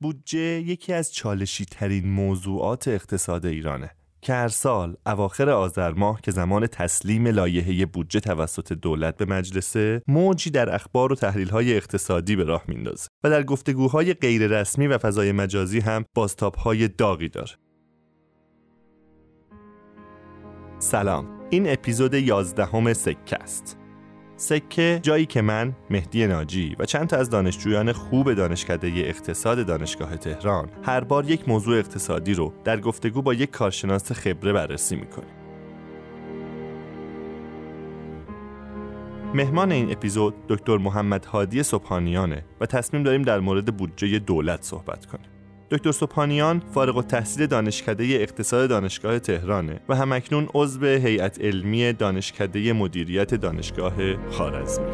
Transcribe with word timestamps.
بودجه 0.00 0.40
یکی 0.40 0.92
از 0.92 1.14
چالشی 1.14 1.64
ترین 1.64 2.08
موضوعات 2.08 2.88
اقتصاد 2.88 3.46
ایرانه. 3.46 3.90
که 4.22 4.32
هر 4.32 4.48
سال 4.48 4.96
اواخر 5.06 5.50
آذر 5.50 5.92
ماه 5.92 6.20
که 6.20 6.30
زمان 6.30 6.66
تسلیم 6.66 7.26
لایحه 7.26 7.86
بودجه 7.86 8.20
توسط 8.20 8.72
دولت 8.72 9.16
به 9.16 9.24
مجلسه 9.24 10.02
موجی 10.08 10.50
در 10.50 10.74
اخبار 10.74 11.12
و 11.12 11.14
تحلیل‌های 11.14 11.76
اقتصادی 11.76 12.36
به 12.36 12.44
راه 12.44 12.64
میندازه 12.68 13.08
و 13.24 13.30
در 13.30 13.42
گفتگوهای 13.42 14.14
غیررسمی 14.14 14.86
و 14.86 14.98
فضای 14.98 15.32
مجازی 15.32 15.80
هم 15.80 16.04
بازتاب‌های 16.14 16.88
داغی 16.88 17.28
داره. 17.28 17.52
سلام. 20.78 21.28
این 21.50 21.72
اپیزود 21.72 22.14
11 22.14 22.92
سکه 22.92 23.36
است. 23.36 23.77
سکه 24.40 25.00
جایی 25.02 25.26
که 25.26 25.42
من 25.42 25.72
مهدی 25.90 26.26
ناجی 26.26 26.76
و 26.78 26.84
چند 26.84 27.06
تا 27.06 27.16
از 27.16 27.30
دانشجویان 27.30 27.92
خوب 27.92 28.34
دانشکده 28.34 28.88
اقتصاد 28.88 29.66
دانشگاه 29.66 30.16
تهران 30.16 30.68
هر 30.82 31.00
بار 31.04 31.30
یک 31.30 31.48
موضوع 31.48 31.78
اقتصادی 31.78 32.34
رو 32.34 32.52
در 32.64 32.80
گفتگو 32.80 33.22
با 33.22 33.34
یک 33.34 33.50
کارشناس 33.50 34.12
خبره 34.12 34.52
بررسی 34.52 34.96
می‌کنیم. 34.96 35.28
مهمان 39.34 39.72
این 39.72 39.92
اپیزود 39.92 40.34
دکتر 40.48 40.76
محمد 40.76 41.24
هادی 41.24 41.62
صبحانیانه 41.62 42.44
و 42.60 42.66
تصمیم 42.66 43.02
داریم 43.02 43.22
در 43.22 43.40
مورد 43.40 43.76
بودجه 43.76 44.18
دولت 44.18 44.62
صحبت 44.62 45.06
کنیم. 45.06 45.37
دکتر 45.70 45.92
سوپانیان 45.92 46.62
فارغ 46.74 46.96
التحصیل 46.96 47.46
دانشکده 47.46 48.04
اقتصاد 48.04 48.68
دانشگاه 48.68 49.18
تهرانه 49.18 49.80
و 49.88 49.96
همکنون 49.96 50.48
عضو 50.54 50.86
هیئت 50.86 51.40
علمی 51.40 51.92
دانشکده 51.92 52.72
مدیریت 52.72 53.34
دانشگاه 53.34 53.94
خارزمی. 54.30 54.86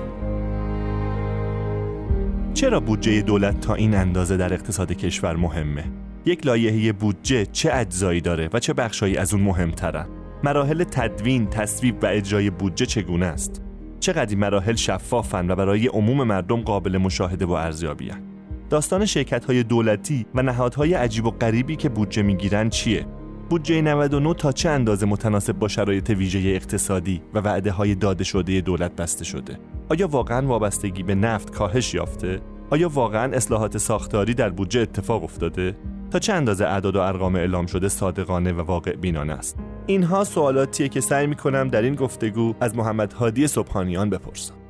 چرا 2.54 2.80
بودجه 2.80 3.22
دولت 3.22 3.60
تا 3.60 3.74
این 3.74 3.94
اندازه 3.94 4.36
در 4.36 4.52
اقتصاد 4.52 4.92
کشور 4.92 5.36
مهمه؟ 5.36 5.84
یک 6.26 6.46
لایحه 6.46 6.92
بودجه 6.92 7.46
چه 7.46 7.70
اجزایی 7.72 8.20
داره 8.20 8.50
و 8.52 8.58
چه 8.58 8.72
بخشایی 8.72 9.16
از 9.16 9.34
اون 9.34 9.42
مهمترن؟ 9.42 10.06
مراحل 10.44 10.84
تدوین، 10.84 11.46
تصویب 11.46 12.02
و 12.02 12.06
اجرای 12.06 12.50
بودجه 12.50 12.86
چگونه 12.86 13.26
است؟ 13.26 13.62
چقدر 14.00 14.30
این 14.30 14.38
مراحل 14.38 14.74
شفافن 14.74 15.50
و 15.50 15.56
برای 15.56 15.86
عموم 15.86 16.24
مردم 16.24 16.60
قابل 16.60 16.98
مشاهده 16.98 17.46
و 17.46 17.52
ارزیابیان؟ 17.52 18.33
داستان 18.70 19.06
شرکت 19.06 19.44
های 19.44 19.62
دولتی 19.62 20.26
و 20.34 20.42
نهادهای 20.42 20.94
عجیب 20.94 21.26
و 21.26 21.30
غریبی 21.30 21.76
که 21.76 21.88
بودجه 21.88 22.22
می‌گیرن 22.22 22.68
چیه؟ 22.68 23.06
بودجه 23.50 23.82
99 23.82 24.34
تا 24.34 24.52
چه 24.52 24.68
اندازه 24.68 25.06
متناسب 25.06 25.52
با 25.52 25.68
شرایط 25.68 26.10
ویژه 26.10 26.38
اقتصادی 26.38 27.22
و 27.34 27.38
وعده 27.38 27.70
های 27.70 27.94
داده 27.94 28.24
شده 28.24 28.60
دولت 28.60 28.96
بسته 28.96 29.24
شده؟ 29.24 29.58
آیا 29.88 30.08
واقعا 30.08 30.46
وابستگی 30.46 31.02
به 31.02 31.14
نفت 31.14 31.50
کاهش 31.50 31.94
یافته؟ 31.94 32.40
آیا 32.70 32.88
واقعا 32.88 33.36
اصلاحات 33.36 33.78
ساختاری 33.78 34.34
در 34.34 34.50
بودجه 34.50 34.80
اتفاق 34.80 35.24
افتاده؟ 35.24 35.76
تا 36.10 36.18
چه 36.18 36.32
اندازه 36.32 36.64
اعداد 36.64 36.96
و 36.96 37.00
ارقام 37.00 37.36
اعلام 37.36 37.66
شده 37.66 37.88
صادقانه 37.88 38.52
و 38.52 38.60
واقع 38.60 38.96
بینانه 38.96 39.32
است؟ 39.32 39.58
اینها 39.86 40.24
سوالاتیه 40.24 40.88
که 40.88 41.00
سعی 41.00 41.26
می 41.26 41.36
کنم 41.36 41.68
در 41.68 41.82
این 41.82 41.94
گفتگو 41.94 42.54
از 42.60 42.76
محمد 42.76 43.12
هادی 43.12 43.46
صبحانیان 43.46 44.10
بپرسم. 44.10 44.63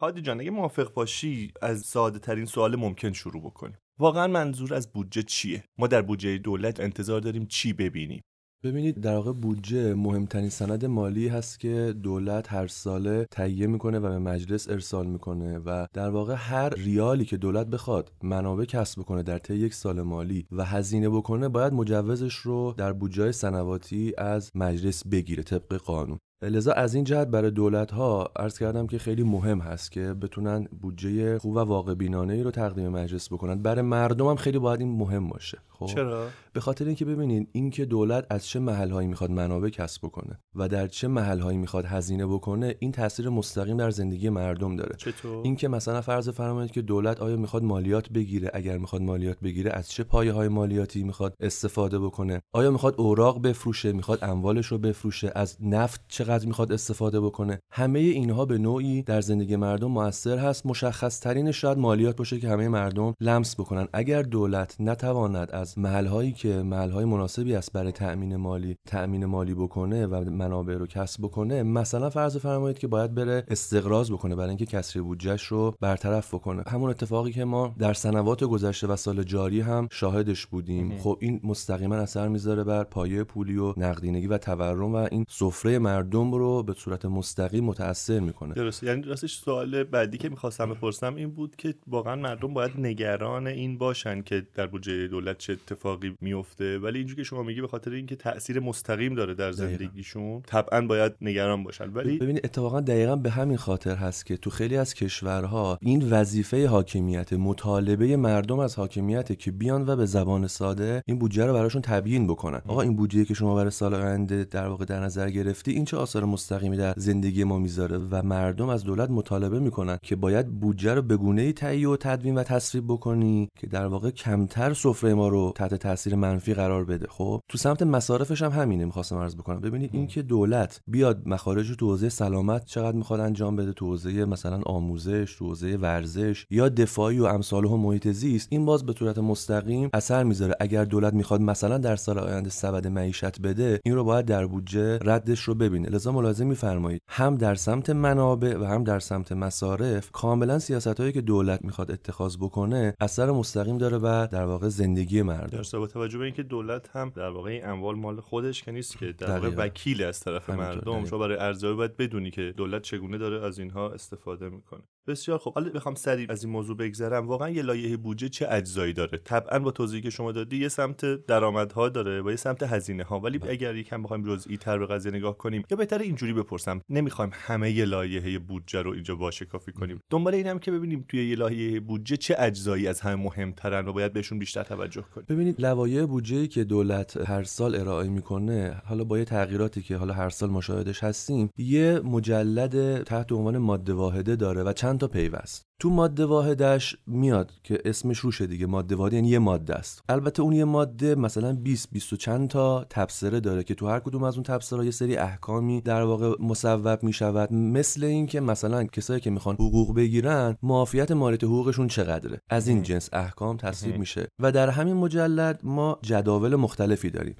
هادی 0.00 0.22
جان 0.22 0.40
اگه 0.40 0.50
موافق 0.50 0.92
باشی 0.92 1.52
از 1.62 1.80
ساده 1.80 2.18
ترین 2.18 2.44
سوال 2.44 2.76
ممکن 2.76 3.12
شروع 3.12 3.42
بکنیم. 3.42 3.76
واقعا 3.98 4.26
منظور 4.26 4.74
از 4.74 4.92
بودجه 4.92 5.22
چیه؟ 5.22 5.64
ما 5.78 5.86
در 5.86 6.02
بودجه 6.02 6.38
دولت 6.38 6.80
انتظار 6.80 7.20
داریم 7.20 7.46
چی 7.46 7.72
ببینیم؟ 7.72 8.22
ببینید 8.64 9.00
در 9.00 9.14
واقع 9.14 9.32
بودجه 9.32 9.94
مهمترین 9.94 10.48
سند 10.48 10.84
مالی 10.84 11.28
هست 11.28 11.60
که 11.60 11.94
دولت 12.02 12.52
هر 12.52 12.66
ساله 12.66 13.26
تهیه 13.30 13.66
می‌کنه 13.66 13.98
و 13.98 14.08
به 14.08 14.18
مجلس 14.18 14.68
ارسال 14.68 15.06
می‌کنه 15.06 15.58
و 15.58 15.86
در 15.92 16.08
واقع 16.10 16.34
هر 16.38 16.68
ریالی 16.68 17.24
که 17.24 17.36
دولت 17.36 17.66
بخواد 17.66 18.12
منابع 18.22 18.64
کسب 18.64 19.00
بکنه 19.00 19.22
در 19.22 19.38
طی 19.38 19.54
یک 19.54 19.74
سال 19.74 20.02
مالی 20.02 20.46
و 20.52 20.64
هزینه 20.64 21.08
بکنه 21.08 21.48
باید 21.48 21.72
مجوزش 21.72 22.34
رو 22.34 22.74
در 22.78 22.92
بودجه 22.92 23.32
سنواتی 23.32 24.12
از 24.18 24.50
مجلس 24.54 25.06
بگیره 25.06 25.42
طبق 25.42 25.76
قانون. 25.76 26.18
لذا 26.42 26.72
از 26.72 26.94
این 26.94 27.04
جهت 27.04 27.28
برای 27.28 27.50
دولت 27.50 27.90
ها 27.90 28.30
عرض 28.36 28.58
کردم 28.58 28.86
که 28.86 28.98
خیلی 28.98 29.22
مهم 29.22 29.60
هست 29.60 29.92
که 29.92 30.14
بتونن 30.14 30.68
بودجه 30.80 31.38
خوب 31.38 31.56
و 31.56 31.58
واقع 31.58 31.94
بینانه 31.94 32.34
ای 32.34 32.42
رو 32.42 32.50
تقدیم 32.50 32.88
مجلس 32.88 33.32
بکنن. 33.32 33.62
برای 33.62 33.82
مردم 33.82 34.26
هم 34.26 34.36
خیلی 34.36 34.58
باید 34.58 34.80
این 34.80 34.98
مهم 34.98 35.28
باشه. 35.28 35.58
خب؟ 35.68 35.86
چرا؟ 35.86 36.26
به 36.52 36.60
خاطر 36.60 36.84
اینکه 36.84 37.04
ببینین 37.04 37.46
اینکه 37.52 37.84
دولت 37.84 38.26
از 38.30 38.46
چه 38.46 38.60
محل 38.60 38.90
هایی 38.90 39.08
می‌خواد 39.08 39.30
منابع 39.30 39.68
کسب 39.68 40.06
بکنه 40.06 40.38
و 40.54 40.68
در 40.68 40.86
چه 40.86 41.08
محل 41.08 41.40
هایی 41.40 41.58
می‌خواد 41.58 41.84
هزینه 41.84 42.26
بکنه 42.26 42.74
این 42.78 42.92
تاثیر 42.92 43.28
مستقیم 43.28 43.76
در 43.76 43.90
زندگی 43.90 44.28
مردم 44.28 44.76
داره. 44.76 44.96
چطور؟ 44.96 45.40
اینکه 45.44 45.68
مثلا 45.68 46.00
فرض 46.00 46.28
فرمایید 46.28 46.70
که 46.70 46.82
دولت 46.82 47.20
آیا 47.20 47.36
می‌خواد 47.36 47.62
مالیات 47.62 48.08
بگیره؟ 48.12 48.50
اگر 48.54 48.78
می‌خواد 48.78 49.02
مالیات 49.02 49.40
بگیره 49.40 49.70
از 49.70 49.90
چه 49.90 50.04
پایه 50.04 50.32
های 50.32 50.48
مالیاتی 50.48 51.02
می‌خواد 51.02 51.34
استفاده 51.40 51.98
بکنه؟ 51.98 52.40
آیا 52.52 52.70
می‌خواد 52.70 52.94
اوراق 52.98 53.42
بفروشه؟ 53.42 53.92
می‌خواد 53.92 54.18
اموالش 54.22 54.66
رو 54.66 54.78
بفروشه؟ 54.78 55.32
از 55.34 55.56
نفت 55.60 56.00
چقدر 56.28 56.46
می‌خواد 56.46 56.72
استفاده 56.72 57.20
بکنه. 57.20 57.60
همه 57.72 57.98
اینها 57.98 58.44
به 58.44 58.58
نوعی 58.58 59.02
در 59.02 59.20
زندگی 59.20 59.56
مردم 59.56 59.86
موثر 59.86 60.38
هست. 60.38 60.66
مشخص 60.66 61.20
ترین 61.20 61.50
شاید 61.50 61.78
مالیات 61.78 62.16
باشه 62.16 62.40
که 62.40 62.48
همه 62.48 62.68
مردم 62.68 63.14
لمس 63.20 63.60
بکنن. 63.60 63.88
اگر 63.92 64.22
دولت 64.22 64.76
نتواند 64.80 65.50
از 65.50 65.78
محل 65.78 66.06
هایی 66.06 66.32
که 66.32 66.62
محل 66.62 66.90
های 66.90 67.04
مناسبی 67.04 67.54
است 67.54 67.72
برای 67.72 67.92
تأمین 67.92 68.36
مالی 68.36 68.76
تأمین 68.86 69.24
مالی 69.24 69.54
بکنه 69.54 70.06
و 70.06 70.30
منابع 70.30 70.74
رو 70.74 70.86
کسب 70.86 71.22
بکنه 71.22 71.62
مثلا 71.62 72.10
فرض 72.10 72.36
فرمایید 72.36 72.78
که 72.78 72.86
باید 72.86 73.14
بره 73.14 73.44
استقراض 73.48 74.10
بکنه 74.10 74.34
برای 74.36 74.48
اینکه 74.48 74.66
کسری 74.66 75.02
بودجهش 75.02 75.42
رو 75.42 75.74
برطرف 75.80 76.34
بکنه. 76.34 76.62
همون 76.66 76.90
اتفاقی 76.90 77.32
که 77.32 77.44
ما 77.44 77.74
در 77.78 77.92
سنوات 77.92 78.44
گذشته 78.44 78.86
و 78.86 78.96
سال 78.96 79.22
جاری 79.22 79.60
هم 79.60 79.88
شاهدش 79.92 80.46
بودیم. 80.46 80.98
خب 80.98 81.18
این 81.20 81.40
مستقیما 81.44 81.94
اثر 81.94 82.28
می‌ذاره 82.28 82.64
بر 82.64 82.84
پایه 82.84 83.24
پولی 83.24 83.56
و 83.56 83.74
نقدینگی 83.76 84.26
و 84.26 84.38
تورم 84.38 84.94
و 84.94 85.08
این 85.10 85.24
سفره 85.28 85.78
مردم 85.78 86.17
رو 86.24 86.62
به 86.62 86.72
صورت 86.72 87.04
مستقیم 87.04 87.64
متاثر 87.64 88.20
می‌کنه. 88.20 88.54
درست 88.54 88.82
یعنی 88.82 89.02
راستش 89.02 89.34
سوال 89.34 89.84
بعدی 89.84 90.18
که 90.18 90.28
می‌خواستم 90.28 90.70
بپرسم 90.74 91.14
این 91.14 91.30
بود 91.30 91.56
که 91.56 91.74
واقعا 91.86 92.16
مردم 92.16 92.54
باید 92.54 92.72
نگران 92.78 93.46
این 93.46 93.78
باشن 93.78 94.22
که 94.22 94.46
در 94.54 94.66
بودجه 94.66 95.08
دولت 95.08 95.38
چه 95.38 95.52
اتفاقی 95.52 96.16
میفته 96.20 96.78
ولی 96.78 96.98
اینجوری 96.98 97.16
که 97.16 97.24
شما 97.24 97.42
میگی 97.42 97.60
به 97.60 97.68
خاطر 97.68 97.90
اینکه 97.90 98.16
تاثیر 98.16 98.60
مستقیم 98.60 99.14
داره 99.14 99.34
در 99.34 99.52
زندگیشون 99.52 100.42
طبعا 100.42 100.86
باید 100.86 101.12
نگران 101.20 101.64
باشن. 101.64 101.90
ولی 101.92 102.18
ببینید 102.18 102.44
اتفاقا 102.44 102.80
دقیقا 102.80 103.16
به 103.16 103.30
همین 103.30 103.56
خاطر 103.56 103.94
هست 103.94 104.26
که 104.26 104.36
تو 104.36 104.50
خیلی 104.50 104.76
از 104.76 104.94
کشورها 104.94 105.78
این 105.80 106.10
وظیفه 106.10 106.66
حاکمیت 106.66 107.32
مطالبه 107.32 108.16
مردم 108.16 108.58
از 108.58 108.76
حاکمیت 108.76 109.38
که 109.38 109.50
بیان 109.50 109.88
و 109.88 109.96
به 109.96 110.06
زبان 110.06 110.46
ساده 110.46 111.02
این 111.06 111.18
بودجه 111.18 111.46
رو 111.46 111.52
براشون 111.52 111.82
تبیین 111.82 112.26
بکنن. 112.26 112.62
آقا 112.66 112.82
این 112.82 112.96
بودجه 112.96 113.24
که 113.24 113.34
شما 113.34 113.54
برای 113.54 113.70
سال 113.70 113.94
آینده 113.94 114.44
در 114.44 114.68
واقع 114.68 114.84
در 114.84 115.00
نظر 115.00 115.30
گرفتی 115.30 115.70
این 115.70 115.84
چه 115.84 115.96
آثار 116.08 116.24
مستقیمی 116.24 116.76
در 116.76 116.94
زندگی 116.96 117.44
ما 117.44 117.58
می‌ذاره 117.58 117.98
و 117.98 118.22
مردم 118.22 118.68
از 118.68 118.84
دولت 118.84 119.10
مطالبه 119.10 119.60
می‌کنن 119.60 119.98
که 120.02 120.16
باید 120.16 120.60
بودجه 120.60 120.94
رو 120.94 121.02
به 121.02 121.16
گونه 121.16 121.52
تهیه 121.52 121.88
و 121.88 121.96
تدوین 121.96 122.34
و 122.34 122.42
تصویب 122.42 122.84
بکنی 122.84 123.48
که 123.56 123.66
در 123.66 123.86
واقع 123.86 124.10
کمتر 124.10 124.74
سفره 124.74 125.14
ما 125.14 125.28
رو 125.28 125.52
تحت 125.56 125.74
تاثیر 125.74 126.14
منفی 126.14 126.54
قرار 126.54 126.84
بده. 126.84 127.06
خب 127.10 127.40
تو 127.48 127.58
سمت 127.58 127.82
مصارفش 127.82 128.42
هم 128.42 128.50
همینه 128.50 128.84
می‌خواستم 128.84 129.16
عرض 129.16 129.36
بکنم. 129.36 129.60
ببینید 129.60 129.90
اینکه 129.92 130.22
دولت 130.22 130.80
بیاد 130.86 131.22
مخارج 131.26 131.76
تو 131.76 131.86
حوزه 131.86 132.08
سلامت 132.08 132.64
چقدر 132.64 132.96
می‌خواد 132.96 133.20
انجام 133.20 133.56
بده 133.56 133.72
تو 133.72 133.86
حوزه 133.86 134.24
مثلا 134.24 134.60
آموزش 134.66 135.36
تو 135.38 135.46
حوزه 135.46 135.76
ورزش 135.76 136.46
یا 136.50 136.68
دفاعی 136.68 137.18
و 137.20 137.24
امثال 137.24 137.66
هم 137.66 137.80
محیط 137.80 138.08
زیست 138.08 138.48
این 138.50 138.64
باز 138.64 138.86
به 138.86 138.92
صورت 138.92 139.18
مستقیم 139.18 139.90
اثر 139.92 140.24
می‌ذاره. 140.24 140.54
اگر 140.60 140.84
دولت 140.84 141.12
می‌خواد 141.12 141.40
مثلا 141.40 141.78
در 141.78 141.96
سال 141.96 142.18
آینده 142.18 142.50
سبد 142.50 142.86
معیشت 142.86 143.40
بده 143.40 143.80
این 143.84 143.94
رو 143.94 144.04
باید 144.04 144.26
در 144.26 144.46
بودجه 144.46 144.98
ردش 145.04 145.40
رو 145.40 145.54
ببینه. 145.54 145.88
لذا 145.98 146.12
ملاحظه 146.12 146.44
میفرمایید. 146.44 147.02
هم 147.08 147.34
در 147.34 147.54
سمت 147.54 147.90
منابع 147.90 148.56
و 148.56 148.64
هم 148.64 148.84
در 148.84 148.98
سمت 148.98 149.32
مصارف 149.32 150.10
کاملا 150.12 150.58
سیاست 150.58 151.00
هایی 151.00 151.12
که 151.12 151.20
دولت 151.20 151.64
می‌خواد 151.64 151.90
اتخاذ 151.90 152.36
بکنه 152.36 152.94
اثر 153.00 153.30
مستقیم 153.30 153.78
داره 153.78 153.98
و 153.98 154.28
در 154.32 154.44
واقع 154.44 154.68
زندگی 154.68 155.22
مردم. 155.22 155.62
در 155.62 155.78
با 155.78 155.86
توجه 155.86 156.18
به 156.18 156.24
اینکه 156.24 156.42
دولت 156.42 156.96
هم 156.96 157.12
در 157.16 157.28
واقع 157.28 157.50
این 157.50 157.66
اموال 157.66 157.96
مال 157.96 158.20
خودش 158.20 158.62
که 158.62 158.72
نیست 158.72 158.98
که 158.98 159.12
در 159.12 159.30
واقع 159.30 159.50
وکیل 159.56 160.04
از 160.04 160.20
طرف 160.20 160.50
مردم 160.50 161.04
شما 161.04 161.18
برای 161.18 161.36
ارزیابی 161.36 161.76
باید 161.76 161.96
بدونی 161.96 162.30
که 162.30 162.54
دولت 162.56 162.82
چگونه 162.82 163.18
داره 163.18 163.46
از 163.46 163.58
اینها 163.58 163.90
استفاده 163.90 164.48
می‌کنه. 164.48 164.82
بسیار 165.06 165.38
خوب. 165.38 165.54
حالا 165.54 165.70
بخوام 165.70 165.94
سریع 165.94 166.26
از 166.32 166.44
این 166.44 166.52
موضوع 166.52 166.76
بگذرم. 166.76 167.28
واقعا 167.28 167.50
یه 167.50 167.62
لایحه 167.62 167.96
بودجه 167.96 168.28
چه 168.28 168.46
اجزایی 168.50 168.92
داره؟ 168.92 169.18
طبعا 169.18 169.58
با 169.58 169.70
توضیحی 169.70 170.02
که 170.02 170.10
شما 170.10 170.32
دادی 170.32 170.56
یه 170.56 170.68
سمت 170.68 171.26
درآمدها 171.26 171.88
داره 171.88 172.22
و 172.22 172.30
یه 172.30 172.36
سمت 172.36 172.62
هزینه 172.62 173.04
ها 173.04 173.20
ولی 173.20 173.40
اگر 173.48 173.76
یکم 173.76 174.02
بخوایم 174.02 174.22
جزئی 174.22 174.56
تر 174.56 174.78
به 174.78 174.86
قضیه 174.86 175.12
نگاه 175.12 175.38
کنیم 175.38 175.64
یا 175.70 175.76
بهتره 175.88 176.06
اینجوری 176.06 176.32
بپرسم. 176.32 176.80
نمی‌خوایم 176.88 177.30
همه 177.34 177.70
یه 177.70 177.84
لایحه 177.84 178.38
بودجه 178.38 178.82
رو 178.82 178.90
اینجا 178.90 179.14
باشه 179.14 179.44
کافی 179.44 179.72
کنیم 179.72 180.00
دنبال 180.10 180.34
اینم 180.34 180.58
که 180.58 180.70
ببینیم 180.70 181.04
توی 181.08 181.30
یه 181.30 181.36
لایحه 181.36 181.80
بودجه 181.80 182.16
چه 182.16 182.36
اجزایی 182.38 182.86
از 182.86 183.00
همه 183.00 183.14
مهمترن 183.14 183.88
و 183.88 183.92
باید 183.92 184.12
بهشون 184.12 184.38
بیشتر 184.38 184.62
توجه 184.62 185.02
کنیم. 185.14 185.26
ببینید 185.28 185.60
لوایح 185.60 186.06
بودجه 186.06 186.46
که 186.46 186.64
دولت 186.64 187.16
هر 187.16 187.42
سال 187.42 187.74
ارائه 187.74 188.08
می‌کنه 188.08 188.82
حالا 188.84 189.04
با 189.04 189.18
یه 189.18 189.24
تغییراتی 189.24 189.82
که 189.82 189.96
حالا 189.96 190.14
هر 190.14 190.30
سال 190.30 190.50
مشاهدش 190.50 191.04
هستیم 191.04 191.50
یه 191.58 192.00
مجلد 192.04 193.02
تحت 193.02 193.32
عنوان 193.32 193.58
ماده 193.58 193.92
واحده 193.92 194.36
داره 194.36 194.62
و 194.62 194.72
چند 194.72 195.00
تا 195.00 195.08
پیوست. 195.08 195.67
تو 195.80 195.90
ماده 195.90 196.26
واحدش 196.26 196.96
میاد 197.06 197.52
که 197.64 197.78
اسمش 197.84 198.18
روشه 198.18 198.46
دیگه. 198.46 198.66
ماده 198.66 198.96
واحد 198.96 199.12
یعنی 199.12 199.28
یه 199.28 199.38
ماده 199.38 199.74
است. 199.74 200.02
البته 200.08 200.42
اون 200.42 200.52
یه 200.52 200.64
ماده 200.64 201.14
مثلا 201.14 201.52
20 201.52 201.90
20 201.92 202.14
چند 202.14 202.48
تا 202.48 202.86
تبصره 202.90 203.40
داره 203.40 203.64
که 203.64 203.74
تو 203.74 203.88
هر 203.88 204.00
کدوم 204.00 204.22
از 204.22 204.34
اون 204.34 204.42
تبصره 204.42 204.84
یه 204.84 204.90
سری 204.90 205.16
احکامی 205.16 205.80
در 205.80 206.02
واقع 206.02 206.34
مصوب 206.40 207.02
می 207.02 207.12
شود 207.12 207.52
مثل 207.52 208.04
اینکه 208.04 208.40
مثلا 208.40 208.84
کسایی 208.84 209.20
که 209.20 209.30
می‌خوان 209.30 209.54
حقوق 209.54 209.94
بگیرن 209.96 210.56
معافیت 210.62 211.10
مالیات 211.10 211.44
حقوقشون 211.44 211.88
چقدره؟ 211.88 212.40
از 212.50 212.68
این 212.68 212.82
جنس 212.82 213.08
احکام 213.12 213.56
تصویب 213.56 213.98
میشه. 213.98 214.28
و 214.38 214.52
در 214.52 214.70
همین 214.70 214.96
مجلد 214.96 215.60
ما 215.62 215.98
جداول 216.02 216.56
مختلفی 216.56 217.10
داریم. 217.10 217.36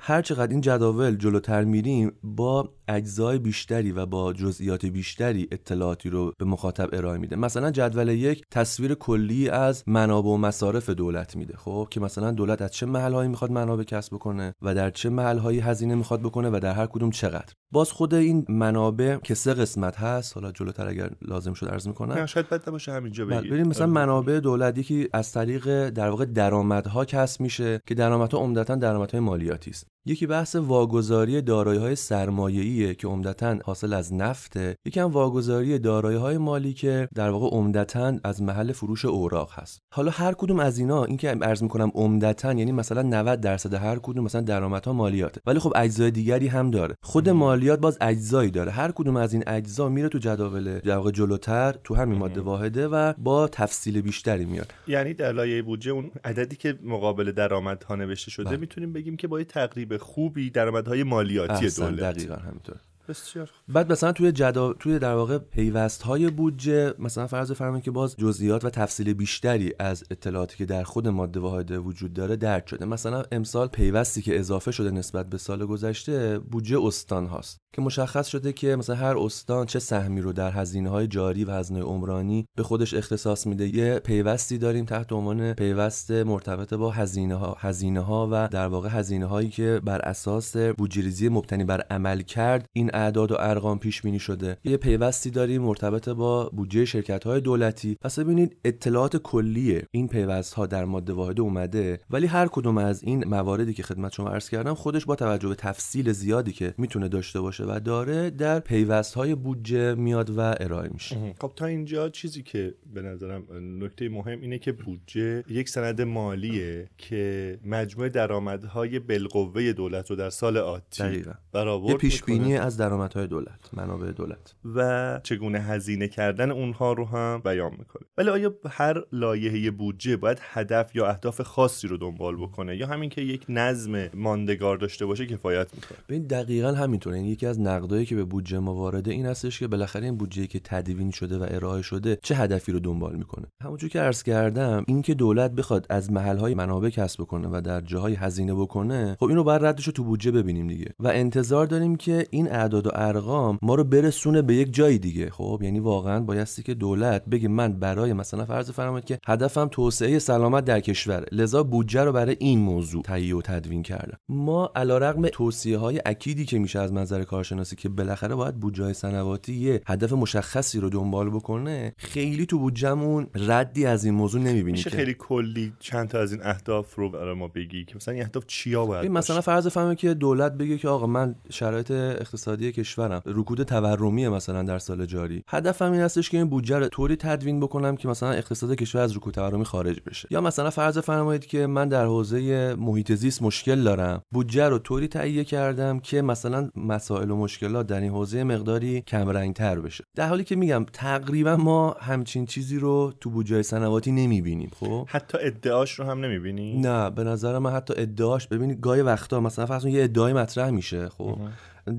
هر 0.00 0.22
چقدر 0.22 0.50
این 0.50 0.60
جداول 0.60 1.16
جلوتر 1.16 1.64
میریم 1.64 2.12
با 2.22 2.68
اجزای 2.88 3.38
بیشتری 3.38 3.92
و 3.92 4.06
با 4.06 4.32
جزئیات 4.32 4.86
بیشتری 4.86 5.48
اطلاعاتی 5.52 6.10
رو 6.10 6.32
به 6.38 6.44
مخاطب 6.44 6.88
ارائه 6.92 7.18
میده. 7.18 7.36
مثلا 7.36 7.70
جدول 7.70 8.08
یک 8.08 8.42
تصویر 8.50 8.94
کلی 8.94 9.48
از 9.48 9.84
منابع 9.86 10.28
و 10.28 10.36
مصارف 10.36 10.90
دولت 10.90 11.36
میده 11.36 11.56
خب؟ 11.56 11.88
که 11.90 12.00
مثلا 12.00 12.30
دولت 12.30 12.62
از 12.62 12.70
چه 12.70 12.86
محلهایی 12.86 13.28
می‌خواد 13.28 13.50
منابع 13.50 13.82
کسب 13.82 14.14
بکنه 14.14 14.54
و 14.62 14.74
در 14.74 14.90
چه 14.90 15.08
محلهایی 15.08 15.60
هزینه 15.60 15.94
می‌خواد 15.94 16.20
بکنه 16.20 16.50
و 16.50 16.60
در 16.62 16.72
هر 16.72 16.86
کدوم 16.86 17.10
چقدر. 17.10 17.52
باز 17.72 17.92
خود 17.92 18.14
این 18.14 18.46
منابع 18.48 19.16
که 19.16 19.34
سه 19.34 19.54
قسمت 19.54 19.96
هست 19.96 20.34
حالا 20.34 20.52
جلوتر 20.52 20.88
اگر 20.88 21.10
لازم 21.22 21.52
شد 21.52 21.68
عرض 21.68 21.88
می‌کنم. 21.88 22.26
شاید 22.26 22.48
بد 22.48 22.70
باشه 22.70 22.92
همینجا 22.92 23.26
بگید 23.26 23.52
ببین 23.52 23.66
مثلا 23.66 23.84
آره. 23.84 23.92
منابع 23.92 24.40
دولت 24.40 24.78
یکی 24.78 25.08
از 25.12 25.32
طریق 25.32 25.88
در 25.88 26.10
واقع 26.10 26.24
درآمدها 26.24 27.04
کسب 27.04 27.40
میشه 27.40 27.80
که 27.86 27.94
درآمدها 27.94 28.38
عمدتا 28.38 28.74
درآمدهای 28.74 29.20
مالیاتی 29.20 29.70
است. 29.70 29.95
یکی 30.08 30.26
بحث 30.26 30.56
واگذاری 30.56 31.42
دارایی 31.42 31.80
های 31.80 31.96
سرمایه‌ایه 31.96 32.94
که 32.94 33.08
عمدتا 33.08 33.58
حاصل 33.64 33.92
از 33.92 34.14
نفته. 34.14 34.76
یکی 34.84 35.00
هم 35.00 35.10
واگذاری 35.10 35.78
دارایی 35.78 36.18
های 36.18 36.38
مالی 36.38 36.72
که 36.72 37.08
در 37.14 37.30
واقع 37.30 37.56
عمدتا 37.56 38.18
از 38.24 38.42
محل 38.42 38.72
فروش 38.72 39.04
اوراق 39.04 39.50
هست. 39.52 39.80
حالا 39.94 40.10
هر 40.10 40.32
کدوم 40.32 40.60
از 40.60 40.78
اینا 40.78 41.04
این 41.04 41.16
که 41.16 41.28
عرض 41.28 41.62
می‌کنم 41.62 41.92
عمدتا 41.94 42.52
یعنی 42.52 42.72
مثلا 42.72 43.02
90 43.02 43.40
درصد 43.40 43.74
هر 43.74 43.98
کدوم 43.98 44.24
مثلا 44.24 44.40
درآمدها 44.40 44.92
مالیاته. 44.92 45.40
ولی 45.46 45.58
خب 45.58 45.72
اجزای 45.76 46.10
دیگری 46.10 46.46
هم 46.46 46.70
داره. 46.70 46.94
خود 47.02 47.28
مالیات 47.28 47.80
باز 47.80 47.98
اجزایی 48.00 48.50
داره. 48.50 48.72
هر 48.72 48.92
کدوم 48.92 49.16
از 49.16 49.32
این 49.32 49.44
اجزا 49.46 49.88
میره 49.88 50.08
تو 50.08 50.18
جداول 50.18 50.78
در 50.78 50.96
واقع 50.96 51.10
جلوتر 51.10 51.74
تو 51.84 51.94
همین 51.94 52.18
ماده 52.18 52.40
واحده 52.40 52.88
و 52.88 53.12
با 53.18 53.48
تفصیل 53.48 54.00
بیشتری 54.00 54.44
میاد. 54.44 54.74
یعنی 54.88 55.14
در 55.14 55.32
لایه 55.32 55.62
بودجه 55.62 55.90
اون 55.92 56.10
عددی 56.24 56.56
که 56.56 56.78
مقابل 56.84 57.32
درآمدها 57.32 57.96
نوشته 57.96 58.30
شده 58.30 58.44
بله. 58.44 58.56
می‌تونیم 58.56 58.92
بگیم 58.92 59.16
که 59.16 59.28
با 59.28 59.44
تقریب 59.44 59.95
خوبی 59.98 60.50
درآمدهای 60.50 61.02
مالیاتی 61.02 61.70
دولت. 61.70 62.00
دقیقا 62.00 62.36
همینطور. 62.36 62.76
بسیار 63.08 63.50
بعد 63.68 63.92
مثلا 63.92 64.12
توی 64.12 64.32
جدا 64.32 64.72
توی 64.72 64.98
در 64.98 65.14
واقع 65.14 65.38
پیوست 65.38 66.02
های 66.02 66.30
بودجه 66.30 66.94
مثلا 66.98 67.26
فرض 67.26 67.52
فرمایید 67.52 67.84
که 67.84 67.90
باز 67.90 68.16
جزئیات 68.16 68.64
و 68.64 68.70
تفصیل 68.70 69.12
بیشتری 69.12 69.72
از 69.78 70.04
اطلاعاتی 70.10 70.56
که 70.56 70.64
در 70.64 70.82
خود 70.82 71.08
ماده 71.08 71.40
واحده 71.40 71.78
وجود 71.78 72.12
داره 72.12 72.36
درک 72.36 72.68
شده. 72.68 72.84
مثلا 72.84 73.22
امسال 73.32 73.68
پیوستی 73.68 74.22
که 74.22 74.38
اضافه 74.38 74.70
شده 74.70 74.90
نسبت 74.90 75.26
به 75.26 75.38
سال 75.38 75.66
گذشته 75.66 76.38
بودجه 76.38 76.78
استان 76.82 77.26
هاست 77.26 77.58
که 77.74 77.82
مشخص 77.82 78.26
شده 78.26 78.52
که 78.52 78.76
مثلا 78.76 78.96
هر 78.96 79.16
استان 79.18 79.66
چه 79.66 79.78
سهمی 79.78 80.20
رو 80.20 80.32
در 80.32 80.50
هزینه 80.50 80.90
های 80.90 81.06
جاری 81.06 81.44
و 81.44 81.50
هزینه 81.50 81.82
عمرانی 81.82 82.46
به 82.56 82.62
خودش 82.62 82.94
اختصاص 82.94 83.46
میده. 83.46 83.76
یه 83.76 83.98
پیوستی 83.98 84.58
داریم 84.58 84.84
تحت 84.84 85.12
عنوان 85.12 85.52
پیوست 85.52 86.10
مرتبط 86.10 86.74
با 86.74 86.90
هزینه 86.90 87.34
ها 87.34 87.56
هزینه 87.60 88.00
ها 88.00 88.28
و 88.32 88.48
در 88.48 88.66
واقع 88.66 88.88
هزینه 88.88 89.26
هایی 89.26 89.48
که 89.48 89.80
بر 89.84 89.98
اساس 89.98 90.56
بودجه 90.56 91.28
مبتنی 91.28 91.64
بر 91.64 91.80
عمل 91.80 92.22
کرد 92.22 92.66
این 92.72 92.90
اعداد 92.96 93.32
و 93.32 93.36
ارقام 93.38 93.78
پیش 93.78 94.02
بینی 94.02 94.18
شده. 94.18 94.56
یه 94.64 94.76
پیوستی 94.76 95.30
داریم 95.30 95.62
مرتبط 95.62 96.08
با 96.08 96.48
بودجه 96.48 96.84
شرکت 96.84 97.24
های 97.24 97.40
دولتی. 97.40 97.96
پس 98.00 98.18
ببینید 98.18 98.56
اطلاعات 98.64 99.16
کلیه 99.16 99.86
این 99.90 100.08
پیوست 100.08 100.54
ها 100.54 100.66
در 100.66 100.84
ماده 100.84 101.12
واحده 101.12 101.42
اومده 101.42 101.98
ولی 102.10 102.26
هر 102.26 102.46
کدوم 102.46 102.78
از 102.78 103.02
این 103.02 103.28
مواردی 103.28 103.74
که 103.74 103.82
خدمت 103.82 104.12
شما 104.12 104.28
عرض 104.28 104.48
کردم 104.48 104.74
خودش 104.74 105.04
با 105.04 105.14
توجه 105.16 105.48
به 105.48 105.54
تفصیل 105.54 106.12
زیادی 106.12 106.52
که 106.52 106.74
می‌تونه 106.78 107.08
داشته 107.08 107.40
باشه 107.40 107.64
و 107.64 107.80
داره 107.84 108.30
در 108.30 108.60
پیوست 108.60 109.14
های 109.14 109.34
بودجه 109.34 109.94
میاد 109.94 110.30
و 110.30 110.40
ارائه 110.40 110.88
میشه. 110.92 111.34
خب 111.40 111.52
تا 111.56 111.66
اینجا 111.66 112.08
چیزی 112.08 112.42
که 112.42 112.74
به 112.94 113.02
نظرم 113.02 113.42
نکته 113.84 114.08
مهم 114.08 114.40
اینه 114.40 114.58
که 114.58 114.72
بودجه 114.72 115.44
یک 115.48 115.68
سند 115.68 116.02
مالیه 116.02 116.88
که 116.98 117.58
مجموع 117.64 118.08
درآمدهای 118.08 118.98
بالقوه 118.98 119.72
دولت 119.72 120.10
رو 120.10 120.16
در 120.16 120.30
سال 120.30 120.56
آتی 120.56 121.24
برآورد 121.52 121.90
یه 121.90 121.96
پیش 121.96 122.22
بینی 122.22 122.56
از 122.56 122.80
درآمدهای 122.86 123.26
دولت 123.26 123.60
منابع 123.72 124.12
دولت. 124.12 124.54
و 124.74 125.20
چگونه 125.22 125.58
هزینه 125.58 126.08
کردن 126.08 126.50
اونها 126.50 126.92
رو 126.92 127.04
هم 127.04 127.40
بیان 127.44 127.70
می‌کنه. 127.78 128.02
ولی 128.18 128.30
آیا 128.30 128.54
هر 128.70 129.04
لایحه 129.12 129.70
بودجه 129.70 130.16
باید 130.16 130.38
هدف 130.40 130.96
یا 130.96 131.06
اهداف 131.06 131.40
خاصی 131.40 131.88
رو 131.88 131.96
دنبال 131.96 132.36
بکنه 132.36 132.76
یا 132.76 132.86
همین 132.86 133.10
که 133.10 133.20
یک 133.20 133.44
نظم 133.48 134.08
ماندگار 134.14 134.76
داشته 134.76 135.06
باشه 135.06 135.26
کفایت 135.26 135.74
می‌کنه؟ 135.74 135.98
ببین 136.08 136.26
دقیقا 136.26 136.72
همینطوره. 136.72 137.16
این 137.16 137.26
یکی 137.26 137.46
از 137.46 137.60
نقدایی 137.60 138.06
که 138.06 138.16
به 138.16 138.24
بودجه 138.24 138.58
ما 138.58 138.74
وارده 138.74 139.10
این 139.10 139.26
هستش 139.26 139.58
که 139.58 139.66
بالاخره 139.66 140.04
این 140.04 140.16
بودجه 140.16 140.46
که 140.46 140.60
تدوین 140.64 141.10
شده 141.10 141.38
و 141.38 141.46
ارائه 141.48 141.82
شده 141.82 142.18
چه 142.22 142.34
هدفی 142.34 142.72
رو 142.72 142.80
دنبال 142.80 143.16
می‌کنه؟ 143.16 143.46
همونجور 143.62 143.90
که 143.90 144.00
عرض 144.00 144.22
کردم 144.22 144.84
اینکه 144.88 145.14
دولت 145.14 145.50
بخواد 145.50 145.86
از 145.90 146.12
محلهای 146.12 146.54
منابع 146.54 146.88
کسب 146.88 147.22
بکنه 147.22 147.48
و 147.48 147.60
در 147.60 147.80
جاهای 147.80 148.14
هزینه 148.14 148.54
بکنه 148.54 149.16
خب 149.20 149.26
اینو 149.26 149.44
بعد 149.44 149.64
ردش 149.64 149.86
رو 149.86 149.92
تو 149.92 150.04
بودجه 150.04 150.30
ببینیم 150.30 150.66
دیگه. 150.68 150.94
و 150.98 151.08
انتظار 151.08 151.66
داریم 151.66 151.96
که 151.96 152.26
این 152.30 152.52
اعداد 152.52 152.75
و 152.84 152.90
ارقام 152.94 153.58
ما 153.62 153.74
رو 153.74 153.84
برسونه 153.84 154.42
به 154.42 154.54
یک 154.54 154.74
جای 154.74 154.98
دیگه. 154.98 155.30
خب 155.30 155.60
یعنی 155.62 155.80
واقعا 155.80 156.20
بایستی 156.20 156.62
که 156.62 156.74
دولت 156.74 157.24
بگه 157.24 157.48
من 157.48 157.72
برای 157.72 158.12
مثلا 158.12 158.44
فرض 158.44 158.70
فرمایید 158.70 159.04
که 159.04 159.18
هدفم 159.26 159.68
توسعه 159.68 160.18
سلامت 160.18 160.64
در 160.64 160.80
کشور 160.80 161.24
لذا 161.32 161.62
بودجه 161.62 162.04
رو 162.04 162.12
برای 162.12 162.36
این 162.38 162.58
موضوع 162.58 163.02
تهیه 163.02 163.36
و 163.36 163.42
تدوین 163.42 163.82
کردم. 163.82 164.18
ما 164.28 164.72
علیرغم 164.76 165.28
توصیه 165.28 165.78
های 165.78 166.00
اکیدی 166.06 166.44
که 166.44 166.58
میشه 166.58 166.78
از 166.78 166.92
منظر 166.92 167.24
کارشناسی 167.24 167.76
که 167.76 167.88
بالاخره 167.88 168.34
باید 168.34 168.60
بودجه 168.60 168.92
سنواتی 168.92 169.54
یه 169.54 169.82
هدف 169.86 170.12
مشخصی 170.12 170.80
رو 170.80 170.90
دنبال 170.90 171.30
بکنه 171.30 171.94
خیلی 171.96 172.46
تو 172.46 172.58
بودجهمون 172.58 173.26
ردی 173.34 173.86
از 173.86 174.04
این 174.04 174.14
موضوع 174.14 174.40
نمی‌بینی 174.40 174.72
میشه 174.72 174.90
خیلی 174.90 175.14
کلی 175.18 175.72
چند 175.80 176.08
تا 176.08 176.18
از 176.18 176.32
این 176.32 176.40
اهداف 176.44 176.94
رو 176.94 177.10
برای 177.10 177.34
ما 177.34 177.48
بگی 177.48 177.84
که 177.84 177.96
مثلا 177.96 178.14
این 178.14 178.22
اهداف 178.22 178.44
چیا 178.46 178.86
باید 178.86 179.10
مثلا 179.10 179.40
فرض 179.40 179.66
فرمایید 179.66 179.98
که 179.98 180.14
دولت 180.14 180.52
بگه 180.52 180.78
که 180.78 180.88
آقا 180.88 181.06
من 181.06 181.34
شرایط 181.50 181.90
اقتصادی 181.90 182.65
اقتصادی 182.66 182.72
کشورم. 182.72 183.22
رکود 183.26 183.62
تورمی 183.62 184.28
مثلا 184.28 184.62
در 184.62 184.78
سال 184.78 185.06
جاری. 185.06 185.42
هدفم 185.48 185.92
این 185.92 186.00
هستش 186.00 186.30
که 186.30 186.36
این 186.36 186.48
بودجه 186.48 186.78
رو 186.78 186.88
طوری 186.88 187.16
تدوین 187.16 187.60
بکنم 187.60 187.96
که 187.96 188.08
مثلا 188.08 188.30
اقتصاد 188.30 188.74
کشور 188.74 189.00
از 189.00 189.16
رکود 189.16 189.34
تورمی 189.34 189.64
خارج 189.64 190.00
بشه. 190.06 190.28
یا 190.30 190.40
مثلا 190.40 190.70
فرض 190.70 190.98
فرمایید 190.98 191.46
که 191.46 191.66
من 191.66 191.88
در 191.88 192.04
حوزه 192.04 192.74
محیط 192.78 193.12
زیست 193.12 193.42
مشکل 193.42 193.82
دارم. 193.82 194.22
بودجه 194.32 194.68
رو 194.68 194.78
طوری 194.78 195.08
تهیه 195.08 195.44
کردم 195.44 195.98
که 195.98 196.22
مثلا 196.22 196.70
مسائل 196.76 197.30
و 197.30 197.36
مشکلات 197.36 197.86
در 197.86 198.00
این 198.00 198.10
حوزه 198.10 198.44
مقداری 198.44 199.00
کم 199.00 199.52
تر 199.52 199.80
بشه. 199.80 200.04
در 200.14 200.28
حالی 200.28 200.44
که 200.44 200.56
میگم 200.56 200.86
تقریبا 200.92 201.56
ما 201.56 201.96
همچین 202.00 202.46
چیزی 202.46 202.78
رو 202.78 203.12
تو 203.20 203.30
بودجه 203.30 203.62
سنواتی 203.62 204.12
نمی‌بینیم 204.12 204.70
خب؟ 204.80 205.06
حتی 205.08 205.38
ادعاش 205.40 205.92
رو 205.92 206.04
هم 206.04 206.24
نمی‌بینی؟ 206.24 206.80
نه 206.80 207.10
به 207.10 207.24
نظر 207.24 207.58
من 207.58 207.72
حتی 207.72 207.94
ادعاش 207.96 208.48
ببینید 208.48 208.80
گاهی 208.80 209.02
وقتا 209.02 209.40
مثلا 209.40 209.66
فرض 209.66 209.84
یه 209.84 210.04
ادعای 210.04 210.32
مطرح 210.32 210.70
میشه 210.70 211.08
خب؟ 211.08 211.38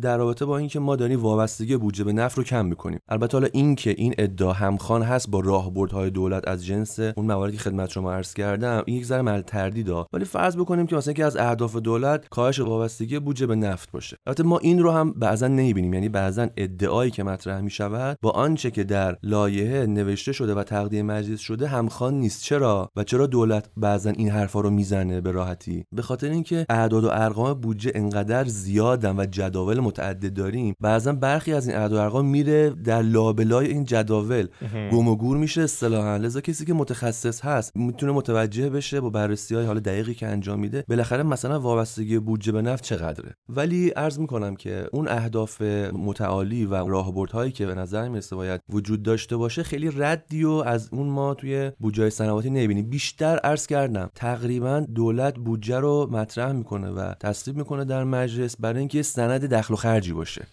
در 0.01 0.17
رابطه 0.17 0.45
با 0.45 0.57
اینکه 0.57 0.79
ما 0.79 0.95
داریم 0.95 1.21
وابستگی 1.21 1.77
بودجه 1.77 2.03
به 2.03 2.13
نفت 2.13 2.37
رو 2.37 2.43
کم 2.43 2.65
می‌کنیم. 2.65 2.99
البته 3.09 3.37
حالا 3.37 3.47
اینکه 3.53 3.95
این 3.97 4.13
ادعا 4.17 4.53
همخوان 4.53 5.01
هست 5.01 5.29
با 5.29 5.39
راهبردهای 5.39 6.09
دولت 6.09 6.47
از 6.47 6.65
جنس 6.65 6.99
اون 6.99 7.25
مواردی 7.25 7.57
که 7.57 7.63
خدمت 7.63 7.89
شما 7.89 8.13
عرض 8.13 8.33
کردم 8.33 8.83
این 8.85 8.97
یک 8.97 9.05
ذره 9.05 9.21
مل 9.21 9.41
تردید 9.41 9.89
ولی 10.13 10.25
فرض 10.25 10.57
بکنیم 10.57 10.87
که 10.87 10.95
مثلا 10.95 11.13
که 11.13 11.25
از 11.25 11.37
اهداف 11.37 11.75
دولت 11.75 12.29
کاهش 12.29 12.59
وابستگی 12.59 13.19
بودجه 13.19 13.47
به 13.47 13.55
نفت 13.55 13.91
باشه. 13.91 14.17
البته 14.27 14.43
ما 14.43 14.57
این 14.57 14.79
رو 14.79 14.91
هم 14.91 15.11
بعضا 15.13 15.47
نمی‌بینیم. 15.47 15.93
یعنی 15.93 16.09
بعضا 16.09 16.47
ادعایی 16.57 17.11
که 17.11 17.23
مطرح 17.23 17.61
می‌شود 17.61 18.17
با 18.21 18.29
آنچه 18.29 18.71
که 18.71 18.83
در 18.83 19.17
لایحه 19.23 19.85
نوشته 19.85 20.31
شده 20.31 20.53
و 20.53 20.63
تقدیم 20.63 21.05
مجلس 21.05 21.39
شده 21.39 21.67
همخوان 21.67 22.13
نیست. 22.13 22.43
چرا؟ 22.43 22.91
و 22.95 23.03
چرا 23.03 23.27
دولت 23.27 23.69
بعضا 23.77 24.09
این 24.09 24.29
حرفا 24.29 24.59
رو 24.59 24.69
می‌زنه 24.69 25.21
به 25.21 25.31
راحتی؟ 25.31 25.85
به 25.95 26.01
خاطر 26.01 26.29
اینکه 26.29 26.65
اعداد 26.69 27.03
و 27.03 27.09
ارقام 27.11 27.53
بودجه 27.53 27.91
انقدر 27.95 28.45
زیادن 28.45 29.19
و 29.19 29.25
جداول 29.25 29.76
متعدد 29.81 30.33
داریم 30.33 30.75
بعضا 30.79 31.13
برخی 31.13 31.53
از 31.53 31.67
این 31.67 31.77
اعداد 31.77 31.93
و 31.93 32.01
ارقام 32.01 32.25
میره 32.25 32.69
در 32.69 33.01
لابلای 33.01 33.67
این 33.67 33.85
جداول. 33.85 34.47
گم 34.91 35.07
و 35.07 35.15
گور 35.15 35.37
میشه 35.37 35.61
اصطلاحا. 35.61 36.17
لذا 36.17 36.41
کسی 36.41 36.65
که 36.65 36.73
متخصص 36.73 37.45
هست 37.45 37.71
می‌تونه 37.75 38.11
متوجه 38.11 38.69
بشه 38.69 39.01
با 39.01 39.09
بررسی 39.09 39.55
های 39.55 39.65
حال 39.65 39.79
دقیقی 39.79 40.13
که 40.13 40.27
انجام 40.27 40.59
میده 40.59 40.83
بالاخره 40.87 41.23
مثلا 41.23 41.59
وابستگی 41.59 42.19
بودجه 42.19 42.51
به 42.51 42.61
نفت 42.61 42.83
چقدره. 42.83 43.35
ولی 43.49 43.89
عرض 43.89 44.19
می‌کنم 44.19 44.55
که 44.55 44.87
اون 44.91 45.07
اهداف 45.07 45.61
متعالی 45.93 46.65
و 46.65 46.87
راهبردهایی 46.87 47.51
که 47.51 47.65
به 47.65 47.75
نظر 47.75 48.09
می‌رسه 48.09 48.35
باید 48.35 48.61
وجود 48.69 49.03
داشته 49.03 49.37
باشه 49.37 49.63
خیلی 49.63 49.91
ردی 49.97 50.43
و 50.43 50.51
از 50.51 50.89
اون 50.91 51.07
ما 51.07 51.33
توی 51.33 51.71
بودجه 51.79 52.09
سنواتی 52.09 52.49
نمی‌بینیم 52.49 52.89
بیشتر 52.89 53.37
عرض 53.37 53.67
کردم 53.67 54.09
تقریبا 54.15 54.85
دولت 54.95 55.35
بودجه 55.35 55.79
رو 55.79 56.07
مطرح 56.11 56.51
می‌کنه 56.51 56.89
و 56.89 57.13
تصویب 57.19 57.57
می‌کنه 57.57 57.85
در 57.85 58.03
مجلس 58.03 58.55
برای 58.59 58.79
اینکه 58.79 59.01
سند 59.01 59.45
دخل 59.67 59.73
و 59.73 59.77
خرجی 59.77 60.13
باشه. 60.13 60.45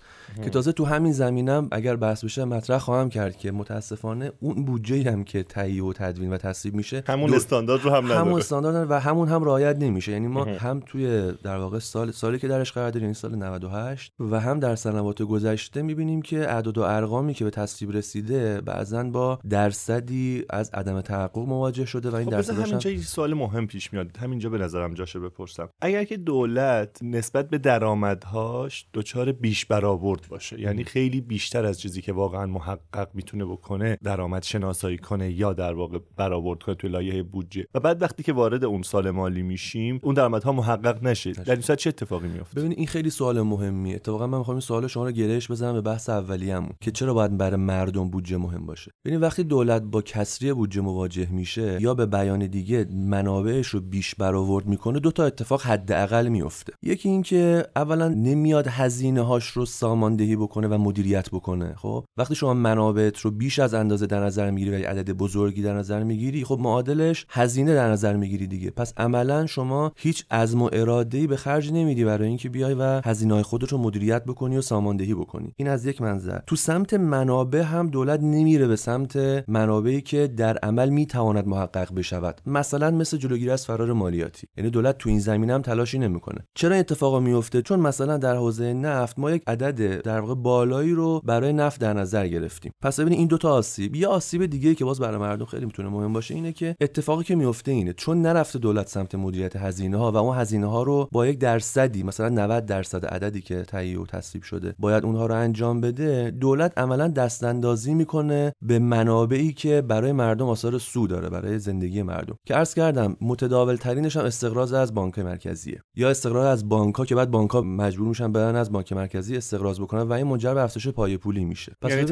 که 0.42 0.50
تازه 0.50 0.72
تو 0.72 0.84
همین 0.84 1.12
زمینم 1.12 1.68
اگر 1.72 1.96
بحث 1.96 2.24
بشه 2.24 2.44
مطرح 2.44 2.78
خواهم 2.78 3.08
کرد 3.08 3.36
که 3.36 3.52
متاسفانه 3.52 4.32
اون 4.40 4.64
بودجه 4.64 5.12
هم 5.12 5.24
که 5.24 5.42
تهیه 5.42 5.84
و 5.84 5.92
تدوین 5.92 6.32
و 6.32 6.36
تصویب 6.36 6.74
میشه 6.74 7.02
همون 7.06 7.34
استاندارد 7.34 7.82
رو 7.82 7.90
هم 7.90 8.04
نداره. 8.04 8.20
همون 8.20 8.38
استاندارد 8.38 8.90
و 8.90 9.00
همون 9.00 9.28
هم 9.28 9.44
رعایت 9.44 9.76
نمیشه. 9.76 10.12
یعنی 10.12 10.26
ما 10.26 10.44
هم 10.44 10.82
توی 10.86 11.32
در 11.42 11.56
واقع 11.56 11.78
سال 11.78 12.10
سالی 12.10 12.38
که 12.38 12.48
درش 12.48 12.72
قرار 12.72 12.90
داریم 12.90 13.04
یعنی 13.04 13.14
سال 13.14 13.34
98 13.34 14.12
و 14.20 14.40
هم 14.40 14.60
در 14.60 14.76
سنوات 14.76 15.22
گذشته 15.22 15.82
می‌بینیم 15.82 16.22
که 16.22 16.50
اعداد 16.50 16.78
و 16.78 16.82
ارقامی 16.82 17.34
که 17.34 17.44
به 17.44 17.50
تصویب 17.50 17.96
رسیده 17.96 18.60
بعضا 18.60 19.04
با 19.04 19.38
درصدی 19.50 20.44
از 20.50 20.70
عدم 20.74 21.00
تحقق 21.00 21.38
مواجه 21.38 21.84
شده 21.84 22.10
و 22.10 22.14
این 22.14 22.24
خب 22.24 22.30
درصد 22.30 22.58
همینجا 22.58 22.90
یه 22.90 23.02
سوال 23.02 23.34
مهم 23.34 23.66
پیش 23.66 23.92
میاد. 23.92 24.16
همینجا 24.16 24.50
به 24.50 24.58
نظرم 24.58 24.94
جاشه 24.94 25.20
بپرسم. 25.20 25.68
اگر 25.80 26.04
که 26.04 26.16
دولت 26.16 26.98
نسبت 27.02 27.50
به 27.50 27.58
درآمدهاش 27.58 28.86
دچار 28.94 29.32
بیش 29.32 29.66
برآورد 29.66 30.24
باشه. 30.28 30.61
یعنی 30.61 30.85
خیلی 30.85 31.21
بیشتر 31.21 31.64
از 31.64 31.81
چیزی 31.81 32.02
که 32.02 32.12
واقعا 32.12 32.47
محقق 32.47 33.09
می‌تونه 33.14 33.45
بکنه 33.45 33.99
درآمد 34.02 34.43
شناسایی 34.43 34.99
کنه 34.99 35.33
یا 35.33 35.52
در 35.52 35.75
واقع 35.75 35.99
برآورد 36.16 36.62
کنه 36.62 36.75
توی 36.75 36.90
لایحه 36.90 37.23
بودجه. 37.23 37.66
و 37.75 37.81
بعد 37.81 38.02
وقتی 38.02 38.23
که 38.23 38.33
وارد 38.33 38.64
اون 38.64 38.83
سال 38.83 39.11
مالی 39.11 39.43
میشیم 39.43 40.00
اون 40.02 40.14
درآمدها 40.14 40.52
محقق 40.52 41.04
نشه. 41.04 41.33
در 41.33 41.52
این 41.52 41.62
چه 41.62 41.88
اتفاقی 41.88 42.28
میفته 42.28 42.61
ببینید 42.61 42.78
این 42.78 42.87
خیلی 42.87 43.11
سوال 43.11 43.43
مهمیه. 43.43 43.95
اتفاقا 43.95 44.26
من 44.26 44.38
می‌خوام 44.38 44.54
این 44.54 44.61
سوال 44.61 44.87
شما 44.87 45.04
رو 45.04 45.12
گرهش 45.12 45.50
بزنم 45.50 45.73
به 45.73 45.81
بحث 45.81 46.09
اولیه‌مون 46.09 46.73
که 46.81 46.90
چرا 46.90 47.14
باید 47.14 47.38
برای 47.38 47.57
مردم 47.57 48.11
بودجه 48.11 48.37
مهم 48.37 48.66
باشه؟ 48.66 48.90
ببینید 49.04 49.23
وقتی 49.23 49.45
دولت 49.45 49.83
با 49.83 50.02
کسری 50.02 50.52
بودجه 50.52 50.81
مواجه 50.81 51.28
میشه 51.31 51.78
یا 51.81 51.95
به 51.95 52.07
بیان 52.07 52.47
دیگه 52.47 52.87
منابعش 52.93 53.66
رو 53.66 53.81
بیش 53.81 54.14
برآورد 54.14 54.66
می‌کنه 54.66 55.00
دو 55.00 55.11
تا 55.11 55.25
اتفاق 55.25 55.62
حداقل 55.62 56.28
میفته 56.28 56.73
یکی 56.83 57.09
اینکه 57.09 57.66
اولا 57.76 58.09
نمیاد 58.09 58.66
هزینه 58.66 59.23
هاش 59.23 59.47
رو 59.47 59.66
ساماندهی 60.04 60.37
بکنه 60.37 60.68
و 60.68 60.78
مدیریت 60.78 61.30
بکنه 61.30 61.75
خب؟ 61.76 62.04
وقتی 62.16 62.34
شما 62.34 62.54
منابعت 62.54 63.18
رو 63.18 63.30
بیش 63.30 63.58
از 63.58 63.75
اندازه 63.75 64.06
در 64.06 64.25
نظر 64.25 64.50
می‌گیری 64.50 64.70
و 64.70 64.88
عدد 64.88 65.11
بزرگی 65.11 65.62
در 65.62 65.75
نظر 65.75 66.02
می‌گیری 66.02 66.44
خب 66.44 66.58
معادلش 66.61 67.26
هزینه 67.28 67.75
در 67.75 67.90
نظر 67.90 68.16
می‌گیری 68.16 68.46
دیگه. 68.46 68.70
پس 68.70 68.92
عملا 68.96 69.46
شما 69.46 69.92
هیچ 69.96 70.25
عزم 70.30 70.62
و 70.62 70.70
اراده 70.73 71.26
به 71.26 71.37
خرج 71.37 71.73
نمیدی 71.73 72.04
برای 72.04 72.28
اینکه 72.28 72.49
بیای 72.49 72.75
و 72.75 73.00
هزینه 73.04 73.42
خودت 73.42 73.73
رو 73.73 73.78
مدیریت 73.78 74.25
بکنی 74.25 74.56
و 74.56 74.61
ساماندهی 74.61 75.14
بکنی. 75.14 75.52
این 75.56 75.68
از 75.68 75.87
یک 75.87 76.02
منظر. 76.02 76.38
تو 76.46 76.56
سمت 76.56 76.94
منابع 76.94 77.61
هم 77.61 77.88
دولت 77.88 78.20
نمیره 78.20 78.66
به 78.66 78.76
سمت 78.76 79.16
منابعی 79.49 80.00
که 80.00 80.26
در 80.26 80.58
عمل 80.58 80.88
می‌تواند 80.88 81.46
محقق 81.46 81.94
بشود. 81.94 82.40
مثلا 82.46 82.90
مثل 82.90 83.16
جلوگیری 83.16 83.50
از 83.50 83.66
فرار 83.66 83.92
مالیاتی. 83.92 84.46
یعنی 84.56 84.70
دولت 84.70 84.99
تو 84.99 85.08
این 85.08 85.18
زمینه 85.18 85.54
هم 85.54 85.62
تلاشی 85.62 85.99
نمی‌کنه. 85.99 86.38
چرا 86.54 86.76
اتفاقا 86.76 87.20
میفته 87.20 87.62
چون 87.62 87.80
مثلا 87.80 88.16
در 88.16 88.37
حوزه 88.37 88.73
نفت 88.73 89.18
ما 89.18 89.30
یک 89.30 89.42
عدد 89.46 89.93
در 89.96 90.20
واقع 90.20 90.34
بالایی 90.34 90.92
رو 90.92 91.20
برای 91.24 91.52
نفت 91.52 91.80
در 91.80 91.92
نظر 91.92 92.28
گرفتیم. 92.28 92.72
پس 92.82 93.00
ببینید 93.00 93.18
این 93.18 93.28
دوتا 93.28 93.50
آسیب 93.50 93.96
یه 93.96 94.08
آسیب 94.08 94.46
دیگه 94.46 94.74
که 94.74 94.84
باز 94.84 95.00
برای 95.00 95.18
مردم 95.18 95.44
خیلی 95.44 95.66
می‌تونه 95.66 95.88
مهم 95.88 96.12
باشه 96.12 96.34
اینه 96.34 96.52
که 96.52 96.76
اتفاقی 96.80 97.24
که 97.24 97.34
میفته 97.34 97.72
اینه 97.72 97.92
چون 97.92 98.22
نرفته 98.22 98.58
دولت 98.58 98.88
سمت 98.88 99.14
مدیریت 99.14 99.56
هزینه 99.56 99.96
ها 99.96 100.12
و 100.12 100.16
اون 100.16 100.36
هزینه 100.36 100.66
ها 100.66 100.82
رو 100.82 101.08
با 101.12 101.26
یک 101.26 101.38
درصدی 101.38 102.02
مثلا 102.02 102.28
90 102.28 102.66
درصد 102.66 103.06
عددی 103.06 103.40
که 103.40 103.62
تهیه 103.62 104.00
و 104.00 104.06
تصویب 104.06 104.42
شده 104.42 104.74
باید 104.78 105.04
اونها 105.04 105.26
رو 105.26 105.34
انجام 105.34 105.80
بده 105.80 106.30
دولت 106.30 106.78
عملا 106.78 107.08
دست 107.08 107.44
اندازی 107.44 107.94
می‌کنه 107.94 108.52
به 108.62 108.78
منابعی 108.78 109.52
که 109.52 109.82
برای 109.82 110.12
مردم 110.12 110.48
آثار 110.48 110.78
سود 110.78 111.10
داره 111.10 111.28
برای 111.28 111.58
زندگی 111.58 112.02
مردم. 112.02 112.36
که 112.46 112.54
عرض 112.54 112.74
کردم 112.74 113.16
متداول 113.20 113.76
ترینش 113.76 114.16
هم 114.16 114.24
استقراض 114.24 114.72
از 114.72 114.94
بانک 114.94 115.18
مرکزیه. 115.18 115.82
یا 115.96 116.10
استقراض 116.10 116.46
از 116.46 116.68
بانک 116.68 116.94
ها 116.94 117.04
که 117.04 117.14
بعد 117.14 117.30
بانک 117.30 117.50
ها 117.50 117.60
مجبور 117.60 118.08
میشن 118.08 118.32
برن 118.32 118.56
از 118.56 118.72
بانک 118.72 118.92
مرکزی 118.92 119.36
استقراض 119.36 119.80
بکنن 119.84 120.02
و 120.02 120.12
این 120.12 120.26
منجر 120.26 120.54
به 120.54 120.62
افزایش 120.62 120.88
پای 120.88 121.16
پولی 121.16 121.44
میشه. 121.44 121.72
پس 121.80 121.90
یعنی 121.90 122.04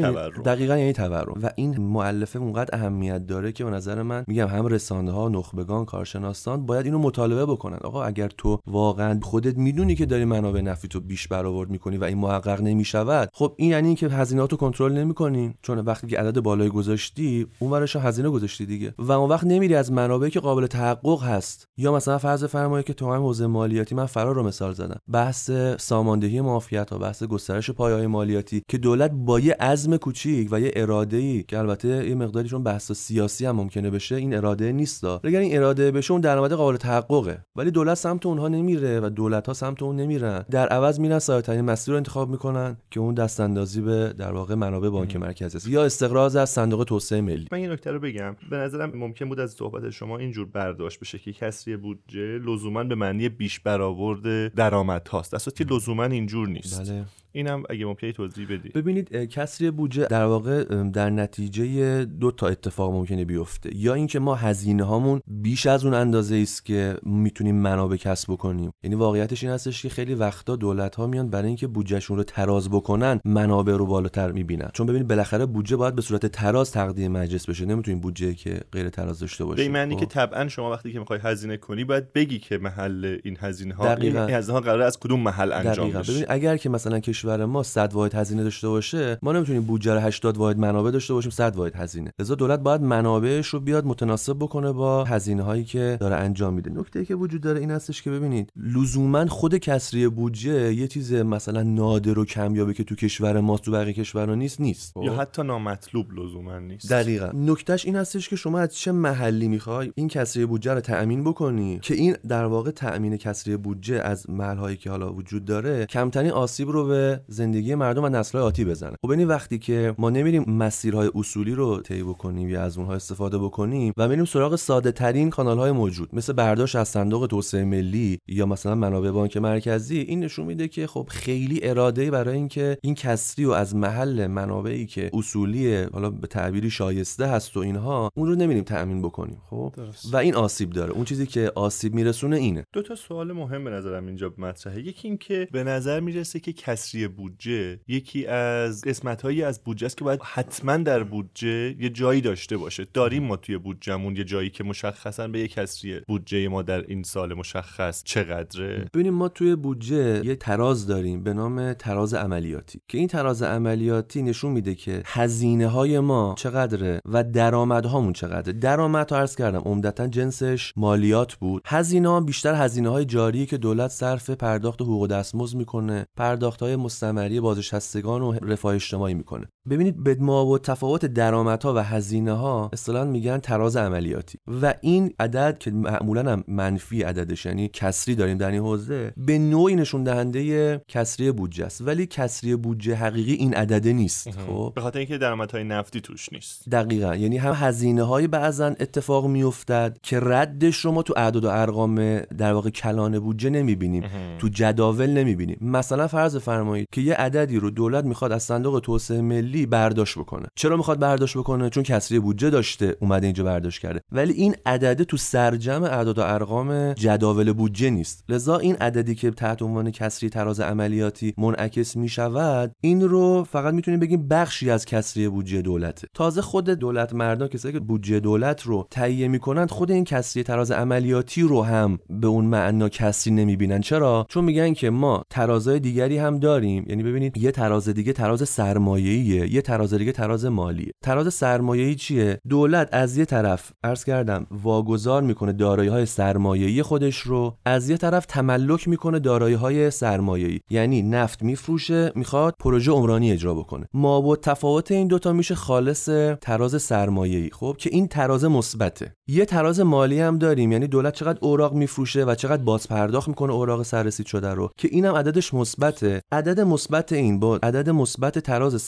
دقیقا 0.45 0.77
یعنی 0.77 0.93
تورم. 0.93 1.41
و 1.43 1.51
این 1.57 1.81
مؤلفه 1.81 2.39
اونقدر 2.39 2.79
اهمیت 2.79 3.27
داره 3.27 3.53
که 3.53 3.65
به 3.65 3.71
نظر 3.71 4.03
من 4.03 4.25
میگم 4.27 4.47
هم 4.47 4.67
رسانه 4.67 5.13
ها 5.13 5.29
نخبگان 5.29 5.85
کارشناسان 5.85 6.67
باید 6.67 6.87
اینو 6.87 6.99
مطالبه 6.99 7.47
بکنن. 7.47 7.79
آقا 7.85 8.05
اگر 8.05 8.29
تو 8.29 8.61
واقعا 8.67 9.21
خودت 9.23 9.59
می‌دونی 9.59 9.95
که 9.95 10.07
داری 10.07 10.25
منابع 10.25 10.61
نفتی 10.61 10.89
تو 10.89 11.01
بیش 11.01 11.29
برآورد 11.29 11.71
می‌کنی 11.71 11.97
و 11.97 12.05
این 12.05 12.19
محقق 12.19 12.61
نمی‌شود 12.61 13.29
خب 13.33 13.55
این 13.57 13.71
یعنی 13.71 13.87
اینکه 13.87 14.09
هزینه‌هاتو 14.09 14.57
کنترل 14.57 14.93
نمی‌کنی. 14.93 15.55
چون 15.63 15.79
وقتی 15.79 16.07
که 16.07 16.19
عدد 16.19 16.41
بالایی 16.41 16.71
گذاشتی 16.71 17.47
اونورش 17.59 17.97
هزینه 17.97 18.31
گذاشتی 18.31 18.67
دیگه. 18.67 18.95
و 18.99 19.13
اون 19.13 19.31
وقت 19.31 19.45
نمیری 19.45 19.75
از 19.75 19.93
منابعی 19.93 20.31
که 20.31 20.41
قابل 20.41 20.67
تحقق 20.67 21.23
هست. 21.23 21.69
یا 21.77 21.93
مثلا 21.93 22.19
فرض 22.19 22.45
فرمایید 22.45 22.87
که 22.87 22.95
تو 22.95 23.13
هم 23.13 23.23
حوزه 23.23 23.47
مالیاتی 23.47 23.95
من 23.95 24.07
فرار 24.07 24.35
رو 24.35 24.43
مثال 24.43 24.73
زدم. 24.73 24.99
بحث 25.13 25.51
ساماندهی 25.79 26.41
معافیت 26.41 26.91
ها 26.91 26.99
بحث 26.99 27.23
گسترش 27.23 27.62
پایه‌های 27.71 28.07
مالیاتی 28.07 28.63
که 28.69 28.79
دولت 28.79 29.11
با 29.15 29.41
یه 29.41 29.57
عزم 29.61 29.97
کوچیک 29.97 30.49
و 30.51 30.61
یه 30.61 30.73
اراده 30.77 31.17
ای 31.17 31.43
که 31.43 31.59
البته 31.59 32.09
یه 32.09 32.15
مقداری 32.15 32.49
چون 32.49 32.63
بحث 32.63 32.93
سیاسی 32.93 33.47
هم 33.47 33.57
ممکنه 33.57 33.91
بشه 33.91 34.15
این 34.15 34.35
اراده 34.35 34.73
نیست 34.73 35.05
اگر 35.05 35.41
این 35.41 35.57
اراده 35.57 35.91
بشه 35.91 36.13
اون 36.13 36.21
درآمد 36.21 36.53
قابل 36.53 36.77
تحققه. 36.77 37.45
ولی 37.57 37.71
دولت 37.71 37.95
سمت 37.95 38.27
اونها 38.27 38.49
نمیره 38.49 39.01
و 39.01 39.09
دولت 39.09 39.47
ها 39.47 39.55
سمت 39.55 39.83
اون 39.83 39.97
نمیرن. 39.97 40.45
در 40.51 40.69
عوض 40.69 41.01
میرن 41.01 41.19
سایه‌ترین 41.19 41.61
مسیر 41.61 41.93
رو 41.93 41.97
انتخاب 41.97 42.31
می‌کنن 42.31 42.77
که 42.91 43.01
اون 43.01 43.15
دست 43.15 43.41
اندازی 43.41 43.81
به 43.81 44.15
در 44.19 44.33
واقع 44.33 44.55
منابع 44.55 44.89
بانک 44.89 45.17
مرکزی 45.17 45.57
است. 45.57 45.69
یا 45.69 45.85
استقراض 45.85 46.37
از 46.37 46.51
صندوق 46.51 46.85
توسعه 46.85 47.21
ملی. 47.21 47.47
من 47.53 47.59
این 47.59 47.71
نکته 47.71 47.91
رو 47.91 48.01
بگم. 48.01 48.37
به 48.51 48.57
نظرم 48.57 48.93
ممکن 48.95 49.29
بود 49.29 49.41
از 49.41 49.51
صحبت 49.51 49.91
شما 49.91 50.19
اینجور 50.19 50.47
برداشت 50.47 51.01
بشه 51.01 51.19
که 51.19 51.33
کسری 51.33 51.77
بودجه 51.77 52.39
لزوما 52.39 52.85
به 52.85 52.95
معنی 52.95 53.29
بیش 53.29 53.61
برآورد 53.61 54.55
درآمد 54.55 55.09
هاست 55.09 55.57
که 55.57 55.65
لزوما 55.65 56.05
اینجور 56.05 56.49
نیست. 56.49 56.91
بله. 56.91 57.05
اینم 57.53 57.65
اگه 57.71 57.87
ممکنه 57.87 58.13
توضیح 58.13 58.47
بدی. 58.51 58.69
ببینید 58.69 59.13
کسری 59.13 59.71
بودجه 59.71 60.07
در 60.07 60.25
واقع 60.25 60.65
در 60.91 61.11
نتیجه 61.11 62.05
دو 62.05 62.31
تا 62.31 62.49
اتفاق 62.49 62.93
ممکنه 62.93 63.25
بیفته. 63.25 63.77
یا 63.77 63.95
اینکه 63.95 64.19
ما 64.19 64.35
هزینه 64.35 64.85
هامون 64.85 65.21
بیش 65.27 65.67
از 65.67 65.85
اون 65.85 65.95
اندازه 65.95 66.37
است 66.37 66.65
که 66.65 66.97
می‌تونیم 67.03 67.55
منابع 67.55 67.97
کسب 67.97 68.33
بکنیم. 68.33 68.71
یعنی 68.83 68.97
واقعیتش 68.97 69.43
این 69.45 69.53
هستش 69.53 69.83
که 69.83 69.89
خیلی 69.89 70.15
وقتا 70.15 70.57
دولت 70.57 70.97
ها 70.97 71.07
میان 71.07 71.31
برای 71.31 71.47
اینکه 71.47 71.67
بودجهشون 71.67 72.17
رو 72.17 72.23
تراز 72.23 72.71
بکنن 72.71 73.21
منابع 73.25 73.73
رو 73.73 73.87
بالاتر 73.87 74.33
می‌بینن. 74.33 74.71
چون 74.73 74.87
ببینید 74.87 75.09
بالاخره 75.09 75.47
بودجه 75.47 75.77
باید 75.77 75.95
به 75.95 76.03
صورت 76.03 76.27
تراز 76.27 76.73
تقدیم 76.73 77.13
مجلس 77.13 77.49
بشه. 77.49 77.67
نمی‌تونیم 77.67 78.01
بودجه 78.01 78.35
که 78.35 78.61
غیر 78.73 78.89
تراز 78.89 79.19
داشته 79.19 79.45
باشه. 79.45 79.63
به 79.63 79.69
معنی 79.69 79.97
که 79.97 80.05
خب. 80.05 80.11
طبعا 80.11 80.49
شما 80.49 80.71
وقتی 80.71 80.93
که 80.93 80.99
می‌خوای 80.99 81.19
هزینه 81.23 81.57
کنی 81.57 81.85
باید 81.85 82.13
بگی 82.13 82.39
که 82.39 82.59
محل 82.59 83.19
این 83.25 83.37
هزینه 83.41 83.75
ها 83.75 83.95
این 83.95 84.17
هزینه 84.17 84.55
ها 84.55 84.61
قرار 84.61 84.81
از 84.81 84.99
کدوم 84.99 85.21
محل 85.21 85.53
انجام 85.53 85.91
بشه. 85.91 86.27
اگر 86.29 86.57
که 86.57 86.69
مثلا 86.69 87.01
کشور 87.01 87.42
ما 87.45 87.63
100 87.63 87.93
واحد 87.93 88.15
هزینه 88.15 88.43
داشته 88.45 88.69
باشه 88.69 89.19
ما 89.23 89.33
نمی‌تونیم 89.33 89.63
بودجه 89.63 90.01
80 90.01 90.37
واحد 90.37 90.59
منابع 90.59 90.91
داشته 90.91 91.15
باشیم 91.15 91.31
100 91.31 91.57
واحد 91.57 91.77
هزینه. 91.77 92.13
لذا 92.19 92.35
دولت 92.35 92.61
باید 92.61 92.81
منابعش 92.81 93.47
رو 93.47 93.61
بیاد 93.61 93.87
متناسب 93.87 94.37
بکنه 94.41 94.73
با 94.73 95.05
هزینه 95.05 95.43
هایی 95.43 95.65
که 95.65 95.97
داره 96.01 96.17
انجام 96.17 96.55
میده. 96.55 96.71
نکته 96.71 97.05
که 97.05 97.15
وجود 97.15 97.41
داره 97.41 97.61
این 97.61 97.71
هستش 97.71 98.03
که 98.03 98.11
ببینید 98.11 98.53
لزوما 98.57 99.27
خود 99.27 99.57
کسری 99.57 100.09
بودجه 100.09 100.75
یه 100.75 100.89
چیز 100.89 101.13
مثلا 101.13 101.63
نادر 101.63 102.19
و 102.19 102.25
کمیابه 102.25 102.75
که 102.75 102.85
تو 102.85 102.95
کشور 102.95 103.41
ما 103.41 103.59
تو 103.59 103.73
بقیه 103.73 103.93
کشورها 103.93 104.35
نیست 104.35 104.61
نیست. 104.61 104.97
یا 105.03 105.15
حتی 105.15 105.43
نامطلوب 105.43 106.13
لزوما 106.13 106.59
نیست. 106.59 106.91
دقیقا. 106.91 107.31
نکتهش 107.35 107.85
این 107.87 107.97
هستش 107.97 108.29
که 108.29 108.37
شما 108.37 108.59
از 108.59 108.75
چه 108.75 108.93
محلی 108.93 109.49
می‌خوای 109.49 109.93
این 109.95 110.09
کسری 110.09 110.47
بودجه 110.47 110.75
رو 110.75 110.81
تأمین 110.81 111.25
بکنی 111.25 111.79
که 111.83 111.95
این 111.95 112.17
در 112.29 112.45
واقع 112.45 112.71
تأمین 112.71 113.17
کسری 113.17 113.57
بودجه 113.57 113.95
از 113.95 114.31
محلهایی 114.31 114.77
که 114.77 114.91
حالا 114.91 115.13
وجود 115.13 115.45
داره 115.45 115.87
کمترین 115.87 116.31
آسیب 116.31 116.69
رو 116.69 116.87
به 116.87 117.21
زندگی 117.33 117.75
مردم 117.75 118.05
و 118.05 118.09
نسل‌های 118.09 118.45
آتی 118.45 118.65
بزنه. 118.65 118.97
خب 119.03 119.11
این 119.11 119.29
وقتی 119.29 119.59
که 119.59 119.95
ما 119.99 120.11
نمیریم 120.11 120.45
مسیرهای 120.49 121.11
اصولی 121.15 121.55
رو 121.55 121.81
طی 121.81 122.03
بکنیم 122.03 122.49
یا 122.49 122.63
از 122.63 122.79
اونها 122.79 122.95
استفاده 122.95 123.39
بکنیم 123.39 123.93
و 123.97 124.09
میریم 124.09 124.25
سراغ 124.25 124.57
ساده 124.57 124.93
ترین 124.93 125.31
کانال 125.31 125.59
های 125.59 125.73
موجود 125.73 126.09
مثل 126.13 126.33
برداشت 126.33 126.77
از 126.77 126.89
صندوق 126.89 127.27
توسعه 127.27 127.65
ملی 127.65 128.19
یا 128.29 128.47
مثلا 128.47 128.75
منابع 128.75 129.11
بانک 129.11 129.37
مرکزی 129.37 129.99
این 129.99 130.21
نشون 130.21 130.47
میده 130.47 130.69
که 130.69 130.87
خب 130.87 131.09
خیلی 131.11 131.61
اراده 131.63 132.11
برای 132.11 132.37
اینکه 132.37 132.79
این 132.83 132.95
کسری 132.95 133.45
و 133.45 133.51
از 133.51 133.77
محل 133.77 134.27
منابعی 134.27 134.87
که 134.87 135.11
اصولی 135.13 135.83
حالا 135.83 136.11
به 136.11 136.27
تعبیری 136.27 136.71
شایسته 136.71 137.27
هست 137.27 137.57
و 137.57 137.61
اینها 137.61 138.11
اون 138.15 138.29
رو 138.29 138.35
نمیریم 138.35 138.65
تأمین 138.65 139.03
بکنیم 139.03 139.39
خب؟ 139.51 139.75
و 140.13 140.17
این 140.17 140.35
آسیب 140.35 140.71
داره. 140.71 140.93
اون 140.93 141.05
چیزی 141.05 141.27
که 141.27 141.53
آسیب 141.55 141.95
میرسونه 141.95 142.37
اینه. 142.37 142.65
دو 142.73 142.83
تا 142.83 142.95
سوال 142.95 143.33
مهم 143.33 143.65
به 143.65 143.71
نظرم 143.71 144.07
اینجا 144.07 144.35
مطرحه. 144.39 144.81
یکی 144.81 145.09
اینکه 145.09 145.49
به 145.53 145.65
نظر 145.65 146.01
می‌رسه 146.01 146.41
که 146.41 146.53
کسری 146.53 147.09
بودجه 147.23 147.81
یکی 147.89 148.27
از 148.27 148.81
قسمتهایی 148.81 149.43
از 149.43 149.65
بودجه 149.65 149.87
است 149.87 149.97
که 149.97 150.05
باید 150.05 150.21
حتما 150.23 150.77
در 150.77 151.03
بودجه 151.03 151.83
یه 151.83 151.89
جایی 151.89 152.21
داشته 152.21 152.57
باشه. 152.57 152.87
داریم 152.95 153.23
ما 153.23 153.37
توی 153.37 153.59
بودجهمون 153.59 154.17
یه 154.17 154.25
جایی 154.25 154.51
که 154.51 154.65
مشخصا 154.65 155.29
به 155.29 155.41
یه 155.41 155.49
کسری 155.49 156.01
بودجه 156.09 156.49
ما 156.49 156.63
در 156.63 156.85
این 156.89 157.03
سال 157.03 157.35
مشخص 157.35 158.03
چقدره. 158.05 158.89
ببینیم 158.95 159.15
ما 159.15 159.29
توی 159.29 159.57
بودجه 159.57 160.27
یه 160.27 160.37
تراز 160.37 160.87
داریم 160.87 161.23
به 161.23 161.33
نام 161.35 161.73
تراز 161.73 162.15
عملیاتی 162.15 162.81
که 162.89 162.99
این 162.99 163.09
تراز 163.09 163.43
عملیاتی 163.43 164.23
نشون 164.23 164.53
میده 164.53 164.75
که 164.75 165.03
هزینه 165.07 165.67
های 165.67 166.01
ما 166.01 166.35
چقدره 166.39 167.01
و 167.05 167.25
درآمدهامون 167.25 168.13
چقدره. 168.13 168.53
درآمد 168.53 169.15
عرض 169.15 169.37
کردم 169.37 169.61
عمدتا 169.61 170.07
جنسش 170.07 170.73
مالیات 170.77 171.35
بود. 171.35 171.63
هزینه 171.67 172.09
ها 172.09 172.21
بیشتر 172.21 172.55
هزینه 172.55 172.89
های 172.89 173.05
جاری 173.05 173.47
که 173.47 173.57
دولت 173.57 173.91
صرف 173.91 174.31
پرداخت 174.31 174.83
حقوق 174.83 175.07
دستمزد 175.07 175.57
می‌کنه 175.57 176.07
پرداخت 176.17 176.63
های 176.63 176.77
مستمری 177.03 177.41
بازنشستگان 177.41 178.23
و 178.23 178.33
رفاه 178.33 178.75
اجتماعی 178.75 179.15
می‌کنه. 179.15 179.49
ببینید 179.71 180.05
به 180.05 180.15
و 180.15 180.59
تفاوت 180.59 181.07
درآمدها 181.07 181.75
و 181.75 181.79
هزینه 181.79 182.33
ها 182.33 182.71
اصطلاحا 182.73 183.05
میگن 183.05 183.39
تراز 183.39 183.77
عملیاتی. 183.77 184.39
و 184.63 184.75
این 184.81 185.15
عدد 185.21 185.59
که 185.59 185.71
معمولا 185.71 186.33
هم 186.33 186.45
منفی 186.49 187.03
عددش 187.03 187.47
یعنی 187.47 187.71
کسری 187.73 188.15
داریم 188.15 188.39
در 188.39 188.51
این 188.51 188.61
حوزه 188.61 189.13
به 189.17 189.39
نوعی 189.39 189.77
نشون 189.77 190.05
دهنده 190.05 190.83
کسری 190.89 191.33
بودجه 191.33 191.65
است. 191.65 191.81
ولی 191.81 192.07
کسری 192.07 192.57
بودجه 192.57 192.95
حقیقی 192.95 193.33
این 193.33 193.55
عدده 193.55 193.93
نیست 193.93 194.31
خب؟ 194.31 194.73
به 194.75 194.81
خاطر 194.81 194.99
اینکه 194.99 195.19
درآمدهای 195.19 195.65
نفتی 195.65 196.01
توش 196.01 196.33
نیست. 196.33 196.69
دقیقا. 196.69 197.17
یعنی 197.17 197.37
هم 197.37 197.53
هزینه 197.57 198.03
های 198.03 198.27
بعضا 198.27 198.67
اتفاق 198.67 199.27
میافتد 199.27 199.99
که 200.03 200.21
ردش 200.21 200.77
رو 200.77 200.93
ما 200.93 201.03
تو 201.03 201.15
اعداد 201.17 201.45
و 201.45 201.49
ارقام 201.49 202.19
در 202.21 202.53
واقع 202.53 202.71
کلان 202.71 203.19
بودجه 203.19 203.51
نمی‌بینیم. 203.51 204.05
تو 204.39 204.49
جداول 204.49 205.11
نمی‌بینیم. 205.11 205.59
مثلا 205.61 206.07
فرض 206.07 206.37
فرمایید 206.37 206.89
که 206.93 207.01
یه 207.01 207.15
عددی 207.15 207.59
رو 207.59 207.71
دولت 207.71 208.05
می‌خواد 208.05 208.33
از 208.33 208.43
صندوق 208.43 208.81
توسعه 208.81 209.21
ملی 209.21 209.52
برداشت 209.67 210.19
بکنه. 210.19 210.47
چرا 210.57 210.77
می‌خواد 210.77 210.99
برداشت 210.99 211.39
بکنه؟ 211.39 211.71
چون 211.71 211.83
کسری 211.83 212.19
بودجه 212.19 212.51
داشته 212.51 212.97
اومده 213.01 213.27
اینجا 213.27 213.45
برداشت 213.45 213.81
کرده. 213.81 214.01
ولی 214.13 214.33
این 214.33 214.57
عدد 214.67 215.03
تو 215.03 215.17
سرجم 215.17 215.83
اعداد 215.83 216.19
و 216.19 216.23
ارقام 216.23 216.93
جداول 216.93 217.53
بودجه 217.53 217.91
نیست. 217.91 218.25
لذا 218.29 218.57
این 218.57 218.77
عددی 218.77 219.15
که 219.15 219.31
تحت 219.31 219.63
عنوان 219.63 219.91
کسری 219.91 220.29
تراز 220.29 220.61
عملیاتی 220.61 221.35
منعکس 221.39 221.97
می‌شود 221.97 222.73
این 222.81 223.01
رو 223.09 223.45
فقط 223.51 223.75
می‌تونیم 223.75 224.01
بگیم 224.01 224.29
بخشی 224.29 224.71
از 224.71 224.85
کسری 224.85 225.29
بودجه 225.29 225.63
دولته. 225.63 226.09
تازه 226.15 226.43
خود 226.43 226.71
دولت 226.71 227.15
مردان 227.15 227.49
کسایی 227.49 227.75
که 227.75 227.81
بودجه 227.81 228.21
دولت 228.21 228.63
رو 228.63 228.87
تهیه 228.91 229.29
می‌کنند 229.29 229.71
خود 229.71 229.91
این 229.91 230.05
کسری 230.05 230.43
تراز 230.43 230.71
عملیاتی 230.71 231.43
رو 231.43 231.63
هم 231.63 231.99
به 232.11 232.27
اون 232.27 232.45
معنا 232.45 232.89
کسری 232.89 233.33
نمی‌بینن. 233.33 233.81
چرا؟ 233.81 234.27
چون 234.29 234.45
میگن 234.45 234.73
که 234.73 234.91
ما 234.91 235.23
ترازهای 235.31 235.81
دیگری 235.81 236.19
هم 236.19 236.39
داریم. 236.39 236.85
یعنی 236.89 237.03
ببینید 237.03 237.39
یه 237.39 237.51
تراز 237.51 237.89
دیگه 237.89 238.13
تراز 238.13 238.49
سرمایه‌ایه. 238.49 239.42
یه 239.51 239.63
تراز 239.63 239.95
دیگه 239.95 240.13
تراز 240.13 240.45
مالیه. 240.45 240.93
تراز 241.05 241.35
سرمایه‌ای 241.35 241.95
چیه؟ 241.95 242.39
دولت 242.49 242.89
از 242.93 243.17
یه 243.17 243.25
طرف 243.25 243.73
عرض 243.85 244.05
کردم 244.05 244.47
واگذار 244.63 245.23
می‌کنه 245.23 245.53
دارایی 245.53 245.89
های 245.89 246.07
سرمایه‌ای 246.07 246.83
خودش 246.83 247.19
رو 247.19 247.57
از 247.67 247.91
یه 247.91 247.97
طرف 247.97 248.27
تملک 248.27 248.89
می‌کنه 248.89 249.19
دارایی 249.19 249.55
های 249.55 249.91
سرمایه‌ای. 249.91 250.61
یعنی 250.71 251.03
نفت 251.03 251.43
میفروشه 251.43 252.13
می‌خواد 252.15 252.55
پروژه 252.61 252.93
عمرانی 252.93 253.33
اجرا 253.33 253.55
بکنه. 253.55 253.87
ما 253.95 254.21
با 254.21 254.37
تفاوت 254.37 254.91
این 254.91 255.09
دوتا 255.09 255.33
میشه 255.33 255.55
خالص 255.55 256.09
تراز 256.41 256.83
سرمایه‌ای. 256.83 257.51
خب 257.51 257.77
که 257.79 257.91
این 257.93 258.09
تراز 258.09 258.45
مثبته. 258.45 259.15
یه 259.29 259.45
تراز 259.45 259.81
مالی 259.81 260.21
هم 260.21 260.39
داریم. 260.39 260.73
یعنی 260.73 260.87
دولت 260.87 261.15
چقدر 261.15 261.39
اوراق 261.43 261.75
میفروشه 261.75 262.25
و 262.25 262.35
چقدر 262.35 262.63
باز 262.63 262.89
پرداخت 262.89 263.29
می‌کنه 263.29 263.53
اوراق 263.53 263.83
سررسید 263.83 264.27
شده 264.27 264.51
رو. 264.51 264.71
که 264.77 264.89
اینم 264.93 265.15
عددش 265.15 265.55
مثبته. 265.55 266.21
عدد 266.33 266.61
مثبت 266.61 267.13
این 267.13 267.41
با 267.41 267.57
عدد 267.63 267.91
مثبت 267.91 268.39
تراز 268.39 268.81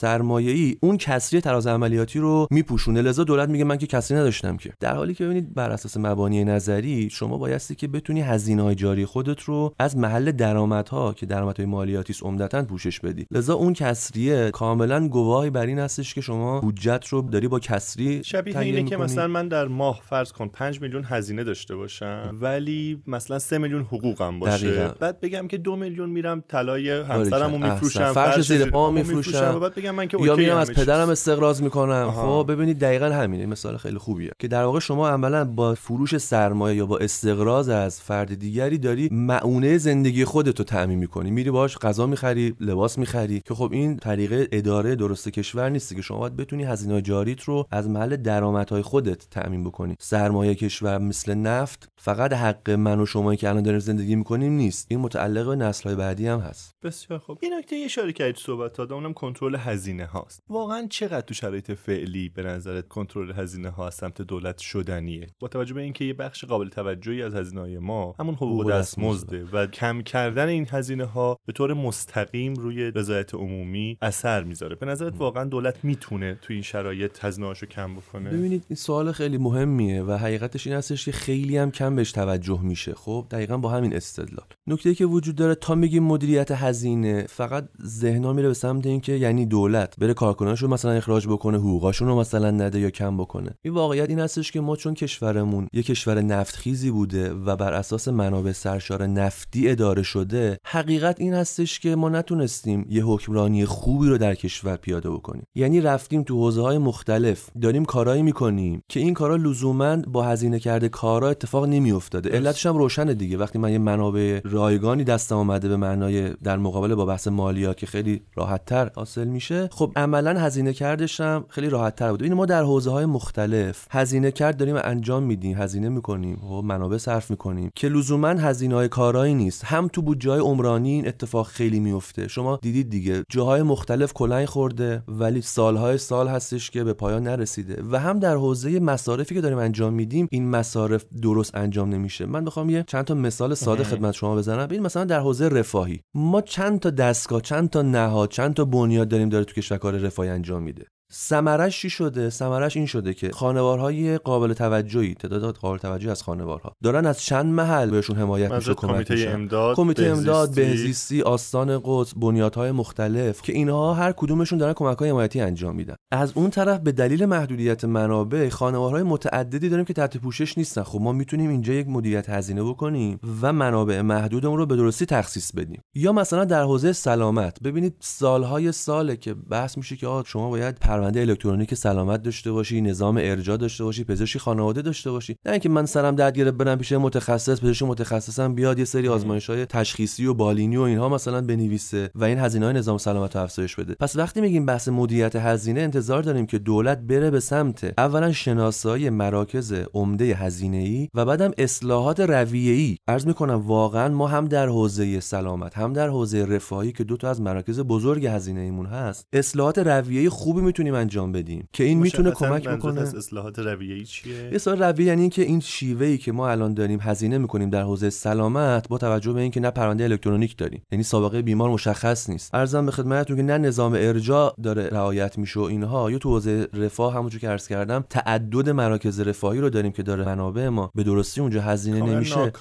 سرمایه‌ای 0.44 0.76
اون 0.80 0.96
کسری 0.96 1.40
تراز 1.40 1.66
عملیاتی 1.66 2.18
رو 2.18 2.46
میپوشونه. 2.50 3.02
لذا 3.02 3.24
دولت 3.24 3.48
میگه 3.48 3.64
من 3.64 3.78
که 3.78 3.86
کسری 3.86 4.16
نداشتم 4.16 4.56
که. 4.56 4.72
در 4.80 4.94
حالی 4.94 5.14
که 5.14 5.24
ببینید 5.24 5.54
بر 5.54 5.70
اساس 5.70 5.96
مبانی 5.96 6.44
نظری 6.44 7.10
شما 7.10 7.38
بایستی 7.38 7.74
که 7.74 7.88
بتونی 7.88 8.20
هزینه 8.20 8.62
های 8.62 8.74
جاری 8.74 9.04
خودت 9.04 9.40
رو 9.40 9.74
از 9.78 9.96
محل 9.96 10.32
درآمدها 10.32 11.12
که 11.12 11.26
درآمدهای 11.26 11.66
مالیاتی 11.66 12.12
است 12.12 12.22
عمدتا 12.22 12.62
پوشش 12.62 13.00
بدی. 13.00 13.26
لذا 13.30 13.54
اون 13.54 13.72
کسریه 13.72 14.50
کاملا 14.50 15.08
گواهی 15.08 15.50
بر 15.50 15.66
این 15.66 15.78
هستش 15.78 16.14
که 16.14 16.20
شما 16.20 16.60
بودجت 16.60 17.06
رو 17.08 17.22
داری 17.22 17.48
با 17.48 17.58
کسری 17.58 18.24
شبیه 18.24 18.58
اینه 18.58 18.82
که 18.82 18.96
مثلا 18.96 19.28
من 19.28 19.48
در 19.48 19.66
ماه 19.66 20.00
فرض 20.08 20.32
کن 20.32 20.48
5 20.48 20.80
میلیون 20.80 21.04
هزینه 21.04 21.44
داشته 21.44 21.76
باشم 21.76 22.36
ولی 22.40 23.02
مثلا 23.06 23.38
3 23.38 23.58
میلیون 23.58 23.82
حقوقم 23.82 24.38
باشه. 24.38 24.70
دقیقا. 24.70 24.94
بعد 25.00 25.20
بگم 25.20 25.48
که 25.48 25.58
2 25.58 25.76
میلیون 25.76 26.10
میرم 26.10 26.44
طلای 26.48 26.90
همسرمو 26.90 27.58
میفروشم 27.58 28.12
فرش 28.12 28.48
زیر 28.48 28.64
پا 28.64 28.90
میفروشم 28.90 29.60
بعد 29.60 29.74
بگم 29.74 29.94
من 29.94 30.08
که 30.08 30.16
یا 30.38 30.44
میرم 30.46 30.56
از 30.56 30.70
پدرم 30.70 31.08
استقراض 31.08 31.62
می‌کنم. 31.62 32.10
خب 32.10 32.46
ببینید 32.48 32.78
دقیقا 32.78 33.06
همینه. 33.06 33.46
مثال 33.46 33.76
خیلی 33.76 33.98
خوبیه. 33.98 34.30
که 34.38 34.48
در 34.48 34.64
واقع 34.64 34.78
شما 34.78 35.08
عملا 35.08 35.44
با 35.44 35.74
فروش 35.74 36.16
سرمایه 36.16 36.76
یا 36.76 36.86
با 36.86 36.98
استقراض 36.98 37.68
از 37.68 38.00
فرد 38.00 38.34
دیگری 38.34 38.78
داری 38.78 39.08
معونه 39.12 39.78
زندگی 39.78 40.24
خودت 40.24 40.58
رو 40.58 40.64
تعمین 40.64 40.98
می‌کنی. 40.98 41.30
میری 41.30 41.50
باش 41.50 41.78
غذا 41.78 42.06
می‌خری 42.06 42.54
لباس 42.60 42.98
می‌خری. 42.98 43.42
که 43.44 43.54
خب 43.54 43.70
این 43.72 43.96
طریقه 43.96 44.48
اداره 44.52 44.94
درست 44.94 45.28
کشور 45.28 45.68
نیست 45.68 45.96
که 45.96 46.02
شما 46.02 46.18
باید 46.18 46.36
بتونی 46.36 46.64
هزینه 46.64 47.02
جاریت 47.02 47.42
رو 47.42 47.66
از 47.70 47.88
محل 47.88 48.16
درآمدهای 48.16 48.82
خودت 48.82 49.30
تعمین 49.30 49.64
بکنی. 49.64 49.96
سرمایه 49.98 50.54
کشور 50.54 50.98
مثل 50.98 51.34
نفت 51.34 51.88
فقط 51.96 52.32
حق 52.32 52.70
من 52.70 53.00
و 53.00 53.06
شما 53.06 53.34
که 53.34 53.48
الان 53.48 53.62
داریم 53.62 53.80
زندگی 53.80 54.16
می‌کنیم 54.16 54.52
نیست. 54.52 54.86
این 54.90 55.00
متعلق 55.00 55.46
به 55.46 55.56
نسل‌های 55.56 55.96
بعدی 55.96 56.26
هم 56.26 56.38
هست. 56.40 56.74
بسیار 56.82 57.18
خوب. 57.18 57.38
این 57.42 57.54
نکته 57.54 57.76
اشاره 57.84 58.12
کردید 58.12 58.36
صحبت 58.36 58.72
تا 58.72 58.94
اونم 58.94 59.12
کنترل 59.12 59.56
هزینه 59.56 60.06
هاست 60.24 60.42
واقعا 60.48 60.86
چقدر 60.90 61.20
تو 61.20 61.34
شرایط 61.34 61.72
فعلی 61.72 62.28
به 62.28 62.42
نظرت 62.42 62.88
کنترل 62.88 63.32
هزینه 63.32 63.68
ها 63.68 63.86
از 63.86 63.94
سمت 63.94 64.22
دولت 64.22 64.58
شدنیه؟ 64.58 65.26
با 65.40 65.48
توجه 65.48 65.74
به 65.74 65.80
اینکه 65.80 66.04
یه 66.04 66.14
بخش 66.14 66.44
قابل 66.44 66.68
توجهی 66.68 67.22
از 67.22 67.34
هزینه 67.34 67.60
های 67.60 67.78
ما 67.78 68.14
همون 68.18 68.34
حقوق 68.34 68.70
دستمزده. 68.70 69.44
و 69.52 69.66
کم 69.66 70.02
کردن 70.02 70.48
این 70.48 70.66
هزینه 70.70 71.04
ها 71.04 71.38
به 71.46 71.52
طور 71.52 71.74
مستقیم 71.74 72.54
روی 72.54 72.90
رضایت 72.90 73.34
عمومی 73.34 73.98
اثر 74.02 74.44
می‌ذاره. 74.44 74.76
به 74.76 74.86
نظرت 74.86 75.14
واقعا 75.18 75.44
دولت 75.44 75.84
می‌تونه 75.84 76.38
تو 76.42 76.52
این 76.52 76.62
شرایط 76.62 77.24
هزینه 77.24 77.54
کم 77.54 77.94
بکنه؟ 77.94 78.30
ببینید 78.30 78.64
این 78.68 78.76
سوال 78.76 79.12
خیلی 79.12 79.38
مهمیه 79.38 80.02
و 80.02 80.12
حقیقتش 80.12 80.66
این 80.66 80.76
هستش 80.76 81.04
که 81.04 81.12
خیلی 81.12 81.56
هم 81.56 81.70
کم 81.70 81.96
بهش 81.96 82.12
توجه 82.12 82.62
میشه. 82.62 82.94
خب 82.94 83.26
دقیقا 83.30 83.56
با 83.56 83.68
همین 83.68 83.96
استدلال. 83.96 84.46
نکته 84.66 84.94
که 84.94 85.06
وجود 85.06 85.36
داره 85.36 85.54
تا 85.54 85.74
میگیم 85.74 86.02
مدیریت 86.02 86.50
هزینه 86.50 87.26
فقط 87.28 87.68
ذهنا 87.82 88.32
میره 88.32 88.48
به 88.48 88.54
سمت 88.54 88.86
اینکه 88.86 89.12
یعنی 89.12 89.46
دولت 89.46 89.96
بره 89.98 90.13
کارکنانش 90.14 90.62
رو 90.62 90.68
مثلا 90.68 90.90
اخراج 90.90 91.26
بکنه 91.26 91.58
حقوقاشون 91.58 92.08
رو 92.08 92.18
مثلا 92.18 92.50
نده 92.50 92.80
یا 92.80 92.90
کم 92.90 93.16
بکنه. 93.16 93.50
این 93.62 93.74
واقعیت 93.74 94.08
این 94.08 94.20
هستش 94.20 94.52
که 94.52 94.60
ما 94.60 94.76
چون 94.76 94.94
کشورمون 94.94 95.68
یه 95.72 95.82
کشور 95.82 96.22
نفتخیزی 96.22 96.90
بوده 96.90 97.32
و 97.32 97.56
بر 97.56 97.72
اساس 97.72 98.08
منابع 98.08 98.52
سرشار 98.52 99.06
نفتی 99.06 99.70
اداره 99.70 100.02
شده 100.02 100.58
حقیقت 100.64 101.20
این 101.20 101.34
هستش 101.34 101.80
که 101.80 101.96
ما 101.96 102.08
نتونستیم 102.08 102.86
یه 102.88 103.04
حکمرانی 103.04 103.64
خوبی 103.64 104.08
رو 104.08 104.18
در 104.18 104.34
کشور 104.34 104.76
پیاده 104.76 105.10
بکنیم. 105.10 105.46
یعنی 105.54 105.80
رفتیم 105.80 106.22
تو 106.22 106.34
حوزه 106.34 106.62
های 106.62 106.78
مختلف 106.78 107.50
داریم 107.62 107.84
کارایی 107.84 108.22
می‌کنیم 108.22 108.82
که 108.88 109.00
این 109.00 109.14
کارا 109.14 109.36
لزوما 109.36 109.96
با 109.96 110.22
هزینه 110.22 110.58
کرده 110.58 110.88
کارا 110.88 111.30
اتفاق 111.30 111.64
نمیافتاده. 111.64 112.30
علتش 112.30 112.66
هم 112.66 112.76
روشنه 112.76 113.14
دیگه. 113.14 113.36
وقتی 113.38 113.58
من 113.58 113.72
یه 113.72 113.78
منابع 113.78 114.40
رایگانی 114.44 115.04
دستم 115.04 115.36
اومده 115.36 115.68
به 115.68 115.76
معنای 115.76 116.28
در 116.30 116.56
مقابل 116.56 116.94
با 116.94 117.06
بحث 117.06 117.28
مالیات 117.28 117.76
که 117.76 117.86
خیلی 117.86 118.22
راحتتر 118.34 118.90
حاصل 118.96 119.24
میشه 119.24 119.68
خب 119.72 119.92
عملا 120.04 120.40
هزینه 120.40 120.72
کردش 120.72 121.20
هم 121.20 121.44
خیلی 121.48 121.68
راحتتر 121.68 122.10
بود. 122.10 122.22
این 122.22 122.34
ما 122.34 122.46
در 122.46 122.62
حوزه 122.62 122.90
های 122.90 123.06
مختلف 123.06 123.86
هزینه 123.90 124.30
کرد 124.30 124.56
داریم 124.56 124.76
انجام 124.84 125.22
میدیم 125.22 125.56
هزینه 125.56 125.88
می‌کنیم. 125.88 126.36
خب 126.36 126.62
منابع 126.64 126.98
صرف 126.98 127.30
می‌کنیم. 127.30 127.70
که 127.74 127.88
لزوما 127.88 128.28
هزینه 128.28 128.74
های 128.74 128.88
کارایی 128.88 129.34
نیست. 129.34 129.64
هم 129.64 129.88
تو 129.88 130.02
بودجه 130.02 130.30
های 130.30 130.40
عمرانی 130.40 130.90
این 130.90 131.08
اتفاق 131.08 131.46
خیلی 131.46 131.80
میفته 131.80 132.28
شما 132.28 132.58
دیدید 132.62 132.90
دیگه 132.90 133.24
جاهای 133.28 133.62
مختلف 133.62 134.12
کلنگ 134.12 134.46
خورده 134.46 135.02
ولی 135.08 135.40
سالهای 135.40 135.98
سال 135.98 136.28
هستش 136.28 136.70
که 136.70 136.84
به 136.84 136.92
پایان 136.92 137.22
نرسیده. 137.22 137.82
و 137.90 138.00
هم 138.00 138.18
در 138.18 138.34
حوزه 138.34 138.80
مصارفی 138.80 139.34
که 139.34 139.40
داریم 139.40 139.58
انجام 139.58 139.92
میدیم 139.92 140.28
این 140.30 140.50
مصارف 140.50 141.04
درست 141.22 141.54
انجام 141.54 141.88
نمیشه. 141.88 142.26
من 142.26 142.44
بخوام 142.44 142.70
یه 142.70 142.84
چند 142.86 143.04
تا 143.04 143.14
مثال 143.14 143.54
ساده 143.54 143.84
خدمت 143.84 144.14
شما 144.14 144.36
بزنم. 144.36 144.68
این 144.70 144.82
مثلا 144.82 145.04
در 145.04 145.20
حوزه 145.20 145.48
رفاهی. 145.48 146.00
ما 146.14 146.40
چند 146.40 146.80
تا 146.80 146.90
دستگاه 146.90 147.40
چند 147.40 147.70
تا 147.70 147.82
نهاد 147.82 148.30
چند 148.30 148.54
تا 148.54 148.64
بنیاد 148.64 149.08
داریم 149.08 149.28
داره 149.28 149.44
تو 149.44 149.54
کشور 149.54 149.78
کار 149.84 149.96
رفاهی 149.98 150.30
انجام 150.30 150.62
میده. 150.62 150.93
سمرش 151.10 151.80
چی 151.80 151.90
شده؟ 151.90 152.30
سمرش 152.30 152.76
این 152.76 152.86
شده 152.86 153.14
که 153.14 153.30
خانوارهای 153.30 154.18
قابل 154.18 154.52
توجهی 154.52 155.14
تعداد 155.14 155.56
قابل 155.56 155.78
توجهی 155.78 156.10
از 156.10 156.22
خانوارها 156.22 156.72
دارن 156.82 157.06
از 157.06 157.22
چند 157.22 157.46
محل 157.46 157.90
بهشون 157.90 158.16
حمایت 158.16 158.52
میشه 158.52 158.74
کمک 158.74 159.04
کمیته 159.04 159.30
امداد 159.30 159.76
کمیته 159.76 160.04
امداد 160.04 160.54
بهزیستی. 160.54 161.22
آستان 161.22 161.80
قدس 161.84 162.14
بنیادهای 162.14 162.70
مختلف 162.70 163.42
که 163.42 163.52
اینها 163.52 163.94
هر 163.94 164.12
کدومشون 164.12 164.58
دارن 164.58 164.72
کمک 164.72 164.98
های 164.98 165.10
حمایتی 165.10 165.40
انجام 165.40 165.76
میدن. 165.76 165.94
از 166.12 166.32
اون 166.34 166.50
طرف 166.50 166.80
به 166.80 166.92
دلیل 166.92 167.26
محدودیت 167.26 167.84
منابع 167.84 168.48
خانوارهای 168.48 169.02
متعددی 169.02 169.68
داریم 169.68 169.84
که 169.84 169.92
تحت 169.92 170.16
پوشش 170.16 170.58
نیستن. 170.58 170.82
خب 170.82 171.00
ما 171.00 171.12
می‌تونیم 171.12 171.50
اینجا 171.50 171.72
یک 171.72 171.88
مدیریت 171.88 172.30
هزینه 172.30 172.62
بکنیم 172.62 173.20
و 173.42 173.52
منابع 173.52 174.00
محدودمون 174.00 174.58
رو 174.58 174.66
به 174.66 174.76
درستی 174.76 175.06
تخصیص 175.06 175.52
بدیم. 175.52 175.82
یا 175.94 176.12
مثلا 176.12 176.44
در 176.44 176.62
حوزه 176.62 176.92
سلامت. 176.92 177.62
ببینید 177.62 177.96
سالهای 178.00 178.72
ساله 178.72 179.16
که 179.16 179.34
بحث 179.34 179.78
میشه 179.78 179.96
که 179.96 180.22
شما 180.26 180.50
باید 180.50 180.78
پرونده 180.94 181.20
الکترونیک 181.20 181.74
سلامت 181.74 182.22
داشته 182.22 182.52
باشی 182.52 182.80
نظام 182.80 183.16
ارجاع 183.16 183.56
داشته 183.56 183.84
باشی 183.84 184.04
پزشکی 184.04 184.38
خانواده 184.38 184.82
داشته 184.82 185.10
باشی. 185.10 185.36
نه 185.46 185.52
اینکه 185.52 185.68
من 185.68 185.86
سرم 185.86 186.16
درد 186.16 186.36
گرفت 186.36 186.56
برم 186.56 186.78
پیش 186.78 186.92
متخصص 186.92 187.60
پزشک 187.60 187.82
متخصصم 187.82 188.54
بیاد 188.54 188.78
یه 188.78 188.84
سری 188.84 189.08
آزمایش 189.08 189.50
های 189.50 189.66
تشخیصی 189.66 190.26
و 190.26 190.34
بالینی 190.34 190.76
و 190.76 190.80
اینها 190.80 191.08
مثلا 191.08 191.40
بنویسه 191.40 192.10
و 192.14 192.24
این 192.24 192.38
هزینه 192.38 192.66
های 192.66 192.74
نظام 192.74 192.98
سلامت 192.98 193.36
رو 193.36 193.42
افزایش 193.42 193.76
بده. 193.76 193.94
پس 193.94 194.16
وقتی 194.16 194.40
میگیم 194.40 194.66
بحث 194.66 194.88
مدیریت 194.88 195.36
هزینه 195.36 195.80
انتظار 195.80 196.22
داریم 196.22 196.46
که 196.46 196.58
دولت 196.58 196.98
بره 196.98 197.30
به 197.30 197.40
سمت 197.40 197.94
اولا 197.98 198.32
شناسایی 198.32 199.10
مراکز 199.10 199.72
عمده 199.94 200.24
هزینه 200.24 200.76
ای 200.76 201.08
و 201.14 201.24
بعدم 201.24 201.50
اصلاحات 201.58 202.20
رویه 202.20 202.72
ای 202.72 202.96
عرض 203.08 203.26
می‌کنم 203.26 203.62
واقعا 203.66 204.08
ما 204.08 204.26
هم 204.26 204.44
در 204.44 204.68
حوزه 204.68 205.20
سلامت 205.20 205.78
هم 205.78 205.92
در 205.92 206.08
حوزه 206.08 206.44
رفاهی 206.44 206.92
که 206.92 207.04
دو 207.04 207.16
تا 207.16 207.30
از 207.30 207.40
مراکز 207.40 207.80
بزرگ 207.80 208.26
هزینه 208.26 208.60
ایمون 208.60 208.86
هست 208.86 209.26
اصلاحات 209.32 209.78
رویه 209.78 210.30
خوبی 210.30 210.60
می‌تونیم 210.60 210.83
انجام 210.92 211.32
بدیم. 211.32 211.68
که 211.72 211.84
این 211.84 211.98
می‌تونه 211.98 212.30
کمک 212.30 212.68
بکنه. 212.68 213.00
از 213.00 213.14
اصلاحات 213.14 213.58
رویه‌ای 213.58 214.04
چیه؟ 214.04 214.50
اصلاحات 214.52 214.84
رویه 214.84 215.06
یعنی 215.06 215.20
اینکه 215.20 215.42
این 215.42 215.60
شیوه 215.60 216.06
ای 216.06 216.18
که 216.18 216.32
ما 216.32 216.50
الان 216.50 216.74
داریم 216.74 216.98
هزینه 217.02 217.38
می‌کنیم 217.38 217.70
در 217.70 217.82
حوزه 217.82 218.10
سلامت 218.10 218.88
با 218.88 218.98
توجه 218.98 219.32
به 219.32 219.40
اینکه 219.40 219.60
نه 219.60 219.70
پرونده 219.70 220.04
الکترونیک 220.04 220.56
داریم. 220.56 220.82
یعنی 220.92 221.02
سابقه 221.02 221.42
بیمار 221.42 221.70
مشخص 221.70 222.30
نیست. 222.30 222.54
ارزم 222.54 222.86
به 222.86 222.92
خدمتتون 222.92 223.36
که 223.36 223.42
نه 223.42 223.58
نظام 223.58 223.92
ارجاع 223.92 224.54
داره 224.62 224.88
رعایت 224.88 225.38
میشه 225.38 225.60
و 225.60 225.62
اینها. 225.62 226.10
یا 226.10 226.18
تو 226.18 226.30
حوزه 226.30 226.68
رفاه 226.74 227.14
همونجور 227.14 227.40
که 227.40 227.48
عرض 227.48 227.68
کردم 227.68 228.04
تعدد 228.10 228.70
مراکز 228.70 229.20
رفاهی 229.20 229.60
رو 229.60 229.70
داریم 229.70 229.92
که 229.92 230.02
داره 230.02 230.24
منابع 230.24 230.68
ما. 230.68 230.90
به 230.94 231.02
درستی 231.02 231.40
اونجا 231.40 231.62
هزینه 231.62 232.00
نمیشه. 232.00 232.52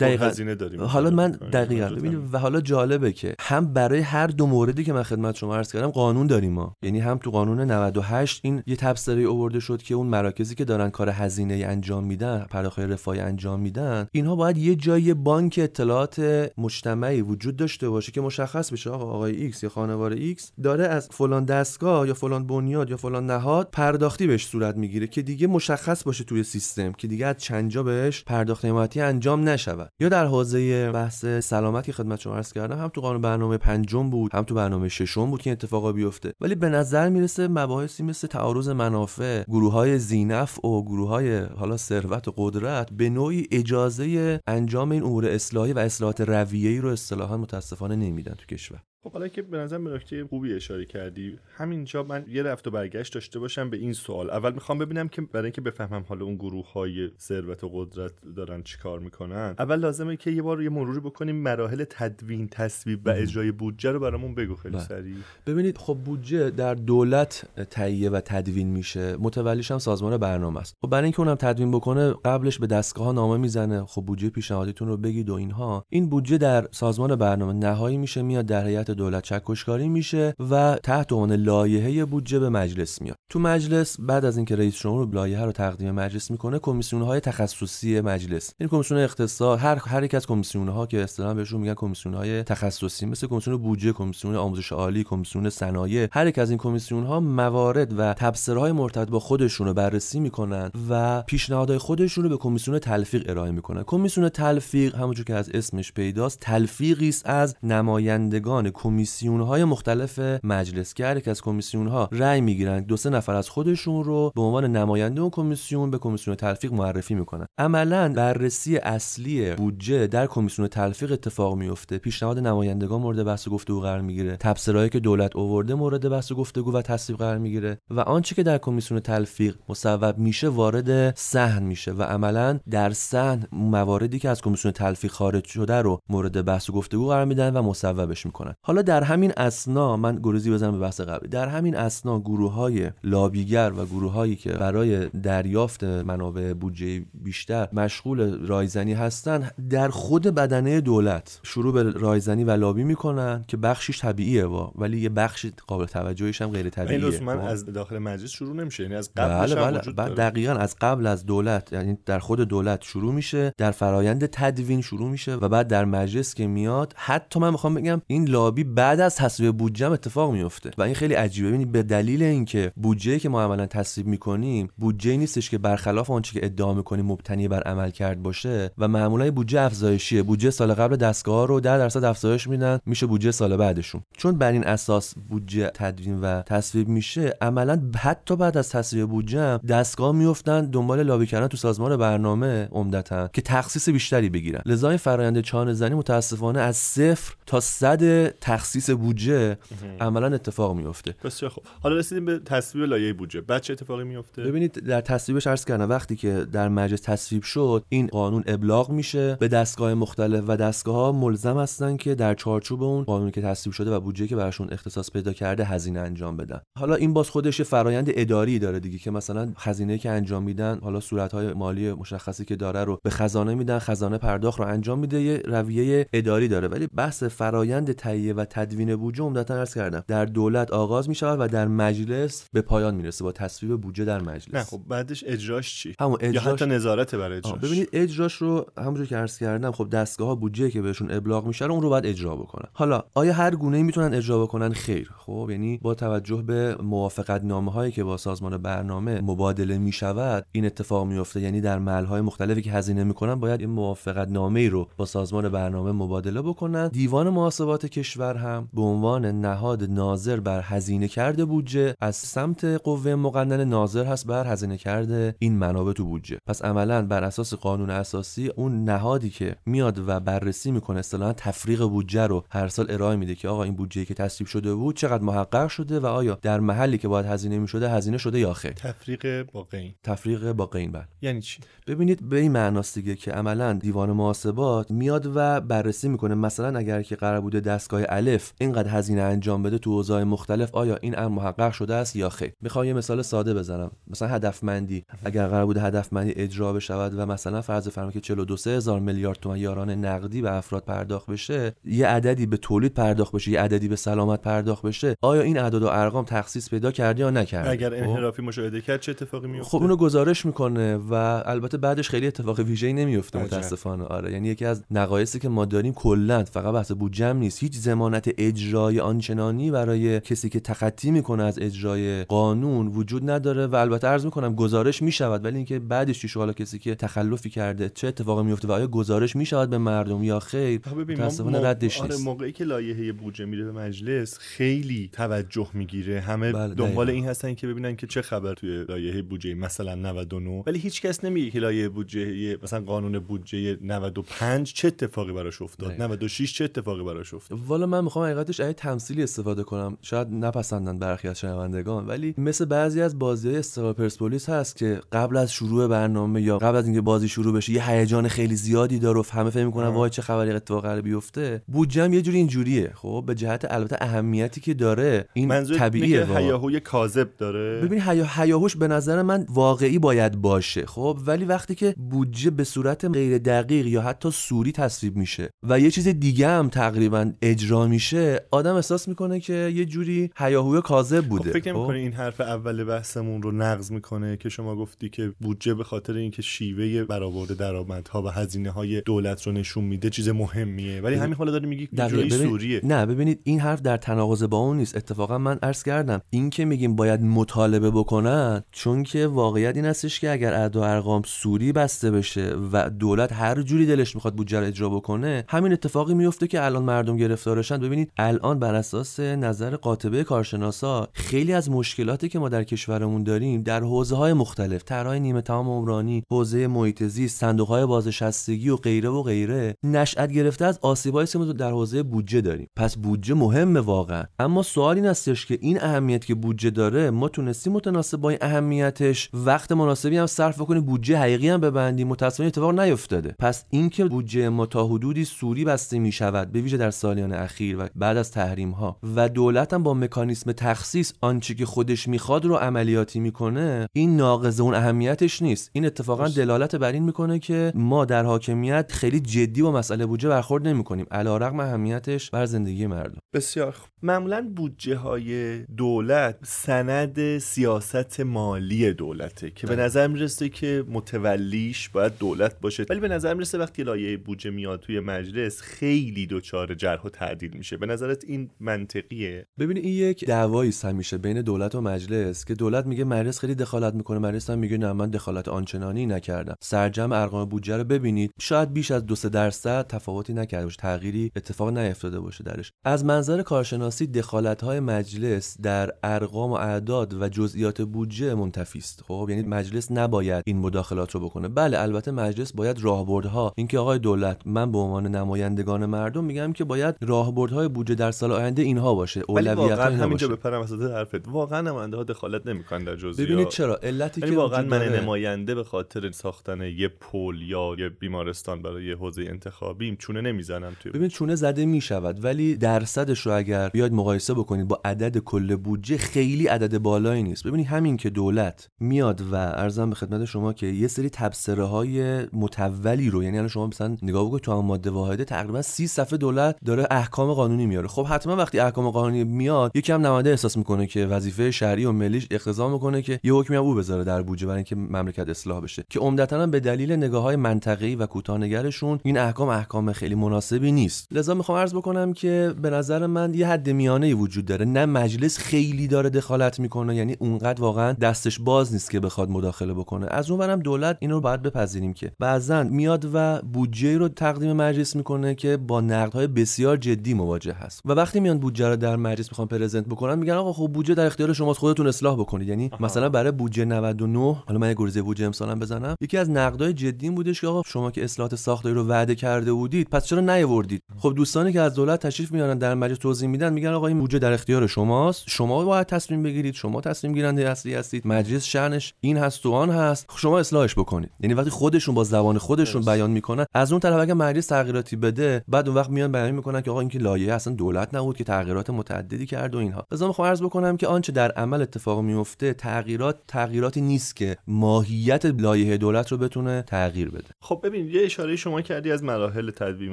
دقیقاً. 0.00 0.26
هزینه 0.26 0.54
داریم. 0.54 0.80
حالا 0.82 1.10
من 1.10 1.30
دقیقاً. 1.30 1.88
ببینید 1.88 2.18
و 2.32 2.38
حالا 2.38 2.60
جالبه 2.60 3.12
که 3.12 3.34
هم 3.40 3.72
برای 3.72 4.00
هر 4.00 4.26
دو 4.26 4.46
موردی 4.46 4.84
که 4.84 4.92
من 4.92 5.02
خدمت 5.02 5.36
شما 5.36 5.56
عرض 5.56 5.72
کردم 5.72 5.88
قانون 5.88 6.26
داریم 6.26 6.52
ما. 6.52 6.76
یعنی 6.82 7.00
هم 7.00 7.18
تو 7.18 7.30
قانون 7.30 7.55
98 7.64 8.40
این 8.42 8.62
یه 8.66 8.76
تبصره 8.76 9.22
اوورده 9.22 9.60
شد 9.60 9.82
که 9.82 9.94
اون 9.94 10.06
مراکزی 10.06 10.54
که 10.54 10.64
دارن 10.64 10.90
کار 10.90 11.08
هزینه 11.08 11.54
انجام 11.54 12.04
میدن 12.04 12.46
پرداخت 12.50 12.78
رفاهی 12.78 13.20
انجام 13.20 13.60
میدن 13.60 14.06
اینها 14.12 14.36
باید 14.36 14.58
یه 14.58 14.74
جای 14.74 15.14
بانک 15.14 15.60
اطلاعات 15.62 16.50
مجتمعی 16.58 17.20
وجود 17.20 17.56
داشته 17.56 17.88
باشه 17.88 18.12
که 18.12 18.20
مشخص 18.20 18.72
بشه 18.72 18.90
آقا 18.90 19.04
آقای 19.04 19.36
ایکس 19.36 19.62
یا 19.62 19.68
خانوار 19.68 20.12
ایکس 20.12 20.52
داره 20.62 20.84
از 20.84 21.08
فلان 21.12 21.44
دستگاه 21.44 22.08
یا 22.08 22.14
فلان 22.14 22.46
بنیاد 22.46 22.90
یا 22.90 22.96
فلان 22.96 23.26
نهاد 23.26 23.68
پرداختی 23.72 24.26
بهش 24.26 24.46
صورت 24.46 24.76
می‌گیره 24.76 25.06
که 25.06 25.22
دیگه 25.22 25.46
مشخص 25.46 26.04
باشه 26.04 26.24
توی 26.24 26.42
سیستم 26.42 26.92
که 26.92 27.08
دیگه 27.08 27.26
از 27.26 27.36
چند 27.36 27.70
جا 27.70 27.82
بهش 27.82 28.24
پرداخت 28.24 28.64
حمایتی 28.64 29.00
انجام 29.00 29.48
نشود. 29.48 29.90
یا 30.00 30.08
در 30.08 30.26
حوزه 30.26 30.90
بحث 30.92 31.24
سلامتی 31.24 31.92
خدمت 31.92 32.20
شما 32.20 32.36
عرض 32.36 32.52
کردم 32.52 32.78
هم 32.78 32.88
تو 32.88 33.00
قانون 33.00 33.22
برنامه 33.22 33.56
پنجم 33.56 34.10
بود 34.10 34.34
هم 34.34 34.42
تو 34.42 34.54
برنامه 34.54 34.88
ششم 34.88 35.30
بود 35.30 35.42
که 35.42 35.52
اتفاقا 35.52 35.92
بیفته. 35.92 36.32
ولی 36.40 36.54
به 36.54 36.68
نظر 36.68 37.08
می‌رسه 37.08 37.45
مباحثی 37.48 38.02
مثل 38.02 38.26
تعارض 38.26 38.68
منافع 38.68 39.44
گروه 39.44 39.72
های 39.72 39.98
ذینفع 39.98 40.64
و 40.64 40.82
گروه 40.82 41.08
های 41.08 41.38
حالا 41.38 41.76
ثروت 41.76 42.28
و 42.28 42.34
قدرت 42.36 42.92
به 42.92 43.10
نوعی 43.10 43.46
اجازه 43.52 44.40
انجام 44.46 44.90
این 44.90 45.02
امور 45.02 45.26
اصلاحی 45.26 45.72
و 45.72 45.78
اصلاحات 45.78 46.20
رویه‌ای 46.20 46.78
رو 46.78 46.88
اصطلاحا 46.88 47.36
متاسفانه 47.36 47.96
نمیدن 47.96 48.34
تو 48.34 48.46
کشور. 48.46 48.82
خب 49.06 49.12
حالا 49.12 49.28
که 49.28 49.42
به 49.42 49.58
نظر 49.58 49.78
به 49.78 49.90
نکته 49.90 50.24
خوبی 50.24 50.54
اشاره 50.54 50.84
کردی 50.84 51.38
همینجا 51.56 52.02
من 52.02 52.24
یه 52.28 52.42
رفت 52.42 52.66
و 52.66 52.70
برگشت 52.70 53.14
داشته 53.14 53.38
باشم 53.38 53.70
به 53.70 53.76
این 53.76 53.92
سوال. 53.92 54.30
اول 54.30 54.52
می‌خوام 54.52 54.78
ببینم 54.78 55.08
که 55.08 55.22
برای 55.22 55.44
اینکه 55.44 55.60
بفهمم 55.60 56.04
حالا 56.08 56.24
اون 56.24 56.34
گروه 56.34 56.72
های 56.72 57.10
ثروت 57.18 57.64
و 57.64 57.68
قدرت 57.68 58.12
دارن 58.36 58.62
چیکار 58.62 58.98
می‌کنن 58.98 59.54
اول 59.58 59.76
لازمه 59.76 60.16
که 60.16 60.30
یه 60.30 60.42
بار 60.42 60.62
یه 60.62 60.68
مروری 60.68 61.00
بکنیم 61.00 61.36
مراحل 61.36 61.84
تدوین 61.90 62.48
تصویب 62.48 63.06
و 63.06 63.10
اجرای 63.10 63.52
بودجه 63.52 63.92
رو 63.92 64.00
برامون 64.00 64.34
بگو 64.34 64.54
خیلی 64.54 64.78
سریع. 64.78 65.16
ببینید 65.46 65.78
خب 65.78 65.94
بودجه 65.94 66.50
در 66.50 66.74
دولت 66.74 67.48
تهیه 67.70 68.10
و 68.10 68.20
تدوین 68.24 68.68
میشه. 68.68 69.16
متولیش 69.16 69.70
هم 69.70 69.78
سازمان 69.78 70.16
برنامه 70.16 70.60
است. 70.60 70.74
خب 70.82 70.90
برای 70.90 71.04
اینکه 71.04 71.20
اونم 71.20 71.34
تدوین 71.34 71.70
بکنه 71.70 72.14
قبلش 72.24 72.58
به 72.58 72.66
دستگاه 72.66 73.06
ها 73.06 73.12
نامه 73.12 73.36
می‌زنه. 73.36 73.84
خب 73.84 74.02
بودجه 74.02 74.30
پیشنهادیتون 74.30 74.88
رو 74.88 74.96
بگید 74.96 75.30
و 75.30 75.34
اینها. 75.34 75.84
این 75.88 76.08
بودجه 76.08 76.38
در 76.38 76.68
سازمان 76.70 77.16
برنامه 77.16 77.52
نهایی 77.52 77.96
میشه 77.96 78.22
میاد 78.22 78.46
در 78.46 78.66
هیئت 78.66 78.95
دولت 78.96 79.22
چکشکاری 79.22 79.88
میشه 79.88 80.34
و 80.50 80.78
تحت 80.82 81.12
عنوان 81.12 81.32
لایحه 81.32 82.04
بودجه 82.04 82.38
به 82.38 82.48
مجلس 82.48 83.02
میاد. 83.02 83.16
تو 83.30 83.38
مجلس 83.38 83.96
بعد 84.00 84.24
از 84.24 84.36
اینکه 84.36 84.56
رئیس 84.56 84.76
جمهور 84.76 85.08
لایحه 85.14 85.44
رو 85.44 85.52
تقدیم 85.52 85.90
مجلس 85.90 86.30
می‌کنه 86.30 86.58
کمیسیون 86.58 87.02
های 87.02 87.20
تخصصی 87.20 88.00
مجلس. 88.00 88.54
این 88.58 88.68
کمیسیون 88.68 89.00
اقتصاد 89.00 89.58
هر 89.58 89.76
هر 89.76 90.04
یک 90.04 90.14
از 90.14 90.26
کمیسیون 90.26 90.68
ها 90.68 90.86
که 90.86 91.02
اصطلاحا 91.02 91.34
بهشون 91.34 91.60
میگن 91.60 91.74
کمیسیون 91.74 92.14
های 92.14 92.42
تخصصی 92.42 93.06
مثل 93.06 93.26
کمیسیون 93.26 93.56
بودجه 93.56 93.92
کمیسیون 93.92 94.36
آموزش 94.36 94.72
عالی 94.72 95.04
کمیسیون 95.04 95.50
صنایع 95.50 96.08
هر 96.12 96.26
یک 96.26 96.38
از 96.38 96.50
این 96.50 96.58
کمیسیون 96.58 97.04
ها 97.04 97.20
موارد 97.20 97.98
و 97.98 98.14
تبصره 98.14 98.60
های 98.60 98.72
مرتبط 98.72 99.10
با 99.10 99.20
خودشون 99.20 99.66
رو 99.66 99.74
بررسی 99.74 100.20
می‌کنن 100.20 100.70
و 100.90 101.22
پیشنهادهای 101.22 101.78
خودشون 101.78 102.24
رو 102.24 102.30
به 102.30 102.36
کمیسیون 102.36 102.78
تلفیق 102.78 103.30
ارائه 103.30 103.50
می‌کنن. 103.50 103.82
کمیسیون 103.82 104.28
تلفیق 104.28 104.94
همونجور 104.94 105.24
که 105.24 105.34
از 105.34 105.50
اسمش 105.50 105.92
پیداست 105.92 106.40
تلفیقی 106.40 107.08
است 107.08 107.26
از 107.26 107.56
نمایندگان 107.62 108.70
کمیسیون 108.76 109.40
های 109.40 109.64
مختلف 109.64 110.18
مجلس 110.44 110.94
که 110.94 111.30
از 111.30 111.42
کمیسیون 111.42 111.88
ها 111.88 112.08
رأی 112.12 112.40
می‌گیرن 112.40 112.80
دو 112.80 112.96
سه 112.96 113.10
نفر 113.10 113.34
از 113.34 113.48
خودشون 113.48 114.04
رو 114.04 114.32
به 114.34 114.42
عنوان 114.42 114.76
نماینده 114.76 115.20
اون 115.20 115.30
کمیسیون 115.30 115.90
به 115.90 115.98
کمیسیون 115.98 116.36
تلفیق 116.36 116.72
معرفی 116.72 117.14
می‌کنن. 117.14 117.46
عملا 117.58 118.12
بررسی 118.12 118.76
اصلی 118.76 119.54
بودجه 119.54 120.06
در 120.06 120.26
کمیسیون 120.26 120.68
تلفیق 120.68 121.12
اتفاق 121.12 121.54
میفته 121.54 121.98
پیشنهاد 121.98 122.38
نمایندگان 122.38 123.00
مورد 123.00 123.24
بحث 123.24 123.48
و 123.48 123.50
گفتگو 123.50 123.80
قرار 123.80 124.00
می‌گیره. 124.00 124.36
تبصرهایی 124.36 124.88
که 124.88 125.00
دولت 125.00 125.36
آورده 125.36 125.74
مورد 125.74 126.08
بحث 126.08 126.32
و 126.32 126.34
گفتگو 126.34 126.72
و 126.72 126.82
تصویب 126.82 127.18
قرار 127.18 127.38
می‌گیره 127.38 127.78
و 127.90 128.00
آنچه 128.00 128.34
که 128.34 128.42
در 128.42 128.58
کمیسیون 128.58 129.00
تلفیق 129.00 129.56
مصوب 129.68 130.18
میشه 130.18 130.48
وارد 130.48 131.18
صحن 131.18 131.62
میشه 131.62 131.92
و 131.92 132.02
عملا 132.02 132.58
در 132.70 132.90
صحن 132.90 133.44
مواردی 133.52 134.18
که 134.18 134.28
از 134.28 134.42
کمیسیون 134.42 134.72
تلفیق 134.72 135.10
خارج 135.10 135.44
شده 135.44 135.74
رو 135.74 136.00
مورد 136.08 136.44
بحث 136.44 136.70
و 136.70 136.72
گفتگو 136.72 137.08
قرار 137.08 137.24
میدن 137.24 137.56
و 137.56 137.62
مصوبش 137.62 138.26
می‌کنن. 138.26 138.54
حالا 138.66 138.82
در 138.82 139.02
همین 139.02 139.32
اسنا 139.36 139.96
من 139.96 140.16
گروزی 140.16 140.50
بزنم 140.50 140.72
به 140.72 140.78
بحث 140.78 141.00
قبلی. 141.00 141.28
در 141.28 141.48
همین 141.48 141.76
اسنا 141.76 142.20
گروه 142.20 142.52
های 142.52 142.90
لابیگر 143.04 143.72
و 143.76 143.86
گروه 143.86 144.12
هایی 144.12 144.36
که 144.36 144.52
برای 144.52 145.08
دریافت 145.08 145.84
منابع 145.84 146.52
بودجه 146.52 147.02
بیشتر 147.14 147.68
مشغول 147.72 148.46
رایزنی 148.46 148.94
هستن 148.94 149.50
در 149.70 149.88
خود 149.88 150.22
بدنه 150.22 150.80
دولت 150.80 151.40
شروع 151.42 151.72
به 151.72 151.82
رایزنی 151.82 152.44
و 152.44 152.50
لابی 152.50 152.84
می‌کنن 152.84 153.44
که 153.48 153.56
بخشیش 153.56 154.00
طبیعیه 154.00 154.44
وا. 154.44 154.72
ولی 154.74 155.00
یه 155.00 155.08
بخش 155.08 155.46
قابل 155.66 155.86
توجهش 155.86 156.42
هم 156.42 156.50
غیر 156.50 156.68
طبیعیه. 156.68 157.20
من 157.20 157.38
خب؟ 157.38 157.44
از 157.44 157.64
داخل 157.64 157.98
مجلس 157.98 158.30
شروع 158.30 158.56
نمیشه. 158.56 158.82
یعنی 158.82 158.94
از 158.94 159.10
قبلش 159.16 159.52
بله 159.52 159.80
بله. 159.80 160.14
دقیقا 160.14 160.52
از 160.52 160.76
قبل 160.80 161.06
از 161.06 161.26
دولت 161.26 161.72
یعنی 161.72 161.98
در 162.06 162.18
خود 162.18 162.40
دولت 162.40 162.82
شروع 162.82 163.14
میشه 163.14 163.52
در 163.58 163.70
فرایند 163.70 164.26
تدوین 164.26 164.80
شروع 164.80 165.10
میشه 165.10 165.34
و 165.34 165.48
بعد 165.48 165.68
در 165.68 165.84
مجلس 165.84 166.34
که 166.34 166.46
میاد 166.46 166.92
حتی 166.96 167.40
من 167.40 167.50
می‌خوام 167.50 167.74
بگم 167.74 168.02
این 168.06 168.28
لابی 168.28 168.55
بعد 168.64 169.00
از 169.00 169.16
تصویب 169.16 169.56
بودجه 169.56 169.90
اتفاق 169.90 170.32
میفته 170.32 170.70
و 170.78 170.82
این 170.82 170.94
خیلی 170.94 171.14
عجیبه. 171.14 171.48
ببینید 171.48 171.72
به 171.72 171.82
دلیل 171.82 172.22
اینکه 172.22 172.72
بودجه 172.76 173.18
که 173.18 173.28
ما 173.28 173.42
عملا 173.42 173.66
تصویب 173.66 174.06
می‌کنیم 174.06 174.68
بودجه 174.78 175.16
نیستش 175.16 175.50
که 175.50 175.58
برخلاف 175.58 176.10
آنچه 176.10 176.40
که 176.40 176.46
ادعا 176.46 176.74
می‌کنیم 176.74 177.06
مبتنی 177.06 177.48
بر 177.48 177.62
عمل 177.62 177.90
کرد 177.90 178.22
باشه 178.22 178.70
و 178.78 178.88
معمولا 178.88 179.30
بودجه 179.30 179.60
افزایشیه. 179.60 180.22
بودجه 180.22 180.50
سال 180.50 180.74
قبل 180.74 180.96
دستگاه 180.96 181.46
رو 181.46 181.60
10 181.60 181.78
درصد 181.78 182.04
افزایش 182.04 182.46
میدن 182.46 182.78
میشه 182.86 183.06
بودجه 183.06 183.30
سال 183.30 183.56
بعدشون. 183.56 184.02
چون 184.16 184.38
بر 184.38 184.52
این 184.52 184.64
اساس 184.64 185.14
بودجه 185.28 185.70
تدوین 185.74 186.20
و 186.20 186.42
تصویب 186.42 186.88
میشه 186.88 187.34
عملا 187.40 187.82
حتی 187.96 188.36
بعد 188.36 188.56
از 188.56 188.70
تصویب 188.70 189.08
بودجه 189.08 189.58
دستگاه 189.58 190.12
میفتن 190.12 190.70
دنبال 190.70 191.02
لابی 191.02 191.26
کردن 191.26 191.46
تو 191.46 191.56
سازمان 191.56 191.96
برنامه 191.96 192.68
عمدتا 192.72 193.28
که 193.28 193.42
تخصیص 193.42 193.88
بیشتری 193.88 194.28
بگیرن. 194.28 194.62
لذا 194.66 194.88
این 194.88 194.98
فرآیند 194.98 195.40
چانه 195.40 195.72
زنی 195.72 195.94
متاسفانه 195.94 196.60
از 196.60 196.76
صفر 196.76 197.34
تا 197.46 197.60
صد 197.60 198.28
تخصیص 198.46 198.90
بودجه 198.90 199.58
عملا 200.00 200.34
اتفاق 200.34 200.76
میفته 200.76 201.14
بسیار 201.24 201.50
خوب. 201.50 201.64
حالا 201.82 201.96
رسیدیم 201.96 202.24
به 202.24 202.38
تصویب 202.38 202.84
لایه 202.84 203.12
بودجه. 203.12 203.40
بعد 203.40 203.62
چه 203.62 203.72
اتفاقی 203.72 204.04
میفته 204.04 204.42
ببینید 204.42 204.72
در 204.72 205.00
تصویبش 205.00 205.46
عرض 205.46 205.64
کردم 205.64 205.90
وقتی 205.90 206.16
که 206.16 206.46
در 206.52 206.68
مجلس 206.68 207.00
تصویب 207.00 207.42
شد 207.42 207.84
این 207.88 208.06
قانون 208.06 208.44
ابلاغ 208.46 208.90
میشه 208.90 209.36
به 209.40 209.48
دستگاه 209.48 209.94
مختلف 209.94 210.44
و 210.48 210.56
دستگاه 210.56 210.94
ها 210.94 211.12
ملزم 211.12 211.58
هستن 211.58 211.96
که 211.96 212.14
در 212.14 212.34
چارچوب 212.34 212.82
اون 212.82 213.04
قانونی 213.04 213.30
که 213.30 213.42
تصویب 213.42 213.74
شده 213.74 213.90
و 213.90 214.00
بودجه 214.00 214.26
که 214.26 214.36
براشون 214.36 214.68
اختصاص 214.72 215.10
پیدا 215.10 215.32
کرده 215.32 215.64
هزینه 215.64 216.00
انجام 216.00 216.36
بدن. 216.36 216.60
حالا 216.78 216.94
این 216.94 217.12
باز 217.12 217.30
خودش 217.30 217.62
فرایند 217.62 218.10
اداری 218.14 218.58
داره 218.58 218.80
دیگه 218.80 218.98
که 218.98 219.10
مثلا 219.10 219.52
هزینه 219.58 219.98
که 219.98 220.10
انجام 220.10 220.42
میدن 220.42 220.78
حالا 220.82 221.00
صورت 221.00 221.32
های 221.32 221.52
مالی 221.52 221.92
مشخصی 221.92 222.44
که 222.44 222.56
داره 222.56 222.84
رو 222.84 223.00
به 223.02 223.10
خزانه 223.10 223.54
میدن 223.54 223.78
خزانه 223.78 224.18
پرداخت 224.18 224.60
رو 224.60 224.66
انجام 224.66 224.98
میده 224.98 225.22
یه 225.22 225.42
رویه 225.44 226.06
اداری 226.12 226.48
داره. 226.48 226.68
ولی 226.68 226.86
بحث 226.86 227.22
فرایند 227.22 227.92
تهیه 227.92 228.35
و 228.36 228.44
تدوین 228.44 228.96
بودجه 228.96 229.24
عمدتا 229.24 229.54
عرض 229.54 229.74
کردم. 229.74 230.04
در 230.08 230.24
دولت 230.24 230.70
آغاز 230.70 231.08
می‌شود 231.08 231.40
و 231.40 231.48
در 231.48 231.68
مجلس 231.68 232.48
به 232.52 232.62
پایان 232.62 232.94
می‌رسه. 232.94 233.24
با 233.24 233.32
تصویب 233.32 233.80
بودجه 233.80 234.04
در 234.04 234.20
مجلس. 234.20 234.54
نه 234.54 234.64
خب 234.64 234.80
بعدش 234.88 235.24
اجراش 235.26 235.76
چی؟ 235.76 235.94
همون 236.00 236.18
اجراش... 236.20 236.46
یا 236.46 236.52
حتی 236.52 236.66
نظارت 236.66 237.14
بر 237.14 237.32
اجراش. 237.32 237.58
ببینید 237.58 237.88
اجراش 237.92 238.34
رو 238.34 238.66
همونجوری 238.78 239.08
که 239.08 239.16
عرض 239.16 239.38
کردم 239.38 239.72
خب 239.72 239.90
دستگاه 239.90 240.28
ها 240.28 240.34
بودجه 240.34 240.70
که 240.70 240.82
بهشون 240.82 241.10
ابلاغ 241.10 241.46
میشه 241.46 241.64
اون 241.64 241.82
رو 241.82 241.88
باید 241.88 242.06
اجرا 242.06 242.36
بکنن. 242.36 242.68
حالا 242.72 243.02
آیا 243.14 243.32
هر 243.32 243.54
گونه 243.54 243.82
می‌تونن 243.82 244.14
اجرا 244.14 244.42
بکنن؟ 244.42 244.72
خیر. 244.72 245.10
خب 245.18 245.48
یعنی 245.50 245.78
با 245.82 245.94
توجه 245.94 246.42
به 246.42 246.76
موافقت 246.82 247.44
نامه 247.44 247.72
هایی 247.72 247.92
که 247.92 248.04
با 248.04 248.16
سازمان 248.16 248.58
برنامه 248.58 249.20
مبادله 249.20 249.78
می‌شود 249.78 250.46
این 250.52 250.66
اتفاق 250.66 251.06
میفته 251.06 251.40
یعنی 251.40 251.60
در 251.60 251.78
محل 251.78 252.04
های 252.04 252.20
مختلفی 252.20 252.62
که 252.62 252.72
هزینه 252.72 253.04
می‌کنن 253.04 253.34
باید 253.34 253.60
این 253.60 253.70
موافقت 253.70 254.28
نامه 254.28 254.60
ای 254.60 254.68
رو 254.68 254.88
با 254.96 255.04
سازمان 255.06 255.48
برنامه 255.48 255.92
مبادله 255.92 256.42
بکنن. 256.42 256.88
دیوان 256.88 257.30
محاسبات 257.30 257.86
کشور 257.86 258.25
هم 258.34 258.68
به 258.72 258.82
عنوان 258.82 259.26
نهاد 259.40 259.84
ناظر 259.84 260.40
بر 260.40 260.60
هزینه 260.64 261.08
کرده 261.08 261.44
بودجه 261.44 261.94
از 262.00 262.16
سمت 262.16 262.64
قوه 262.64 263.14
مقننه 263.14 263.64
ناظر 263.64 264.04
هست 264.04 264.26
بر 264.26 264.46
هزینه 264.46 264.76
کرده 264.76 265.34
این 265.38 265.56
منابع 265.56 265.92
تو 265.92 266.04
بودجه. 266.04 266.38
پس 266.46 266.64
عملا 266.64 267.06
بر 267.06 267.24
اساس 267.24 267.54
قانون 267.54 267.90
اساسی 267.90 268.48
اون 268.48 268.84
نهادی 268.84 269.30
که 269.30 269.56
میاد 269.66 270.08
و 270.08 270.20
بررسی 270.20 270.70
می‌کنه 270.70 270.98
اصطلاحا 270.98 271.32
تفریق 271.32 271.82
بودجه 271.82 272.26
رو 272.26 272.44
هر 272.50 272.68
سال 272.68 272.86
ارائه 272.90 273.16
میده 273.16 273.34
که 273.34 273.48
آقا 273.48 273.62
این 273.62 273.76
بودجه 273.76 274.04
که 274.04 274.14
تصویب 274.14 274.48
شده 274.48 274.74
بود 274.74 274.96
چقدر 274.96 275.22
محقق 275.22 275.68
شده 275.68 276.00
و 276.00 276.06
آیا 276.06 276.38
در 276.42 276.60
محلی 276.60 276.98
که 276.98 277.08
باید 277.08 277.26
هزینه 277.26 277.58
می‌شده 277.58 277.90
هزینه 277.90 278.18
شده 278.18 278.38
یا 278.38 278.52
خیر 278.52 278.72
تفریق 278.72 279.50
با 279.52 279.62
قین. 279.62 279.94
تفریق 280.02 280.52
با 280.52 280.66
قین 280.66 280.92
بله. 280.92 281.08
یعنی 281.22 281.40
چی؟ 281.40 281.60
ببینید 281.86 282.28
به 282.28 282.38
این 282.38 282.52
معناست 282.52 282.94
دیگه 282.94 283.14
که 283.14 283.32
عملا 283.32 283.72
دیوان 283.72 284.12
محاسبات 284.12 284.90
میاد 284.90 285.32
و 285.34 285.60
بررسی 285.60 286.08
می‌کنه. 286.08 286.34
مثلا 286.34 286.78
اگر 286.78 287.02
که 287.02 287.16
قرار 287.16 287.40
بوده 287.40 287.60
دستگاه 287.60 288.02
الف 288.16 288.52
اینقدر 288.60 288.88
هزینه 288.88 289.22
انجام 289.22 289.62
بده 289.62 289.78
تو 289.78 289.90
اوضاع 289.90 290.22
مختلف 290.22 290.74
آیا 290.74 290.96
این 291.00 291.18
امر 291.18 291.34
محقق 291.34 291.72
شده 291.72 291.94
است 291.94 292.16
یا 292.16 292.28
خیر؟ 292.28 292.52
می‌خوام 292.60 292.84
یه 292.84 292.92
مثال 292.92 293.22
ساده 293.22 293.54
بزنم. 293.54 293.90
مثلا 294.06 294.28
هدفمندی 294.28 295.04
اگر 295.24 295.46
قرار 295.46 295.66
بوده 295.66 295.80
هدفمندی 295.80 296.32
اجرا 296.36 296.72
بشود 296.72 297.18
و 297.18 297.26
مثلا 297.26 297.62
فرض 297.62 297.88
فرض 297.88 298.12
که 298.12 298.20
42 298.20 298.56
هزار 298.66 299.00
میلیارد 299.00 299.38
تومان 299.38 299.58
یاران 299.58 299.90
نقدی 299.90 300.42
به 300.42 300.52
افراد 300.52 300.84
پرداخت 300.84 301.30
بشه 301.30 301.72
یه 301.84 302.06
عددی 302.06 302.46
به 302.46 302.56
تولید 302.56 302.94
پرداخت 302.94 303.32
بشه 303.32 303.50
یه 303.50 303.60
عددی 303.60 303.88
به 303.88 303.96
سلامت 303.96 304.40
پرداخت 304.40 304.82
بشه 304.82 305.16
آیا 305.22 305.42
این 305.42 305.58
اعداد 305.58 305.82
و 305.82 305.86
ارقام 305.86 306.24
تخصیص 306.24 306.70
پیدا 306.70 306.92
کرده 306.92 307.20
یا 307.20 307.30
نکرده 307.30 307.70
اگر 307.70 307.94
انحرافی 307.94 308.42
مشاهده 308.42 308.80
کرد 308.80 309.00
چه 309.00 309.12
اتفاقی 309.12 309.48
میفته 309.48 309.68
خب 309.70 309.78
اونو 309.78 309.96
گزارش 309.96 310.46
می‌کنه 310.46 310.96
و 310.96 311.14
البته 311.46 311.78
بعدش 311.78 312.10
خیلی 312.10 312.26
اتفاق 312.26 312.60
ویژه‌ای 312.60 312.92
نمیفته 312.92 313.38
متاسفانه. 313.38 314.04
آره 314.04 314.32
یعنی 314.32 314.48
یکی 314.48 314.64
از 314.64 314.84
نقایصی 314.90 315.38
که 315.38 315.48
ما 315.48 315.64
داریم 315.64 315.92
کلا 315.92 316.44
فقط 316.44 316.74
بحث 316.74 316.92
بودجه 316.92 317.32
نیست. 317.32 317.62
هیچ 317.62 317.78
ضمانت 318.06 318.30
اجرای 318.38 319.00
آنچنانی 319.00 319.70
برای 319.70 320.20
کسی 320.20 320.48
که 320.48 320.60
تخطی 320.60 321.10
می‌کنه 321.10 321.42
از 321.42 321.58
اجرای 321.58 322.24
قانون 322.24 322.86
وجود 322.86 323.30
نداره 323.30 323.66
و 323.66 323.74
البته 323.74 324.06
عرض 324.08 324.24
می‌کنم 324.24 324.54
گزارش 324.54 325.02
می‌شود 325.02 325.44
ولی 325.44 325.56
اینکه 325.56 325.78
بعدش 325.78 326.20
چی 326.20 326.28
حالا 326.38 326.52
کسی 326.52 326.78
که 326.78 326.94
تخلفی 326.94 327.50
کرده 327.50 327.88
چه 327.88 328.08
اتفاقی 328.08 328.42
میفته 328.42 328.68
و 328.68 328.72
آیا 328.72 328.86
گزارش 328.86 329.36
می‌شود 329.36 329.70
به 329.70 329.78
مردم 329.78 330.22
یا 330.22 330.40
خیر؟ 330.40 330.80
متاسفانه 331.08 331.60
ردش 331.60 332.00
آره 332.00 332.16
موقعی 332.16 332.52
که 332.52 332.64
لایحه 332.64 333.12
بودجه 333.12 333.44
میره 333.44 333.64
به 333.64 333.72
مجلس 333.72 334.38
خیلی 334.38 335.10
توجه 335.12 335.68
می‌گیره. 335.74 336.20
همه 336.20 336.52
بله 336.52 336.74
دنبال 336.74 337.10
این 337.10 337.26
هستن 337.26 337.54
که 337.54 337.66
ببینن 337.66 337.96
که 337.96 338.06
چه 338.06 338.22
خبر 338.22 338.54
توی 338.54 338.84
لایحه 338.84 339.22
بودجه 339.22 339.54
مثلا 339.54 339.94
99 339.94 340.62
ولی 340.66 340.78
هیچ 340.78 341.02
کس 341.02 341.24
نمیگه 341.24 341.50
که 341.50 341.58
لایحه 341.58 341.88
بودجه 341.88 342.58
مثلا 342.62 342.80
قانون 342.80 343.18
بودجه 343.18 343.78
95 343.80 344.72
چه 344.72 344.88
اتفاقی 344.88 345.32
براش 345.32 345.62
افتاد؟ 345.62 346.02
96 346.02 346.52
چه 346.52 346.64
اتفاقی 346.64 347.04
براش 347.04 347.34
افتاد؟ 347.34 347.58
والا 347.66 347.85
من 347.86 348.04
می‌خوام 348.04 348.24
حقیقتش 348.24 348.60
ای 348.60 348.72
تمثیلی 348.72 349.22
استفاده 349.22 349.62
کنم. 349.62 349.96
شاید 350.02 350.28
نپسندن 350.30 350.98
برخی 350.98 351.28
از 351.28 351.38
شنوندگان 351.38 352.06
ولی 352.06 352.34
مثل 352.38 352.64
بعضی 352.64 353.00
از 353.02 353.18
بازی 353.18 353.56
استقلال 353.56 353.92
پرسپولیس 353.92 354.48
هست 354.48 354.76
که 354.76 355.00
قبل 355.12 355.36
از 355.36 355.52
شروع 355.52 355.86
برنامه 355.86 356.42
یا 356.42 356.58
قبل 356.58 356.76
از 356.76 356.86
اینکه 356.86 357.00
بازی 357.00 357.28
شروع 357.28 357.54
بشه 357.54 357.72
یه 357.72 357.90
هیجان 357.90 358.28
خیلی 358.28 358.56
زیادی 358.56 358.98
داره 358.98 359.20
و 359.20 359.22
همه 359.30 359.50
فکر 359.50 359.64
می‌کنن 359.64 359.88
وای 359.88 360.10
چه 360.10 360.22
خبری 360.22 360.50
اتفاق 360.50 360.82
قراره 360.82 361.02
بیفته. 361.02 361.62
بودجه 361.68 362.14
یه 362.14 362.22
جوری 362.22 362.38
اینجوریه. 362.38 362.92
خب 362.94 363.24
به 363.26 363.34
جهت 363.34 363.66
البته 363.70 363.96
اهمیتی 364.00 364.60
که 364.60 364.74
داره 364.74 365.28
این 365.34 365.64
طبیعیه 365.64 366.36
هیاهوی 366.36 366.80
کاذب 366.80 367.28
داره؟ 367.38 367.80
ببین 367.80 368.02
هیاهوش 368.36 368.76
به 368.76 368.88
نظر 368.88 369.22
من 369.22 369.46
واقعی 369.48 369.98
باید 369.98 370.36
باشه. 370.40 370.86
خب 370.86 371.18
ولی 371.26 371.44
وقتی 371.44 371.74
که 371.74 371.94
بودجه 372.10 372.50
به 372.50 372.64
صورت 372.64 373.04
غیر 373.04 373.38
دقیق 373.38 373.86
یا 373.86 374.02
حتی 374.02 374.30
سوری 374.30 374.72
تصویب 374.72 375.16
میشه 375.16 375.50
و 375.62 375.80
یه 375.80 375.90
چیز 375.90 376.08
دیگه 376.08 376.48
هم 376.48 376.68
تقریبا 376.68 377.32
اجرا 377.42 377.75
میشه 377.84 378.40
آدم 378.50 378.74
احساس 378.74 379.08
می‌کنه 379.08 379.40
که 379.40 379.72
یه 379.74 379.84
جوری 379.84 380.30
هیاهوی 380.36 380.80
کاذب 380.80 381.24
بوده. 381.24 381.44
خب 381.44 381.58
فکر 381.58 381.72
خب؟ 381.72 381.78
این 381.78 382.12
حرف 382.12 382.40
اول 382.40 382.84
بحثمون 382.84 383.42
رو 383.42 383.52
نقض 383.52 383.92
می‌کنه 383.92 384.36
که 384.36 384.48
شما 384.48 384.76
گفتی 384.76 385.08
که 385.08 385.32
بودجه 385.40 385.74
به 385.74 385.84
خاطر 385.84 386.14
اینکه 386.14 386.42
شیوه 386.42 387.04
برآورد 387.04 387.56
درآمدها 387.56 388.22
و 388.22 388.28
هزینه 388.28 388.70
های 388.70 389.00
دولت 389.00 389.42
رو 389.42 389.52
نشون 389.52 389.84
میده 389.84 390.10
چیز 390.10 390.28
مهمیه. 390.28 391.00
ولی 391.00 391.14
همین 391.14 391.34
حالا 391.34 391.52
داری 391.52 391.66
میگی 391.66 391.86
ببین... 391.86 392.30
سوریه. 392.30 392.80
نه 392.84 393.06
ببینید 393.06 393.40
این 393.44 393.60
حرف 393.60 393.82
در 393.82 393.96
تناقض 393.96 394.42
با 394.42 394.58
اون 394.58 394.76
نیست. 394.76 394.96
اتفاقا 394.96 395.38
من 395.38 395.58
عرض 395.62 395.82
کردم 395.82 396.20
این 396.30 396.50
که 396.50 396.64
میگیم 396.64 396.96
باید 396.96 397.22
مطالبه 397.22 397.90
بکنن 397.90 398.62
چون 398.72 399.02
که 399.02 399.26
واقعیت 399.26 399.76
این 399.76 399.84
هستش 399.84 400.20
که 400.20 400.30
اگر 400.30 400.54
اعداد 400.54 400.82
ارقام 400.82 401.22
سوری 401.26 401.72
بسته 401.72 402.10
بشه 402.10 402.54
و 402.72 402.90
دولت 402.90 403.32
هر 403.32 403.62
جوری 403.62 403.86
دلش 403.86 404.14
می‌خواد 404.14 404.34
بودجه 404.34 404.60
رو 404.60 404.66
اجرا 404.66 404.88
بکنه 404.88 405.44
همین 405.48 405.72
اتفاقی 405.72 406.14
میفته 406.14 406.46
که 406.46 406.64
الان 406.64 406.84
مردم 406.84 407.16
گرفتارشن 407.66 407.86
ببینید 407.86 408.12
الان 408.18 408.58
بر 408.58 408.74
اساس 408.74 409.20
نظر 409.20 409.76
قاطبه 409.76 410.24
کارشناسا 410.24 411.08
خیلی 411.12 411.52
از 411.52 411.70
مشکلاتی 411.70 412.28
که 412.28 412.38
ما 412.38 412.48
در 412.48 412.64
کشورمون 412.64 413.22
داریم 413.22 413.62
در 413.62 413.80
حوزه 413.80 414.16
های 414.16 414.32
مختلف 414.32 414.84
طرحهای 414.84 415.20
نیمه 415.20 415.40
تمام 415.40 415.68
عمرانی 415.68 416.22
حوزه 416.30 416.66
محیط 416.66 417.02
زیست 417.02 417.40
صندوق 417.40 417.68
های 417.68 417.86
بازنشستگی 417.86 418.68
و 418.68 418.76
غیره 418.76 419.08
و 419.08 419.22
غیره 419.22 419.74
نشأت 419.84 420.32
گرفته 420.32 420.64
از 420.64 420.78
آسیبایی 420.82 421.26
که 421.26 421.38
ما 421.38 421.44
در 421.44 421.70
حوزه 421.70 422.02
بودجه 422.02 422.40
داریم. 422.40 422.68
پس 422.76 422.96
بودجه 422.96 423.34
مهمه 423.34 423.80
واقعا. 423.80 424.24
اما 424.38 424.62
سوال 424.62 424.96
این 424.96 425.06
هستش 425.06 425.46
که 425.46 425.58
این 425.60 425.82
اهمیت 425.82 426.24
که 426.24 426.34
بودجه 426.34 426.70
داره 426.70 427.10
ما 427.10 427.28
تونستیم 427.28 427.72
متناسب 427.72 428.20
با 428.20 428.30
این 428.30 428.38
اهمیتش 428.42 429.30
وقت 429.34 429.72
مناسبی 429.72 430.16
هم 430.16 430.26
صرف 430.26 430.58
کنیم 430.58 430.82
بودجه 430.82 431.18
حقیقی 431.18 431.48
هم 431.48 431.60
ببندیم 431.60 432.08
متأسفانه 432.08 432.46
اتفاق 432.46 432.80
نیفتاده. 432.80 433.34
پس 433.38 433.64
اینکه 433.70 434.04
بودجه 434.04 434.48
ما 434.48 434.66
تا 434.66 434.86
حدودی 434.86 435.24
سوری 435.24 435.64
بسته 435.64 435.98
می 435.98 436.12
شود 436.12 436.52
به 436.52 436.60
ویژه 436.60 436.76
در 436.76 436.90
سالیان 436.90 437.32
اخیر 437.32 437.55
اخیر 437.56 437.76
و 437.78 437.88
بعد 437.96 438.16
از 438.16 438.30
تحریم 438.30 438.70
ها 438.70 438.98
و 439.16 439.28
دولت 439.28 439.74
هم 439.74 439.82
با 439.82 439.94
مکانیسم 439.94 440.52
تخصیص 440.52 441.12
آنچه 441.20 441.54
که 441.54 441.66
خودش 441.66 442.08
می‌خواد 442.08 442.44
رو 442.44 442.54
عملیاتی 442.54 443.20
می‌کنه 443.20 443.86
این 443.92 444.16
ناقض 444.16 444.60
اون 444.60 444.74
اهمیتش 444.74 445.42
نیست. 445.42 445.70
این 445.72 445.86
اتفاقا 445.86 446.28
دلالت 446.28 446.76
بر 446.76 446.92
این 446.92 447.02
می‌کنه 447.02 447.38
که 447.38 447.72
ما 447.74 448.04
در 448.04 448.24
حاکمیت 448.24 448.92
خیلی 448.92 449.20
جدی 449.20 449.62
با 449.62 449.72
مسئله 449.72 450.06
بودجه 450.06 450.28
برخورد 450.28 450.68
نمی‌کنیم. 450.68 451.06
علیرغم 451.10 451.60
اهمیتش 451.60 452.30
بر 452.30 452.46
زندگی 452.46 452.86
مردم. 452.86 453.18
بسیار 453.34 453.70
خوب. 453.70 453.88
معمولا 454.02 454.52
بودجه 454.56 454.96
های 454.96 455.58
دولت 455.64 456.38
سند 456.42 457.38
سیاست 457.38 458.20
مالی 458.20 458.92
دولته 458.92 459.50
که 459.50 459.66
به 459.66 459.76
نظر 459.76 460.06
می‌رسه 460.06 460.48
که 460.48 460.84
متولیش 460.88 461.88
باید 461.88 462.12
دولت 462.18 462.60
باشه. 462.60 462.86
ولی 462.90 463.00
به 463.00 463.08
نظر 463.08 463.34
می‌رسه 463.34 463.58
وقتی 463.58 463.82
لایه 463.82 464.16
بودجه 464.16 464.50
میاد 464.50 464.80
توی 464.80 465.00
مجلس 465.00 465.60
خیلی 465.60 466.26
دچار 466.26 466.74
جرح 466.74 467.02
و 467.02 467.08
تعدیل 467.08 467.45
میشه. 467.54 467.76
به 467.76 467.86
نظرت 467.86 468.24
این 468.24 468.50
منطقیه؟ 468.60 469.46
ببین 469.58 469.76
این 469.76 469.88
یک 469.88 470.24
دعوایی 470.24 470.72
همیشه 470.82 471.18
بین 471.18 471.42
دولت 471.42 471.74
و 471.74 471.80
مجلس 471.80 472.44
که 472.44 472.54
دولت 472.54 472.86
میگه 472.86 473.04
مجلس 473.04 473.38
خیلی 473.38 473.54
دخالت 473.54 473.94
می‌کنه. 473.94 474.18
مجلس 474.18 474.50
هم 474.50 474.58
میگه 474.58 474.78
نه 474.78 474.92
من 474.92 475.10
دخالت 475.10 475.48
آنچنانی 475.48 476.06
نکردم. 476.06 476.54
سرجم 476.60 477.12
ارقام 477.12 477.48
بودجه 477.48 477.76
رو 477.76 477.84
ببینید. 477.84 478.30
شاید 478.40 478.72
بیش 478.72 478.90
از 478.90 479.06
دو 479.06 479.14
درصد 479.28 479.86
تفاوتی 479.86 480.34
نکرده 480.34 480.64
باشه. 480.64 480.76
تغییری 480.76 481.32
اتفاق 481.36 481.78
نیفتاده 481.78 482.20
باشه 482.20 482.44
درش. 482.44 482.72
از 482.84 483.04
منظر 483.04 483.42
کارشناسی 483.42 484.06
دخالت 484.06 484.62
های 484.62 484.80
مجلس 484.80 485.60
در 485.60 485.92
ارقام 486.02 486.50
و 486.50 486.54
اعداد 486.54 487.22
و 487.22 487.28
جزئیات 487.28 487.82
بودجه 487.82 488.34
منتفی 488.34 488.78
است. 488.78 489.02
خب 489.08 489.26
یعنی 489.30 489.42
مجلس 489.42 489.92
نباید 489.92 490.42
این 490.46 490.58
مداخلات 490.58 491.10
رو 491.10 491.20
بکنه. 491.20 491.48
بله 491.48 491.78
البته 491.78 492.10
مجلس 492.10 492.52
باید 492.52 492.84
راهبردها. 492.84 493.52
اینکه 493.56 493.78
آقای 493.78 493.98
دولت 493.98 494.40
من 494.46 494.72
به 494.72 494.78
عنوان 494.78 495.06
نمایندگان 495.06 495.86
مردم 495.86 496.24
میگم 496.24 496.52
که 496.52 496.64
باید 496.64 496.94
راهبردهای 497.36 497.68
بودجه 497.68 497.94
در 497.94 498.10
سال 498.10 498.32
آینده 498.32 498.62
اینها 498.62 498.94
باشه. 498.94 499.22
اولویت 499.28 499.58
واقعا 499.58 499.96
همینجا 499.96 500.28
بپرم 500.28 500.62
وسط 500.62 500.80
حرفت. 500.82 501.28
واقعا 501.28 501.60
نماینده 501.60 501.96
ها 501.96 502.04
دخالت 502.04 502.46
نمی‌کنن 502.46 502.84
در 502.84 502.96
جزئیات. 502.96 503.30
ببینید 503.30 503.48
چرا؟ 503.48 503.76
علتی 503.82 504.20
که 504.20 504.32
واقعا 504.32 504.62
من 504.62 504.82
نماینده 504.82 505.54
به 505.54 505.64
خاطر 505.64 506.10
ساختن 506.10 506.60
یه 506.60 506.88
پل 506.88 507.42
یا 507.42 507.74
یه 507.78 507.88
بیمارستان 507.88 508.62
برای 508.62 508.84
یه 508.84 508.96
حوزه 508.96 509.22
انتخابیم 509.22 509.96
چونه 509.96 510.20
نمی‌زنم 510.20 510.76
توی 510.80 510.92
ببین 510.92 511.08
چونه 511.08 511.34
زده 511.34 511.66
می‌شود 511.66 512.24
ولی 512.24 512.56
درصدش 512.56 513.20
رو 513.20 513.32
اگر 513.36 513.68
بیاید 513.68 513.92
مقایسه 513.92 514.34
بکنید 514.34 514.68
با 514.68 514.80
عدد 514.84 515.18
کل 515.18 515.56
بودجه 515.56 515.96
خیلی 515.96 516.46
عدد 516.46 516.78
بالایی 516.78 517.22
نیست. 517.22 517.46
ببینید 517.46 517.66
همین 517.66 517.96
که 517.96 518.10
دولت 518.10 518.68
میاد 518.80 519.20
و 519.20 519.34
ارزم 519.34 519.90
به 519.90 519.96
خدمت 519.96 520.24
شما 520.24 520.52
که 520.52 520.66
یه 520.66 520.88
سری 520.88 521.10
تبصره 521.10 521.64
های 521.64 522.26
متولی 522.32 523.10
رو 523.10 523.22
یعنی 523.22 523.36
الان 523.36 523.48
شما 523.48 523.66
مثلا 523.66 523.96
نگاه 524.02 524.26
بکنید 524.26 524.42
تو 524.42 524.62
ماده 524.62 524.90
واحده 524.90 525.24
تقریبا 525.24 525.62
30 525.62 525.86
صفحه 525.86 526.16
دولت 526.18 526.56
داره 526.64 526.86
احکام 526.90 527.25
قانونی 527.34 527.66
میاره. 527.66 527.88
خب 527.88 528.06
حتما 528.06 528.36
وقتی 528.36 528.58
احکام 528.58 528.90
قانونی 528.90 529.24
میاد 529.24 529.72
یکم 529.74 530.06
نماینده 530.06 530.30
احساس 530.30 530.56
می‌کنه 530.56 530.86
که 530.86 531.06
وظیفه 531.06 531.50
شرعی 531.50 531.84
و 531.84 531.92
ملیش 531.92 532.26
اقتضا 532.30 532.68
می‌کنه 532.68 533.02
که 533.02 533.20
یه 533.24 533.32
حکمی 533.32 533.56
او 533.56 533.74
بذاره 533.74 534.04
در 534.04 534.22
بودجه 534.22 534.46
برای 534.46 534.56
اینکه 534.56 534.76
مملکت 534.76 535.28
اصلاح 535.28 535.60
بشه. 535.60 535.84
که 535.90 536.00
عمدتا 536.00 536.46
به 536.46 536.60
دلیل 536.60 536.92
نگاه 536.92 537.22
های 537.22 537.36
منطقی 537.36 537.94
و 537.96 538.06
کوتاه‌نگرشون 538.06 539.00
این 539.02 539.18
احکام 539.18 539.48
احکام 539.48 539.92
خیلی 539.92 540.14
مناسبی 540.14 540.72
نیست. 540.72 541.08
لذا 541.10 541.34
می‌خوام 541.34 541.58
عرض 541.58 541.74
بکنم 541.74 542.12
که 542.12 542.54
به 542.62 542.70
نظر 542.70 543.06
من 543.06 543.34
یه 543.34 543.46
حد 543.46 543.70
میانه 543.70 544.14
وجود 544.14 544.44
داره. 544.44 544.64
نه 544.64 544.86
مجلس 544.86 545.38
خیلی 545.38 545.88
داره 545.88 546.10
دخالت 546.10 546.60
می‌کنه 546.60 546.96
یعنی 546.96 547.16
اونقدر 547.18 547.62
واقعا 547.62 547.92
دستش 547.92 548.40
باز 548.40 548.72
نیست 548.72 548.90
که 548.90 549.00
بخواد 549.00 549.30
مداخله 549.30 549.74
بکنه. 549.74 550.06
از 550.10 550.30
اونورم 550.30 550.60
دولت 550.60 550.96
اینو 551.00 551.20
باید 551.20 551.42
بپذیریم 551.42 551.94
که 551.94 552.12
بعضا 552.18 552.62
میاد 552.62 553.10
و 553.14 553.40
بودجه 553.52 553.98
رو 553.98 554.08
تقدیم 554.08 554.52
مجلس 554.52 554.96
می‌کنه 554.96 555.34
که 555.34 555.56
با 555.56 555.80
نقدهای 555.80 556.26
بسیار 556.26 556.76
جدی 556.76 557.14
مواجه 557.16 557.52
هست. 557.52 557.80
و 557.84 557.92
وقتی 557.92 558.20
میان 558.20 558.38
بودجه 558.38 558.68
رو 558.68 558.76
در 558.76 558.96
مجلس 558.96 559.28
می‌خوان 559.30 559.48
پرزنت 559.48 559.86
بکنن 559.86 560.18
میگن 560.18 560.34
آقا 560.34 560.52
خب 560.52 560.72
بودجه 560.72 560.94
در 560.94 561.06
اختیار 561.06 561.32
شماست 561.32 561.58
خودتون 561.58 561.86
اصلاح 561.86 562.16
بکنید. 562.20 562.48
یعنی 562.48 562.70
مثلا 562.80 563.08
برای 563.08 563.32
بودجه 563.32 563.64
99 563.64 564.36
حالا 564.46 564.58
من 564.58 564.68
یه 564.68 564.74
گریزه 564.74 565.02
بودجه 565.02 565.26
امسالم 565.26 565.58
بزنم 565.58 565.94
یکی 566.00 566.18
از 566.18 566.30
نقدهای 566.30 566.72
جدی 566.72 567.10
بودش 567.10 567.40
که 567.40 567.46
آقا 567.46 567.62
شما 567.66 567.90
که 567.90 568.04
اصلاحات 568.04 568.34
ساختاری 568.34 568.74
رو 568.74 568.84
وعده 568.84 569.14
کرده 569.14 569.52
بودید 569.52 569.88
پس 569.90 570.06
چرا 570.06 570.20
نیاوردید؟ 570.20 570.82
خب 570.98 571.12
دوستانی 571.16 571.52
که 571.52 571.60
از 571.60 571.74
دولت 571.74 572.06
تشریف 572.06 572.32
میارن 572.32 572.58
در 572.58 572.74
مجلس 572.74 572.98
توضیح 572.98 573.28
میدن 573.28 573.52
میگن 573.52 573.72
آقا 573.72 573.86
این 573.86 573.98
بودجه 573.98 574.18
در 574.18 574.32
اختیار 574.32 574.66
شماست 574.66 575.24
شما 575.26 575.64
باید 575.64 575.86
تصمیم 575.86 576.22
بگیرید 576.22 576.54
شما 576.54 576.80
تصمیم 576.80 577.14
گیرنده 577.14 577.50
اصلی 577.50 577.74
هستید 577.74 578.06
مجلس 578.06 578.44
شأنش 578.44 578.94
این 579.00 579.16
هست 579.16 579.46
و 579.46 579.52
آن 579.52 579.70
هست 579.70 580.06
شما 580.16 580.38
اصلاحش 580.38 580.74
بکنید. 580.74 581.10
یعنی 581.20 581.34
وقتی 581.34 581.50
خودشون 581.50 581.94
با 581.94 582.04
زبان 582.04 582.38
خودشون 582.38 582.82
بیان 582.82 583.10
می‌کنن 583.10 583.46
از 583.54 583.72
اون 583.72 583.80
طرف 583.80 584.00
اگه 584.00 584.14
مجلس 584.14 584.46
تغییراتی 584.46 584.96
بده 584.96 585.44
بعد 585.48 585.68
اون 585.68 585.76
وقت 585.76 585.90
میان 585.90 586.12
بیان 586.12 586.30
می‌کنن 586.30 586.60
که 586.60 586.70
آقا 586.70 586.80
این 586.80 586.88
که 586.96 587.02
لایحه 587.02 587.34
اصلا 587.34 587.54
دولت 587.54 587.94
نبود 587.94 588.16
که 588.16 588.24
تغییرات 588.24 588.70
متعددی 588.70 589.26
کرد 589.26 589.54
و 589.54 589.58
اینها. 589.58 589.86
لازم 589.90 590.06
می‌خوام 590.06 590.28
عرض 590.28 590.42
بکنم 590.42 590.76
که 590.76 590.86
آنچه 590.86 591.12
در 591.12 591.30
عمل 591.30 591.62
اتفاق 591.62 592.00
میفته 592.00 592.54
تغییرات 592.54 593.16
تغییراتی 593.28 593.80
نیست 593.80 594.16
که 594.16 594.36
ماهیت 594.46 595.26
لایحه 595.26 595.76
دولت 595.76 596.12
رو 596.12 596.18
بتونه 596.18 596.62
تغییر 596.62 597.10
بده. 597.10 597.24
خب 597.40 597.60
ببین 597.64 597.88
یه 597.88 598.04
اشاره 598.04 598.36
شما 598.36 598.60
کردی 598.60 598.92
از 598.92 599.04
مراحل 599.04 599.50
تدوین 599.50 599.92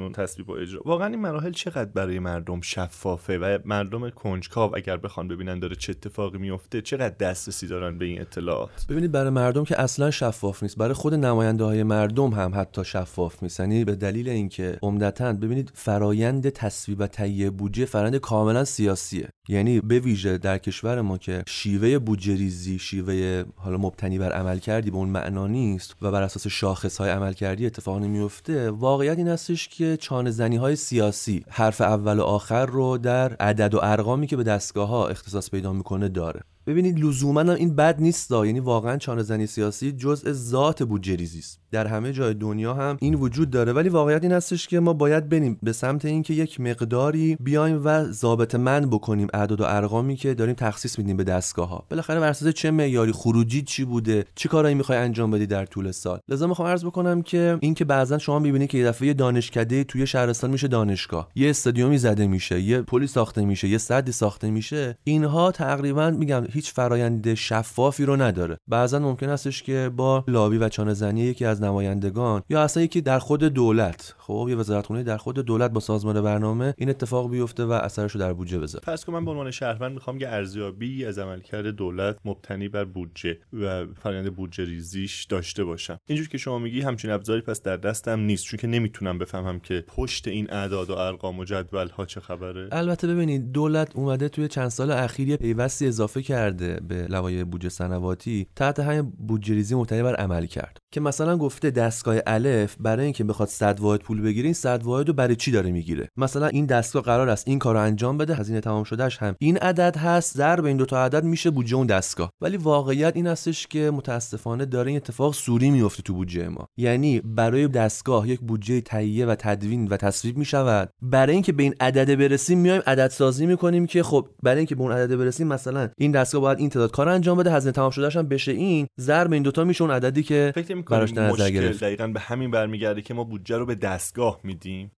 و 0.00 0.12
تصویب 0.12 0.50
و 0.50 0.52
اجرا. 0.52 0.82
واقعا 0.84 1.06
این 1.06 1.20
مراحل 1.20 1.50
چقدر 1.50 1.90
برای 1.90 2.18
مردم 2.18 2.60
شفافه 2.60 3.38
و 3.38 3.58
مردم 3.64 4.10
کنجکاو 4.10 4.76
اگر 4.76 4.96
بخوان 4.96 5.28
ببینن 5.28 5.58
داره 5.58 5.76
چه 5.76 5.90
اتفاقی 5.90 6.38
میفته 6.38 6.82
چقدر 6.82 7.14
دسترسی 7.14 7.66
دارن 7.66 7.98
به 7.98 8.04
این 8.04 8.20
اطلاعات؟ 8.20 8.86
ببینید 8.88 9.12
برای 9.12 9.30
مردم 9.30 9.64
که 9.64 9.80
اصلا 9.80 10.10
شفاف 10.10 10.62
نیست 10.62 10.78
برای 10.78 10.94
خود 10.94 11.14
نماینده 11.14 11.64
های 11.64 11.82
مردم 11.82 12.30
هم 12.30 12.52
حتی 12.54 12.84
شفاف 12.84 13.42
نیست. 13.42 13.60
یعنی 13.60 13.84
به 13.84 13.94
دلیل 13.94 14.28
اینکه 14.28 14.78
عمدتا 14.82 15.32
ببینید 15.32 15.72
فرایند 15.74 16.48
تصویب 16.48 16.93
و 16.94 17.06
تهیه 17.06 17.50
بودجه 17.50 17.84
فرایند 17.84 18.16
کاملا 18.16 18.64
سیاسیه. 18.64 19.28
یعنی 19.48 19.80
به 19.80 19.98
ویژه 19.98 20.38
در 20.38 20.58
کشور 20.58 21.00
ما 21.00 21.18
که 21.18 21.42
شیوه 21.46 21.98
بودجه 21.98 22.78
شیوه 22.78 23.44
حالا 23.56 23.78
مبتنی 23.78 24.18
بر 24.18 24.32
عمل 24.32 24.58
کردی 24.58 24.90
به 24.90 24.96
اون 24.96 25.08
معنا 25.08 25.46
نیست 25.46 25.96
و 26.02 26.10
بر 26.10 26.22
اساس 26.22 26.46
شاخص 26.46 26.98
های 26.98 27.10
عمل 27.10 27.32
کردی 27.32 27.66
اتفاق 27.66 28.02
نمیفته 28.02 28.70
واقعیت 28.70 29.18
این 29.18 29.28
هستش 29.28 29.68
که 29.68 29.96
چانه 29.96 30.30
زنی 30.30 30.56
های 30.56 30.76
سیاسی 30.76 31.44
حرف 31.50 31.80
اول 31.80 32.18
و 32.18 32.22
آخر 32.22 32.66
رو 32.66 32.98
در 32.98 33.32
عدد 33.32 33.74
و 33.74 33.80
ارقامی 33.82 34.26
که 34.26 34.36
به 34.36 34.42
دستگاه 34.42 34.88
ها 34.88 35.08
اختصاص 35.08 35.50
پیدا 35.50 35.72
می‌کنه 35.72 36.08
داره. 36.08 36.40
ببینید 36.66 37.04
لزوما 37.04 37.52
این 37.52 37.76
بد 37.76 38.00
نیست 38.00 38.30
یعنی 38.30 38.60
واقعا 38.60 38.96
چانه 38.96 39.22
زنی 39.22 39.46
سیاسی 39.46 39.92
جزء 39.92 40.32
ذات 40.32 40.82
بودجه 40.82 41.16
ریزی 41.16 41.38
است. 41.38 41.60
در 41.70 41.86
همه 41.86 42.12
جای 42.12 42.34
دنیا 42.34 42.74
هم 42.74 42.96
این 43.00 43.14
وجود 43.14 43.50
داره. 43.50 43.72
ولی 43.72 43.88
واقعیت 43.88 44.22
این 44.22 44.32
هستش 44.32 44.68
که 44.68 44.80
ما 44.80 44.92
باید 44.92 45.28
بریم 45.28 45.58
به 45.62 45.72
سمت 45.72 46.04
اینکه 46.04 46.34
یک 46.34 46.60
مقداری 46.60 47.36
بیایم 47.40 47.80
و 47.84 48.04
ضابط 48.04 48.54
من 48.54 48.90
بکنیم 48.90 49.28
اعداد 49.34 49.60
و 49.60 49.64
ارقامی 49.64 50.16
که 50.16 50.34
داریم 50.34 50.54
تخصیص 50.54 50.98
میدیم 50.98 51.16
به 51.16 51.24
دستگاه 51.24 51.68
ها 51.68 51.84
بالاخره 51.90 52.20
بر 52.20 52.28
اساس 52.28 52.48
چه 52.48 52.70
معیاری 52.70 53.12
خروجی 53.12 53.62
چی 53.62 53.84
بوده؟ 53.84 54.24
چه 54.34 54.48
کارایی 54.48 54.74
می‌خوای 54.74 54.98
انجام 54.98 55.30
بدی 55.30 55.46
در 55.46 55.66
طول 55.66 55.90
سال؟ 55.90 56.18
لذا 56.28 56.46
می‌خوام 56.46 56.68
عرض 56.68 56.84
بکنم 56.84 57.22
که 57.22 57.58
اینکه 57.60 57.84
بعضا 57.84 58.18
شما 58.18 58.38
می‌بینید 58.38 58.70
که 58.70 58.78
یه 58.78 58.86
دفعه 58.86 59.14
دانشکده 59.14 59.84
توی 59.84 60.06
شهرستان 60.06 60.50
میشه 60.50 60.68
دانشگاه. 60.68 61.28
یه 61.34 61.50
استادیومی 61.50 61.98
زده 61.98 62.26
میشه 62.26 62.60
یه 62.60 62.82
پلی 62.82 63.06
ساخته 63.06 63.44
میشه 63.44 63.68
یه 63.68 63.78
سدی 63.78 64.12
ساخته 64.12 64.50
میشه. 64.50 64.98
اینها 65.04 65.52
تقریبا 65.52 66.10
میگم 66.10 66.44
هیچ 66.50 66.72
فرایند 66.72 67.34
شفافی 67.34 68.04
رو 68.04 68.16
نداره. 68.16 68.58
بعضا 68.68 68.98
ممکن 68.98 69.28
استش 69.28 69.62
که 69.62 69.90
با 69.96 70.24
لابی 70.28 70.58
و 70.58 70.68
چانه 70.68 70.94
زنی 70.94 71.20
یکی 71.20 71.44
از 71.44 71.62
نمایندگان 71.62 72.42
یا 72.50 72.62
اصلا 72.62 72.82
یکی 72.82 73.00
در 73.00 73.18
خود 73.18 73.44
دولت 73.44 74.14
خب 74.18 74.46
یه 74.50 74.56
وزارتخونه 74.56 75.02
در 75.02 75.16
خود 75.16 75.38
دولت 75.38 75.70
با 75.70 75.80
سازمان 75.80 76.22
برنامه 76.22 76.74
این 76.78 76.90
اتفاق 76.90 77.30
بیفته 77.30 77.64
و 77.64 77.72
اثرش 77.72 78.12
رو 78.12 78.20
در 78.20 78.32
بودجه 78.32 78.58
بذاره. 78.58 78.84
پس 78.86 79.04
که 79.04 79.12
به 79.24 79.30
عنوان 79.30 79.50
شهروند 79.50 79.92
می‌خوام 79.92 80.20
یه 80.20 80.28
ارزیابی 80.28 81.04
از 81.04 81.18
عملکرد 81.18 81.66
دولت 81.66 82.16
مبتنی 82.24 82.68
بر 82.68 82.84
بودجه 82.84 83.38
و 83.52 83.86
فرآیند 83.86 84.36
بودجه 84.36 84.64
ریزیش 84.64 85.24
داشته 85.24 85.64
باشم. 85.64 85.98
اینجور 86.06 86.28
که 86.28 86.38
شما 86.38 86.58
میگی 86.58 86.80
همچین 86.80 87.10
ابزاری 87.10 87.40
پس 87.40 87.62
در 87.62 87.76
دستم 87.76 88.20
نیست 88.20 88.44
چون 88.44 88.58
که 88.58 88.66
نمی‌تونم 88.66 89.18
بفهمم 89.18 89.60
که 89.60 89.84
پشت 89.88 90.28
این 90.28 90.50
اعداد 90.50 90.90
و 90.90 90.92
ارقام 90.92 91.38
و 91.38 91.44
جدول 91.44 91.88
ها 91.88 92.06
چه 92.06 92.20
خبره. 92.20 92.68
البته 92.72 93.06
ببینید 93.06 93.52
دولت 93.52 93.96
اومده 93.96 94.28
توی 94.28 94.48
چند 94.48 94.68
سال 94.68 94.90
اخیر 94.90 95.36
پیوستی 95.36 95.86
اضافه 95.86 96.22
کرده 96.22 96.80
به 96.88 97.06
لوایح 97.06 97.44
بودجه 97.44 97.68
سنواتی 97.68 98.46
تحت 98.56 98.80
همین 98.80 99.02
بودجه 99.02 99.54
ریزی 99.54 99.74
مبتنی 99.74 100.02
بر 100.02 100.14
عمل 100.14 100.46
کرد. 100.46 100.78
که 100.92 101.00
مثلا 101.00 101.36
گفته 101.36 101.70
دستگاه 101.70 102.16
الف 102.26 102.76
برای 102.80 103.04
اینکه 103.04 103.24
بخواد 103.24 103.48
100 103.48 103.80
واحد 103.80 104.00
پول 104.00 104.20
بگیره 104.20 104.44
این 104.44 104.54
100 104.54 104.82
واحد 104.82 105.08
رو 105.08 105.14
برای 105.14 105.36
چی 105.36 105.50
داره 105.50 105.70
می‌گیره؟ 105.70 106.08
مثلا 106.16 106.46
این 106.46 106.66
دستگاه 106.66 107.02
قرار 107.02 107.28
است 107.28 107.48
این 107.48 107.58
کارو 107.58 107.78
انجام 107.78 108.18
بده 108.18 108.34
هزینه 108.34 108.60
تمام 108.60 108.84
هم. 109.16 109.36
این 109.38 109.56
عدد 109.56 109.96
هست 109.96 110.36
ضرب 110.36 110.64
این 110.64 110.76
دو 110.76 110.86
تا 110.86 111.04
عدد 111.04 111.24
میشه 111.24 111.50
بودجه 111.50 111.76
اون 111.76 111.86
دستگاه. 111.86 112.30
ولی 112.40 112.56
واقعیت 112.56 113.16
این 113.16 113.26
هستش 113.26 113.66
که 113.66 113.90
متاسفانه 113.90 114.64
داره 114.64 114.88
این 114.88 114.96
اتفاق 114.96 115.34
سوری 115.34 115.70
میفته 115.70 116.02
تو 116.02 116.14
بودجه 116.14 116.48
ما. 116.48 116.66
یعنی 116.76 117.20
برای 117.20 117.68
دستگاه 117.68 118.28
یک 118.28 118.40
بودجه 118.40 118.80
تهیه 118.80 119.26
و 119.26 119.34
تدوین 119.38 119.88
و 119.88 119.96
تصویب 119.96 120.36
می‌شود. 120.36 120.90
برای 121.02 121.32
اینکه 121.34 121.52
به 121.52 121.62
این 121.62 121.74
عدد 121.80 122.18
برسیم 122.18 122.58
میایم 122.58 122.82
عدد 122.86 123.08
سازی 123.08 123.46
می‌کنیم 123.46 123.86
که 123.86 124.02
خب 124.02 124.28
برای 124.42 124.58
اینکه 124.58 124.74
به 124.74 124.82
اون 124.82 124.92
عدد 124.92 125.16
برسیم 125.16 125.46
مثلا 125.46 125.88
این 125.98 126.10
دستگاه 126.10 126.40
باید 126.40 126.58
این 126.58 126.68
تعداد 126.68 126.90
کار 126.90 127.08
انجام 127.08 127.38
بده 127.38 127.52
هزینه 127.52 127.72
تمام 127.72 127.90
شدهش 127.90 128.16
هم 128.16 128.28
بشه 128.28 128.52
این 128.52 128.86
ضرب 129.00 129.32
این 129.32 129.42
دوتا 129.42 129.64
میشه 129.64 129.84
اون 129.84 129.90
عددی 129.90 130.22
که 130.22 130.52
فکر 130.54 130.74
براش 130.82 131.12
نظر 131.12 131.50
گرفت. 131.50 131.84
دقیقاً 131.84 132.06
به 132.06 132.20
همین 132.20 132.50
برمیگرده 132.50 133.02
که 133.02 133.14
ما 133.14 133.24
بودجه 133.24 133.56
رو 133.56 133.66
به 133.66 133.74
دستگاه 133.74 134.40
میدیم؟ 134.44 134.90